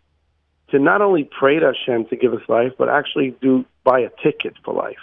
to 0.70 0.78
not 0.78 1.02
only 1.02 1.24
pray 1.24 1.58
to 1.58 1.72
Hashem 1.72 2.06
to 2.06 2.16
give 2.16 2.32
us 2.32 2.42
life, 2.48 2.72
but 2.78 2.88
actually 2.88 3.36
do 3.42 3.64
buy 3.84 4.00
a 4.00 4.10
ticket 4.22 4.54
for 4.64 4.72
life. 4.72 4.96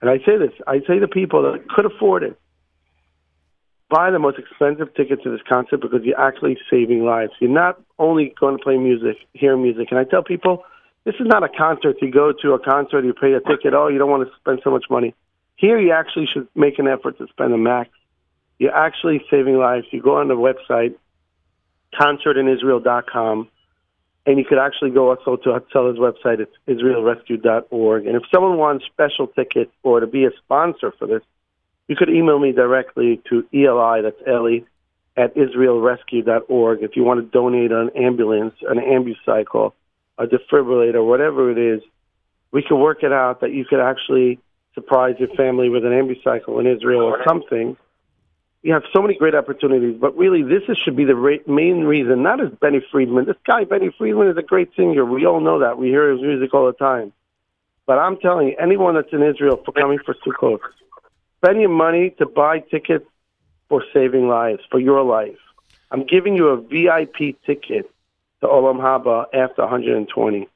And 0.00 0.10
I 0.10 0.18
say 0.18 0.36
this, 0.36 0.52
I 0.66 0.80
say 0.80 0.98
to 0.98 1.08
people 1.08 1.42
that 1.42 1.68
could 1.68 1.86
afford 1.86 2.22
it, 2.22 2.38
buy 3.90 4.10
the 4.10 4.18
most 4.18 4.38
expensive 4.38 4.94
ticket 4.94 5.22
to 5.24 5.30
this 5.30 5.40
concert 5.46 5.78
because 5.78 6.00
you're 6.04 6.18
actually 6.18 6.56
saving 6.70 7.04
lives. 7.04 7.32
You're 7.40 7.50
not 7.50 7.80
only 7.98 8.32
going 8.40 8.56
to 8.56 8.62
play 8.62 8.78
music, 8.78 9.16
hear 9.34 9.56
music. 9.56 9.88
And 9.90 9.98
I 9.98 10.04
tell 10.04 10.22
people, 10.22 10.64
this 11.04 11.16
is 11.16 11.26
not 11.26 11.42
a 11.42 11.48
concert. 11.48 11.96
You 12.00 12.10
go 12.10 12.32
to 12.40 12.52
a 12.52 12.58
concert, 12.58 13.04
you 13.04 13.12
pay 13.12 13.32
a 13.32 13.40
ticket. 13.40 13.74
Oh, 13.74 13.88
you 13.88 13.98
don't 13.98 14.10
want 14.10 14.26
to 14.26 14.34
spend 14.38 14.60
so 14.62 14.70
much 14.70 14.84
money. 14.88 15.14
Here, 15.56 15.78
you 15.78 15.92
actually 15.92 16.26
should 16.32 16.48
make 16.54 16.78
an 16.78 16.88
effort 16.88 17.18
to 17.18 17.26
spend 17.28 17.52
a 17.52 17.58
max. 17.58 17.90
You're 18.58 18.74
actually 18.74 19.22
saving 19.30 19.58
lives. 19.58 19.86
You 19.90 20.00
go 20.00 20.16
on 20.16 20.28
the 20.28 20.34
website, 20.34 20.94
concertinisrael.com, 21.98 23.48
and 24.26 24.38
you 24.38 24.44
could 24.44 24.58
actually 24.58 24.90
go 24.90 25.10
also 25.10 25.36
to 25.36 25.48
Hatzalah's 25.50 25.98
website. 25.98 26.40
It's 26.40 26.54
israelrescue.org. 26.68 28.06
And 28.06 28.16
if 28.16 28.22
someone 28.32 28.58
wants 28.58 28.84
special 28.86 29.26
tickets 29.26 29.72
or 29.82 30.00
to 30.00 30.06
be 30.06 30.24
a 30.24 30.30
sponsor 30.44 30.92
for 30.98 31.06
this, 31.06 31.22
you 31.90 31.96
could 31.96 32.08
email 32.08 32.38
me 32.38 32.52
directly 32.52 33.20
to 33.28 33.44
ELI, 33.52 34.02
that's 34.02 34.22
Ellie, 34.24 34.64
at 35.16 35.34
israelrescue.org 35.34 36.84
if 36.84 36.94
you 36.94 37.02
want 37.02 37.18
to 37.18 37.26
donate 37.26 37.72
an 37.72 37.90
ambulance, 37.96 38.54
an 38.68 38.78
ambucycle, 38.78 39.72
a 40.16 40.26
defibrillator, 40.26 41.04
whatever 41.04 41.50
it 41.50 41.58
is. 41.58 41.82
We 42.52 42.62
could 42.62 42.76
work 42.76 43.02
it 43.02 43.12
out 43.12 43.40
that 43.40 43.52
you 43.52 43.64
could 43.64 43.80
actually 43.80 44.38
surprise 44.72 45.16
your 45.18 45.30
family 45.30 45.68
with 45.68 45.84
an 45.84 45.90
ambucycle 45.90 46.60
in 46.60 46.68
Israel 46.68 47.02
or 47.02 47.24
something. 47.26 47.76
You 48.62 48.72
have 48.72 48.84
so 48.92 49.02
many 49.02 49.16
great 49.16 49.34
opportunities, 49.34 49.96
but 50.00 50.16
really, 50.16 50.44
this 50.44 50.62
is, 50.68 50.78
should 50.78 50.94
be 50.94 51.04
the 51.04 51.16
ra- 51.16 51.44
main 51.48 51.82
reason. 51.82 52.22
Not 52.22 52.40
as 52.40 52.50
Benny 52.60 52.86
Friedman. 52.92 53.24
This 53.24 53.36
guy, 53.44 53.64
Benny 53.64 53.90
Friedman, 53.98 54.28
is 54.28 54.36
a 54.36 54.42
great 54.42 54.70
singer. 54.76 55.04
We 55.04 55.26
all 55.26 55.40
know 55.40 55.58
that. 55.58 55.76
We 55.76 55.88
hear 55.88 56.12
his 56.12 56.20
music 56.20 56.54
all 56.54 56.66
the 56.66 56.72
time. 56.72 57.12
But 57.84 57.98
I'm 57.98 58.16
telling 58.18 58.46
you, 58.46 58.56
anyone 58.60 58.94
that's 58.94 59.12
in 59.12 59.24
Israel 59.24 59.60
for 59.64 59.72
coming 59.72 59.98
for 60.04 60.14
Sukkot, 60.24 60.60
spend 61.42 61.60
your 61.60 61.70
money 61.70 62.10
to 62.18 62.26
buy 62.26 62.60
tickets 62.60 63.04
for 63.68 63.82
saving 63.92 64.28
lives, 64.28 64.60
for 64.70 64.78
your 64.80 65.02
life. 65.02 65.36
I'm 65.90 66.06
giving 66.06 66.36
you 66.36 66.48
a 66.48 66.56
VIP 66.60 67.36
ticket 67.44 67.90
to 68.40 68.46
Olam 68.46 68.78
Haba 68.78 69.24
after 69.34 69.62
120. 69.62 70.48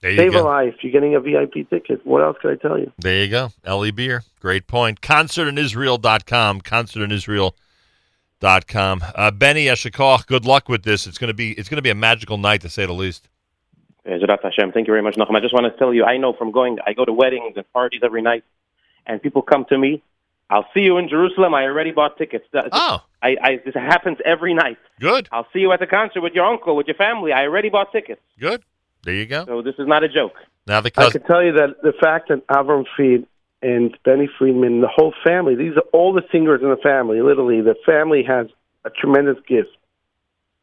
There 0.00 0.10
you 0.10 0.16
Save 0.16 0.32
go. 0.32 0.42
a 0.42 0.44
life. 0.44 0.74
You're 0.82 0.92
getting 0.92 1.14
a 1.14 1.20
VIP 1.20 1.68
ticket. 1.70 2.04
What 2.04 2.22
else 2.22 2.36
can 2.40 2.50
I 2.50 2.56
tell 2.56 2.78
you? 2.78 2.90
There 2.98 3.22
you 3.22 3.30
go. 3.30 3.50
Eli 3.66 3.90
Beer. 3.92 4.24
Great 4.40 4.66
point. 4.66 5.00
Concertinisrael.com. 5.00 6.60
Concertinisrael.com. 6.62 9.04
Uh, 9.14 9.30
Benny 9.30 9.66
Eshikoch, 9.66 10.26
good 10.26 10.44
luck 10.44 10.68
with 10.68 10.82
this. 10.82 11.06
It's 11.06 11.18
gonna 11.18 11.32
be 11.34 11.52
it's 11.52 11.68
gonna 11.68 11.82
be 11.82 11.90
a 11.90 11.94
magical 11.94 12.36
night 12.38 12.62
to 12.62 12.68
say 12.68 12.84
the 12.84 12.92
least. 12.92 13.28
Ezrat 14.04 14.42
Hashem. 14.42 14.72
Thank 14.72 14.88
you 14.88 14.92
very 14.92 15.02
much, 15.02 15.14
Nachum. 15.14 15.36
I 15.36 15.40
just 15.40 15.54
want 15.54 15.72
to 15.72 15.78
tell 15.78 15.94
you, 15.94 16.04
I 16.04 16.16
know 16.16 16.32
from 16.32 16.50
going, 16.50 16.78
I 16.84 16.92
go 16.92 17.04
to 17.04 17.12
weddings 17.12 17.56
and 17.56 17.64
parties 17.72 18.00
every 18.02 18.22
night, 18.22 18.42
and 19.06 19.22
people 19.22 19.42
come 19.42 19.64
to 19.68 19.78
me. 19.78 20.02
I'll 20.52 20.68
see 20.74 20.80
you 20.80 20.98
in 20.98 21.08
Jerusalem. 21.08 21.54
I 21.54 21.62
already 21.62 21.92
bought 21.92 22.18
tickets. 22.18 22.44
Oh. 22.72 23.02
I, 23.22 23.36
I, 23.42 23.60
this 23.64 23.74
happens 23.74 24.18
every 24.22 24.52
night. 24.52 24.76
Good. 25.00 25.26
I'll 25.32 25.46
see 25.50 25.60
you 25.60 25.72
at 25.72 25.80
the 25.80 25.86
concert 25.86 26.20
with 26.20 26.34
your 26.34 26.44
uncle, 26.44 26.76
with 26.76 26.86
your 26.86 26.96
family. 26.96 27.32
I 27.32 27.44
already 27.44 27.70
bought 27.70 27.90
tickets. 27.90 28.20
Good. 28.38 28.62
There 29.02 29.14
you 29.14 29.24
go. 29.24 29.46
So 29.46 29.62
this 29.62 29.76
is 29.78 29.88
not 29.88 30.04
a 30.04 30.10
joke. 30.10 30.34
Now 30.66 30.82
the 30.82 30.92
I 30.94 31.08
can 31.08 31.22
tell 31.22 31.42
you 31.42 31.52
that 31.52 31.80
the 31.82 31.94
fact 31.98 32.28
that 32.28 32.46
Avram 32.48 32.84
Fried 32.94 33.26
and 33.62 33.96
Benny 34.04 34.28
Friedman, 34.38 34.82
the 34.82 34.88
whole 34.88 35.14
family, 35.24 35.54
these 35.54 35.74
are 35.76 35.88
all 35.94 36.12
the 36.12 36.22
singers 36.30 36.60
in 36.62 36.68
the 36.68 36.76
family. 36.76 37.22
Literally, 37.22 37.62
the 37.62 37.74
family 37.86 38.22
has 38.22 38.48
a 38.84 38.90
tremendous 38.90 39.38
gift 39.48 39.70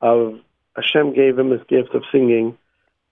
of 0.02 0.40
Hashem 0.76 1.16
gave 1.16 1.36
them 1.36 1.50
this 1.50 1.64
gift 1.68 1.96
of 1.96 2.04
singing, 2.12 2.56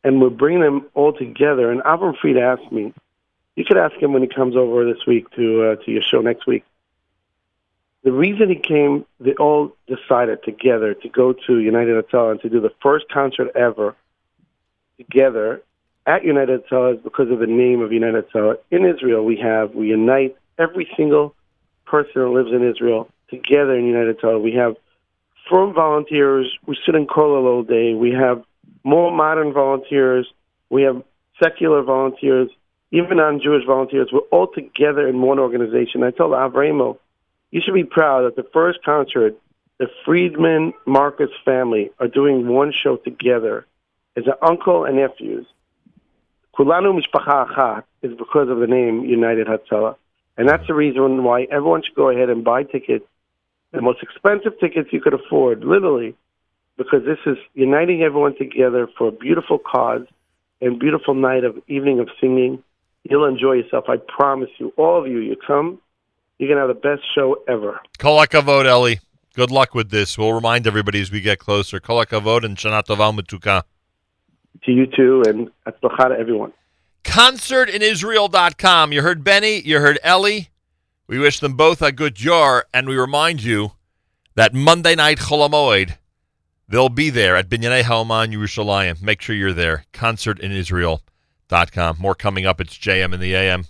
and 0.03 0.21
we're 0.21 0.29
bringing 0.29 0.61
them 0.61 0.85
all 0.93 1.11
together. 1.11 1.71
And 1.71 1.81
Avram 1.81 2.15
Fried 2.21 2.37
asked 2.37 2.71
me, 2.71 2.93
you 3.57 3.65
could 3.65 3.77
ask 3.77 3.95
him 3.95 4.13
when 4.13 4.21
he 4.21 4.29
comes 4.29 4.55
over 4.55 4.85
this 4.85 5.05
week 5.05 5.29
to 5.31 5.63
uh, 5.63 5.75
to 5.83 5.91
your 5.91 6.03
show 6.03 6.21
next 6.21 6.47
week. 6.47 6.63
The 8.03 8.11
reason 8.11 8.49
he 8.49 8.55
came, 8.55 9.05
they 9.19 9.33
all 9.33 9.75
decided 9.87 10.43
together 10.43 10.93
to 10.93 11.09
go 11.09 11.33
to 11.33 11.59
United 11.59 12.05
Hatzalah 12.05 12.31
and 12.31 12.41
to 12.41 12.49
do 12.49 12.61
the 12.61 12.71
first 12.81 13.09
concert 13.09 13.49
ever 13.55 13.95
together 14.97 15.61
at 16.05 16.23
United 16.23 16.63
Hatzalah 16.63 16.97
is 16.97 17.03
because 17.03 17.31
of 17.31 17.39
the 17.39 17.47
name 17.47 17.81
of 17.81 17.91
United 17.91 18.29
Hatzalah. 18.29 18.57
In 18.71 18.85
Israel, 18.85 19.25
we 19.25 19.37
have, 19.37 19.73
we 19.73 19.87
unite 19.87 20.37
every 20.57 20.87
single 20.95 21.35
person 21.85 22.21
that 22.21 22.29
lives 22.29 22.51
in 22.53 22.65
Israel 22.65 23.09
together 23.29 23.75
in 23.75 23.87
United 23.87 24.19
Hatzalah. 24.19 24.41
We 24.41 24.53
have 24.53 24.77
from 25.49 25.73
volunteers, 25.73 26.47
we 26.65 26.77
sit 26.85 26.95
in 26.95 27.07
kollel 27.07 27.45
all 27.45 27.63
day. 27.63 27.93
We 27.93 28.11
have 28.11 28.43
more 28.83 29.11
modern 29.11 29.51
volunteers. 29.51 30.27
We 30.69 30.83
have 30.83 31.03
secular 31.41 31.81
volunteers, 31.81 32.49
even 32.91 33.17
non-Jewish 33.17 33.65
volunteers. 33.65 34.09
We're 34.11 34.19
all 34.31 34.47
together 34.47 35.07
in 35.07 35.21
one 35.21 35.39
organization. 35.39 36.03
I 36.03 36.11
told 36.11 36.31
Avramo, 36.31 36.97
you 37.51 37.61
should 37.61 37.73
be 37.73 37.83
proud 37.83 38.25
that 38.25 38.35
the 38.35 38.47
first 38.53 38.83
concert, 38.83 39.35
the 39.77 39.87
Friedman 40.05 40.73
Marcus 40.85 41.29
family 41.45 41.91
are 41.99 42.07
doing 42.07 42.47
one 42.47 42.71
show 42.71 42.97
together 42.97 43.65
as 44.15 44.25
an 44.25 44.33
uncle 44.41 44.85
and 44.85 44.97
nephews. 44.97 45.45
Kulanu 46.57 46.99
Mishpacha 46.99 47.49
Achat 47.49 47.83
is 48.01 48.17
because 48.17 48.49
of 48.49 48.59
the 48.59 48.67
name 48.67 49.05
United 49.05 49.47
Hatzalah. 49.47 49.95
And 50.37 50.47
that's 50.47 50.65
the 50.67 50.73
reason 50.73 51.23
why 51.23 51.43
everyone 51.43 51.83
should 51.83 51.95
go 51.95 52.09
ahead 52.09 52.29
and 52.29 52.43
buy 52.43 52.63
tickets, 52.63 53.05
the 53.71 53.81
most 53.81 54.01
expensive 54.01 54.59
tickets 54.59 54.89
you 54.91 55.01
could 55.01 55.13
afford, 55.13 55.63
literally, 55.63 56.15
because 56.77 57.03
this 57.05 57.17
is 57.25 57.37
uniting 57.53 58.03
everyone 58.03 58.35
together 58.35 58.87
for 58.97 59.07
a 59.07 59.11
beautiful 59.11 59.57
cause 59.57 60.05
and 60.61 60.79
beautiful 60.79 61.13
night 61.13 61.43
of 61.43 61.59
evening 61.67 61.99
of 61.99 62.09
singing. 62.21 62.63
You'll 63.09 63.25
enjoy 63.25 63.53
yourself. 63.53 63.85
I 63.87 63.97
promise 63.97 64.49
you. 64.57 64.73
All 64.77 64.99
of 64.99 65.07
you, 65.07 65.19
you 65.19 65.35
come, 65.45 65.79
you're 66.37 66.49
going 66.49 66.61
to 66.61 66.67
have 66.67 66.81
the 66.81 66.95
best 66.95 67.03
show 67.15 67.43
ever. 67.47 67.79
Kolakavod, 67.99 68.65
Eli. 68.65 68.95
Good 69.33 69.51
luck 69.51 69.75
with 69.75 69.91
this. 69.91 70.17
We'll 70.17 70.33
remind 70.33 70.65
everybody 70.65 70.99
as 70.99 71.11
we 71.11 71.21
get 71.21 71.39
closer. 71.39 71.79
Kolakavod 71.79 72.43
and 72.43 72.57
Shana 72.57 72.83
Tova 72.83 73.63
to 74.63 74.71
you 74.71 74.87
too, 74.87 75.23
and 75.27 75.49
atzlacha 75.67 76.09
to 76.09 76.19
everyone. 76.19 76.53
Concertinisrael.com. 77.03 78.91
You 78.91 79.01
heard 79.01 79.23
Benny, 79.23 79.61
you 79.61 79.79
heard 79.79 79.99
Eli. 80.05 80.41
We 81.07 81.19
wish 81.19 81.39
them 81.39 81.53
both 81.53 81.81
a 81.81 81.91
good 81.91 82.15
jar, 82.15 82.65
and 82.73 82.87
we 82.87 82.97
remind 82.97 83.43
you 83.43 83.73
that 84.35 84.53
Monday 84.53 84.95
night 84.95 85.19
Chol 85.19 85.47
HaMoed, 85.47 85.97
they'll 86.67 86.89
be 86.89 87.09
there 87.09 87.35
at 87.35 87.47
Binyanei 87.47 87.83
HaUma 87.83 88.27
Yerushalayim. 88.27 89.01
Make 89.01 89.21
sure 89.21 89.35
you're 89.35 89.53
there. 89.53 89.85
Concertinisrael.com. 89.93 90.99
More 91.99 92.15
coming 92.15 92.45
up. 92.45 92.59
It's 92.59 92.77
JM 92.77 93.13
in 93.13 93.19
the 93.19 93.35
AM. 93.35 93.65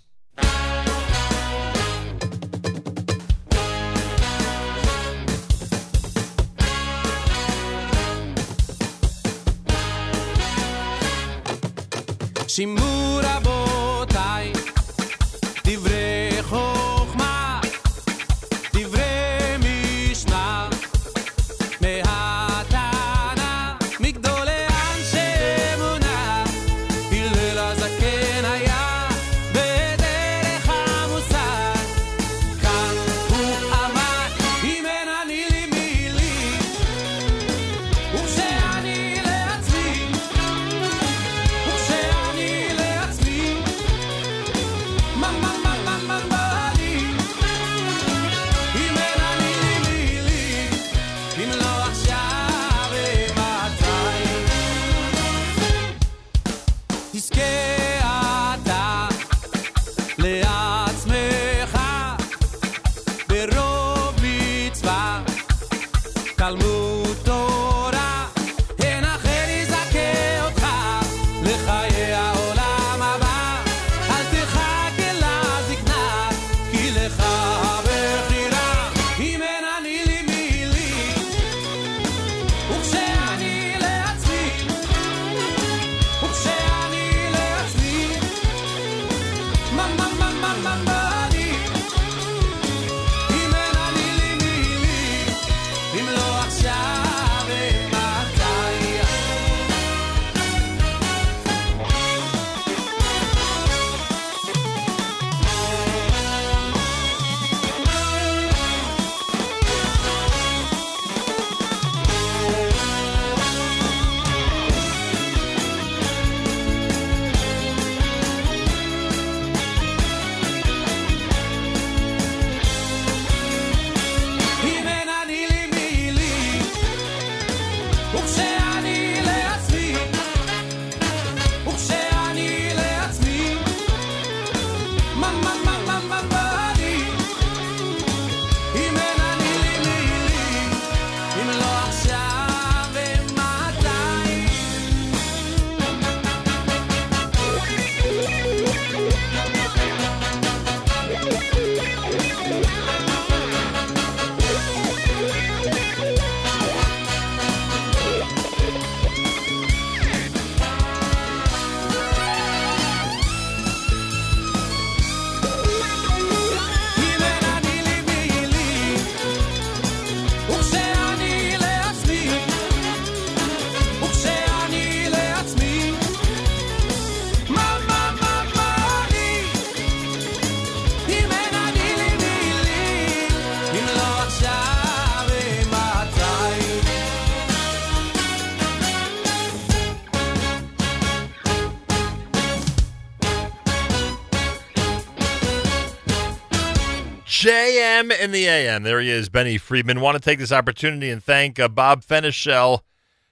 JM 197.97 198.19
in 198.19 198.31
the 198.31 198.45
AM. 198.45 198.83
There 198.83 198.99
he 198.99 199.09
is, 199.09 199.27
Benny 199.27 199.57
Friedman. 199.57 200.01
Want 200.01 200.15
to 200.15 200.23
take 200.23 200.37
this 200.37 200.51
opportunity 200.51 201.09
and 201.09 201.23
thank 201.23 201.59
uh, 201.59 201.67
Bob 201.67 202.03
Fenichel, 202.03 202.81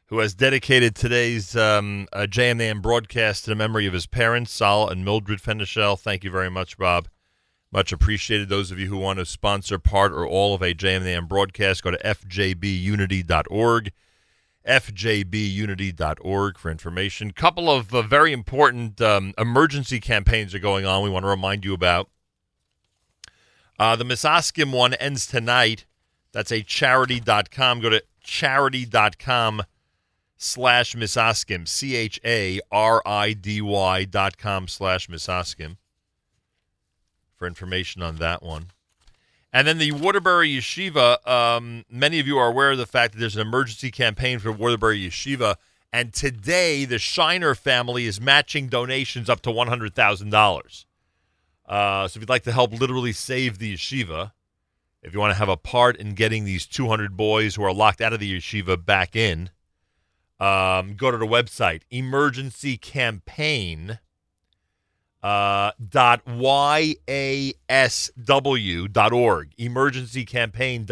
who 0.07 0.17
has 0.19 0.33
dedicated 0.33 0.95
today's 0.95 1.55
um, 1.55 2.07
uh, 2.11 2.25
JM 2.27 2.51
in 2.51 2.57
the 2.57 2.63
AM 2.65 2.81
broadcast 2.81 3.43
to 3.43 3.51
the 3.51 3.55
memory 3.55 3.85
of 3.85 3.93
his 3.93 4.07
parents, 4.07 4.51
Sal 4.51 4.89
and 4.89 5.05
Mildred 5.05 5.39
Fenichel. 5.39 5.99
Thank 5.99 6.23
you 6.23 6.31
very 6.31 6.49
much, 6.49 6.79
Bob. 6.79 7.07
Much 7.71 7.91
appreciated. 7.91 8.49
Those 8.49 8.71
of 8.71 8.79
you 8.79 8.87
who 8.87 8.97
want 8.97 9.19
to 9.19 9.25
sponsor 9.25 9.77
part 9.77 10.11
or 10.11 10.25
all 10.25 10.55
of 10.55 10.63
a 10.63 10.73
JM 10.73 10.97
in 10.97 11.03
the 11.03 11.11
AM 11.11 11.27
broadcast, 11.27 11.83
go 11.83 11.91
to 11.91 11.99
fjbunity.org. 11.99 13.91
fjbunity.org 14.67 16.57
for 16.57 16.71
information. 16.71 17.31
Couple 17.31 17.69
of 17.69 17.93
uh, 17.93 18.01
very 18.01 18.33
important 18.33 18.99
um, 18.99 19.35
emergency 19.37 19.99
campaigns 19.99 20.55
are 20.55 20.59
going 20.59 20.87
on. 20.87 21.03
We 21.03 21.11
want 21.11 21.23
to 21.23 21.29
remind 21.29 21.63
you 21.63 21.75
about. 21.75 22.09
Uh, 23.77 23.95
the 23.95 24.05
Misaskim 24.05 24.71
one 24.71 24.93
ends 24.95 25.27
tonight. 25.27 25.85
That's 26.31 26.51
a 26.51 26.63
charidy.com. 26.63 27.79
Go 27.81 27.89
to 27.89 28.03
charidy.com 28.23 29.63
slash 30.37 30.95
Misaskim. 30.95 31.67
C 31.67 31.95
H 31.95 32.19
A 32.25 32.59
R 32.71 33.01
I 33.05 33.33
D 33.33 33.61
Y 33.61 34.05
dot 34.05 34.37
com 34.37 34.67
slash 34.67 35.07
Misaskim 35.07 35.77
for 37.35 37.47
information 37.47 38.01
on 38.01 38.17
that 38.17 38.41
one. 38.41 38.67
And 39.51 39.67
then 39.67 39.77
the 39.77 39.93
Waterbury 39.93 40.49
Yeshiva, 40.49 41.25
um, 41.25 41.85
many 41.89 42.19
of 42.19 42.27
you 42.27 42.37
are 42.37 42.49
aware 42.49 42.71
of 42.71 42.77
the 42.77 42.85
fact 42.85 43.13
that 43.13 43.19
there's 43.19 43.37
an 43.37 43.41
emergency 43.41 43.89
campaign 43.89 44.39
for 44.39 44.51
Waterbury 44.51 44.99
Yeshiva. 45.07 45.55
And 45.93 46.13
today, 46.13 46.83
the 46.83 46.99
Shiner 46.99 47.55
family 47.55 48.05
is 48.05 48.19
matching 48.19 48.67
donations 48.67 49.29
up 49.29 49.41
to 49.43 49.49
$100,000. 49.49 50.84
Uh, 51.67 52.07
so 52.07 52.17
if 52.17 52.21
you'd 52.21 52.29
like 52.29 52.43
to 52.43 52.51
help 52.51 52.79
literally 52.79 53.11
save 53.11 53.57
the 53.57 53.73
yeshiva, 53.73 54.31
if 55.01 55.13
you 55.13 55.19
want 55.19 55.31
to 55.31 55.37
have 55.37 55.49
a 55.49 55.57
part 55.57 55.97
in 55.97 56.13
getting 56.13 56.45
these 56.45 56.65
200 56.65 57.17
boys 57.17 57.55
who 57.55 57.63
are 57.63 57.73
locked 57.73 58.01
out 58.01 58.13
of 58.13 58.19
the 58.19 58.37
yeshiva 58.37 58.83
back 58.83 59.15
in, 59.15 59.49
um, 60.39 60.95
go 60.95 61.11
to 61.11 61.17
the 61.17 61.25
website 61.25 61.81
emergencycampaign 61.91 63.99
uh, 65.23 65.71
yasw 65.79 66.91
org 69.13 69.51
yasw 69.57 70.83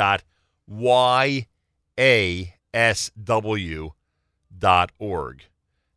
org 4.99 5.43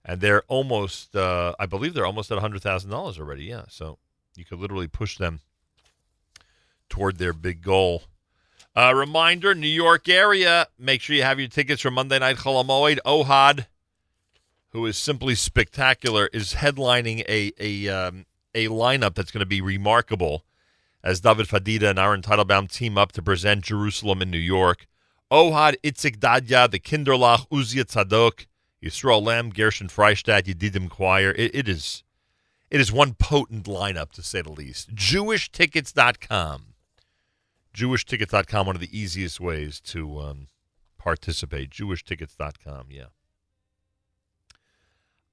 and 0.08 0.20
they're 0.20 0.42
almost, 0.42 1.16
uh, 1.16 1.52
I 1.58 1.66
believe 1.66 1.94
they're 1.94 2.06
almost 2.06 2.30
at 2.30 2.38
hundred 2.38 2.62
thousand 2.62 2.90
dollars 2.90 3.18
already. 3.18 3.44
Yeah, 3.44 3.64
so 3.68 3.98
you 4.36 4.44
could 4.44 4.58
literally 4.58 4.88
push 4.88 5.16
them 5.16 5.40
toward 6.88 7.18
their 7.18 7.32
big 7.32 7.62
goal. 7.62 8.04
Uh, 8.74 8.92
reminder: 8.94 9.54
New 9.54 9.66
York 9.66 10.08
area. 10.08 10.68
Make 10.78 11.00
sure 11.00 11.16
you 11.16 11.22
have 11.22 11.38
your 11.38 11.48
tickets 11.48 11.82
for 11.82 11.90
Monday 11.90 12.18
Night 12.18 12.36
Chol 12.36 12.64
HaMoed. 12.64 12.98
Ohad, 13.06 13.66
who 14.70 14.84
is 14.86 14.98
simply 14.98 15.34
spectacular, 15.34 16.28
is 16.32 16.54
headlining 16.54 17.24
a 17.28 17.52
a 17.58 17.88
um, 17.88 18.26
a 18.54 18.68
lineup 18.68 19.14
that's 19.14 19.30
going 19.30 19.40
to 19.40 19.46
be 19.46 19.60
remarkable. 19.60 20.44
As 21.02 21.20
David 21.20 21.46
Fadida 21.46 21.90
and 21.90 21.98
Aaron 22.00 22.20
Teitelbaum 22.20 22.70
team 22.70 22.98
up 22.98 23.12
to 23.12 23.22
present 23.22 23.64
Jerusalem 23.64 24.22
in 24.22 24.30
New 24.30 24.38
York. 24.38 24.86
Ohad 25.30 25.76
Itzik 25.82 26.18
Dadya, 26.18 26.68
the 26.68 26.80
Kinderlach, 26.80 27.48
Uzia 27.48 27.84
Tzadok, 27.84 28.46
Yisrael 28.82 29.22
Lem, 29.24 29.50
Gershon 29.50 29.88
Freistadt, 29.88 30.44
Yedidim 30.44 30.90
Choir. 30.90 31.30
It, 31.30 31.54
it 31.54 31.68
is 31.68 32.02
it 32.70 32.80
is 32.80 32.92
one 32.92 33.14
potent 33.14 33.66
lineup, 33.66 34.10
to 34.12 34.22
say 34.22 34.42
the 34.42 34.50
least. 34.50 34.94
JewishTickets.com. 34.94 36.74
JewishTickets.com, 37.74 38.66
one 38.66 38.76
of 38.76 38.80
the 38.80 38.98
easiest 38.98 39.40
ways 39.40 39.80
to 39.80 40.18
um, 40.18 40.46
participate. 40.98 41.70
JewishTickets.com, 41.70 42.86
yeah. 42.90 43.06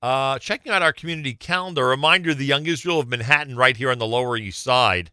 Uh, 0.01 0.37
checking 0.37 0.71
out 0.71 0.81
our 0.81 0.91
community 0.91 1.33
calendar, 1.33 1.87
reminder 1.87 2.33
the 2.33 2.45
Young 2.45 2.65
Israel 2.65 2.99
of 2.99 3.07
Manhattan, 3.07 3.55
right 3.55 3.77
here 3.77 3.89
on 3.89 3.99
the 3.99 4.05
Lower 4.05 4.35
East 4.35 4.61
Side, 4.61 5.11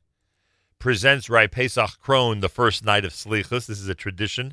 presents 0.81 1.31
Rai 1.31 1.47
Pesach 1.47 1.90
Krohn, 2.05 2.40
the 2.40 2.49
first 2.49 2.84
night 2.84 3.05
of 3.05 3.12
Slichus. 3.12 3.66
This 3.66 3.78
is 3.78 3.89
a 3.89 3.94
tradition. 3.94 4.52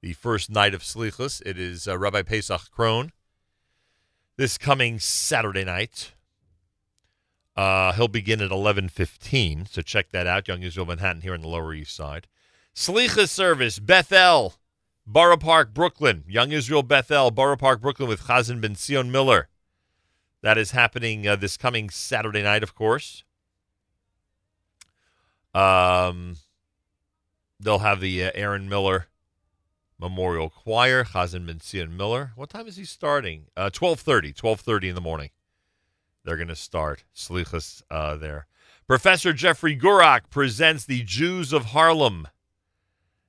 The 0.00 0.14
first 0.14 0.48
night 0.48 0.72
of 0.72 0.82
Slichus. 0.82 1.42
It 1.44 1.58
is 1.58 1.86
uh, 1.86 1.98
Rabbi 1.98 2.22
Pesach 2.22 2.70
Krohn. 2.74 3.10
This 4.38 4.56
coming 4.56 4.98
Saturday 4.98 5.64
night. 5.64 6.12
Uh, 7.60 7.92
he'll 7.92 8.08
begin 8.08 8.40
at 8.40 8.48
11.15, 8.48 9.68
so 9.68 9.82
check 9.82 10.10
that 10.12 10.26
out. 10.26 10.48
Young 10.48 10.62
Israel 10.62 10.86
Manhattan 10.86 11.20
here 11.20 11.34
on 11.34 11.42
the 11.42 11.46
Lower 11.46 11.74
East 11.74 11.94
Side. 11.94 12.26
Slichas 12.74 13.28
service, 13.28 13.78
Bethel, 13.78 14.54
Borough 15.06 15.36
Park, 15.36 15.74
Brooklyn. 15.74 16.24
Young 16.26 16.52
Israel 16.52 16.82
Bethel, 16.82 17.30
Borough 17.30 17.58
Park, 17.58 17.82
Brooklyn 17.82 18.08
with 18.08 18.22
Chazan 18.22 18.62
Ben 18.62 18.74
Sion 18.76 19.12
Miller. 19.12 19.48
That 20.40 20.56
is 20.56 20.70
happening 20.70 21.28
uh, 21.28 21.36
this 21.36 21.58
coming 21.58 21.90
Saturday 21.90 22.42
night, 22.42 22.62
of 22.62 22.74
course. 22.74 23.24
Um, 25.52 26.36
they'll 27.60 27.80
have 27.80 28.00
the 28.00 28.24
uh, 28.24 28.30
Aaron 28.34 28.70
Miller 28.70 29.08
Memorial 29.98 30.48
Choir, 30.48 31.04
Chazan 31.04 31.44
Ben 31.44 31.60
Sion 31.60 31.94
Miller. 31.94 32.32
What 32.36 32.48
time 32.48 32.66
is 32.66 32.76
he 32.76 32.86
starting? 32.86 33.48
Uh, 33.54 33.68
12.30, 33.68 34.34
12.30 34.34 34.88
in 34.88 34.94
the 34.94 35.02
morning. 35.02 35.28
They're 36.24 36.36
going 36.36 36.48
to 36.48 36.56
start 36.56 37.04
Slichas 37.14 37.82
uh, 37.90 38.16
there. 38.16 38.46
Professor 38.86 39.32
Jeffrey 39.32 39.76
Gurock 39.76 40.30
presents 40.30 40.84
the 40.84 41.02
Jews 41.02 41.52
of 41.52 41.66
Harlem 41.66 42.26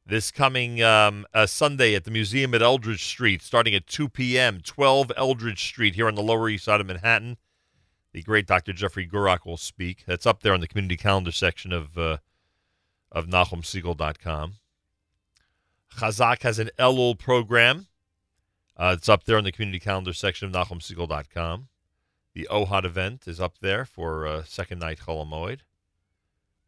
this 0.06 0.32
coming 0.32 0.82
um, 0.84 1.26
uh, 1.34 1.45
Sunday 1.45 1.95
at 1.95 2.03
the 2.03 2.11
museum 2.11 2.53
at 2.53 2.61
Eldridge 2.61 3.06
Street, 3.06 3.42
starting 3.42 3.74
at 3.74 3.88
2 3.88 4.10
p.m., 4.10 4.60
12 4.61 5.11
Eldridge 5.16 5.64
Street 5.64 5.95
here 5.95 6.08
on 6.08 6.16
the 6.16 6.22
Lower 6.22 6.50
East 6.50 6.66
Side 6.66 6.82
of 6.82 6.88
Manhattan. 6.88 7.38
The 8.11 8.22
great 8.22 8.45
Dr. 8.45 8.74
Jeffrey 8.74 9.08
Gurock 9.08 9.45
will 9.45 9.58
speak. 9.58 10.03
That's 10.06 10.26
up 10.26 10.42
there 10.42 10.53
on 10.53 10.60
the 10.60 10.68
community 10.68 10.98
calendar 10.98 11.32
section 11.32 11.72
of 11.72 11.98
uh, 11.98 12.18
of 13.11 13.28
NachumSegal.com. 13.28 14.56
Chazak 15.98 16.42
has 16.44 16.60
an 16.60 16.70
Elul 16.78 17.18
program. 17.18 17.88
Uh, 18.76 18.95
it's 18.98 19.08
up 19.10 19.24
there 19.26 19.38
on 19.38 19.44
the 19.44 19.52
community 19.52 19.80
calendar 19.80 20.14
section 20.14 20.53
of 20.53 20.53
NachumSegal.com. 20.53 21.68
The 22.34 22.48
Ohad 22.50 22.85
event 22.85 23.27
is 23.27 23.42
up 23.42 23.60
there 23.60 23.84
for 23.84 24.26
uh, 24.26 24.43
second 24.43 24.80
night 24.80 25.00
Chol 25.00 25.27
HaMoed, 25.27 25.60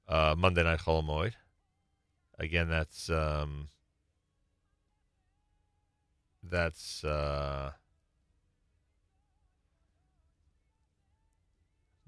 uh, 0.09 0.35
Monday 0.37 0.63
night 0.63 0.79
Chol 0.79 1.03
HaMoed. 1.03 1.33
Again, 2.37 2.67
that's 2.67 3.09
um, 3.09 3.69
that's 6.43 7.03
uh, 7.05 7.71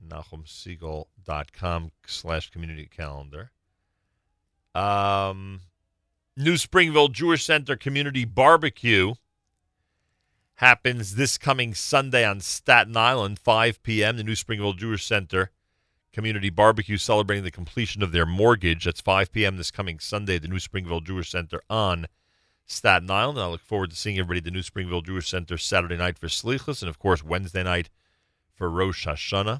NachumSegal.com 0.05 1.91
slash 2.05 2.49
community 2.49 2.89
calendar. 2.93 3.51
Um, 4.73 5.61
New 6.35 6.57
Springville 6.57 7.07
Jewish 7.07 7.45
Center 7.45 7.77
Community 7.77 8.25
Barbecue 8.25 9.13
happens 10.55 11.15
this 11.15 11.37
coming 11.37 11.73
Sunday 11.73 12.25
on 12.25 12.39
Staten 12.39 12.95
Island, 12.95 13.39
5 13.39 13.83
p.m. 13.83 14.17
The 14.17 14.23
New 14.23 14.35
Springville 14.35 14.73
Jewish 14.73 15.05
Center 15.05 15.51
Community 16.13 16.49
Barbecue 16.49 16.97
celebrating 16.97 17.43
the 17.43 17.51
completion 17.51 18.01
of 18.01 18.13
their 18.13 18.25
mortgage. 18.25 18.85
That's 18.85 19.01
5 19.01 19.33
p.m. 19.33 19.57
this 19.57 19.71
coming 19.71 19.99
Sunday 19.99 20.37
at 20.37 20.43
the 20.43 20.47
New 20.47 20.59
Springville 20.59 21.01
Jewish 21.01 21.31
Center 21.31 21.61
on 21.69 22.07
Staten 22.65 23.11
Island. 23.11 23.37
And 23.37 23.45
I 23.45 23.49
look 23.49 23.61
forward 23.61 23.89
to 23.89 23.97
seeing 23.97 24.17
everybody 24.17 24.37
at 24.37 24.45
the 24.45 24.51
New 24.51 24.63
Springville 24.63 25.01
Jewish 25.01 25.29
Center 25.29 25.57
Saturday 25.57 25.97
night 25.97 26.17
for 26.17 26.27
Slichus 26.27 26.81
and, 26.81 26.89
of 26.89 26.99
course, 26.99 27.21
Wednesday 27.21 27.63
night 27.63 27.89
for 28.53 28.69
Rosh 28.69 29.05
Hashanah. 29.05 29.59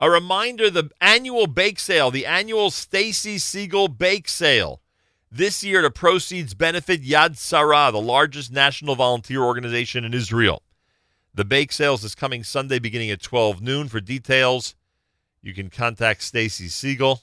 A 0.00 0.10
reminder 0.10 0.68
the 0.68 0.90
annual 1.00 1.46
bake 1.46 1.78
sale, 1.78 2.10
the 2.10 2.26
annual 2.26 2.72
Stacy 2.72 3.38
Siegel 3.38 3.86
Bake 3.86 4.28
Sale. 4.28 4.81
This 5.34 5.64
year, 5.64 5.80
the 5.80 5.90
proceeds 5.90 6.52
benefit 6.52 7.02
Yad 7.02 7.38
Sarah, 7.38 7.88
the 7.90 7.98
largest 7.98 8.52
national 8.52 8.96
volunteer 8.96 9.42
organization 9.42 10.04
in 10.04 10.12
Israel. 10.12 10.62
The 11.32 11.46
bake 11.46 11.72
sales 11.72 12.04
is 12.04 12.14
coming 12.14 12.44
Sunday 12.44 12.78
beginning 12.78 13.10
at 13.10 13.22
12 13.22 13.62
noon. 13.62 13.88
For 13.88 13.98
details, 13.98 14.74
you 15.40 15.54
can 15.54 15.70
contact 15.70 16.22
Stacy 16.22 16.68
Siegel. 16.68 17.22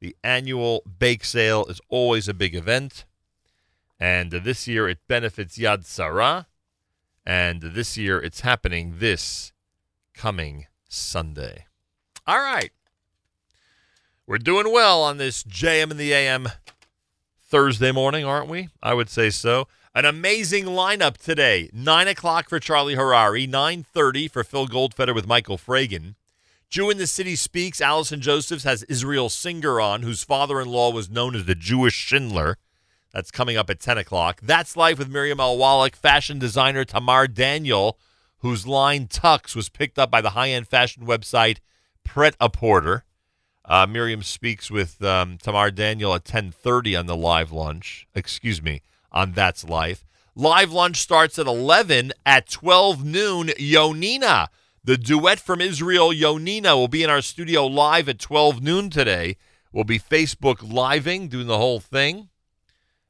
The 0.00 0.14
annual 0.22 0.82
bake 0.98 1.24
sale 1.24 1.64
is 1.70 1.80
always 1.88 2.28
a 2.28 2.34
big 2.34 2.54
event. 2.54 3.06
And 3.98 4.30
this 4.30 4.68
year 4.68 4.86
it 4.86 4.98
benefits 5.08 5.56
Yad 5.56 5.86
Sarah. 5.86 6.48
And 7.24 7.62
this 7.62 7.96
year 7.96 8.20
it's 8.20 8.40
happening 8.40 8.96
this 8.98 9.52
coming 10.12 10.66
Sunday. 10.86 11.64
All 12.26 12.40
right. 12.40 12.72
We're 14.26 14.36
doing 14.36 14.70
well 14.70 15.02
on 15.02 15.16
this 15.16 15.42
JM 15.42 15.92
and 15.92 15.98
the 15.98 16.12
AM 16.12 16.48
Thursday 17.52 17.92
morning, 17.92 18.24
aren't 18.24 18.48
we? 18.48 18.70
I 18.82 18.94
would 18.94 19.10
say 19.10 19.28
so. 19.28 19.68
An 19.94 20.06
amazing 20.06 20.64
lineup 20.64 21.18
today. 21.18 21.68
9 21.74 22.08
o'clock 22.08 22.48
for 22.48 22.58
Charlie 22.58 22.96
Harary, 22.96 23.46
9.30 23.46 24.30
for 24.30 24.42
Phil 24.42 24.66
Goldfeder 24.66 25.14
with 25.14 25.26
Michael 25.26 25.58
Fragin. 25.58 26.14
Jew 26.70 26.88
in 26.88 26.96
the 26.96 27.06
City 27.06 27.36
Speaks, 27.36 27.82
Allison 27.82 28.22
Josephs 28.22 28.64
has 28.64 28.84
Israel 28.84 29.28
Singer 29.28 29.82
on, 29.82 30.00
whose 30.00 30.24
father-in-law 30.24 30.92
was 30.92 31.10
known 31.10 31.36
as 31.36 31.44
the 31.44 31.54
Jewish 31.54 31.92
Schindler. 31.92 32.56
That's 33.12 33.30
coming 33.30 33.58
up 33.58 33.68
at 33.68 33.80
10 33.80 33.98
o'clock. 33.98 34.40
That's 34.42 34.74
Life 34.74 34.98
with 34.98 35.10
Miriam 35.10 35.38
L. 35.38 35.58
Wallach, 35.58 35.94
fashion 35.94 36.38
designer 36.38 36.86
Tamar 36.86 37.26
Daniel, 37.26 37.98
whose 38.38 38.66
line 38.66 39.08
Tux 39.08 39.54
was 39.54 39.68
picked 39.68 39.98
up 39.98 40.10
by 40.10 40.22
the 40.22 40.30
high-end 40.30 40.68
fashion 40.68 41.04
website 41.04 41.58
Pret 42.02 42.34
a 42.40 42.48
Porter. 42.48 43.04
Uh, 43.64 43.86
Miriam 43.88 44.22
speaks 44.22 44.70
with 44.70 45.02
um, 45.04 45.38
Tamar 45.38 45.70
Daniel 45.70 46.14
at 46.14 46.24
10.30 46.24 46.98
on 46.98 47.06
the 47.06 47.16
live 47.16 47.52
lunch. 47.52 48.08
Excuse 48.14 48.60
me, 48.60 48.82
on 49.12 49.32
That's 49.32 49.64
Life. 49.64 50.04
Live 50.34 50.72
lunch 50.72 50.96
starts 50.96 51.38
at 51.38 51.46
11 51.46 52.12
at 52.26 52.48
12 52.48 53.04
noon. 53.04 53.48
Yonina, 53.48 54.48
the 54.82 54.96
duet 54.96 55.38
from 55.38 55.60
Israel, 55.60 56.08
Yonina, 56.08 56.74
will 56.74 56.88
be 56.88 57.04
in 57.04 57.10
our 57.10 57.22
studio 57.22 57.66
live 57.66 58.08
at 58.08 58.18
12 58.18 58.62
noon 58.62 58.90
today. 58.90 59.36
We'll 59.72 59.84
be 59.84 59.98
Facebook 59.98 60.62
living, 60.62 61.28
doing 61.28 61.46
the 61.46 61.58
whole 61.58 61.80
thing. 61.80 62.30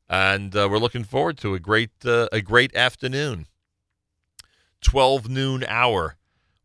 And 0.08 0.54
uh, 0.54 0.68
we're 0.70 0.78
looking 0.78 1.04
forward 1.04 1.38
to 1.38 1.54
a 1.54 1.60
great, 1.60 1.90
uh, 2.04 2.28
a 2.30 2.42
great 2.42 2.76
afternoon. 2.76 3.46
12 4.82 5.30
noon 5.30 5.64
hour 5.66 6.16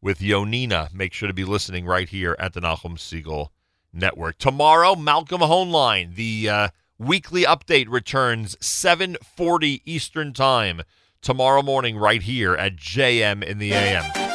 with 0.01 0.19
Yonina. 0.19 0.93
Make 0.93 1.13
sure 1.13 1.27
to 1.27 1.33
be 1.33 1.45
listening 1.45 1.85
right 1.85 2.09
here 2.09 2.35
at 2.39 2.53
the 2.53 2.59
Nachum 2.59 2.97
Segal 2.97 3.49
Network. 3.93 4.37
Tomorrow, 4.37 4.95
Malcolm 4.95 5.41
Hoenlein, 5.41 6.15
the 6.15 6.49
uh, 6.49 6.67
weekly 6.97 7.43
update 7.43 7.87
returns 7.89 8.55
7:40 8.57 9.81
Eastern 9.85 10.33
Time 10.33 10.81
tomorrow 11.21 11.61
morning 11.61 11.97
right 11.97 12.21
here 12.21 12.55
at 12.55 12.75
JM 12.75 13.43
in 13.43 13.57
the 13.57 13.73
AM. 13.73 14.26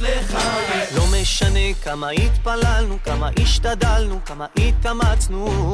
לחיים. 0.00 0.96
לא 0.96 1.04
משנה 1.20 1.74
כמה 1.82 2.10
התפללנו, 2.10 2.98
כמה 3.04 3.30
השתדלנו, 3.42 4.20
כמה 4.26 4.46
התאמצנו, 4.56 5.64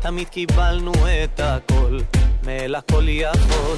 תמיד 0.00 0.28
קיבלנו 0.28 0.92
את 1.24 1.40
הכל, 1.40 1.98
מאל 2.42 2.74
הכל 2.74 3.04
יכול. 3.08 3.76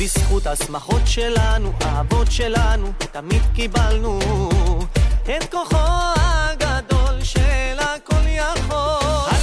בזכות 0.00 0.46
השמחות 0.46 1.02
שלנו, 1.06 1.72
האהבות 1.80 2.30
שלנו, 2.30 2.92
תמיד 3.12 3.42
קיבלנו 3.54 4.18
את 5.24 5.50
כוחו 5.50 5.76
הגדול 6.16 7.22
של 7.22 7.78
הכל 7.78 8.26
יכול. 8.26 9.37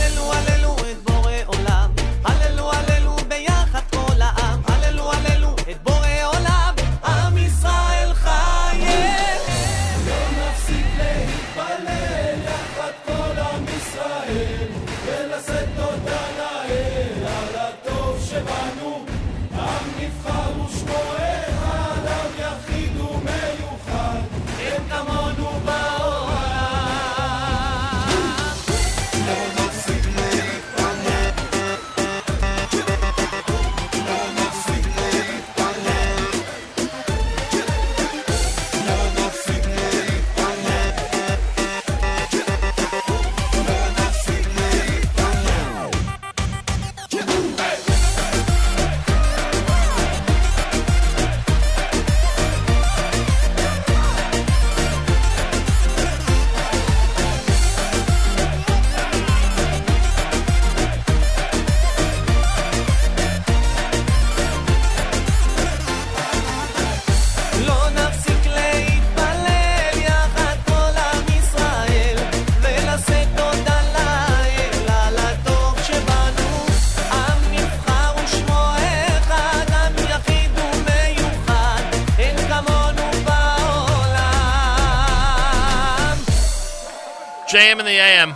JM 87.56 87.80
in 87.80 87.85
the 87.85 87.92
AM. 87.92 88.35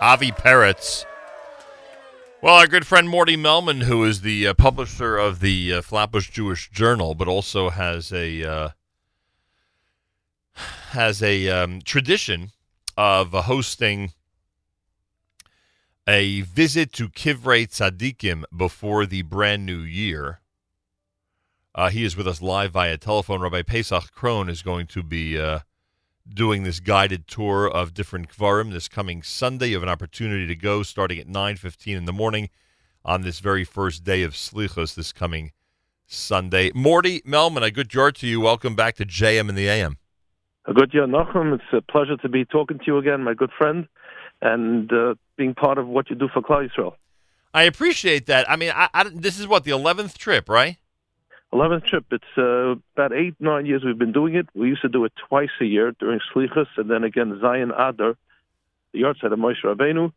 Avi 0.00 0.32
Peretz. 0.32 1.04
Well, 2.42 2.56
our 2.56 2.66
good 2.66 2.84
friend 2.84 3.06
Mordy 3.06 3.36
Mehlman, 3.36 3.84
who 3.84 4.02
is 4.02 4.22
the 4.22 4.48
uh, 4.48 4.54
publisher 4.54 5.16
of 5.16 5.38
the 5.38 5.74
uh, 5.74 5.82
Flatbush 5.82 6.28
Jewish 6.28 6.68
Journal, 6.72 7.14
but 7.14 7.28
also 7.28 7.70
has 7.70 8.12
a 8.12 8.42
uh, 8.42 8.68
has 10.90 11.22
a 11.22 11.48
um, 11.50 11.82
tradition 11.82 12.50
of 12.96 13.30
hosting 13.30 14.10
a 16.08 16.40
visit 16.40 16.92
to 16.94 17.08
Kivrei 17.08 17.68
Tzadikim 17.68 18.42
before 18.56 19.06
the 19.06 19.22
brand 19.22 19.64
new 19.64 19.82
year. 19.82 20.40
Uh, 21.76 21.90
he 21.90 22.02
is 22.02 22.16
with 22.16 22.26
us 22.26 22.42
live 22.42 22.72
via 22.72 22.98
telephone. 22.98 23.40
Rabbi 23.40 23.62
Pesach 23.62 24.12
Krohn 24.12 24.50
is 24.50 24.62
going 24.62 24.88
to 24.88 25.04
be 25.04 25.38
uh, 25.38 25.60
doing 26.28 26.62
this 26.62 26.80
guided 26.80 27.26
tour 27.26 27.68
of 27.68 27.94
different 27.94 28.28
kvarim 28.28 28.72
this 28.72 28.88
coming 28.88 29.22
Sunday. 29.22 29.68
You 29.68 29.76
have 29.76 29.82
an 29.82 29.88
opportunity 29.88 30.46
to 30.46 30.56
go 30.56 30.82
starting 30.82 31.18
at 31.18 31.26
9.15 31.26 31.96
in 31.96 32.04
the 32.04 32.12
morning 32.12 32.50
on 33.04 33.22
this 33.22 33.40
very 33.40 33.64
first 33.64 34.04
day 34.04 34.22
of 34.22 34.32
Slichos 34.32 34.94
this 34.94 35.12
coming 35.12 35.52
Sunday. 36.06 36.70
Mordy 36.70 37.22
Mehlman, 37.24 37.62
a 37.62 37.70
good 37.70 37.92
yard 37.92 38.14
to 38.16 38.26
you. 38.26 38.40
Welcome 38.40 38.76
back 38.76 38.96
to 38.96 39.06
JM 39.06 39.48
in 39.48 39.54
the 39.54 39.68
AM. 39.68 39.98
A 40.66 40.72
good 40.72 40.94
year, 40.94 41.06
Nachum. 41.06 41.54
It's 41.54 41.64
a 41.72 41.80
pleasure 41.80 42.16
to 42.18 42.28
be 42.28 42.44
talking 42.44 42.78
to 42.78 42.84
you 42.86 42.98
again, 42.98 43.24
my 43.24 43.34
good 43.34 43.50
friend, 43.56 43.88
and 44.40 44.92
uh, 44.92 45.14
being 45.36 45.54
part 45.54 45.78
of 45.78 45.88
what 45.88 46.08
you 46.08 46.16
do 46.16 46.28
for 46.32 46.40
Klal 46.40 46.68
Yisrael. 46.68 46.94
I 47.54 47.64
appreciate 47.64 48.26
that. 48.26 48.48
I 48.50 48.56
mean, 48.56 48.72
I, 48.74 48.88
I, 48.94 49.04
this 49.12 49.38
is 49.38 49.46
what, 49.46 49.64
the 49.64 49.72
11th 49.72 50.16
trip, 50.16 50.48
right? 50.48 50.76
11th 51.52 51.86
trip. 51.86 52.04
It's 52.10 52.24
uh, 52.38 52.76
about 52.96 53.12
eight, 53.12 53.34
nine 53.38 53.66
years 53.66 53.82
we've 53.84 53.98
been 53.98 54.12
doing 54.12 54.34
it. 54.34 54.48
We 54.54 54.68
used 54.68 54.82
to 54.82 54.88
do 54.88 55.04
it 55.04 55.12
twice 55.28 55.50
a 55.60 55.64
year 55.64 55.92
during 56.00 56.20
Slichas, 56.34 56.66
and 56.76 56.90
then 56.90 57.04
again 57.04 57.38
Zayin 57.42 57.72
Adar, 57.72 58.16
the 58.92 59.00
yahrzeit 59.00 59.32
of 59.32 59.38
Moshe 59.38 59.62
Rabbeinu. 59.62 60.12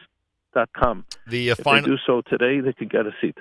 slihos.com. 0.55 1.05
The 1.27 1.49
uh, 1.49 1.51
if 1.53 1.57
they 1.57 1.63
final 1.63 1.89
do 1.89 1.97
so 2.05 2.21
today, 2.21 2.59
they 2.59 2.73
could 2.73 2.89
get 2.89 3.05
a 3.05 3.11
seat. 3.21 3.37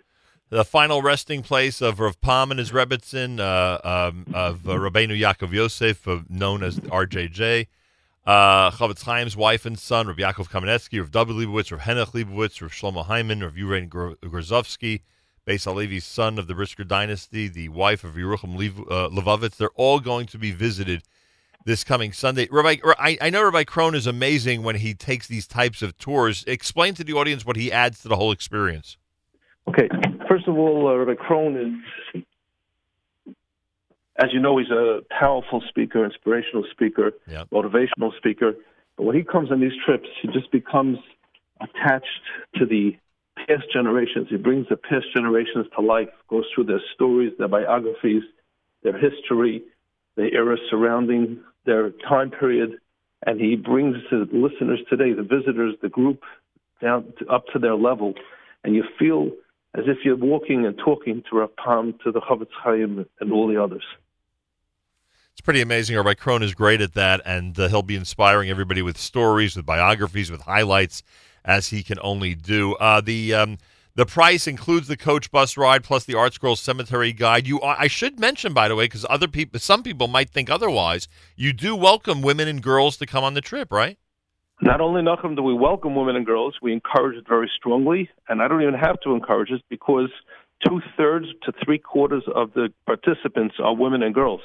the 0.50 0.64
final 0.64 1.02
resting 1.02 1.42
place 1.42 1.80
of 1.80 2.00
Rav 2.00 2.20
Pam 2.20 2.50
and 2.50 2.58
his 2.58 2.70
Rebbitzin, 2.72 3.38
uh, 3.40 3.80
um, 3.86 4.26
of 4.34 4.68
uh, 4.68 4.72
Rabbeinu 4.72 5.18
Yaakov 5.18 5.52
Yosef, 5.52 6.06
uh, 6.08 6.20
known 6.28 6.62
as 6.62 6.80
RJJ, 6.80 7.66
uh, 8.26 8.70
Chofetz 8.72 9.04
Chaim's 9.04 9.36
wife 9.36 9.64
and 9.64 9.78
son, 9.78 10.08
Rav 10.08 10.16
Yaakov 10.16 10.48
Kamenetsky, 10.48 10.98
Rav 10.98 11.10
W. 11.10 11.46
Leibowitz, 11.46 11.70
Rav 11.70 11.80
Henech 11.80 12.12
Leibowitz, 12.12 12.60
Rav 12.60 12.72
Shlomo 12.72 13.04
Hyman, 13.06 13.42
Rav 13.42 13.54
Urain 13.54 13.88
Gro- 13.88 14.16
Grozovsky, 14.16 15.02
Beis 15.46 15.66
Halevi's 15.66 16.04
son 16.04 16.38
of 16.38 16.46
the 16.46 16.54
Brisker 16.54 16.84
dynasty, 16.84 17.48
the 17.48 17.68
wife 17.70 18.04
of 18.04 18.14
Yerucham 18.14 18.56
Lev- 18.58 18.78
uh, 18.90 19.08
Levovitz. 19.08 19.56
They're 19.56 19.70
all 19.74 20.00
going 20.00 20.26
to 20.26 20.38
be 20.38 20.50
visited 20.52 21.02
this 21.64 21.84
coming 21.84 22.12
Sunday. 22.12 22.48
Rabbi, 22.50 22.76
I, 22.98 23.18
I 23.20 23.30
know 23.30 23.44
Rabbi 23.44 23.64
Krohn 23.64 23.94
is 23.94 24.06
amazing 24.06 24.62
when 24.62 24.76
he 24.76 24.94
takes 24.94 25.26
these 25.26 25.46
types 25.46 25.82
of 25.82 25.96
tours. 25.98 26.44
Explain 26.46 26.94
to 26.94 27.04
the 27.04 27.12
audience 27.12 27.44
what 27.44 27.56
he 27.56 27.70
adds 27.70 28.00
to 28.02 28.08
the 28.08 28.16
whole 28.16 28.32
experience. 28.32 28.96
Okay, 29.68 29.88
first 30.28 30.48
of 30.48 30.56
all, 30.56 30.88
uh, 30.88 30.94
Rabbi 30.94 31.22
Krohn 31.22 31.56
is, 32.14 32.22
as 34.16 34.30
you 34.32 34.40
know, 34.40 34.58
he's 34.58 34.70
a 34.70 35.00
powerful 35.18 35.62
speaker, 35.68 36.04
inspirational 36.04 36.64
speaker, 36.70 37.12
Yeah. 37.28 37.44
motivational 37.52 38.16
speaker. 38.16 38.54
But 38.96 39.04
when 39.04 39.16
he 39.16 39.22
comes 39.22 39.50
on 39.50 39.60
these 39.60 39.76
trips, 39.84 40.08
he 40.20 40.28
just 40.28 40.50
becomes 40.50 40.98
attached 41.60 42.06
to 42.56 42.66
the 42.66 42.96
past 43.46 43.70
generations. 43.72 44.28
He 44.28 44.36
brings 44.36 44.66
the 44.68 44.76
past 44.76 45.06
generations 45.14 45.66
to 45.76 45.82
life, 45.82 46.08
goes 46.28 46.44
through 46.54 46.64
their 46.64 46.82
stories, 46.94 47.32
their 47.38 47.48
biographies, 47.48 48.22
their 48.82 48.96
history, 48.98 49.62
the 50.16 50.32
era 50.32 50.56
surrounding 50.68 51.38
their 51.64 51.90
time 52.08 52.30
period, 52.30 52.78
and 53.26 53.40
he 53.40 53.56
brings 53.56 53.96
the 54.10 54.26
listeners 54.32 54.80
today, 54.88 55.12
the 55.12 55.22
visitors, 55.22 55.74
the 55.82 55.88
group, 55.88 56.22
down 56.80 57.12
to, 57.18 57.26
up 57.28 57.46
to 57.52 57.58
their 57.58 57.74
level, 57.74 58.14
and 58.64 58.74
you 58.74 58.84
feel 58.98 59.30
as 59.74 59.84
if 59.86 59.98
you're 60.04 60.16
walking 60.16 60.66
and 60.66 60.76
talking 60.78 61.22
to 61.30 61.38
Rav 61.38 61.54
Pam, 61.56 61.94
to 62.04 62.10
the 62.10 62.20
Chofetz 62.20 62.48
Chaim, 62.62 63.06
and 63.20 63.32
all 63.32 63.46
the 63.46 63.62
others. 63.62 63.84
It's 65.32 65.40
pretty 65.40 65.60
amazing. 65.60 65.96
Rabbi 65.96 66.14
Krohn 66.14 66.42
is 66.42 66.54
great 66.54 66.80
at 66.80 66.94
that, 66.94 67.22
and 67.24 67.58
uh, 67.58 67.68
he'll 67.68 67.82
be 67.82 67.96
inspiring 67.96 68.50
everybody 68.50 68.82
with 68.82 68.98
stories, 68.98 69.56
with 69.56 69.64
biographies, 69.64 70.30
with 70.30 70.42
highlights, 70.42 71.02
as 71.44 71.68
he 71.68 71.82
can 71.82 71.98
only 72.02 72.34
do. 72.34 72.74
Uh, 72.74 73.00
the 73.00 73.34
um, 73.34 73.58
the 73.94 74.06
price 74.06 74.46
includes 74.46 74.88
the 74.88 74.96
coach 74.96 75.30
bus 75.30 75.56
ride 75.56 75.84
plus 75.84 76.04
the 76.04 76.14
Art 76.14 76.34
Scroll 76.34 76.56
Cemetery 76.56 77.12
Guide. 77.12 77.46
You, 77.46 77.60
I 77.62 77.88
should 77.88 78.20
mention, 78.20 78.52
by 78.52 78.68
the 78.68 78.76
way, 78.76 78.84
because 78.84 79.06
other 79.08 79.28
people, 79.28 79.58
some 79.60 79.82
people 79.82 80.08
might 80.08 80.30
think 80.30 80.48
otherwise. 80.48 81.08
You 81.36 81.52
do 81.52 81.74
welcome 81.74 82.22
women 82.22 82.48
and 82.48 82.62
girls 82.62 82.96
to 82.98 83.06
come 83.06 83.24
on 83.24 83.34
the 83.34 83.40
trip, 83.40 83.72
right? 83.72 83.98
Not 84.62 84.80
only 84.80 85.00
Nachum 85.00 85.36
do 85.36 85.42
we 85.42 85.54
welcome 85.54 85.94
women 85.94 86.16
and 86.16 86.26
girls, 86.26 86.54
we 86.60 86.72
encourage 86.72 87.16
it 87.16 87.26
very 87.26 87.50
strongly, 87.56 88.10
and 88.28 88.42
I 88.42 88.48
don't 88.48 88.62
even 88.62 88.74
have 88.74 89.00
to 89.04 89.14
encourage 89.14 89.50
it 89.50 89.62
because 89.70 90.10
two 90.66 90.82
thirds 90.96 91.26
to 91.44 91.52
three 91.64 91.78
quarters 91.78 92.24
of 92.34 92.52
the 92.52 92.68
participants 92.86 93.54
are 93.58 93.74
women 93.74 94.02
and 94.02 94.14
girls. 94.14 94.42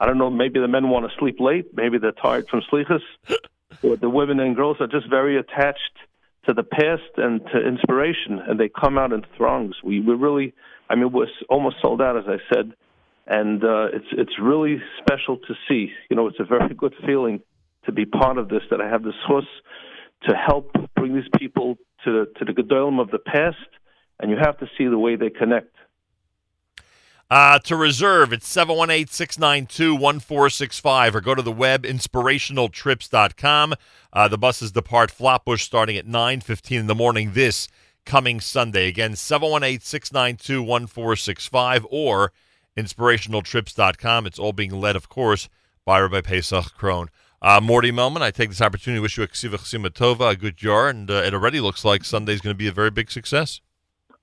I 0.00 0.06
don't 0.06 0.16
know, 0.16 0.30
maybe 0.30 0.60
the 0.60 0.68
men 0.68 0.88
want 0.88 1.10
to 1.10 1.18
sleep 1.18 1.36
late, 1.40 1.66
maybe 1.74 1.98
they're 1.98 2.12
tired 2.12 2.48
from 2.48 2.62
slichas, 2.72 3.02
or 3.82 3.96
the 3.96 4.08
women 4.08 4.40
and 4.40 4.56
girls 4.56 4.78
are 4.80 4.86
just 4.86 5.08
very 5.10 5.38
attached 5.38 5.92
to 6.46 6.54
the 6.54 6.62
past 6.62 7.10
and 7.16 7.40
to 7.52 7.58
inspiration, 7.66 8.40
and 8.46 8.58
they 8.58 8.68
come 8.68 8.96
out 8.98 9.12
in 9.12 9.22
throngs. 9.36 9.76
We 9.84 10.00
we 10.00 10.14
really, 10.14 10.54
I 10.88 10.94
mean, 10.94 11.12
we're 11.12 11.26
almost 11.48 11.76
sold 11.82 12.00
out, 12.00 12.16
as 12.16 12.24
I 12.26 12.38
said, 12.52 12.72
and 13.26 13.62
uh, 13.62 13.88
it's 13.92 14.06
it's 14.12 14.38
really 14.40 14.78
special 14.98 15.36
to 15.36 15.54
see. 15.68 15.92
You 16.08 16.16
know, 16.16 16.26
it's 16.26 16.40
a 16.40 16.44
very 16.44 16.74
good 16.74 16.94
feeling 17.06 17.40
to 17.86 17.92
be 17.92 18.04
part 18.04 18.38
of 18.38 18.48
this. 18.48 18.62
That 18.70 18.80
I 18.80 18.88
have 18.88 19.02
this 19.02 19.14
source 19.28 19.48
to 20.28 20.34
help 20.34 20.72
bring 20.96 21.14
these 21.14 21.30
people 21.38 21.76
to 22.04 22.26
to 22.38 22.44
the 22.44 22.52
gedolim 22.52 23.00
of 23.00 23.10
the 23.10 23.18
past, 23.18 23.56
and 24.18 24.30
you 24.30 24.36
have 24.40 24.58
to 24.58 24.66
see 24.78 24.86
the 24.86 24.98
way 24.98 25.16
they 25.16 25.30
connect. 25.30 25.74
Uh, 27.30 27.60
to 27.60 27.76
reserve, 27.76 28.32
it's 28.32 28.48
718 28.48 29.06
692 29.06 29.94
1465 29.94 31.14
or 31.14 31.20
go 31.20 31.34
to 31.34 31.42
the 31.42 31.52
web 31.52 31.84
inspirationaltrips.com. 31.84 33.74
Uh, 34.12 34.26
the 34.26 34.38
buses 34.38 34.72
depart 34.72 35.12
Flatbush 35.12 35.62
starting 35.62 35.96
at 35.96 36.06
9.15 36.06 36.80
in 36.80 36.86
the 36.88 36.94
morning 36.94 37.32
this 37.34 37.68
coming 38.04 38.40
Sunday. 38.40 38.88
Again, 38.88 39.14
718 39.14 39.80
692 39.80 40.60
1465 40.60 41.86
or 41.88 42.32
inspirationaltrips.com. 42.76 44.26
It's 44.26 44.38
all 44.40 44.52
being 44.52 44.72
led, 44.72 44.96
of 44.96 45.08
course, 45.08 45.48
by 45.84 46.00
Rabbi 46.00 46.22
Pesach 46.22 46.76
Krohn. 46.76 47.06
Uh, 47.40 47.60
Mordy 47.60 47.92
Mehlman, 47.92 48.22
I 48.22 48.32
take 48.32 48.50
this 48.50 48.60
opportunity 48.60 48.98
to 48.98 49.02
wish 49.02 49.16
you 49.16 49.22
a 49.22 49.28
Ksiva 49.28 49.90
Tova, 49.90 50.32
a 50.32 50.36
good 50.36 50.56
jar, 50.56 50.88
and 50.88 51.08
uh, 51.08 51.14
it 51.14 51.32
already 51.32 51.60
looks 51.60 51.84
like 51.84 52.04
Sunday's 52.04 52.40
going 52.40 52.54
to 52.54 52.58
be 52.58 52.66
a 52.66 52.72
very 52.72 52.90
big 52.90 53.08
success. 53.08 53.60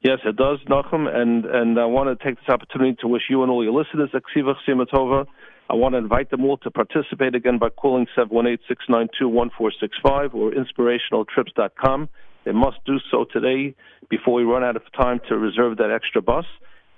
Yes, 0.07 0.19
it 0.23 0.37
does, 0.37 0.59
Nachum, 0.69 1.13
and 1.13 1.43
and 1.43 1.77
I 1.77 1.83
want 1.83 2.07
to 2.07 2.15
take 2.25 2.37
this 2.37 2.47
opportunity 2.47 2.95
to 3.01 3.09
wish 3.09 3.23
you 3.29 3.43
and 3.43 3.51
all 3.51 3.61
your 3.61 3.73
listeners 3.73 4.09
a 4.13 4.21
Ksiva 4.21 4.53
Chsima 4.65 4.87
Tova. 4.87 5.27
I 5.69 5.73
want 5.73 5.95
to 5.95 5.97
invite 5.97 6.31
them 6.31 6.45
all 6.45 6.55
to 6.59 6.71
participate 6.71 7.35
again 7.35 7.57
by 7.57 7.67
calling 7.67 8.07
718-692-1465 8.17 10.33
or 10.33 10.51
inspirationaltrips.com. 10.51 12.07
They 12.45 12.53
must 12.53 12.77
do 12.85 12.99
so 13.11 13.25
today 13.25 13.75
before 14.09 14.35
we 14.35 14.43
run 14.43 14.63
out 14.63 14.77
of 14.77 14.83
time 14.93 15.19
to 15.27 15.37
reserve 15.37 15.75
that 15.79 15.91
extra 15.91 16.21
bus. 16.21 16.45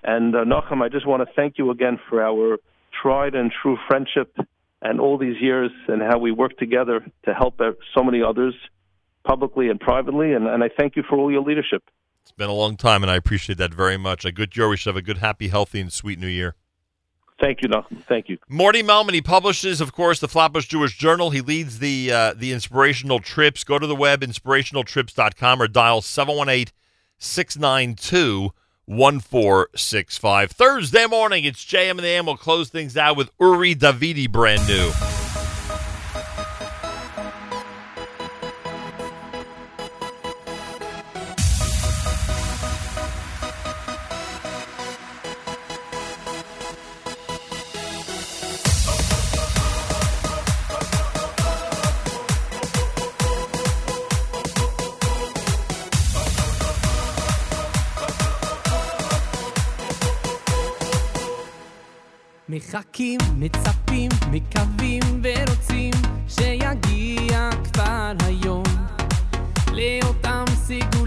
And 0.04 0.36
uh, 0.36 0.46
Nachum, 0.46 0.84
I 0.84 0.90
just 0.90 1.08
want 1.08 1.28
to 1.28 1.34
thank 1.36 1.58
you 1.58 1.72
again 1.72 1.98
for 2.12 2.22
our 2.22 2.60
tried 3.02 3.34
and 3.34 3.52
true 3.52 3.80
friendship 3.88 4.38
and 4.84 5.02
all 5.02 5.18
these 5.18 5.42
years 5.42 5.72
and 5.88 6.04
how 6.04 6.20
we 6.20 6.32
work 6.32 6.60
together 6.60 7.04
to 7.26 7.34
help 7.34 7.60
uh, 7.60 7.72
so 7.98 8.04
many 8.04 8.22
others 8.22 8.54
publicly 9.24 9.70
and 9.70 9.80
privately. 9.80 10.34
And, 10.34 10.46
and 10.46 10.64
I 10.64 10.70
thank 10.70 10.96
you 10.96 11.02
for 11.10 11.18
all 11.18 11.32
your 11.32 11.42
leadership. 11.42 11.82
It's 12.24 12.32
been 12.32 12.50
a 12.50 12.54
long 12.54 12.78
time, 12.78 13.04
and 13.04 13.12
I 13.12 13.16
appreciate 13.16 13.58
that 13.58 13.74
very 13.74 13.98
much. 13.98 14.26
A 14.26 14.32
good 14.32 14.56
year. 14.56 14.70
We 14.70 14.78
should 14.78 14.90
have 14.90 14.98
a 14.98 15.02
good, 15.02 15.18
happy, 15.18 15.48
healthy, 15.48 15.80
and 15.80 15.92
sweet 15.92 16.20
new 16.20 16.28
year. 16.28 16.56
Thank 17.40 17.62
you, 17.62 17.70
Nachum. 17.70 18.04
Thank 18.04 18.28
you. 18.28 18.38
Mordy 18.52 18.84
Mehlman, 18.84 19.14
he 19.14 19.22
publishes, 19.22 19.80
of 19.80 19.94
course, 19.94 20.20
the 20.20 20.28
Flatbush 20.28 20.68
Jewish 20.68 20.98
Journal. 20.98 21.30
He 21.30 21.42
leads 21.42 21.80
the 21.80 22.12
uh, 22.12 22.34
the 22.34 22.52
inspirational 22.52 23.20
trips. 23.20 23.64
Go 23.64 23.80
to 23.80 23.88
the 23.88 23.96
web, 23.96 24.22
inspirationaltrips.com, 24.22 25.62
or 25.62 25.68
dial 25.68 26.02
718 26.02 26.74
692 27.18 28.52
1465. 28.86 30.52
Thursday 30.52 31.06
morning, 31.06 31.46
it's 31.46 31.64
JM 31.64 31.92
and 31.92 32.00
the 32.00 32.08
AM. 32.08 32.26
We'll 32.26 32.38
close 32.38 32.70
things 32.70 32.98
out 32.98 33.16
with 33.16 33.30
Uri 33.40 33.76
Davidi, 33.76 34.30
brand 34.30 34.68
new. 34.68 34.92
מחכים, 62.70 63.20
מצפים, 63.38 64.10
מקווים 64.32 65.02
ורוצים 65.24 65.92
שיגיע 66.28 67.50
כבר 67.64 68.12
היום 68.26 68.64
לאותם 69.74 70.46
סגולה 70.56 70.99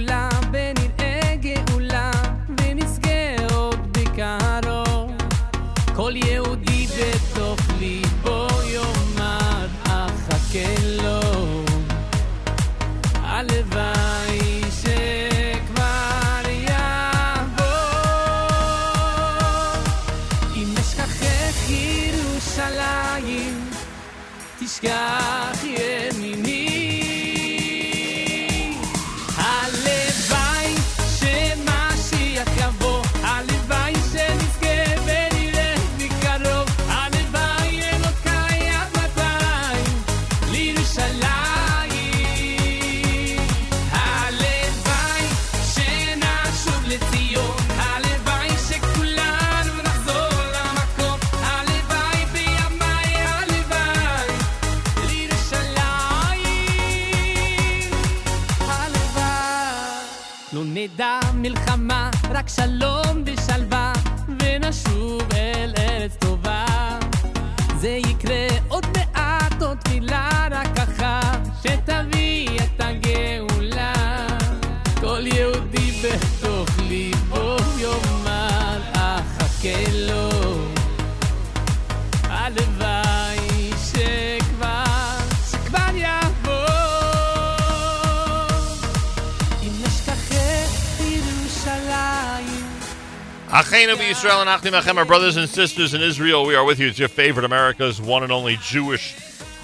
Achenu 93.63 94.11
Israel 94.11 94.41
and 94.41 94.51
Achim 94.51 94.99
our 94.99 95.05
brothers 95.05 95.37
and 95.37 95.49
sisters 95.49 95.95
in 95.95 96.03
Israel, 96.03 96.45
we 96.45 96.57
are 96.57 96.65
with 96.65 96.81
you. 96.81 96.89
It's 96.89 96.99
your 96.99 97.09
favorite 97.09 97.45
America's 97.45 98.01
one 98.01 98.25
and 98.25 98.33
only 98.33 98.57
Jewish 98.61 99.15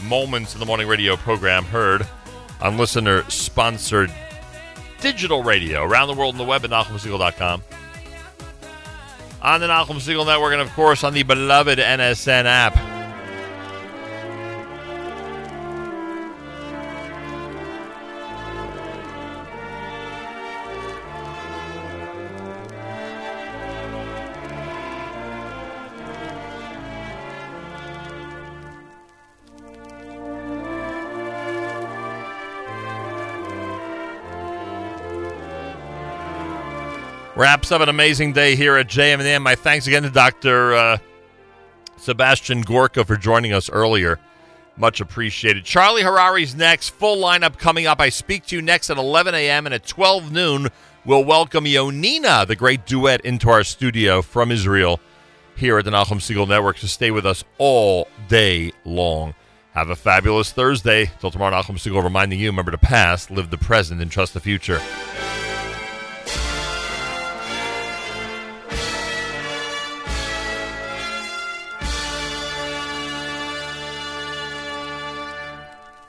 Moments 0.05 0.55
in 0.55 0.61
the 0.61 0.67
Morning 0.67 0.87
radio 0.87 1.17
program 1.17 1.65
heard 1.65 2.07
on 2.61 2.77
listener 2.77 3.29
sponsored 3.29 4.13
digital 5.01 5.43
radio 5.43 5.83
around 5.83 6.07
the 6.07 6.15
world 6.15 6.35
on 6.35 6.39
the 6.39 6.45
web 6.45 6.65
at 6.65 6.71
NachumSegal.com. 6.71 7.63
On 9.43 9.61
the 9.61 9.67
Nachum 9.67 9.97
Segal 9.97 10.25
Network, 10.27 10.53
and 10.53 10.63
of 10.63 10.73
course 10.75 11.03
on 11.03 11.13
the 11.13 11.25
beloved 11.25 11.81
NSN 11.81 12.45
app. 12.45 12.98
Wraps 37.39 37.71
up 37.71 37.81
an 37.81 37.89
amazing 37.89 38.33
day 38.33 38.57
here 38.57 38.77
at 38.77 38.89
JM&M. 38.89 39.45
My 39.45 39.55
thanks 39.55 39.87
again 39.87 40.03
to 40.03 40.11
Dr. 40.11 40.75
Uh, 40.75 40.99
Sebastian 41.97 42.63
Gorka 42.63 43.05
for 43.05 43.17
joining 43.17 43.53
us 43.53 43.71
earlier. 43.71 44.19
Much 44.77 45.01
appreciated. 45.01 45.65
Charlie 45.65 46.03
Harary's 46.03 46.57
next. 46.57 46.89
Full 46.89 47.17
lineup 47.19 47.57
coming 47.57 47.87
up. 47.87 48.01
I 48.01 48.09
speak 48.09 48.47
to 48.47 48.57
you 48.57 48.61
next 48.61 48.91
at 48.91 48.99
11 48.99 49.37
a.m. 49.37 49.67
and 49.67 49.75
at 49.77 49.87
12 49.87 50.33
noon, 50.33 50.67
we'll 51.05 51.23
welcome 51.23 51.65
Yonina, 51.65 52.45
the 52.45 52.57
great 52.57 52.85
duet, 52.87 53.21
into 53.21 53.51
our 53.51 53.63
studio 53.63 54.21
from 54.21 54.51
Israel 54.51 54.99
here 55.55 55.79
at 55.79 55.85
the 55.85 55.93
Nachum 55.93 56.19
Segal 56.19 56.49
Network 56.49 56.79
to 56.79 56.89
stay 56.89 57.13
with 57.13 57.25
us 57.25 57.45
all 57.59 58.09
day 58.27 58.73
long. 58.85 59.33
Have 59.75 59.91
a 59.91 59.97
fabulous 59.97 60.51
Thursday. 60.51 61.13
Till 61.21 61.31
tomorrow, 61.31 61.55
Nachum 61.57 61.77
Segal 61.77 62.03
reminding 62.03 62.41
you, 62.41 62.49
remember 62.49 62.73
the 62.73 62.79
past, 62.79 63.31
live 63.31 63.51
the 63.51 63.59
present, 63.59 64.03
and 64.03 64.11
trust 64.11 64.35
the 64.35 64.41
future. 64.41 64.81